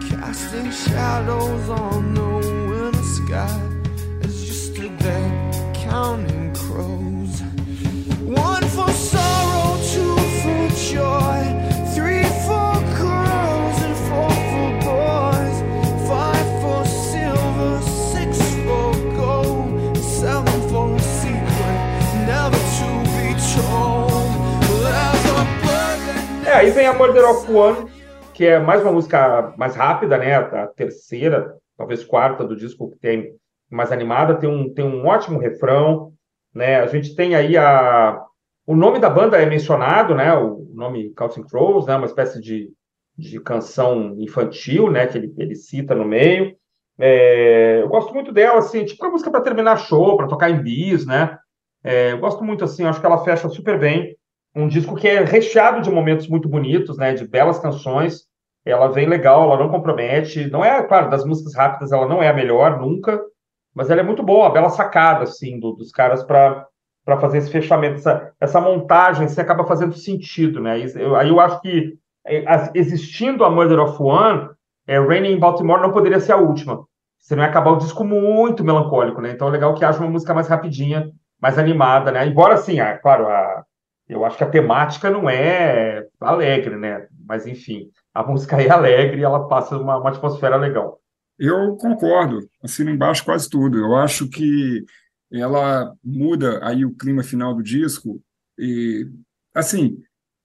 casting 0.10 0.72
shadows 0.72 1.70
on 1.70 1.89
É, 26.50 26.54
aí 26.54 26.72
vem 26.72 26.88
a 26.88 26.93
Murder 26.95 27.30
of 27.30 27.52
One, 27.52 27.88
que 28.34 28.43
é 28.43 28.58
mais 28.58 28.82
uma 28.82 28.91
música 28.91 29.54
mais 29.56 29.76
rápida, 29.76 30.18
né? 30.18 30.34
A 30.34 30.66
terceira, 30.66 31.56
talvez 31.78 32.04
quarta 32.04 32.43
do 32.43 32.56
disco 32.56 32.89
que 32.89 32.97
tem 32.97 33.36
mais 33.70 33.91
animada, 33.91 34.34
tem 34.34 34.50
um, 34.50 34.74
tem 34.74 34.84
um 34.84 35.06
ótimo 35.06 35.38
refrão, 35.38 36.12
né? 36.52 36.80
A 36.80 36.88
gente 36.88 37.16
tem 37.16 37.36
aí 37.36 37.56
a 37.56 38.20
o 38.66 38.76
nome 38.76 38.97
da 38.97 39.12
banda 39.12 39.38
é 39.38 39.45
mencionado, 39.45 40.16
né? 40.16 40.34
O 40.34 40.68
nome 40.74 41.14
Counting 41.14 41.43
Crows, 41.43 41.86
né? 41.86 41.95
Uma 41.95 42.08
espécie 42.08 42.41
de, 42.41 42.72
de 43.16 43.39
canção 43.39 44.16
infantil, 44.18 44.89
né? 44.89 45.06
Que 45.06 45.20
ele, 45.20 45.32
ele 45.38 45.56
cita 45.56 45.93
no 45.93 46.04
meio. 46.04 46.56
É, 46.97 47.80
eu 47.84 47.89
gosto 47.89 48.12
muito 48.12 48.32
dela, 48.32 48.58
assim, 48.58 48.86
tipo 48.86 49.06
uma 49.06 49.12
música 49.12 49.30
para 49.30 49.41
terminar 49.41 49.78
show, 49.78 50.18
para 50.18 50.28
tocar 50.28 50.50
em 50.50 50.64
bis, 50.64 51.06
né? 51.06 51.38
É, 51.84 52.14
eu 52.14 52.18
gosto 52.18 52.43
muito, 52.43 52.64
assim, 52.64 52.86
acho 52.86 53.00
que 53.00 53.06
ela 53.06 53.24
fecha 53.24 53.47
super 53.50 53.78
bem 53.78 54.18
um 54.56 54.68
disco 54.68 54.95
que 54.95 55.08
é 55.08 55.24
recheado 55.24 55.82
de 55.82 55.91
momentos 55.91 56.28
muito 56.28 56.50
bonitos, 56.50 56.97
né, 56.97 57.14
de 57.14 57.28
belas 57.28 57.60
canções. 57.60 58.28
Ela 58.66 58.88
vem 58.88 59.08
legal, 59.08 59.43
ela 59.43 59.58
não 59.58 59.70
compromete. 59.70 60.50
Não 60.50 60.64
é, 60.64 60.84
claro, 60.84 61.10
das 61.10 61.26
músicas 61.26 61.56
rápidas 61.56 61.91
ela 61.91 62.08
não 62.08 62.22
é 62.22 62.30
a 62.30 62.34
melhor 62.34 62.80
nunca, 62.80 63.20
mas 63.74 63.89
ela 63.89 64.02
é 64.02 64.04
muito 64.04 64.22
boa, 64.24 64.52
bela 64.52 64.70
sacada 64.70 65.24
assim 65.24 65.60
do, 65.60 65.74
dos 65.74 65.91
caras 65.91 66.24
para 66.24 66.68
para 67.06 67.18
fazer 67.18 67.39
esse 67.39 67.50
fechamento, 67.50 67.95
essa, 67.95 68.34
essa 68.39 68.62
montagem, 68.62 69.28
você 69.28 69.41
acaba 69.41 69.66
fazendo 69.66 69.95
sentido, 69.95 70.62
né? 70.62 70.80
Eu, 70.95 71.16
aí 71.16 71.30
eu 71.30 71.39
acho 71.39 71.60
que 71.60 71.97
é, 72.24 72.43
existindo 72.76 73.43
a 73.43 73.50
Murder 73.50 73.80
of 73.80 73.97
One, 74.00 74.50
é, 74.86 75.00
Raining 75.00 75.34
in 75.34 75.40
Baltimore 75.40 75.82
não 75.82 75.91
poderia 75.91 76.19
ser 76.19 76.34
a 76.34 76.38
última. 76.38 76.86
Você 77.18 77.36
não 77.36 77.44
ia 77.44 77.49
acabar 77.49 77.72
o 77.72 77.78
disco 77.78 78.03
muito 78.03 78.64
melancólico, 78.64 79.22
né? 79.22 79.32
Então 79.32 79.48
é 79.48 79.52
legal 79.52 79.74
que 79.74 79.84
haja 79.84 79.99
uma 79.99 80.10
música 80.10 80.34
mais 80.34 80.48
rapidinha, 80.48 81.10
mais 81.41 81.57
animada, 81.57 82.11
né? 82.11 82.28
Embora, 82.28 82.53
assim, 82.53 82.80
a, 82.80 82.98
claro, 82.98 83.28
a, 83.28 83.64
eu 84.10 84.26
acho 84.26 84.38
que 84.38 84.44
a 84.44 84.49
temática 84.49 85.10
não 85.11 85.30
é 85.30 86.06
alegre, 86.19 86.76
né? 86.76 87.07
Mas, 87.27 87.45
enfim, 87.45 87.91
a 88.11 88.23
música 88.23 88.60
é 88.60 88.68
alegre 88.68 89.22
e 89.22 89.23
ela 89.23 89.48
passa 89.48 89.77
uma, 89.77 89.98
uma 89.98 90.10
atmosfera 90.10 90.57
legal. 90.57 90.99
Eu 91.38 91.77
concordo, 91.77 92.40
assino 92.64 92.90
embaixo 92.90 93.23
quase 93.23 93.48
tudo. 93.48 93.77
Eu 93.77 93.95
acho 93.95 94.27
que 94.27 94.84
ela 95.31 95.94
muda 96.03 96.60
aí 96.65 96.84
o 96.84 96.95
clima 96.95 97.22
final 97.22 97.53
do 97.53 97.61
disco 97.61 98.19
e, 98.57 99.07
assim, 99.53 99.98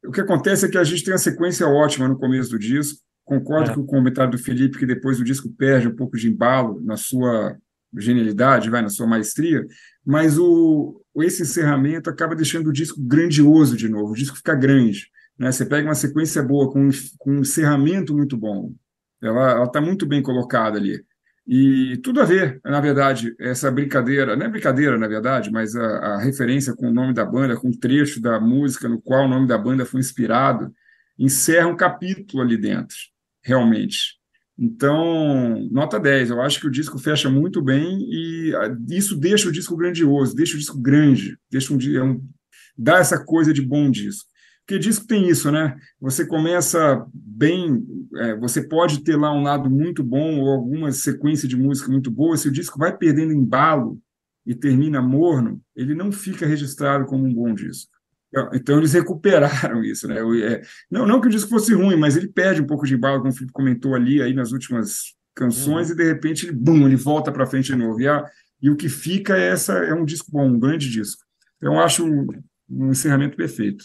o 0.07 0.13
que 0.13 0.21
acontece 0.21 0.67
é 0.67 0.69
que 0.69 0.77
a 0.77 0.85
gente 0.85 1.03
tem 1.03 1.15
uma 1.15 1.19
sequência 1.19 1.67
ótima 1.67 2.07
no 2.07 2.19
começo 2.19 2.51
do 2.51 2.59
disco. 2.59 3.01
Concordo 3.25 3.71
é. 3.71 3.75
com 3.75 3.81
o 3.81 3.87
comentário 3.87 4.31
do 4.31 4.39
Felipe 4.39 4.79
que 4.79 4.85
depois 4.85 5.19
o 5.19 5.25
disco 5.25 5.49
perde 5.49 5.89
um 5.89 5.97
pouco 5.97 6.19
de 6.19 6.29
embalo 6.29 6.79
na 6.83 6.99
sua 6.99 7.57
genialidade, 7.97 8.69
vai 8.69 8.83
na 8.83 8.91
sua 8.91 9.07
maestria, 9.07 9.65
mas 10.05 10.37
o, 10.37 11.01
esse 11.23 11.43
encerramento 11.43 12.11
acaba 12.11 12.35
deixando 12.35 12.69
o 12.69 12.73
disco 12.73 13.01
grandioso 13.01 13.77
de 13.77 13.89
novo, 13.89 14.13
o 14.13 14.17
disco 14.17 14.37
fica 14.37 14.55
grande. 14.55 15.09
Né? 15.39 15.51
Você 15.51 15.65
pega 15.65 15.89
uma 15.89 15.95
sequência 15.95 16.43
boa, 16.43 16.73
com, 16.73 16.89
com 17.19 17.33
um 17.33 17.41
encerramento 17.41 18.15
muito 18.15 18.37
bom, 18.37 18.73
ela 19.23 19.65
está 19.65 19.81
muito 19.81 20.07
bem 20.07 20.23
colocada 20.23 20.79
ali. 20.79 21.05
E 21.47 21.99
tudo 22.03 22.23
a 22.23 22.25
ver, 22.25 22.59
na 22.65 22.81
verdade, 22.81 23.35
essa 23.39 23.71
brincadeira, 23.71 24.35
não 24.35 24.47
é 24.47 24.49
brincadeira, 24.49 24.97
na 24.97 25.07
verdade, 25.07 25.51
mas 25.51 25.77
a, 25.77 25.85
a 25.85 26.19
referência 26.19 26.75
com 26.75 26.89
o 26.89 26.93
nome 26.93 27.13
da 27.13 27.25
banda, 27.25 27.57
com 27.57 27.69
o 27.69 27.79
trecho 27.79 28.21
da 28.21 28.41
música 28.41 28.89
no 28.89 29.01
qual 29.01 29.27
o 29.27 29.29
nome 29.29 29.47
da 29.47 29.59
banda 29.59 29.85
foi 29.85 30.01
inspirado, 30.01 30.73
encerra 31.19 31.67
um 31.67 31.77
capítulo 31.77 32.43
ali 32.43 32.57
dentro, 32.57 32.97
realmente. 33.43 34.19
Então, 34.59 35.69
nota 35.71 35.99
10. 35.99 36.31
Eu 36.31 36.41
acho 36.41 36.61
que 36.61 36.67
o 36.67 36.71
disco 36.71 36.99
fecha 36.99 37.29
muito 37.29 37.61
bem 37.61 37.99
e 38.09 38.55
ah, 38.55 38.77
isso 38.89 39.17
deixa 39.17 39.49
o 39.49 39.53
disco 39.53 39.77
grandioso, 39.77 40.35
deixa 40.35 40.55
o 40.55 40.59
disco 40.59 40.79
grande, 40.81 41.37
deixa 41.51 41.75
um, 41.75 41.79
é 41.81 42.03
um 42.03 42.23
dá 42.77 42.99
essa 42.99 43.23
coisa 43.25 43.53
de 43.53 43.63
bom 43.63 43.91
disco. 43.91 44.29
Porque 44.67 44.79
disco 44.79 45.07
tem 45.07 45.29
isso, 45.29 45.51
né? 45.53 45.77
Você 46.01 46.27
começa 46.27 47.05
bem, 47.13 47.85
é, 48.17 48.37
você 48.37 48.67
pode 48.67 49.05
ter 49.05 49.17
lá 49.17 49.31
um 49.33 49.43
lado 49.43 49.69
muito 49.69 50.03
bom 50.03 50.41
ou 50.41 50.51
alguma 50.51 50.91
sequência 50.91 51.47
de 51.47 51.57
música 51.57 51.91
muito 51.91 52.11
boa, 52.11 52.37
se 52.37 52.49
o 52.49 52.53
disco 52.53 52.79
vai 52.79 52.97
perdendo 52.97 53.33
embalo 53.33 54.01
e 54.47 54.55
termina 54.55 55.03
morno, 55.03 55.61
ele 55.77 55.95
não 55.95 56.11
fica 56.11 56.47
registrado 56.47 57.05
como 57.05 57.27
um 57.27 57.35
bom 57.35 57.53
disco. 57.53 57.94
Então 58.53 58.79
eles 58.79 58.93
recuperaram 58.93 59.83
isso, 59.85 60.09
né? 60.09 60.17
É, 60.43 60.63
não, 60.91 61.07
não 61.07 61.21
que 61.21 61.29
o 61.29 61.31
disco 61.31 61.51
fosse 61.51 61.75
ruim, 61.75 61.97
mas 61.97 62.17
ele 62.17 62.29
perde 62.29 62.61
um 62.61 62.67
pouco 62.67 62.87
de 62.87 62.95
embalo, 62.95 63.19
como 63.19 63.31
o 63.31 63.35
Felipe 63.35 63.53
comentou 63.53 63.95
ali 63.95 64.21
aí 64.23 64.35
nas 64.35 64.53
últimas 64.53 65.15
canções, 65.35 65.89
uhum. 65.89 65.95
e 65.95 65.97
de 65.97 66.05
repente 66.05 66.47
ele, 66.47 66.57
bum, 66.57 66.87
ele 66.87 66.97
volta 66.97 67.33
para 67.33 67.47
frente 67.47 67.67
de 67.67 67.77
novo. 67.77 68.01
E 68.01 68.09
a, 68.09 68.25
e 68.63 68.71
o 68.71 68.77
que 68.77 68.89
fica 68.89 69.37
é, 69.37 69.49
essa, 69.49 69.75
é 69.75 69.95
um 69.95 70.05
disco 70.05 70.31
bom, 70.31 70.47
um 70.47 70.59
grande 70.59 70.89
disco. 70.89 71.23
Então, 71.57 71.75
eu 71.75 71.81
acho 71.81 72.05
um, 72.05 72.27
um 72.69 72.91
encerramento 72.91 73.37
perfeito. 73.37 73.85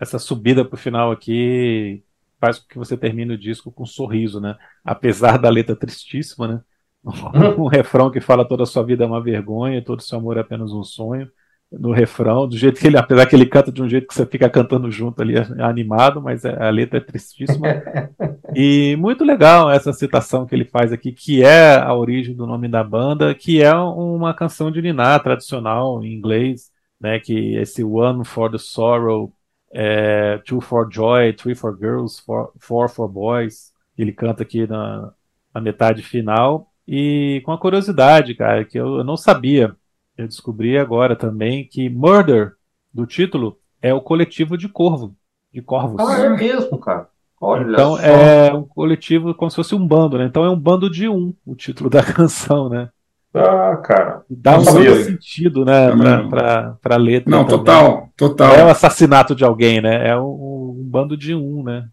Essa 0.00 0.18
subida 0.18 0.64
para 0.64 0.74
o 0.74 0.78
final 0.78 1.10
aqui 1.10 2.02
faz 2.40 2.58
com 2.58 2.68
que 2.68 2.78
você 2.78 2.96
termine 2.96 3.34
o 3.34 3.38
disco 3.38 3.70
com 3.70 3.84
um 3.84 3.86
sorriso, 3.86 4.40
né? 4.40 4.56
Apesar 4.84 5.38
da 5.38 5.48
letra 5.48 5.76
tristíssima, 5.76 6.48
né? 6.48 6.60
um 7.58 7.68
refrão 7.68 8.10
que 8.10 8.20
fala 8.20 8.46
toda 8.46 8.64
a 8.64 8.66
sua 8.66 8.82
vida 8.82 9.04
é 9.04 9.06
uma 9.06 9.22
vergonha, 9.22 9.84
todo 9.84 10.00
o 10.00 10.02
seu 10.02 10.18
amor 10.18 10.36
é 10.36 10.40
apenas 10.40 10.72
um 10.72 10.82
sonho. 10.82 11.30
No 11.70 11.92
refrão, 11.92 12.46
do 12.46 12.56
jeito 12.56 12.80
que 12.80 12.86
ele, 12.86 12.96
apesar 12.96 13.26
que 13.26 13.34
ele 13.34 13.44
canta 13.44 13.72
de 13.72 13.82
um 13.82 13.88
jeito 13.88 14.06
que 14.06 14.14
você 14.14 14.24
fica 14.24 14.48
cantando 14.48 14.88
junto 14.90 15.20
ali, 15.20 15.36
é 15.36 15.62
animado, 15.62 16.22
mas 16.22 16.44
é, 16.44 16.62
a 16.62 16.70
letra 16.70 16.98
é 16.98 17.00
tristíssima. 17.00 17.66
e 18.54 18.96
muito 18.98 19.24
legal 19.24 19.70
essa 19.70 19.92
citação 19.92 20.46
que 20.46 20.54
ele 20.54 20.64
faz 20.64 20.92
aqui, 20.92 21.10
que 21.10 21.42
é 21.42 21.76
a 21.76 21.92
origem 21.92 22.36
do 22.36 22.46
nome 22.46 22.68
da 22.68 22.84
banda, 22.84 23.34
que 23.34 23.62
é 23.62 23.74
uma 23.74 24.32
canção 24.32 24.70
de 24.70 24.80
Niná 24.80 25.18
tradicional 25.18 26.02
em 26.04 26.14
inglês, 26.14 26.70
né? 27.00 27.18
Que 27.18 27.56
esse 27.56 27.82
One 27.82 28.24
for 28.24 28.50
the 28.50 28.58
Sorrow, 28.58 29.32
é, 29.72 30.38
Two 30.38 30.60
for 30.60 30.88
Joy, 30.90 31.32
Three 31.32 31.54
for 31.54 31.76
Girls, 31.76 32.22
Four, 32.24 32.52
four 32.58 32.88
for 32.88 33.08
Boys. 33.08 33.72
Ele 33.98 34.12
canta 34.12 34.42
aqui 34.42 34.66
na, 34.66 35.12
na 35.54 35.60
metade 35.60 36.02
final. 36.02 36.72
E 36.86 37.42
com 37.44 37.52
a 37.52 37.58
curiosidade, 37.58 38.34
cara, 38.34 38.64
que 38.64 38.78
eu, 38.78 38.98
eu 38.98 39.04
não 39.04 39.16
sabia, 39.16 39.74
eu 40.16 40.26
descobri 40.26 40.78
agora 40.78 41.14
também 41.14 41.66
que 41.66 41.88
Murder, 41.88 42.54
do 42.92 43.06
título, 43.06 43.58
é 43.82 43.92
o 43.92 44.00
coletivo 44.00 44.56
de 44.56 44.68
corvo, 44.68 45.14
de 45.52 45.60
corvos. 45.60 46.00
Ah, 46.00 46.18
é 46.20 46.28
mesmo, 46.30 46.78
cara. 46.78 47.08
Olha 47.40 47.70
então 47.70 47.96
só. 47.96 48.02
é 48.02 48.52
um 48.52 48.64
coletivo 48.64 49.34
como 49.34 49.50
se 49.50 49.56
fosse 49.56 49.74
um 49.74 49.86
bando, 49.86 50.16
né? 50.16 50.24
Então 50.24 50.44
é 50.44 50.50
um 50.50 50.58
bando 50.58 50.88
de 50.88 51.08
um, 51.08 51.34
o 51.44 51.54
título 51.54 51.88
da 51.90 52.02
canção, 52.02 52.68
né? 52.68 52.88
Ah, 53.34 53.76
cara. 53.76 54.24
Dá 54.30 54.58
um 54.58 54.64
outro 54.66 55.04
sentido, 55.04 55.62
né, 55.62 55.94
pra, 55.94 56.28
pra, 56.28 56.76
pra 56.80 56.96
letra. 56.96 57.30
Não, 57.30 57.44
também. 57.44 57.58
total, 57.58 58.08
total. 58.16 58.54
É 58.54 58.64
o 58.64 58.68
assassinato 58.68 59.34
de 59.34 59.44
alguém, 59.44 59.82
né? 59.82 60.08
É 60.08 60.16
um, 60.16 60.76
um 60.80 60.88
bando 60.88 61.14
de 61.16 61.34
um, 61.34 61.62
né? 61.62 61.86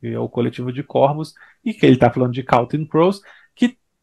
Que 0.00 0.08
é 0.08 0.18
o 0.18 0.28
coletivo 0.28 0.72
de 0.72 0.82
corvos, 0.82 1.34
e 1.64 1.72
que 1.72 1.86
ele 1.86 1.96
tá 1.96 2.10
falando 2.10 2.32
de 2.32 2.42
Counting 2.42 2.84
Crows, 2.84 3.20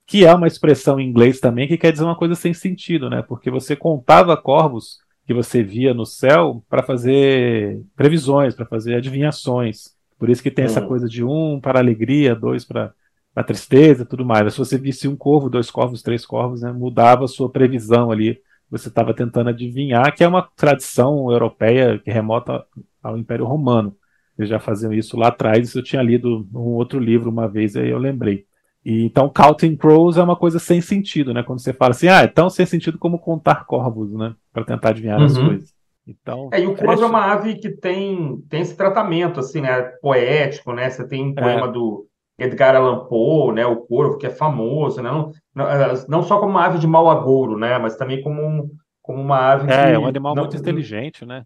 que 0.06 0.26
é 0.26 0.34
uma 0.34 0.48
expressão 0.48 1.00
em 1.00 1.08
inglês 1.08 1.40
também 1.40 1.68
que 1.68 1.78
quer 1.78 1.92
dizer 1.92 2.04
uma 2.04 2.16
coisa 2.16 2.36
sem 2.36 2.54
sentido, 2.54 3.10
né? 3.10 3.22
Porque 3.22 3.50
você 3.50 3.76
contava 3.76 4.36
corvos 4.36 5.00
que 5.26 5.34
você 5.34 5.64
via 5.64 5.94
no 5.94 6.06
céu 6.06 6.64
para 6.70 6.84
fazer 6.84 7.82
previsões, 7.96 8.54
para 8.54 8.66
fazer 8.66 8.96
adivinhações. 8.96 9.94
Por 10.20 10.30
isso 10.30 10.44
que 10.44 10.52
tem 10.52 10.66
essa 10.66 10.82
uhum. 10.82 10.88
coisa 10.88 11.08
de 11.08 11.24
um 11.24 11.60
para 11.60 11.80
alegria, 11.80 12.36
dois 12.36 12.66
para 12.66 12.94
a 13.36 13.44
tristeza, 13.44 14.06
tudo 14.06 14.26
mais. 14.26 14.44
Mas 14.44 14.54
se 14.54 14.60
você 14.60 14.78
visse 14.78 15.08
um 15.08 15.16
corvo, 15.16 15.50
dois 15.50 15.72
corvos, 15.72 16.02
três 16.02 16.26
corvos, 16.26 16.62
né, 16.62 16.72
mudava 16.72 17.26
a 17.26 17.28
sua 17.28 17.50
previsão 17.50 18.12
ali. 18.12 18.40
Você 18.70 18.90
estava 18.90 19.14
tentando 19.14 19.50
adivinhar, 19.50 20.14
que 20.16 20.24
é 20.24 20.28
uma 20.28 20.42
tradição 20.56 21.32
europeia 21.32 22.00
que 22.00 22.12
remota 22.12 22.66
ao 23.02 23.18
Império 23.18 23.46
Romano. 23.46 23.96
Eles 24.38 24.50
já 24.50 24.60
faziam 24.60 24.94
isso 24.94 25.16
lá 25.18 25.28
atrás. 25.28 25.68
Isso 25.68 25.80
eu 25.80 25.84
tinha 25.84 26.02
lido 26.02 26.48
um 26.54 26.74
outro 26.76 27.00
livro 27.00 27.30
uma 27.30 27.48
vez, 27.48 27.76
e 27.76 27.80
aí 27.80 27.90
eu 27.90 28.00
lembrei. 28.00 28.46
E, 28.86 29.06
então, 29.06 29.30
counting 29.30 29.76
crows 29.76 30.18
é 30.18 30.24
uma 30.24 30.36
coisa 30.36 30.60
sem 30.60 30.82
sentido, 30.82 31.34
né? 31.34 31.42
Quando 31.42 31.60
você 31.60 31.72
fala 31.72 31.92
assim, 31.92 32.08
ah, 32.08 32.22
é 32.22 32.28
tão 32.28 32.50
sem 32.50 32.66
sentido 32.66 32.98
como 32.98 33.18
contar 33.18 33.66
corvos, 33.66 34.14
né? 34.14 34.36
Para 34.52 34.66
tentar 34.66 34.90
adivinhar 34.90 35.20
uhum. 35.20 35.26
as 35.26 35.38
coisas. 35.38 35.74
Então, 36.06 36.50
é, 36.52 36.62
e 36.62 36.68
o 36.68 36.76
corvo 36.76 37.04
é 37.04 37.08
uma 37.08 37.32
ave 37.32 37.56
que 37.56 37.70
tem, 37.70 38.42
tem 38.50 38.62
esse 38.62 38.76
tratamento, 38.76 39.40
assim, 39.40 39.62
né? 39.62 39.82
Poético, 40.02 40.74
né? 40.74 40.90
Você 40.90 41.08
tem 41.08 41.24
um 41.24 41.32
é. 41.32 41.42
poema 41.42 41.68
é. 41.68 41.72
do 41.72 42.06
Edgar 42.38 42.76
Allan 42.76 43.06
Poe, 43.06 43.54
né? 43.54 43.66
O 43.66 43.78
corvo, 43.78 44.18
que 44.18 44.28
é 44.28 44.30
famoso, 44.30 45.02
né? 45.02 45.10
Não, 45.10 45.32
não, 45.56 45.70
é, 45.70 46.06
não 46.10 46.24
só 46.24 46.40
como 46.40 46.52
uma 46.52 46.66
ave 46.66 46.80
de 46.80 46.88
mau 46.88 47.10
agouro, 47.10 47.58
né? 47.58 47.78
Mas 47.78 47.96
também 47.96 48.22
como, 48.22 48.42
um, 48.42 48.70
como 49.02 49.22
uma 49.22 49.38
ave 49.38 49.72
É, 49.72 49.86
que, 49.86 49.92
é 49.94 50.00
um 50.00 50.08
animal 50.08 50.36
não, 50.36 50.44
muito 50.44 50.58
inteligente, 50.58 51.26
né? 51.26 51.44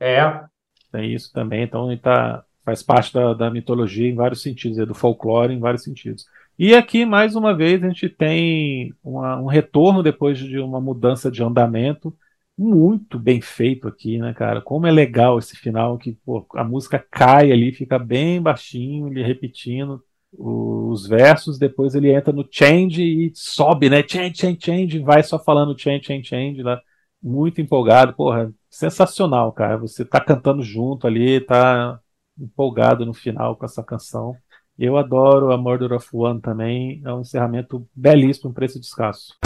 É. 0.00 0.40
Tem 0.90 1.12
isso 1.12 1.32
também, 1.32 1.62
então 1.62 1.90
ele 1.90 2.00
tá, 2.00 2.44
faz 2.64 2.82
parte 2.82 3.14
da, 3.14 3.32
da 3.32 3.50
mitologia 3.50 4.08
em 4.08 4.14
vários 4.14 4.42
sentidos, 4.42 4.78
é 4.78 4.84
do 4.84 4.94
folclore 4.94 5.54
em 5.54 5.60
vários 5.60 5.84
sentidos. 5.84 6.26
E 6.58 6.74
aqui, 6.74 7.04
mais 7.04 7.34
uma 7.34 7.54
vez, 7.56 7.82
a 7.82 7.88
gente 7.88 8.08
tem 8.08 8.94
uma, 9.02 9.40
um 9.40 9.46
retorno 9.46 10.02
depois 10.02 10.38
de 10.38 10.58
uma 10.58 10.80
mudança 10.80 11.30
de 11.30 11.42
andamento 11.42 12.16
muito 12.56 13.18
bem 13.18 13.40
feito 13.40 13.88
aqui, 13.88 14.18
né, 14.18 14.34
cara? 14.34 14.60
Como 14.60 14.86
é 14.86 14.90
legal 14.90 15.38
esse 15.38 15.56
final, 15.56 15.98
que 15.98 16.12
pô, 16.24 16.46
a 16.54 16.62
música 16.62 16.98
cai 17.10 17.50
ali, 17.50 17.72
fica 17.72 17.98
bem 17.98 18.40
baixinho, 18.40 19.08
ele 19.08 19.22
repetindo 19.22 20.02
os 20.32 21.06
versos, 21.06 21.58
depois 21.58 21.94
ele 21.94 22.12
entra 22.12 22.32
no 22.32 22.46
change 22.50 23.02
e 23.02 23.32
sobe, 23.34 23.90
né? 23.90 24.02
Change, 24.06 24.36
change, 24.36 24.58
change, 24.60 24.98
vai 25.00 25.22
só 25.22 25.38
falando 25.38 25.78
change, 25.78 26.04
change, 26.06 26.24
change 26.28 26.62
lá. 26.62 26.80
Muito 27.22 27.60
empolgado, 27.60 28.14
porra, 28.14 28.52
sensacional, 28.70 29.52
cara. 29.52 29.76
Você 29.78 30.04
tá 30.04 30.20
cantando 30.20 30.62
junto 30.62 31.06
ali, 31.06 31.40
tá 31.40 32.00
empolgado 32.38 33.04
no 33.06 33.14
final 33.14 33.56
com 33.56 33.64
essa 33.64 33.82
canção. 33.82 34.36
Eu 34.78 34.96
adoro 34.96 35.52
a 35.52 35.58
Murder 35.58 35.92
of 35.92 36.08
One 36.12 36.40
também, 36.40 37.02
é 37.04 37.12
um 37.12 37.20
encerramento 37.20 37.86
belíssimo, 37.94 38.50
um 38.50 38.54
preço 38.54 38.80
de 38.80 38.86
escasso. 38.86 39.36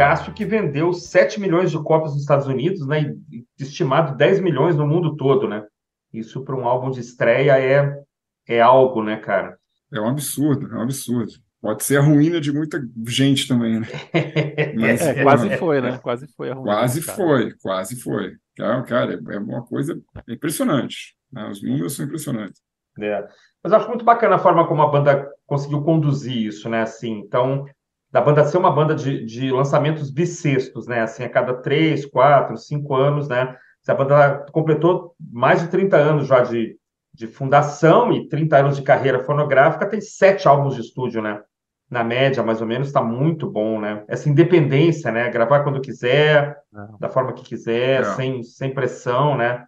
Cássio, 0.00 0.32
que 0.32 0.46
vendeu 0.46 0.94
7 0.94 1.38
milhões 1.38 1.70
de 1.70 1.76
cópias 1.82 2.14
nos 2.14 2.22
Estados 2.22 2.46
Unidos, 2.46 2.86
né, 2.86 3.14
e 3.30 3.44
estimado 3.58 4.16
10 4.16 4.40
milhões 4.40 4.74
no 4.74 4.86
mundo 4.86 5.14
todo, 5.14 5.46
né? 5.46 5.62
Isso 6.10 6.42
para 6.42 6.56
um 6.56 6.66
álbum 6.66 6.90
de 6.90 7.00
estreia 7.00 7.60
é, 7.60 8.02
é 8.48 8.62
algo, 8.62 9.02
né, 9.02 9.18
cara? 9.18 9.58
É 9.92 10.00
um 10.00 10.08
absurdo, 10.08 10.74
é 10.74 10.78
um 10.78 10.80
absurdo. 10.80 11.34
Pode 11.60 11.84
ser 11.84 11.98
a 11.98 12.00
ruína 12.00 12.40
de 12.40 12.50
muita 12.50 12.82
gente 13.06 13.46
também, 13.46 13.78
né? 13.78 13.86
Mas, 14.74 15.02
é, 15.02 15.22
quase 15.22 15.54
foi, 15.58 15.82
né? 15.82 15.98
Quase 15.98 16.26
foi 16.28 16.50
a 16.50 16.54
ruína. 16.54 16.72
Quase 16.72 17.02
foi, 17.02 17.54
quase 17.60 18.00
foi. 18.00 18.36
Cara, 18.56 18.82
cara, 18.84 19.20
é 19.28 19.38
uma 19.38 19.62
coisa 19.66 20.00
impressionante. 20.26 21.14
Né? 21.30 21.46
Os 21.50 21.62
números 21.62 21.94
são 21.94 22.06
impressionantes. 22.06 22.62
É. 22.98 23.28
Mas 23.62 23.70
eu 23.70 23.78
acho 23.78 23.88
muito 23.88 24.04
bacana 24.06 24.36
a 24.36 24.38
forma 24.38 24.66
como 24.66 24.80
a 24.80 24.90
banda 24.90 25.30
conseguiu 25.44 25.82
conduzir 25.82 26.38
isso, 26.38 26.70
né? 26.70 26.80
Assim, 26.80 27.18
então, 27.18 27.66
da 28.12 28.20
banda 28.20 28.44
ser 28.44 28.58
uma 28.58 28.70
banda 28.70 28.94
de, 28.94 29.24
de 29.24 29.50
lançamentos 29.52 30.10
bissextos, 30.10 30.86
né? 30.86 31.02
Assim, 31.02 31.22
a 31.22 31.28
cada 31.28 31.54
três, 31.54 32.04
quatro, 32.04 32.56
cinco 32.56 32.94
anos, 32.94 33.28
né? 33.28 33.56
A 33.86 33.94
banda 33.94 34.46
completou 34.52 35.14
mais 35.18 35.62
de 35.62 35.68
30 35.68 35.96
anos 35.96 36.26
já 36.26 36.42
de, 36.42 36.76
de 37.14 37.26
fundação 37.26 38.12
e 38.12 38.28
30 38.28 38.56
anos 38.56 38.76
de 38.76 38.82
carreira 38.82 39.20
fonográfica, 39.20 39.88
tem 39.88 40.00
sete 40.00 40.46
álbuns 40.46 40.74
de 40.74 40.80
estúdio, 40.80 41.22
né? 41.22 41.40
Na 41.88 42.04
média, 42.04 42.42
mais 42.42 42.60
ou 42.60 42.66
menos, 42.66 42.88
está 42.88 43.02
muito 43.02 43.50
bom, 43.50 43.80
né? 43.80 44.04
Essa 44.06 44.28
independência, 44.28 45.10
né? 45.10 45.28
Gravar 45.28 45.64
quando 45.64 45.80
quiser, 45.80 46.56
é. 46.72 46.98
da 47.00 47.08
forma 47.08 47.32
que 47.32 47.42
quiser, 47.42 48.02
é. 48.02 48.04
sem, 48.04 48.42
sem 48.42 48.72
pressão, 48.72 49.36
né? 49.36 49.64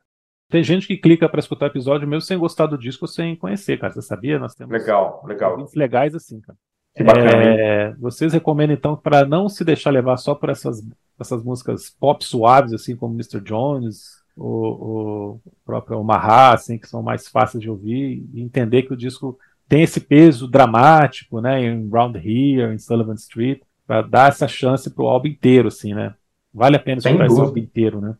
Tem 0.48 0.62
gente 0.62 0.86
que 0.86 0.98
clica 0.98 1.28
para 1.28 1.40
escutar 1.40 1.66
o 1.66 1.68
episódio 1.68 2.06
mesmo 2.06 2.20
sem 2.20 2.38
gostar 2.38 2.66
do 2.66 2.78
disco, 2.78 3.08
sem 3.08 3.34
conhecer, 3.34 3.78
cara. 3.78 3.92
Você 3.92 4.02
sabia? 4.02 4.38
Nós 4.38 4.54
temos 4.54 4.70
legal, 4.70 5.24
legal. 5.26 5.56
legais 5.74 6.14
assim, 6.14 6.40
cara. 6.40 6.58
Que 6.94 7.02
bacana, 7.02 7.44
é, 7.44 7.92
vocês 7.94 8.32
recomendam 8.32 8.74
então 8.74 8.94
para 8.94 9.24
não 9.24 9.48
se 9.48 9.64
deixar 9.64 9.90
levar 9.90 10.18
só 10.18 10.34
por 10.34 10.50
essas, 10.50 10.82
essas 11.18 11.42
músicas 11.42 11.90
pop 11.98 12.22
suaves, 12.24 12.72
assim 12.74 12.94
como 12.94 13.14
Mr. 13.14 13.40
Jones, 13.40 14.22
o, 14.36 15.36
o 15.36 15.40
próprio 15.64 15.98
Omaha, 15.98 16.54
assim, 16.54 16.78
que 16.78 16.88
são 16.88 17.02
mais 17.02 17.28
fáceis 17.28 17.62
de 17.62 17.70
ouvir, 17.70 18.26
e 18.32 18.42
entender 18.42 18.82
que 18.82 18.92
o 18.92 18.96
disco 18.96 19.38
tem 19.68 19.82
esse 19.82 20.00
peso 20.00 20.46
dramático, 20.46 21.40
né, 21.40 21.64
em 21.64 21.88
Round 21.88 22.18
Here, 22.18 22.74
em 22.74 22.78
Sullivan 22.78 23.14
Street, 23.14 23.62
para 23.86 24.02
dar 24.02 24.28
essa 24.28 24.46
chance 24.46 24.90
para 24.90 25.04
o 25.04 25.08
álbum 25.08 25.28
inteiro, 25.28 25.68
assim, 25.68 25.94
né? 25.94 26.14
Vale 26.52 26.76
a 26.76 26.78
pena 26.78 26.98
escutar 26.98 27.26
esse 27.26 27.40
álbum 27.40 27.58
inteiro, 27.58 28.00
né? 28.00 28.14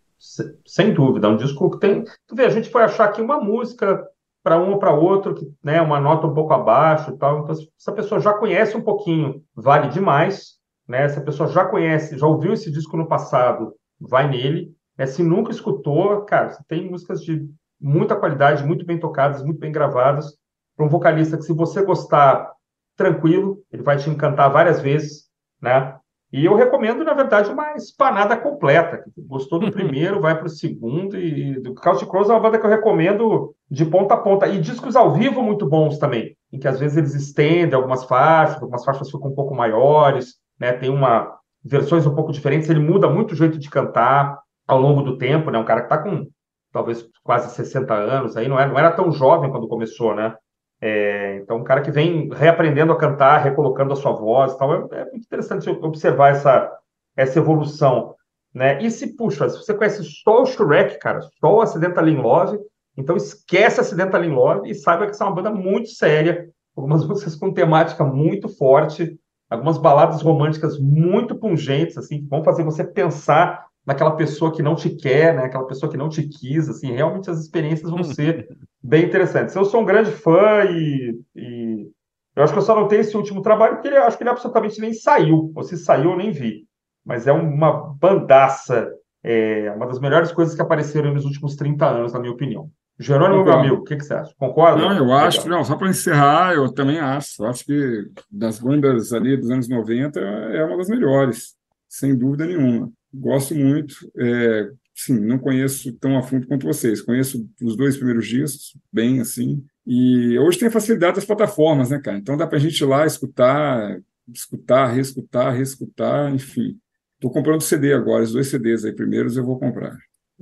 Sem 0.65 0.95
dúvida, 0.95 1.27
é 1.27 1.31
um 1.31 1.37
disco 1.37 1.71
que 1.71 1.79
tem. 1.79 2.05
Tu 2.27 2.35
vê, 2.35 2.45
a 2.45 2.51
gente 2.51 2.71
foi 2.71 2.83
achar 2.83 3.09
que 3.09 3.21
uma 3.21 3.41
música 3.41 4.07
para 4.43 4.59
um 4.59 4.73
ou 4.73 4.79
para 4.79 4.93
outro, 4.93 5.35
que 5.35 5.51
né, 5.63 5.81
uma 5.81 6.01
nota 6.01 6.27
um 6.27 6.35
pouco 6.35 6.53
abaixo 6.53 7.11
e 7.11 7.17
tal. 7.17 7.41
Então, 7.41 7.55
se 7.55 7.91
a 7.91 7.93
pessoa 7.93 8.21
já 8.21 8.35
conhece 8.35 8.77
um 8.77 8.83
pouquinho, 8.83 9.43
vale 9.55 9.89
demais. 9.89 10.59
Né? 10.87 11.09
Se 11.09 11.19
a 11.19 11.23
pessoa 11.23 11.49
já 11.49 11.65
conhece, 11.65 12.19
já 12.19 12.27
ouviu 12.27 12.53
esse 12.53 12.71
disco 12.71 12.97
no 12.97 13.07
passado, 13.07 13.75
vai 14.01 14.29
nele. 14.29 14.75
É, 14.99 15.07
se 15.07 15.23
nunca 15.23 15.51
escutou, 15.51 16.23
cara, 16.23 16.51
você 16.51 16.63
tem 16.69 16.91
músicas 16.91 17.23
de 17.23 17.49
muita 17.81 18.17
qualidade, 18.17 18.65
muito 18.65 18.85
bem 18.85 18.99
tocadas, 18.99 19.43
muito 19.43 19.59
bem 19.59 19.73
gravadas. 19.73 20.37
Para 20.77 20.87
um 20.87 20.89
vocalista 20.89 21.37
que, 21.37 21.45
se 21.45 21.53
você 21.53 21.85
gostar, 21.85 22.53
tranquilo, 22.97 23.63
ele 23.71 23.83
vai 23.83 23.97
te 23.97 24.11
encantar 24.11 24.51
várias 24.51 24.81
vezes, 24.81 25.29
né? 25.61 25.97
E 26.33 26.47
eu 26.47 26.55
recomendo, 26.55 27.05
na 27.05 27.13
verdade, 27.13 27.51
uma 27.51 27.75
espanada 27.75 28.35
completa. 28.37 29.05
Gostou 29.19 29.59
do 29.59 29.71
primeiro, 29.73 30.21
vai 30.21 30.35
para 30.35 30.47
o 30.47 30.51
segundo. 30.51 31.19
E 31.19 31.61
do 31.61 31.75
Couch 31.75 32.07
Crows 32.07 32.31
é 32.31 32.33
uma 32.33 32.41
banda 32.41 32.59
que 32.59 32.65
eu 32.65 32.71
recomendo 32.71 33.55
de 33.71 33.85
ponta 33.85 34.15
a 34.15 34.19
ponta. 34.19 34.47
E 34.47 34.61
discos 34.61 34.97
ao 34.97 35.13
vivo 35.13 35.43
muito 35.43 35.67
bons 35.69 35.99
também, 35.99 36.37
em 36.53 36.59
que 36.59 36.69
às 36.69 36.79
vezes 36.79 36.97
eles 36.97 37.15
estendem 37.15 37.75
algumas 37.75 38.05
faixas, 38.05 38.61
algumas 38.61 38.85
faixas 38.85 39.11
ficam 39.11 39.31
um 39.31 39.35
pouco 39.35 39.55
maiores, 39.55 40.37
né? 40.59 40.73
Tem 40.73 40.91
uma 40.91 41.37
versões 41.65 42.07
um 42.07 42.15
pouco 42.15 42.33
diferentes. 42.33 42.69
Ele 42.69 42.81
muda 42.81 43.09
muito 43.09 43.33
o 43.33 43.37
jeito 43.37 43.59
de 43.59 43.71
cantar 43.71 44.39
ao 44.67 44.81
longo 44.81 45.03
do 45.03 45.19
tempo, 45.19 45.51
né? 45.51 45.59
Um 45.59 45.65
cara 45.65 45.81
que 45.81 45.87
está 45.87 45.99
com 45.99 46.27
talvez 46.73 47.07
quase 47.23 47.55
60 47.55 47.93
anos, 47.95 48.37
aí 48.37 48.49
não 48.49 48.59
era, 48.59 48.71
não 48.71 48.79
era 48.79 48.91
tão 48.91 49.13
jovem 49.13 49.51
quando 49.51 49.69
começou, 49.69 50.15
né? 50.15 50.35
É, 50.81 51.37
então, 51.37 51.59
um 51.59 51.65
cara 51.65 51.81
que 51.81 51.93
vem 51.93 52.29
reaprendendo 52.33 52.93
a 52.93 52.99
cantar, 52.99 53.39
recolocando 53.39 53.93
a 53.93 53.97
sua 53.97 54.13
voz, 54.13 54.57
tal, 54.57 54.75
é, 54.75 55.01
é 55.01 55.05
muito 55.05 55.25
interessante 55.25 55.69
observar 55.71 56.31
essa, 56.31 56.73
essa 57.17 57.39
evolução, 57.39 58.17
né? 58.53 58.83
E 58.83 58.91
se 58.91 59.15
puxa, 59.15 59.49
se 59.49 59.59
você 59.59 59.75
conhece 59.75 60.03
só 60.03 60.43
o 60.43 60.47
Shrek, 60.47 60.99
cara, 60.99 61.21
só 61.21 61.55
o 61.55 61.61
Acidental 61.61 62.09
in 62.09 62.17
Love, 62.17 62.59
então 62.97 63.17
esquece 63.17 63.81
Acidental 63.81 64.25
in 64.25 64.31
Love 64.31 64.71
e 64.71 64.75
saiba 64.75 65.05
que 65.07 65.13
essa 65.13 65.25
é 65.25 65.27
uma 65.27 65.35
banda 65.35 65.51
muito 65.51 65.89
séria, 65.91 66.49
algumas 66.77 67.05
músicas 67.09 67.35
com 67.35 67.53
temática 67.53 68.05
muito 68.05 68.49
forte, 68.49 69.19
algumas 69.49 69.79
baladas 69.79 70.23
românticas 70.23 70.79
muito 70.79 71.35
pungentes, 71.35 71.97
assim, 71.99 72.23
que 72.23 72.29
vão 72.29 72.43
fazer 72.43 72.65
você 72.65 72.85
pensar 72.85 73.67
naquela 73.85 74.13
pessoa 74.13 74.53
que 74.53 74.63
não 74.63 74.75
te 74.75 74.91
quer, 74.91 75.35
né? 75.35 75.45
Aquela 75.45 75.67
pessoa 75.67 75.91
que 75.91 75.99
não 75.99 76.09
te 76.09 76.23
quis, 76.23 76.69
assim, 76.69 76.93
realmente 76.93 77.31
as 77.31 77.41
experiências 77.41 77.91
vão 77.91 78.03
ser 78.03 78.49
bem 78.83 79.05
interessantes. 79.05 79.55
Eu 79.55 79.65
sou 79.65 79.83
um 79.83 79.85
grande 79.85 80.11
fã 80.11 80.65
e, 80.65 81.21
e, 81.35 81.91
eu 82.35 82.43
acho 82.43 82.53
que 82.53 82.59
eu 82.59 82.63
só 82.63 82.75
não 82.75 82.89
tenho 82.89 83.01
esse 83.01 83.17
último 83.17 83.43
trabalho 83.43 83.75
porque 83.75 83.89
ele, 83.89 83.97
acho 83.97 84.17
que 84.17 84.23
ele 84.23 84.31
absolutamente 84.31 84.81
nem 84.81 84.95
saiu, 84.95 85.53
ou 85.55 85.63
se 85.63 85.77
saiu 85.77 86.13
eu 86.13 86.17
nem 86.17 86.31
vi. 86.31 86.65
Mas 87.05 87.27
é 87.27 87.33
uma 87.33 87.95
bandaça, 87.95 88.89
é 89.23 89.71
uma 89.73 89.87
das 89.87 89.99
melhores 89.99 90.31
coisas 90.31 90.55
que 90.55 90.63
apareceram 90.63 91.13
nos 91.13 91.25
últimos 91.25 91.57
30 91.57 91.85
anos, 91.85 92.13
na 92.13 92.21
minha 92.21 92.33
opinião. 92.33 92.71
Jerônimo, 92.99 93.51
amigo, 93.51 93.77
o 93.77 93.85
que, 93.85 93.97
que, 93.97 94.05
você 94.05 94.15
acha? 94.15 94.33
Concorda? 94.39 94.81
Não, 94.81 94.97
eu 94.97 95.13
acho, 95.13 95.49
não, 95.49 95.65
só 95.65 95.77
para 95.77 95.91
encerrar, 95.91 96.55
eu 96.55 96.73
também 96.73 96.99
acho. 97.01 97.43
Eu 97.43 97.49
acho 97.49 97.65
que 97.65 98.05
das 98.31 98.59
bandas 98.59 99.13
ali 99.13 99.37
dos 99.37 99.51
anos 99.51 99.69
90 99.69 100.21
é 100.21 100.65
uma 100.65 100.77
das 100.77 100.89
melhores, 100.89 101.55
sem 101.89 102.17
dúvida 102.17 102.47
nenhuma 102.47 102.93
gosto 103.13 103.55
muito. 103.55 103.95
É, 104.17 104.71
sim, 104.95 105.21
não 105.21 105.39
conheço 105.39 105.93
tão 105.95 106.17
a 106.17 106.23
fundo 106.23 106.47
quanto 106.47 106.67
vocês. 106.67 107.03
Conheço 107.03 107.47
os 107.63 107.77
dois 107.77 107.97
primeiros 107.97 108.27
discos, 108.27 108.77
bem 108.93 109.21
assim. 109.21 109.65
E 109.87 110.39
hoje 110.39 110.59
tem 110.59 110.69
a 110.69 110.73
facilidade 110.73 111.17
das 111.17 111.25
plataformas, 111.25 111.91
né, 111.91 112.01
cara? 112.01 112.17
Então 112.17 112.37
dá 112.37 112.47
para 112.47 112.57
a 112.57 112.61
gente 112.61 112.81
ir 112.81 112.87
lá 112.87 113.05
escutar, 113.05 114.01
escutar, 114.33 114.87
reescutar, 114.87 115.55
reescutar, 115.55 116.35
enfim. 116.35 116.79
Estou 117.15 117.31
comprando 117.31 117.61
CD 117.61 117.93
agora, 117.93 118.25
os 118.25 118.33
dois 118.33 118.49
CDs 118.49 118.85
aí 118.85 118.93
primeiros 118.93 119.37
eu 119.37 119.45
vou 119.45 119.59
comprar. 119.59 119.97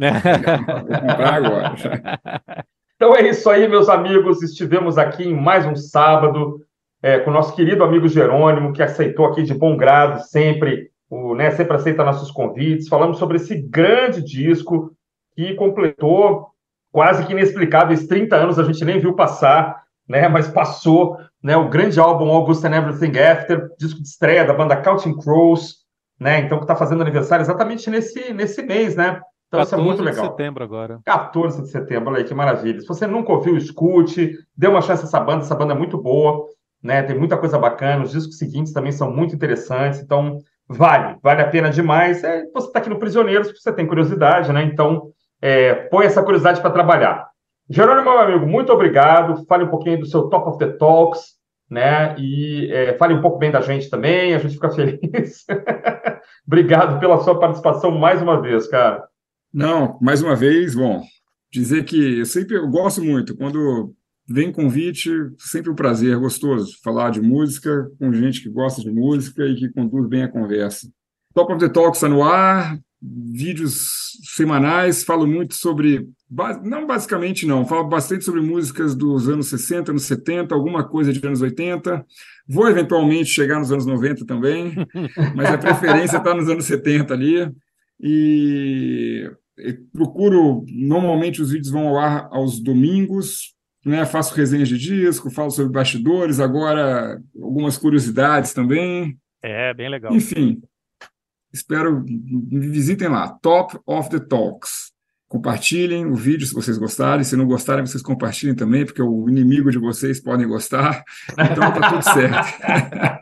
Vou 0.08 1.00
comprar 1.00 1.34
agora. 1.34 1.74
Então 3.00 3.16
é 3.16 3.26
isso 3.26 3.48
aí, 3.48 3.66
meus 3.66 3.88
amigos. 3.88 4.42
Estivemos 4.42 4.98
aqui 4.98 5.24
em 5.24 5.34
mais 5.34 5.64
um 5.64 5.74
sábado 5.74 6.60
é, 7.02 7.18
com 7.18 7.30
o 7.30 7.32
nosso 7.32 7.56
querido 7.56 7.82
amigo 7.82 8.06
Jerônimo, 8.06 8.74
que 8.74 8.82
aceitou 8.82 9.24
aqui 9.24 9.42
de 9.42 9.54
bom 9.54 9.74
grado 9.74 10.20
sempre 10.20 10.90
o, 11.10 11.34
né, 11.34 11.50
sempre 11.50 11.76
aceita 11.76 12.04
nossos 12.04 12.30
convites. 12.30 12.88
Falamos 12.88 13.18
sobre 13.18 13.36
esse 13.36 13.56
grande 13.56 14.22
disco 14.22 14.92
que 15.34 15.54
completou 15.54 16.48
quase 16.92 17.24
que 17.26 17.32
inexplicáveis 17.32 18.06
30 18.06 18.36
anos, 18.36 18.58
a 18.58 18.64
gente 18.64 18.84
nem 18.84 19.00
viu 19.00 19.14
passar, 19.14 19.82
né, 20.08 20.28
mas 20.28 20.48
passou, 20.48 21.16
né, 21.42 21.56
o 21.56 21.68
grande 21.68 21.98
álbum 21.98 22.30
August 22.30 22.64
and 22.64 22.76
Everything 22.76 23.18
After, 23.18 23.70
disco 23.78 24.02
de 24.02 24.08
estreia 24.08 24.44
da 24.44 24.52
banda 24.52 24.76
Counting 24.76 25.16
Crows, 25.18 25.76
né, 26.18 26.40
então 26.40 26.58
que 26.58 26.64
está 26.64 26.76
fazendo 26.76 27.02
aniversário 27.02 27.42
exatamente 27.42 27.88
nesse, 27.90 28.32
nesse 28.32 28.62
mês, 28.62 28.94
né? 28.94 29.20
Então 29.50 29.62
isso 29.62 29.74
é 29.74 29.78
muito 29.78 30.00
legal. 30.00 30.22
14 30.22 30.30
de 30.30 30.38
setembro 30.38 30.64
agora. 30.64 31.00
14 31.04 31.62
de 31.62 31.68
setembro, 31.68 32.10
olha 32.10 32.18
aí, 32.18 32.24
que 32.24 32.32
maravilha. 32.32 32.80
Se 32.80 32.86
você 32.86 33.04
nunca 33.04 33.32
ouviu, 33.32 33.56
escute, 33.56 34.38
dê 34.56 34.68
uma 34.68 34.80
chance 34.80 35.02
a 35.02 35.06
essa 35.06 35.18
banda, 35.18 35.42
essa 35.42 35.56
banda 35.56 35.74
é 35.74 35.76
muito 35.76 35.98
boa, 35.98 36.46
né? 36.80 37.02
Tem 37.02 37.18
muita 37.18 37.36
coisa 37.36 37.58
bacana, 37.58 38.04
os 38.04 38.12
discos 38.12 38.38
seguintes 38.38 38.72
também 38.72 38.92
são 38.92 39.10
muito 39.10 39.34
interessantes, 39.34 39.98
então 39.98 40.38
vale, 40.68 41.18
vale 41.20 41.42
a 41.42 41.48
pena 41.48 41.68
demais. 41.68 42.22
É, 42.22 42.44
você 42.54 42.68
está 42.68 42.78
aqui 42.78 42.88
no 42.88 43.00
Prisioneiros, 43.00 43.50
você 43.50 43.72
tem 43.72 43.88
curiosidade, 43.88 44.52
né? 44.52 44.62
Então, 44.62 45.10
é, 45.42 45.74
põe 45.74 46.06
essa 46.06 46.22
curiosidade 46.22 46.60
para 46.60 46.70
trabalhar. 46.70 47.28
Jerônimo, 47.68 48.04
meu 48.04 48.20
amigo, 48.20 48.46
muito 48.46 48.72
obrigado. 48.72 49.44
Fale 49.46 49.64
um 49.64 49.68
pouquinho 49.68 49.98
do 49.98 50.06
seu 50.06 50.28
Top 50.28 50.48
of 50.48 50.58
the 50.58 50.68
Talks, 50.76 51.40
né? 51.68 52.14
E 52.18 52.70
é, 52.72 52.92
fale 52.94 53.14
um 53.14 53.20
pouco 53.20 53.38
bem 53.38 53.50
da 53.50 53.60
gente 53.60 53.90
também, 53.90 54.32
a 54.32 54.38
gente 54.38 54.54
fica 54.54 54.70
feliz. 54.70 55.44
obrigado 56.46 57.00
pela 57.00 57.18
sua 57.18 57.38
participação 57.38 57.90
mais 57.90 58.22
uma 58.22 58.40
vez, 58.40 58.68
cara. 58.68 59.09
Não, 59.52 59.98
mais 60.00 60.22
uma 60.22 60.36
vez, 60.36 60.74
bom, 60.74 61.02
dizer 61.52 61.84
que 61.84 62.18
eu 62.18 62.26
sempre 62.26 62.56
eu 62.56 62.68
gosto 62.68 63.02
muito 63.02 63.36
quando 63.36 63.94
Vem 64.32 64.52
convite, 64.52 65.10
sempre 65.38 65.70
um 65.70 65.74
prazer, 65.74 66.16
gostoso 66.16 66.78
falar 66.84 67.10
de 67.10 67.20
música 67.20 67.90
com 67.98 68.12
gente 68.12 68.40
que 68.40 68.48
gosta 68.48 68.80
de 68.80 68.88
música 68.88 69.44
e 69.44 69.56
que 69.56 69.68
conduz 69.70 70.08
bem 70.08 70.22
a 70.22 70.28
conversa. 70.28 70.88
Top 71.34 71.52
of 71.52 71.58
the 71.58 71.68
Talk 71.68 71.96
está 71.96 72.08
no 72.08 72.22
ar, 72.22 72.78
vídeos 73.02 74.12
semanais, 74.22 75.02
falo 75.02 75.26
muito 75.26 75.54
sobre, 75.54 76.08
não 76.62 76.86
basicamente 76.86 77.44
não, 77.44 77.66
falo 77.66 77.88
bastante 77.88 78.24
sobre 78.24 78.40
músicas 78.40 78.94
dos 78.94 79.28
anos 79.28 79.48
60, 79.48 79.90
anos 79.90 80.04
70, 80.04 80.54
alguma 80.54 80.84
coisa 80.84 81.12
de 81.12 81.26
anos 81.26 81.42
80. 81.42 82.06
Vou 82.46 82.68
eventualmente 82.68 83.30
chegar 83.30 83.58
nos 83.58 83.72
anos 83.72 83.84
90 83.84 84.24
também, 84.26 84.76
mas 85.34 85.50
a 85.50 85.58
preferência 85.58 86.18
está 86.18 86.32
nos 86.32 86.48
anos 86.48 86.66
70 86.66 87.12
ali. 87.12 87.52
E 87.98 89.28
procuro, 89.92 90.64
normalmente 90.68 91.42
os 91.42 91.50
vídeos 91.50 91.70
vão 91.70 91.88
ao 91.88 91.98
ar 91.98 92.28
aos 92.30 92.60
domingos, 92.60 93.54
né? 93.84 94.04
Faço 94.04 94.34
resenhas 94.34 94.68
de 94.68 94.78
disco, 94.78 95.30
falo 95.30 95.50
sobre 95.50 95.72
bastidores, 95.72 96.40
agora 96.40 97.20
algumas 97.40 97.76
curiosidades 97.76 98.52
também. 98.52 99.18
É, 99.42 99.72
bem 99.72 99.88
legal. 99.88 100.14
Enfim, 100.14 100.60
espero 101.52 102.04
me 102.04 102.68
visitem 102.68 103.08
lá, 103.08 103.28
Top 103.28 103.78
of 103.86 104.10
the 104.10 104.20
Talks. 104.20 104.90
Compartilhem 105.28 106.06
o 106.06 106.14
vídeo 106.16 106.44
se 106.44 106.52
vocês 106.52 106.76
gostarem. 106.76 107.22
Se 107.22 107.36
não 107.36 107.46
gostarem, 107.46 107.86
vocês 107.86 108.02
compartilhem 108.02 108.52
também, 108.52 108.84
porque 108.84 109.00
o 109.00 109.28
inimigo 109.28 109.70
de 109.70 109.78
vocês 109.78 110.20
podem 110.20 110.48
gostar. 110.48 111.04
Então 111.30 111.72
tá 111.72 111.90
tudo 111.90 112.02
certo. 112.02 112.48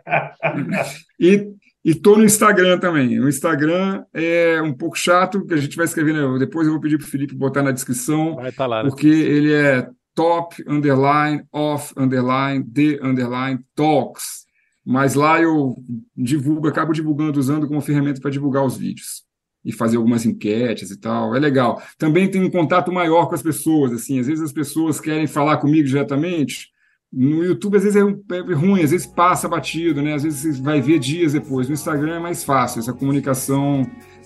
e 1.20 1.52
e 1.84 1.94
tô 1.94 2.16
no 2.16 2.24
Instagram 2.24 2.78
também. 2.78 3.20
O 3.20 3.28
Instagram 3.28 4.05
é 4.12 4.60
um 4.62 4.72
pouco 4.72 4.96
chato, 4.98 5.44
que 5.46 5.55
a 5.55 5.59
gente 5.59 5.76
vai 5.76 5.86
escrever, 5.86 6.12
né? 6.12 6.38
depois 6.38 6.66
eu 6.66 6.72
vou 6.72 6.80
pedir 6.80 6.98
para 6.98 7.06
o 7.06 7.10
Felipe 7.10 7.34
botar 7.34 7.62
na 7.62 7.70
descrição, 7.70 8.36
tá 8.56 8.66
lá, 8.66 8.82
né? 8.82 8.88
porque 8.88 9.06
ele 9.06 9.52
é 9.52 9.88
top, 10.14 10.64
underline, 10.66 11.44
off, 11.52 11.94
underline, 11.96 12.64
the, 12.64 12.98
underline, 13.02 13.60
talks. 13.74 14.46
Mas 14.84 15.14
lá 15.14 15.40
eu 15.40 15.76
divulgo, 16.16 16.66
acabo 16.66 16.92
divulgando, 16.92 17.38
usando 17.38 17.68
como 17.68 17.80
ferramenta 17.80 18.20
para 18.20 18.30
divulgar 18.30 18.64
os 18.64 18.76
vídeos 18.76 19.22
e 19.64 19.70
fazer 19.70 19.96
algumas 19.96 20.24
enquetes 20.24 20.90
e 20.90 20.98
tal. 20.98 21.36
É 21.36 21.38
legal. 21.38 21.82
Também 21.98 22.30
tem 22.30 22.42
um 22.42 22.50
contato 22.50 22.90
maior 22.90 23.26
com 23.28 23.34
as 23.34 23.42
pessoas, 23.42 23.92
assim. 23.92 24.18
Às 24.18 24.26
vezes 24.26 24.42
as 24.42 24.52
pessoas 24.52 24.98
querem 24.98 25.26
falar 25.26 25.59
comigo 25.59 25.86
diretamente. 25.86 26.70
No 27.12 27.43
YouTube, 27.43 27.76
às 27.76 27.85
vezes 27.85 27.97
é, 27.97 28.36
é 28.36 28.55
ruim, 28.55 28.82
às 28.82 28.90
vezes 28.90 29.06
passa 29.06 29.48
batido, 29.48 30.02
né? 30.02 30.14
Às 30.14 30.24
vezes 30.24 30.60
vai 30.60 30.80
ver 30.80 30.98
dias 30.98 31.32
depois. 31.32 31.66
No 31.66 31.74
Instagram 31.74 32.16
é 32.16 32.18
mais 32.18 32.44
fácil, 32.44 32.80
essa 32.80 32.93
comunicação 32.93 33.82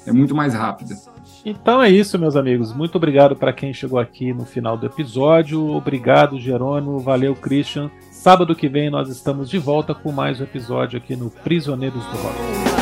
é 0.06 0.12
muito 0.12 0.34
mais 0.34 0.52
rápida. 0.52 0.94
Então 1.44 1.82
é 1.82 1.88
isso, 1.88 2.18
meus 2.18 2.36
amigos. 2.36 2.72
Muito 2.72 2.96
obrigado 2.96 3.36
para 3.36 3.52
quem 3.52 3.72
chegou 3.72 3.98
aqui 3.98 4.32
no 4.32 4.44
final 4.44 4.76
do 4.76 4.86
episódio. 4.86 5.64
Obrigado, 5.68 6.40
Jerônimo. 6.40 6.98
Valeu, 6.98 7.34
Christian. 7.34 7.90
Sábado 8.10 8.54
que 8.54 8.68
vem 8.68 8.90
nós 8.90 9.09
estamos 9.09 9.48
de 9.48 9.59
volta 9.59 9.94
com 9.94 10.12
mais 10.12 10.40
um 10.40 10.44
episódio 10.44 10.96
aqui 10.98 11.16
no 11.16 11.30
Prisioneiros 11.30 12.04
do 12.04 12.16
Rock. 12.16 12.81